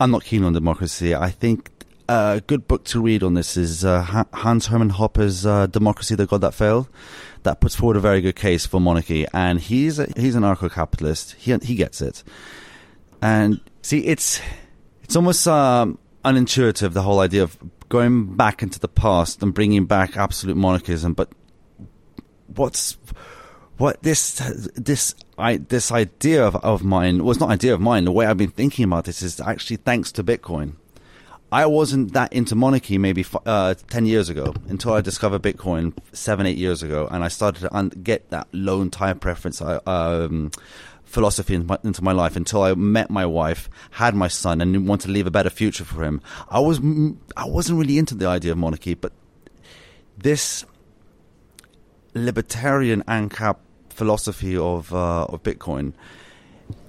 I'm 0.00 0.10
not 0.10 0.24
keen 0.24 0.42
on 0.42 0.54
democracy. 0.54 1.14
I 1.14 1.30
think 1.30 1.70
a 2.08 2.42
good 2.44 2.66
book 2.66 2.82
to 2.86 3.00
read 3.00 3.22
on 3.22 3.34
this 3.34 3.56
is 3.56 3.84
uh, 3.84 4.24
Hans 4.32 4.66
Hermann 4.66 4.90
Hoppe's 4.90 5.46
uh, 5.46 5.68
"Democracy: 5.68 6.16
The 6.16 6.26
God 6.26 6.40
That 6.40 6.54
Failed." 6.54 6.88
That 7.44 7.60
puts 7.60 7.76
forward 7.76 7.96
a 7.96 8.00
very 8.00 8.20
good 8.20 8.34
case 8.34 8.66
for 8.66 8.80
monarchy, 8.80 9.24
and 9.32 9.60
he's 9.60 10.00
a, 10.00 10.08
he's 10.16 10.34
an 10.34 10.42
anarcho-capitalist. 10.42 11.36
He 11.38 11.56
he 11.62 11.76
gets 11.76 12.02
it, 12.02 12.24
and 13.22 13.60
see, 13.82 14.00
it's 14.00 14.40
it's 15.04 15.14
almost 15.14 15.46
um, 15.46 15.98
unintuitive 16.24 16.92
the 16.92 17.02
whole 17.02 17.20
idea 17.20 17.42
of 17.42 17.56
going 17.94 18.34
back 18.34 18.60
into 18.60 18.80
the 18.80 18.88
past 18.88 19.40
and 19.40 19.54
bringing 19.54 19.84
back 19.84 20.16
absolute 20.16 20.56
monarchism. 20.56 21.14
But 21.14 21.28
what's 22.56 22.98
what 23.76 24.02
this 24.02 24.34
this 24.74 25.14
I 25.38 25.58
this 25.58 25.92
idea 25.92 26.44
of, 26.44 26.56
of 26.56 26.82
mine 26.82 27.24
was 27.24 27.38
not 27.38 27.50
idea 27.50 27.72
of 27.72 27.80
mine. 27.80 28.04
The 28.04 28.10
way 28.10 28.26
I've 28.26 28.36
been 28.36 28.50
thinking 28.50 28.84
about 28.84 29.04
this 29.04 29.22
is 29.22 29.40
actually 29.40 29.76
thanks 29.76 30.10
to 30.12 30.24
Bitcoin. 30.24 30.74
I 31.52 31.66
wasn't 31.66 32.14
that 32.14 32.32
into 32.32 32.56
monarchy 32.56 32.98
maybe 32.98 33.24
uh, 33.46 33.74
ten 33.88 34.06
years 34.06 34.28
ago 34.28 34.52
until 34.66 34.92
I 34.94 35.00
discovered 35.00 35.42
Bitcoin 35.42 35.92
seven 36.12 36.46
eight 36.46 36.58
years 36.58 36.82
ago, 36.82 37.06
and 37.08 37.22
I 37.22 37.28
started 37.28 37.60
to 37.60 37.72
un- 37.72 37.90
get 37.90 38.28
that 38.30 38.48
low 38.52 38.84
time 38.88 39.20
preference. 39.20 39.62
Uh, 39.62 39.78
um, 39.86 40.50
philosophy 41.04 41.54
into 41.54 42.02
my, 42.02 42.12
life 42.12 42.36
until 42.36 42.62
I 42.62 42.74
met 42.74 43.10
my 43.10 43.26
wife, 43.26 43.68
had 43.92 44.14
my 44.14 44.28
son, 44.28 44.60
and 44.60 44.88
wanted 44.88 45.06
to 45.06 45.12
leave 45.12 45.26
a 45.26 45.30
better 45.30 45.50
future 45.50 45.84
for 45.84 46.04
him. 46.04 46.20
I 46.48 46.58
was 46.60 46.80
I 47.36 47.46
wasn't 47.46 47.78
really 47.78 47.98
into 47.98 48.14
the 48.14 48.26
idea 48.26 48.52
of 48.52 48.58
monarchy, 48.58 48.94
but 48.94 49.12
this 50.18 50.64
libertarian 52.14 53.02
ANCAP 53.02 53.56
philosophy 53.90 54.56
of 54.56 54.92
uh, 54.92 55.24
of 55.24 55.42
Bitcoin 55.42 55.92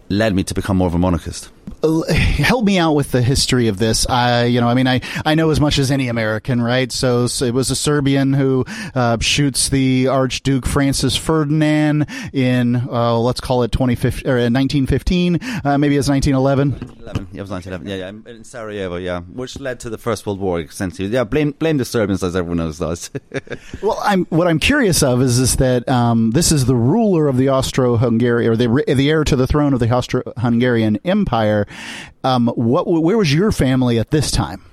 led 0.10 0.36
me 0.36 0.44
to 0.44 0.54
become 0.54 0.78
more 0.78 0.88
of 0.88 0.94
a 0.94 1.00
monarchist 1.00 1.52
help 2.10 2.66
me 2.66 2.78
out 2.78 2.94
with 2.94 3.12
the 3.12 3.22
history 3.22 3.68
of 3.68 3.78
this. 3.78 4.08
I, 4.08 4.46
you 4.46 4.62
know, 4.62 4.68
I 4.68 4.74
mean, 4.74 4.88
I, 4.88 5.02
I 5.26 5.36
know 5.36 5.50
as 5.50 5.60
much 5.60 5.80
as 5.80 5.92
any 5.92 6.08
American, 6.08 6.62
right? 6.62 6.92
So, 6.92 7.28
so 7.28 7.46
it 7.46 7.54
was 7.54 7.72
a 7.72 7.76
Serbian 7.76 8.34
who 8.34 8.66
uh, 8.94 9.18
shoots 9.20 9.70
the 9.70 10.08
Archduke 10.08 10.66
Francis 10.66 11.16
Ferdinand 11.16 12.08
in, 12.34 12.76
uh, 12.76 13.18
let's 13.20 13.42
call 13.42 13.64
it 13.64 13.72
2015 13.72 14.28
or 14.28 14.36
1915. 14.36 15.40
Uh, 15.64 15.78
maybe 15.78 15.98
it's 15.98 16.10
1911. 16.10 16.96
11. 17.06 17.28
Yeah, 17.32 17.40
it 17.40 17.42
was 17.42 17.52
1911. 17.52 17.88
Yeah, 17.88 17.96
yeah, 17.96 18.32
in 18.34 18.44
Sarajevo. 18.44 18.98
Yeah, 18.98 19.22
which 19.22 19.60
led 19.60 19.80
to 19.82 19.90
the 19.90 19.98
First 19.98 20.26
World 20.26 20.40
War. 20.40 20.60
Essentially, 20.60 21.08
yeah. 21.10 21.24
Blame 21.24 21.52
blame 21.52 21.78
the 21.78 21.86
Serbians 21.86 22.24
as 22.24 22.36
everyone 22.36 22.60
else 22.60 22.80
does. 22.80 23.12
well, 23.82 24.00
I'm 24.04 24.26
what 24.26 24.48
I'm 24.48 24.60
curious 24.60 25.04
of 25.04 25.22
is 25.22 25.40
is 25.40 25.58
that 25.58 25.88
um, 25.88 26.32
this 26.32 26.52
is 26.52 26.66
the 26.66 26.76
ruler 26.76 27.28
of 27.28 27.38
the 27.38 27.50
Austro-Hungarian 27.50 28.52
or 28.52 28.56
the 28.56 28.96
the 28.96 29.10
heir 29.10 29.24
to 29.24 29.36
the 29.36 29.48
throne 29.48 29.74
of 29.74 29.80
the 29.80 29.90
Austro-Hungarian 29.90 31.00
Empire. 31.06 31.68
Um, 32.24 32.48
what? 32.56 32.88
Where 32.88 33.18
was 33.18 33.34
your 33.34 33.52
family 33.52 34.00
at 34.00 34.12
this 34.12 34.32
time? 34.32 34.64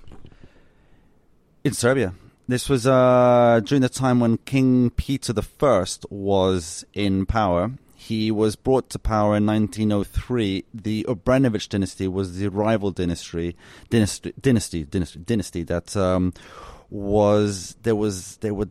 In 1.65 1.73
Serbia. 1.73 2.15
This 2.49 2.69
was 2.69 2.87
uh, 2.87 3.61
during 3.65 3.83
the 3.83 3.89
time 3.89 4.19
when 4.21 4.37
King 4.39 4.91
Peter 4.91 5.33
I 5.33 5.85
was 6.11 6.85
in 6.93 7.25
power. 7.25 7.73
He 7.95 8.33
was 8.33 8.57
brought 8.57 8.91
to 8.91 8.99
power 8.99 9.37
in 9.37 9.47
1903. 9.47 10.65
The 10.75 11.07
Obrenović 11.09 11.69
dynasty 11.69 12.09
was 12.09 12.37
the 12.37 12.49
rival 12.49 12.91
dynasty, 12.91 13.57
dynasty, 13.91 14.35
dynasty, 14.41 14.85
dynasty, 14.85 15.21
dynasty 15.21 15.63
that 15.63 15.97
um, 15.97 16.33
was 16.91 17.77
there 17.83 17.95
was 17.95 18.39
there 18.39 18.55
were 18.55 18.69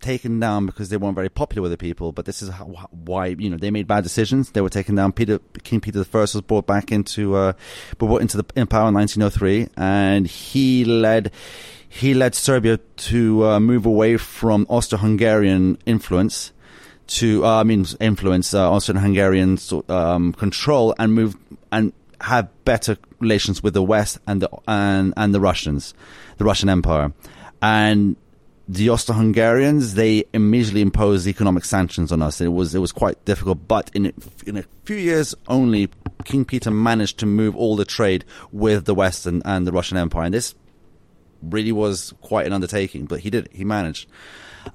taken 0.00 0.40
down 0.40 0.66
because 0.66 0.88
they 0.88 0.96
weren't 0.96 1.14
very 1.14 1.28
popular 1.28 1.62
with 1.62 1.70
the 1.70 1.78
people. 1.78 2.12
But 2.12 2.24
this 2.24 2.42
is 2.42 2.48
how, 2.48 2.88
why 2.90 3.26
you 3.26 3.50
know 3.50 3.56
they 3.56 3.70
made 3.70 3.86
bad 3.86 4.02
decisions. 4.02 4.50
They 4.50 4.60
were 4.60 4.70
taken 4.70 4.94
down. 4.94 5.12
Peter 5.12 5.38
King 5.62 5.80
Peter 5.80 6.04
I 6.12 6.18
was 6.18 6.40
brought 6.40 6.66
back 6.66 6.90
into 6.90 7.36
uh, 7.36 7.52
brought 7.98 8.22
into 8.22 8.36
the 8.36 8.44
in 8.56 8.66
power 8.66 8.88
in 8.88 8.94
1903, 8.94 9.68
and 9.76 10.26
he 10.26 10.84
led 10.84 11.32
he 11.88 12.14
led 12.14 12.34
Serbia 12.34 12.78
to 12.78 13.46
uh, 13.46 13.60
move 13.60 13.84
away 13.84 14.16
from 14.16 14.64
Austro-Hungarian 14.68 15.76
influence 15.86 16.52
to 17.08 17.44
uh, 17.44 17.60
I 17.60 17.62
mean 17.64 17.84
influence 17.98 18.54
uh, 18.54 18.70
Austro-Hungarian 18.70 19.58
um, 19.88 20.32
control 20.32 20.94
and 20.98 21.14
move 21.14 21.36
and 21.72 21.92
have 22.20 22.48
better 22.64 22.96
relations 23.18 23.62
with 23.62 23.74
the 23.74 23.82
West 23.82 24.18
and 24.26 24.42
the 24.42 24.48
and 24.68 25.12
and 25.16 25.34
the 25.34 25.40
Russians, 25.40 25.94
the 26.38 26.44
Russian 26.44 26.68
Empire, 26.68 27.12
and 27.60 28.16
the 28.70 28.88
Austro-Hungarians 28.88 29.94
they 29.94 30.24
immediately 30.32 30.80
imposed 30.80 31.26
economic 31.26 31.64
sanctions 31.64 32.12
on 32.12 32.22
us. 32.22 32.40
It 32.40 32.52
was 32.52 32.72
it 32.72 32.78
was 32.78 32.92
quite 32.92 33.22
difficult, 33.24 33.66
but 33.66 33.90
in 33.94 34.12
in 34.46 34.56
a 34.56 34.64
few 34.84 34.96
years 34.96 35.34
only, 35.48 35.88
King 36.24 36.44
Peter 36.44 36.70
managed 36.70 37.18
to 37.18 37.26
move 37.26 37.56
all 37.56 37.74
the 37.74 37.84
trade 37.84 38.24
with 38.52 38.84
the 38.84 38.94
West 38.94 39.26
and, 39.26 39.42
and 39.44 39.66
the 39.66 39.72
Russian 39.72 39.96
Empire, 39.96 40.22
and 40.22 40.34
this 40.34 40.54
really 41.42 41.72
was 41.72 42.14
quite 42.20 42.46
an 42.46 42.52
undertaking. 42.52 43.06
But 43.06 43.20
he 43.20 43.30
did 43.30 43.48
he 43.50 43.64
managed. 43.64 44.08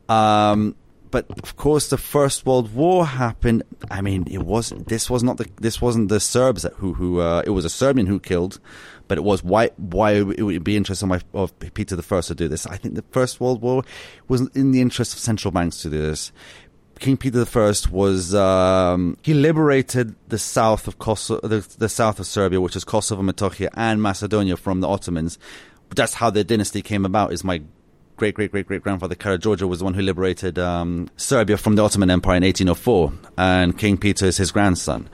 Um, 0.10 0.76
but 1.10 1.26
of 1.41 1.56
course, 1.56 1.88
the 1.88 1.98
First 1.98 2.46
World 2.46 2.76
War 2.76 3.06
happened. 3.06 3.64
I 3.89 4.02
mean, 4.02 4.28
it 4.30 4.41
was 4.41 4.74
this 4.88 5.10
was 5.10 5.24
not 5.24 5.38
the 5.38 5.48
this 5.62 5.82
wasn't 5.82 6.10
the 6.10 6.20
Serbs 6.20 6.66
who 6.76 6.96
who 6.96 7.22
uh, 7.22 7.43
it 7.46 7.52
was 7.52 7.64
a 7.64 7.70
Serbian 7.70 8.08
who 8.08 8.20
killed 8.20 8.60
but 9.08 9.18
it 9.18 9.24
was 9.24 9.43
why 9.43 9.70
why 9.78 10.12
it 10.14 10.41
would 10.41 10.64
be 10.64 10.78
interesting 10.78 11.12
of, 11.12 11.24
of 11.34 11.58
Peter 11.74 11.99
First 12.01 12.28
to 12.30 12.36
do 12.36 12.47
this. 12.47 12.66
I 12.68 12.78
think 12.78 12.95
the 12.95 13.03
First 13.12 13.39
World 13.39 13.62
War 13.62 13.84
was 14.28 14.41
in 14.56 14.72
the 14.72 14.82
interest 14.82 15.14
of 15.14 15.20
central 15.20 15.51
banks 15.51 15.82
to 15.82 15.89
do 15.89 16.01
this. 16.01 16.32
King 16.99 17.18
Peter 17.18 17.39
the 17.39 17.45
First 17.45 17.91
was 17.91 18.34
um, 18.34 19.18
he 19.22 19.34
liberated 19.34 20.16
the 20.30 20.39
south 20.39 20.88
of 20.88 20.97
Kosovo, 20.97 21.45
the, 21.45 21.68
the, 21.78 21.89
south 21.89 22.20
of 22.20 22.26
Serbia, 22.26 22.62
which 22.62 22.76
is 22.76 22.86
Kosovo, 22.86 23.22
Metohija, 23.22 23.70
and 23.76 24.01
Macedonia 24.01 24.56
from 24.56 24.80
the 24.80 24.88
Ottomans. 24.88 25.38
That's 25.93 26.14
how 26.14 26.30
the 26.30 26.43
dynasty 26.43 26.82
came 26.82 27.06
about. 27.06 27.34
Is 27.34 27.43
my 27.43 27.62
great 28.16 28.36
great 28.36 28.51
great 28.51 28.68
great 28.68 28.82
grandfather 28.82 29.16
Karageorge 29.16 29.68
was 29.68 29.80
the 29.80 29.86
one 29.86 29.93
who 29.93 30.01
liberated 30.01 30.58
um, 30.58 31.10
Serbia 31.18 31.58
from 31.58 31.76
the 31.76 31.84
Ottoman 31.84 32.10
Empire 32.10 32.38
in 32.38 32.43
1804, 32.43 33.14
and 33.38 33.78
King 33.78 33.97
Peter 33.97 34.26
is 34.26 34.38
his 34.38 34.51
grandson 34.51 35.10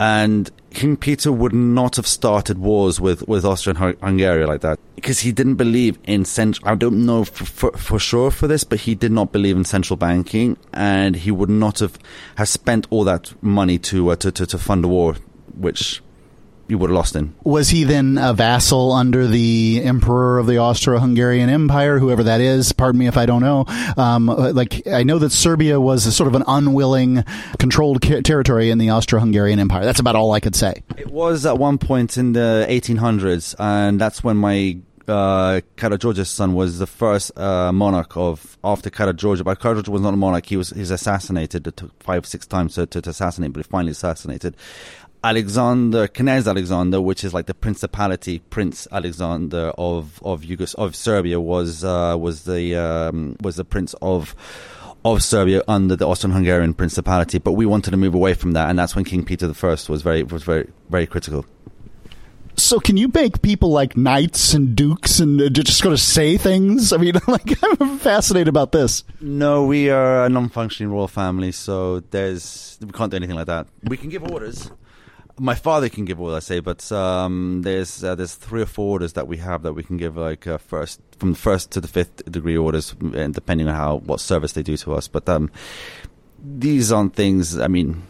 and 0.00 0.50
King 0.70 0.96
Peter 0.96 1.32
would 1.32 1.52
not 1.52 1.96
have 1.96 2.06
started 2.06 2.58
wars 2.58 3.00
with, 3.00 3.26
with 3.26 3.44
Austria 3.44 3.74
and 3.74 3.96
Hungary 4.00 4.46
like 4.46 4.60
that 4.60 4.78
because 4.94 5.20
he 5.20 5.32
didn't 5.32 5.54
believe 5.54 5.98
in 6.04 6.24
central. 6.24 6.68
I 6.68 6.74
don't 6.74 7.06
know 7.06 7.24
for, 7.24 7.44
for, 7.44 7.72
for, 7.72 7.98
sure 7.98 8.30
for 8.30 8.46
this, 8.46 8.64
but 8.64 8.80
he 8.80 8.94
did 8.94 9.12
not 9.12 9.32
believe 9.32 9.56
in 9.56 9.64
central 9.64 9.96
banking, 9.96 10.56
and 10.72 11.16
he 11.16 11.30
would 11.30 11.50
not 11.50 11.78
have 11.80 11.98
have 12.36 12.48
spent 12.48 12.86
all 12.90 13.04
that 13.04 13.32
money 13.42 13.78
to 13.78 14.10
uh, 14.10 14.16
to, 14.16 14.30
to, 14.32 14.46
to 14.46 14.58
fund 14.58 14.84
a 14.84 14.88
war, 14.88 15.16
which 15.56 16.02
you 16.68 16.78
would 16.78 16.90
have 16.90 16.96
lost 16.96 17.16
in. 17.16 17.34
Was 17.44 17.70
he 17.70 17.84
then 17.84 18.18
a 18.18 18.34
vassal 18.34 18.92
under 18.92 19.26
the 19.26 19.80
emperor 19.82 20.38
of 20.38 20.46
the 20.46 20.58
Austro-Hungarian 20.58 21.48
Empire, 21.48 21.98
whoever 21.98 22.22
that 22.24 22.40
is? 22.40 22.72
Pardon 22.72 22.98
me 22.98 23.06
if 23.06 23.16
I 23.16 23.26
don't 23.26 23.42
know. 23.42 23.64
Um, 23.96 24.26
like 24.26 24.86
I 24.86 25.02
know 25.02 25.18
that 25.18 25.32
Serbia 25.32 25.80
was 25.80 26.06
a 26.06 26.12
sort 26.12 26.28
of 26.28 26.34
an 26.34 26.44
unwilling, 26.46 27.24
controlled 27.58 28.02
territory 28.02 28.70
in 28.70 28.78
the 28.78 28.90
Austro-Hungarian 28.90 29.58
Empire. 29.58 29.84
That's 29.84 30.00
about 30.00 30.14
all 30.14 30.32
I 30.32 30.40
could 30.40 30.54
say. 30.54 30.82
It 30.96 31.10
was 31.10 31.46
at 31.46 31.58
one 31.58 31.78
point 31.78 32.18
in 32.18 32.34
the 32.34 32.66
1800s, 32.68 33.54
and 33.58 34.00
that's 34.00 34.22
when 34.22 34.36
my 34.36 34.78
uh, 35.08 35.60
Karageorge's 35.76 36.28
son 36.28 36.54
was 36.54 36.78
the 36.78 36.86
first 36.86 37.36
uh, 37.38 37.72
monarch 37.72 38.16
of 38.16 38.58
after 38.62 38.90
Karageorge. 38.90 39.42
But 39.42 39.58
Karageorge 39.58 39.88
was 39.88 40.02
not 40.02 40.14
a 40.14 40.16
monarch; 40.16 40.46
he 40.46 40.56
was 40.56 40.70
he's 40.70 40.90
assassinated. 40.90 41.72
Five 42.00 42.26
six 42.26 42.46
times 42.46 42.74
to, 42.74 42.86
to, 42.86 43.00
to 43.00 43.10
assassinate, 43.10 43.52
but 43.52 43.64
he 43.64 43.68
finally 43.68 43.92
assassinated. 43.92 44.56
Alexander, 45.24 46.06
Knez 46.06 46.46
Alexander, 46.46 47.00
which 47.00 47.24
is 47.24 47.34
like 47.34 47.46
the 47.46 47.54
principality, 47.54 48.38
Prince 48.50 48.86
Alexander 48.92 49.72
of 49.76 50.22
of 50.22 50.42
Yugos 50.42 50.74
of 50.76 50.94
Serbia, 50.94 51.40
was 51.40 51.82
uh, 51.82 52.16
was 52.18 52.44
the 52.44 52.76
um, 52.76 53.36
was 53.40 53.56
the 53.56 53.64
prince 53.64 53.94
of 54.00 54.36
of 55.04 55.22
Serbia 55.22 55.62
under 55.66 55.96
the 55.96 56.06
Austro-Hungarian 56.06 56.74
Principality. 56.74 57.38
But 57.38 57.52
we 57.52 57.66
wanted 57.66 57.90
to 57.92 57.96
move 57.96 58.14
away 58.14 58.34
from 58.34 58.52
that, 58.52 58.70
and 58.70 58.78
that's 58.78 58.94
when 58.94 59.04
King 59.04 59.24
Peter 59.24 59.52
I 59.60 59.66
was 59.66 60.02
very 60.02 60.22
was 60.22 60.44
very 60.44 60.70
very 60.88 61.06
critical. 61.06 61.44
So, 62.56 62.80
can 62.80 62.96
you 62.96 63.08
make 63.14 63.40
people 63.40 63.70
like 63.70 63.96
knights 63.96 64.52
and 64.52 64.74
dukes 64.74 65.20
and 65.20 65.40
uh, 65.40 65.48
just 65.48 65.80
go 65.80 65.90
to 65.90 65.98
say 65.98 66.36
things? 66.36 66.92
I 66.92 66.96
mean, 66.96 67.14
like 67.28 67.56
I'm 67.80 67.98
fascinated 67.98 68.48
about 68.48 68.72
this. 68.72 69.04
No, 69.20 69.64
we 69.64 69.90
are 69.90 70.24
a 70.24 70.28
non-functioning 70.28 70.92
royal 70.92 71.08
family, 71.08 71.52
so 71.52 72.00
there's 72.00 72.78
we 72.80 72.90
can't 72.90 73.10
do 73.10 73.16
anything 73.16 73.36
like 73.36 73.46
that. 73.46 73.66
We 73.84 73.96
can 73.96 74.10
give 74.10 74.24
orders 74.24 74.70
my 75.38 75.54
father 75.54 75.88
can 75.88 76.04
give 76.04 76.20
all 76.20 76.34
I 76.34 76.40
say, 76.40 76.60
but 76.60 76.90
um, 76.92 77.62
there's 77.62 78.02
uh, 78.02 78.14
there's 78.14 78.34
three 78.34 78.62
or 78.62 78.66
four 78.66 78.92
orders 78.92 79.12
that 79.14 79.28
we 79.28 79.36
have 79.38 79.62
that 79.62 79.72
we 79.72 79.82
can 79.82 79.96
give 79.96 80.16
like 80.16 80.46
uh, 80.46 80.58
first 80.58 81.00
from 81.18 81.32
the 81.32 81.38
first 81.38 81.70
to 81.72 81.80
the 81.80 81.88
fifth 81.88 82.30
degree 82.30 82.56
orders, 82.56 82.94
and 83.14 83.34
depending 83.34 83.68
on 83.68 83.74
how 83.74 83.98
what 83.98 84.20
service 84.20 84.52
they 84.52 84.62
do 84.62 84.76
to 84.76 84.94
us. 84.94 85.08
But 85.08 85.28
um, 85.28 85.50
these 86.42 86.92
aren't 86.92 87.14
things. 87.14 87.58
I 87.58 87.68
mean, 87.68 88.02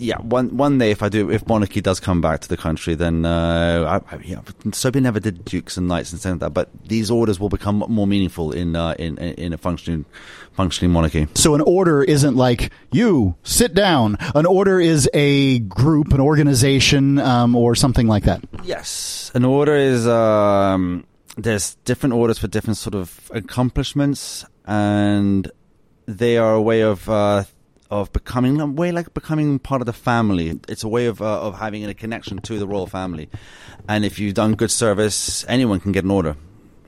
yeah, 0.00 0.16
one 0.18 0.56
one 0.56 0.78
day 0.78 0.90
if 0.90 1.02
I 1.02 1.08
do 1.08 1.30
if 1.30 1.46
monarchy 1.46 1.80
does 1.80 2.00
come 2.00 2.20
back 2.20 2.40
to 2.40 2.48
the 2.48 2.56
country, 2.56 2.94
then 2.94 3.24
uh, 3.24 4.02
I, 4.10 4.14
I, 4.14 4.18
yeah, 4.24 4.40
Serbia 4.72 5.02
never 5.02 5.20
did 5.20 5.44
dukes 5.44 5.76
and 5.76 5.86
knights 5.88 6.12
and 6.12 6.20
things 6.20 6.32
like 6.32 6.40
that. 6.40 6.50
But 6.50 6.70
these 6.88 7.10
orders 7.10 7.38
will 7.38 7.50
become 7.50 7.84
more 7.88 8.06
meaningful 8.06 8.52
in 8.52 8.74
uh, 8.74 8.94
in 8.98 9.18
in 9.18 9.52
a 9.52 9.58
functioning 9.58 10.06
functioning 10.52 10.92
monarchy. 10.92 11.28
So 11.34 11.54
an 11.54 11.60
order 11.60 12.02
isn't 12.02 12.36
like 12.36 12.72
you 12.90 13.36
sit 13.42 13.74
down. 13.74 14.16
An 14.34 14.46
order 14.46 14.80
is 14.80 15.08
a 15.12 15.60
group, 15.60 16.12
an 16.12 16.20
organization, 16.20 17.18
um, 17.18 17.54
or 17.54 17.74
something 17.74 18.06
like 18.06 18.24
that. 18.24 18.42
Yes, 18.64 19.30
an 19.34 19.44
order 19.44 19.74
is. 19.74 20.06
Um, 20.06 21.04
there's 21.36 21.76
different 21.84 22.14
orders 22.14 22.38
for 22.38 22.48
different 22.48 22.76
sort 22.76 22.94
of 22.94 23.30
accomplishments, 23.32 24.44
and 24.66 25.50
they 26.06 26.38
are 26.38 26.54
a 26.54 26.62
way 26.62 26.82
of. 26.82 27.08
Uh, 27.08 27.44
of 27.90 28.12
becoming 28.12 28.60
a 28.60 28.66
way 28.66 28.92
like 28.92 29.12
becoming 29.14 29.58
part 29.58 29.82
of 29.82 29.86
the 29.86 29.92
family. 29.92 30.58
It's 30.68 30.84
a 30.84 30.88
way 30.88 31.06
of 31.06 31.20
uh, 31.20 31.40
of 31.42 31.58
having 31.58 31.84
a 31.84 31.94
connection 31.94 32.38
to 32.38 32.58
the 32.58 32.66
royal 32.66 32.86
family. 32.86 33.28
And 33.88 34.04
if 34.04 34.18
you've 34.18 34.34
done 34.34 34.54
good 34.54 34.70
service, 34.70 35.44
anyone 35.48 35.80
can 35.80 35.92
get 35.92 36.04
an 36.04 36.10
order. 36.10 36.36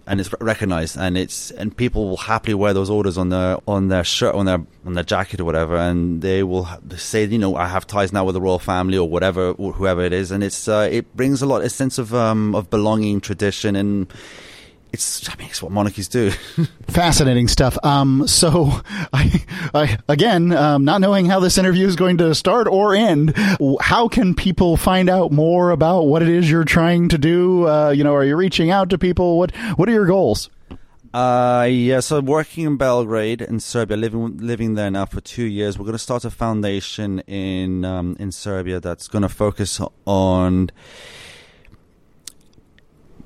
And 0.05 0.20
it's 0.20 0.34
recognized, 0.40 0.98
and 0.98 1.16
it's 1.16 1.53
and 1.53 1.76
people 1.76 2.09
will 2.09 2.16
happily 2.16 2.55
wear 2.55 2.74
those 2.74 2.90
orders 2.90 3.16
on 3.16 3.28
their 3.28 3.59
on 3.68 3.86
their 3.86 4.03
shirt, 4.03 4.34
on 4.34 4.46
their 4.46 4.61
on 4.84 4.94
their 4.94 5.05
jacket 5.05 5.38
or 5.38 5.44
whatever, 5.44 5.76
and 5.76 6.22
they 6.22 6.42
will 6.42 6.68
say, 6.96 7.24
you 7.24 7.38
know, 7.38 7.55
I 7.55 7.68
have 7.68 7.86
ties 7.86 8.12
now 8.12 8.24
with 8.24 8.34
the 8.34 8.40
royal 8.40 8.59
family 8.59 8.98
or 8.98 9.09
whatever, 9.09 9.53
whoever 9.53 10.03
it 10.03 10.12
is, 10.12 10.32
and 10.32 10.42
it's 10.42 10.66
uh, 10.66 10.88
it 10.90 11.16
brings 11.16 11.40
a 11.40 11.46
lot 11.46 11.62
a 11.62 11.70
sense 11.70 11.98
of 11.98 12.12
um, 12.16 12.53
of 12.57 12.68
belonging, 12.68 13.20
tradition, 13.20 13.76
and 13.76 14.12
it's 14.93 15.28
I 15.28 15.36
mean 15.36 15.49
it's 15.49 15.62
what 15.62 15.72
monarchies 15.72 16.09
do. 16.09 16.30
Fascinating 16.88 17.49
stuff. 17.49 17.78
Um, 17.82 18.26
so 18.26 18.66
I, 19.12 19.45
I 19.74 19.99
again, 20.09 20.53
um, 20.53 20.84
not 20.84 21.01
knowing 21.01 21.26
how 21.26 21.40
this 21.40 21.59
interview 21.59 21.86
is 21.86 21.97
going 21.97 22.18
to 22.18 22.34
start 22.34 22.66
or 22.66 22.95
end, 22.95 23.34
how 23.80 24.09
can 24.09 24.34
people 24.34 24.76
find 24.76 25.09
out 25.09 25.32
more 25.32 25.70
about 25.70 26.03
what 26.03 26.22
it 26.22 26.28
is 26.28 26.51
you're 26.51 26.64
trying 26.64 27.09
to 27.09 27.18
do? 27.18 27.68
Uh, 27.68 27.90
you 27.90 28.05
know, 28.05 28.14
are 28.14 28.24
you 28.24 28.36
reaching 28.36 28.70
out 28.70 28.90
to 28.90 28.99
people? 28.99 29.38
What 29.38 29.55
What 29.76 29.88
are 29.88 29.93
your 29.93 30.07
goals? 30.07 30.51
Uh, 31.14 31.68
yeah, 31.70 32.01
so 32.01 32.20
working 32.20 32.64
in 32.64 32.78
Belgrade 32.78 33.43
in 33.43 33.61
Serbia, 33.61 33.99
living 33.99 34.38
living 34.38 34.74
there 34.74 34.90
now 34.90 35.05
for 35.05 35.20
two 35.20 35.45
years. 35.45 35.78
We're 35.78 35.84
going 35.84 35.93
to 35.93 35.99
start 35.99 36.24
a 36.24 36.30
foundation 36.30 37.21
in 37.21 37.84
um, 37.84 38.16
in 38.18 38.33
Serbia 38.33 38.80
that's 38.80 39.08
going 39.08 39.22
to 39.22 39.29
focus 39.29 39.79
on 40.07 40.71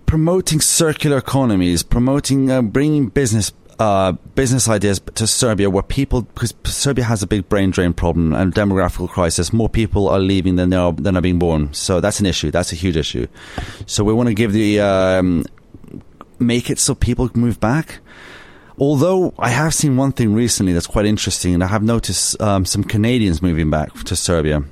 promoting 0.06 0.60
circular 0.60 1.18
economies, 1.18 1.82
promoting 1.82 2.50
uh, 2.50 2.62
bringing 2.62 3.08
business 3.08 3.52
uh, 3.78 4.12
business 4.34 4.68
ideas 4.68 5.00
to 5.16 5.26
Serbia, 5.26 5.68
where 5.68 5.82
people 5.82 6.22
because 6.22 6.54
Serbia 6.64 7.04
has 7.04 7.22
a 7.22 7.26
big 7.26 7.48
brain 7.48 7.70
drain 7.70 7.92
problem 7.92 8.32
and 8.32 8.54
demographical 8.54 9.08
crisis. 9.08 9.52
More 9.52 9.68
people 9.68 10.08
are 10.08 10.18
leaving 10.18 10.56
than 10.56 10.72
are 10.72 10.92
than 10.92 11.16
are 11.16 11.20
being 11.20 11.38
born, 11.38 11.74
so 11.74 12.00
that's 12.00 12.20
an 12.20 12.26
issue. 12.26 12.50
That's 12.50 12.72
a 12.72 12.76
huge 12.76 12.96
issue. 12.96 13.26
So 13.86 14.04
we 14.04 14.14
want 14.14 14.28
to 14.28 14.34
give 14.34 14.52
the 14.52 14.80
um, 14.80 15.44
make 16.38 16.70
it 16.70 16.78
so 16.78 16.94
people 16.94 17.28
can 17.28 17.40
move 17.40 17.60
back. 17.60 18.00
Although 18.78 19.32
I 19.38 19.48
have 19.48 19.72
seen 19.72 19.96
one 19.96 20.12
thing 20.12 20.34
recently 20.34 20.72
that's 20.72 20.86
quite 20.86 21.06
interesting, 21.06 21.54
and 21.54 21.64
I 21.64 21.66
have 21.66 21.82
noticed 21.82 22.40
um, 22.40 22.64
some 22.64 22.84
Canadians 22.84 23.40
moving 23.42 23.70
back 23.70 23.92
to 24.04 24.16
Serbia. 24.16 24.64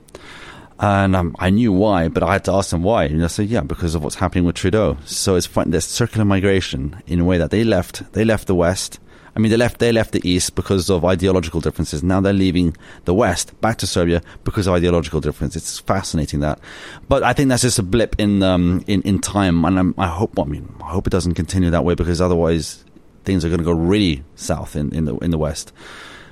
And 0.80 1.14
um, 1.14 1.36
I 1.38 1.50
knew 1.50 1.72
why, 1.72 2.08
but 2.08 2.22
I 2.22 2.32
had 2.32 2.44
to 2.46 2.52
ask 2.52 2.70
them 2.70 2.82
why. 2.82 3.04
And 3.04 3.22
I 3.22 3.28
said, 3.28 3.48
yeah, 3.48 3.60
because 3.60 3.94
of 3.94 4.02
what's 4.02 4.16
happening 4.16 4.44
with 4.44 4.56
Trudeau. 4.56 4.96
So 5.04 5.36
it's 5.36 5.46
fun, 5.46 5.70
there's 5.70 5.84
circular 5.84 6.24
migration 6.24 7.00
in 7.06 7.20
a 7.20 7.24
way 7.24 7.38
that 7.38 7.50
they 7.50 7.64
left. 7.64 8.12
They 8.12 8.24
left 8.24 8.48
the 8.48 8.54
West. 8.54 8.98
I 9.36 9.40
mean, 9.40 9.50
they 9.50 9.56
left 9.56 9.80
they 9.80 9.90
left 9.90 10.12
the 10.12 10.28
East 10.28 10.54
because 10.54 10.88
of 10.88 11.04
ideological 11.04 11.60
differences. 11.60 12.02
Now 12.02 12.20
they're 12.20 12.32
leaving 12.32 12.76
the 13.04 13.14
West 13.14 13.60
back 13.60 13.78
to 13.78 13.86
Serbia 13.86 14.22
because 14.44 14.66
of 14.66 14.74
ideological 14.74 15.20
difference. 15.20 15.56
It's 15.56 15.80
fascinating 15.80 16.40
that, 16.40 16.60
but 17.08 17.24
I 17.24 17.32
think 17.32 17.48
that's 17.48 17.62
just 17.62 17.80
a 17.80 17.82
blip 17.82 18.14
in 18.18 18.44
um, 18.44 18.84
in 18.86 19.02
in 19.02 19.18
time, 19.18 19.64
and 19.64 19.78
I'm, 19.78 19.94
i 19.98 20.06
hope 20.06 20.38
I 20.38 20.44
mean 20.44 20.72
I 20.80 20.90
hope 20.90 21.08
it 21.08 21.10
doesn't 21.10 21.34
continue 21.34 21.70
that 21.70 21.84
way 21.84 21.96
because 21.96 22.20
otherwise 22.20 22.84
things 23.24 23.44
are 23.44 23.48
going 23.48 23.58
to 23.58 23.64
go 23.64 23.72
really 23.72 24.22
south 24.36 24.76
in, 24.76 24.94
in 24.94 25.04
the 25.04 25.16
in 25.18 25.32
the 25.32 25.38
West. 25.38 25.72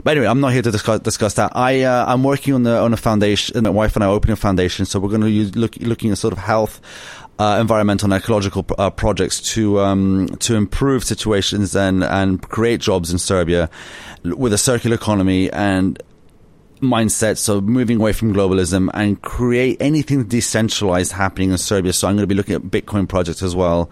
But 0.05 0.13
anyway, 0.13 0.27
I'm 0.27 0.41
not 0.41 0.53
here 0.53 0.63
to 0.63 0.71
discuss, 0.71 1.01
discuss 1.01 1.35
that. 1.35 1.53
I 1.55 1.83
uh, 1.83 2.05
I'm 2.07 2.25
working 2.25 2.55
on 2.55 2.65
the 2.65 2.79
on 2.79 2.93
a 2.93 2.97
foundation. 2.97 3.63
My 3.63 3.71
wife 3.71 3.95
and 3.95 4.03
I 4.03 4.09
opening 4.09 4.33
a 4.33 4.37
foundation, 4.37 4.85
so 4.85 4.99
we're 4.99 5.09
going 5.09 5.21
to 5.21 5.31
use 5.31 5.55
look, 5.55 5.77
looking 5.77 6.11
at 6.11 6.19
sort 6.19 6.33
of 6.33 6.39
health, 6.39 6.81
uh, 7.39 7.59
environmental 7.61 8.13
and 8.13 8.23
ecological 8.23 8.67
uh, 8.79 8.91
projects 8.91 9.41
to 9.55 9.81
um, 9.81 10.29
to 10.41 10.57
improve 10.57 11.05
situations 11.05 11.77
and 11.77 12.03
and 12.03 12.43
create 12.49 12.81
jobs 12.81 13.13
in 13.13 13.19
Serbia 13.19 13.71
with 14.25 14.53
a 14.53 14.59
circular 14.59 14.97
economy 14.97 15.51
and 15.53 16.03
mindset. 16.81 17.39
So 17.39 17.61
moving 17.61 17.99
away 17.99 18.13
from 18.13 18.35
globalism 18.35 18.91
and 18.95 19.23
create 19.23 19.77
anything 19.81 20.25
decentralized 20.25 21.13
happening 21.13 21.53
in 21.53 21.59
Serbia. 21.59 21.93
So 21.93 22.09
I'm 22.09 22.17
going 22.17 22.25
to 22.25 22.27
be 22.27 22.35
looking 22.35 22.57
at 22.57 22.63
Bitcoin 22.63 23.09
projects 23.09 23.43
as 23.43 23.55
well, 23.55 23.89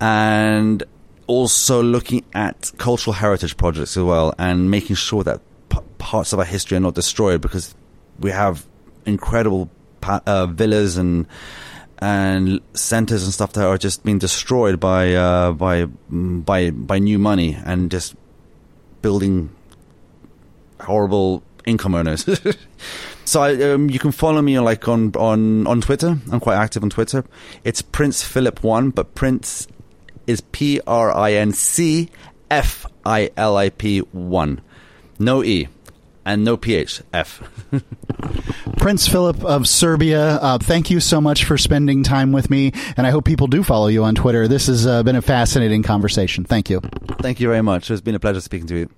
and 0.00 0.82
also 1.28 1.82
looking 1.82 2.24
at 2.34 2.72
cultural 2.78 3.14
heritage 3.14 3.56
projects 3.56 3.96
as 3.96 4.02
well 4.02 4.34
and 4.38 4.70
making 4.70 4.96
sure 4.96 5.22
that 5.22 5.40
p- 5.68 5.78
parts 5.98 6.32
of 6.32 6.40
our 6.40 6.44
history 6.44 6.76
are 6.76 6.80
not 6.80 6.94
destroyed 6.94 7.40
because 7.40 7.74
we 8.18 8.30
have 8.32 8.66
incredible 9.06 9.70
pa- 10.00 10.22
uh, 10.26 10.46
villas 10.46 10.96
and 10.96 11.26
and 12.00 12.60
centers 12.74 13.24
and 13.24 13.32
stuff 13.32 13.52
that 13.52 13.64
are 13.66 13.78
just 13.78 14.04
being 14.04 14.18
destroyed 14.18 14.80
by 14.80 15.14
uh, 15.14 15.52
by 15.52 15.84
by 16.10 16.70
by 16.70 16.98
new 16.98 17.18
money 17.18 17.56
and 17.64 17.90
just 17.90 18.14
building 19.02 19.50
horrible 20.80 21.42
income 21.66 21.94
earners. 21.94 22.24
so 23.24 23.42
I, 23.42 23.54
um, 23.70 23.90
you 23.90 23.98
can 23.98 24.12
follow 24.12 24.40
me 24.40 24.58
like 24.60 24.88
on 24.88 25.12
on 25.16 25.66
on 25.66 25.80
Twitter. 25.80 26.16
I'm 26.32 26.40
quite 26.40 26.56
active 26.56 26.82
on 26.82 26.90
Twitter. 26.90 27.24
It's 27.64 27.82
Prince 27.82 28.22
Philip 28.22 28.62
One, 28.62 28.90
but 28.90 29.14
Prince 29.14 29.66
is 30.28 30.40
P 30.40 30.80
R 30.86 31.10
I 31.10 31.32
N 31.32 31.52
C 31.52 32.10
F 32.48 32.86
I 33.04 33.32
L 33.36 33.56
I 33.56 33.70
P 33.70 33.98
1. 33.98 34.60
No 35.18 35.42
E 35.42 35.66
and 36.24 36.44
no 36.44 36.56
PH. 36.56 37.02
F. 37.12 37.42
Prince 38.76 39.08
Philip 39.08 39.42
of 39.44 39.66
Serbia, 39.66 40.36
uh, 40.36 40.58
thank 40.58 40.90
you 40.90 41.00
so 41.00 41.20
much 41.20 41.44
for 41.44 41.56
spending 41.56 42.04
time 42.04 42.32
with 42.32 42.50
me, 42.50 42.72
and 42.96 43.06
I 43.06 43.10
hope 43.10 43.24
people 43.24 43.46
do 43.46 43.62
follow 43.62 43.88
you 43.88 44.04
on 44.04 44.14
Twitter. 44.14 44.46
This 44.46 44.66
has 44.66 44.86
uh, 44.86 45.02
been 45.02 45.16
a 45.16 45.22
fascinating 45.22 45.82
conversation. 45.82 46.44
Thank 46.44 46.68
you. 46.70 46.80
Thank 47.20 47.40
you 47.40 47.48
very 47.48 47.62
much. 47.62 47.90
It's 47.90 48.02
been 48.02 48.14
a 48.14 48.20
pleasure 48.20 48.40
speaking 48.40 48.68
to 48.68 48.78
you. 48.78 48.90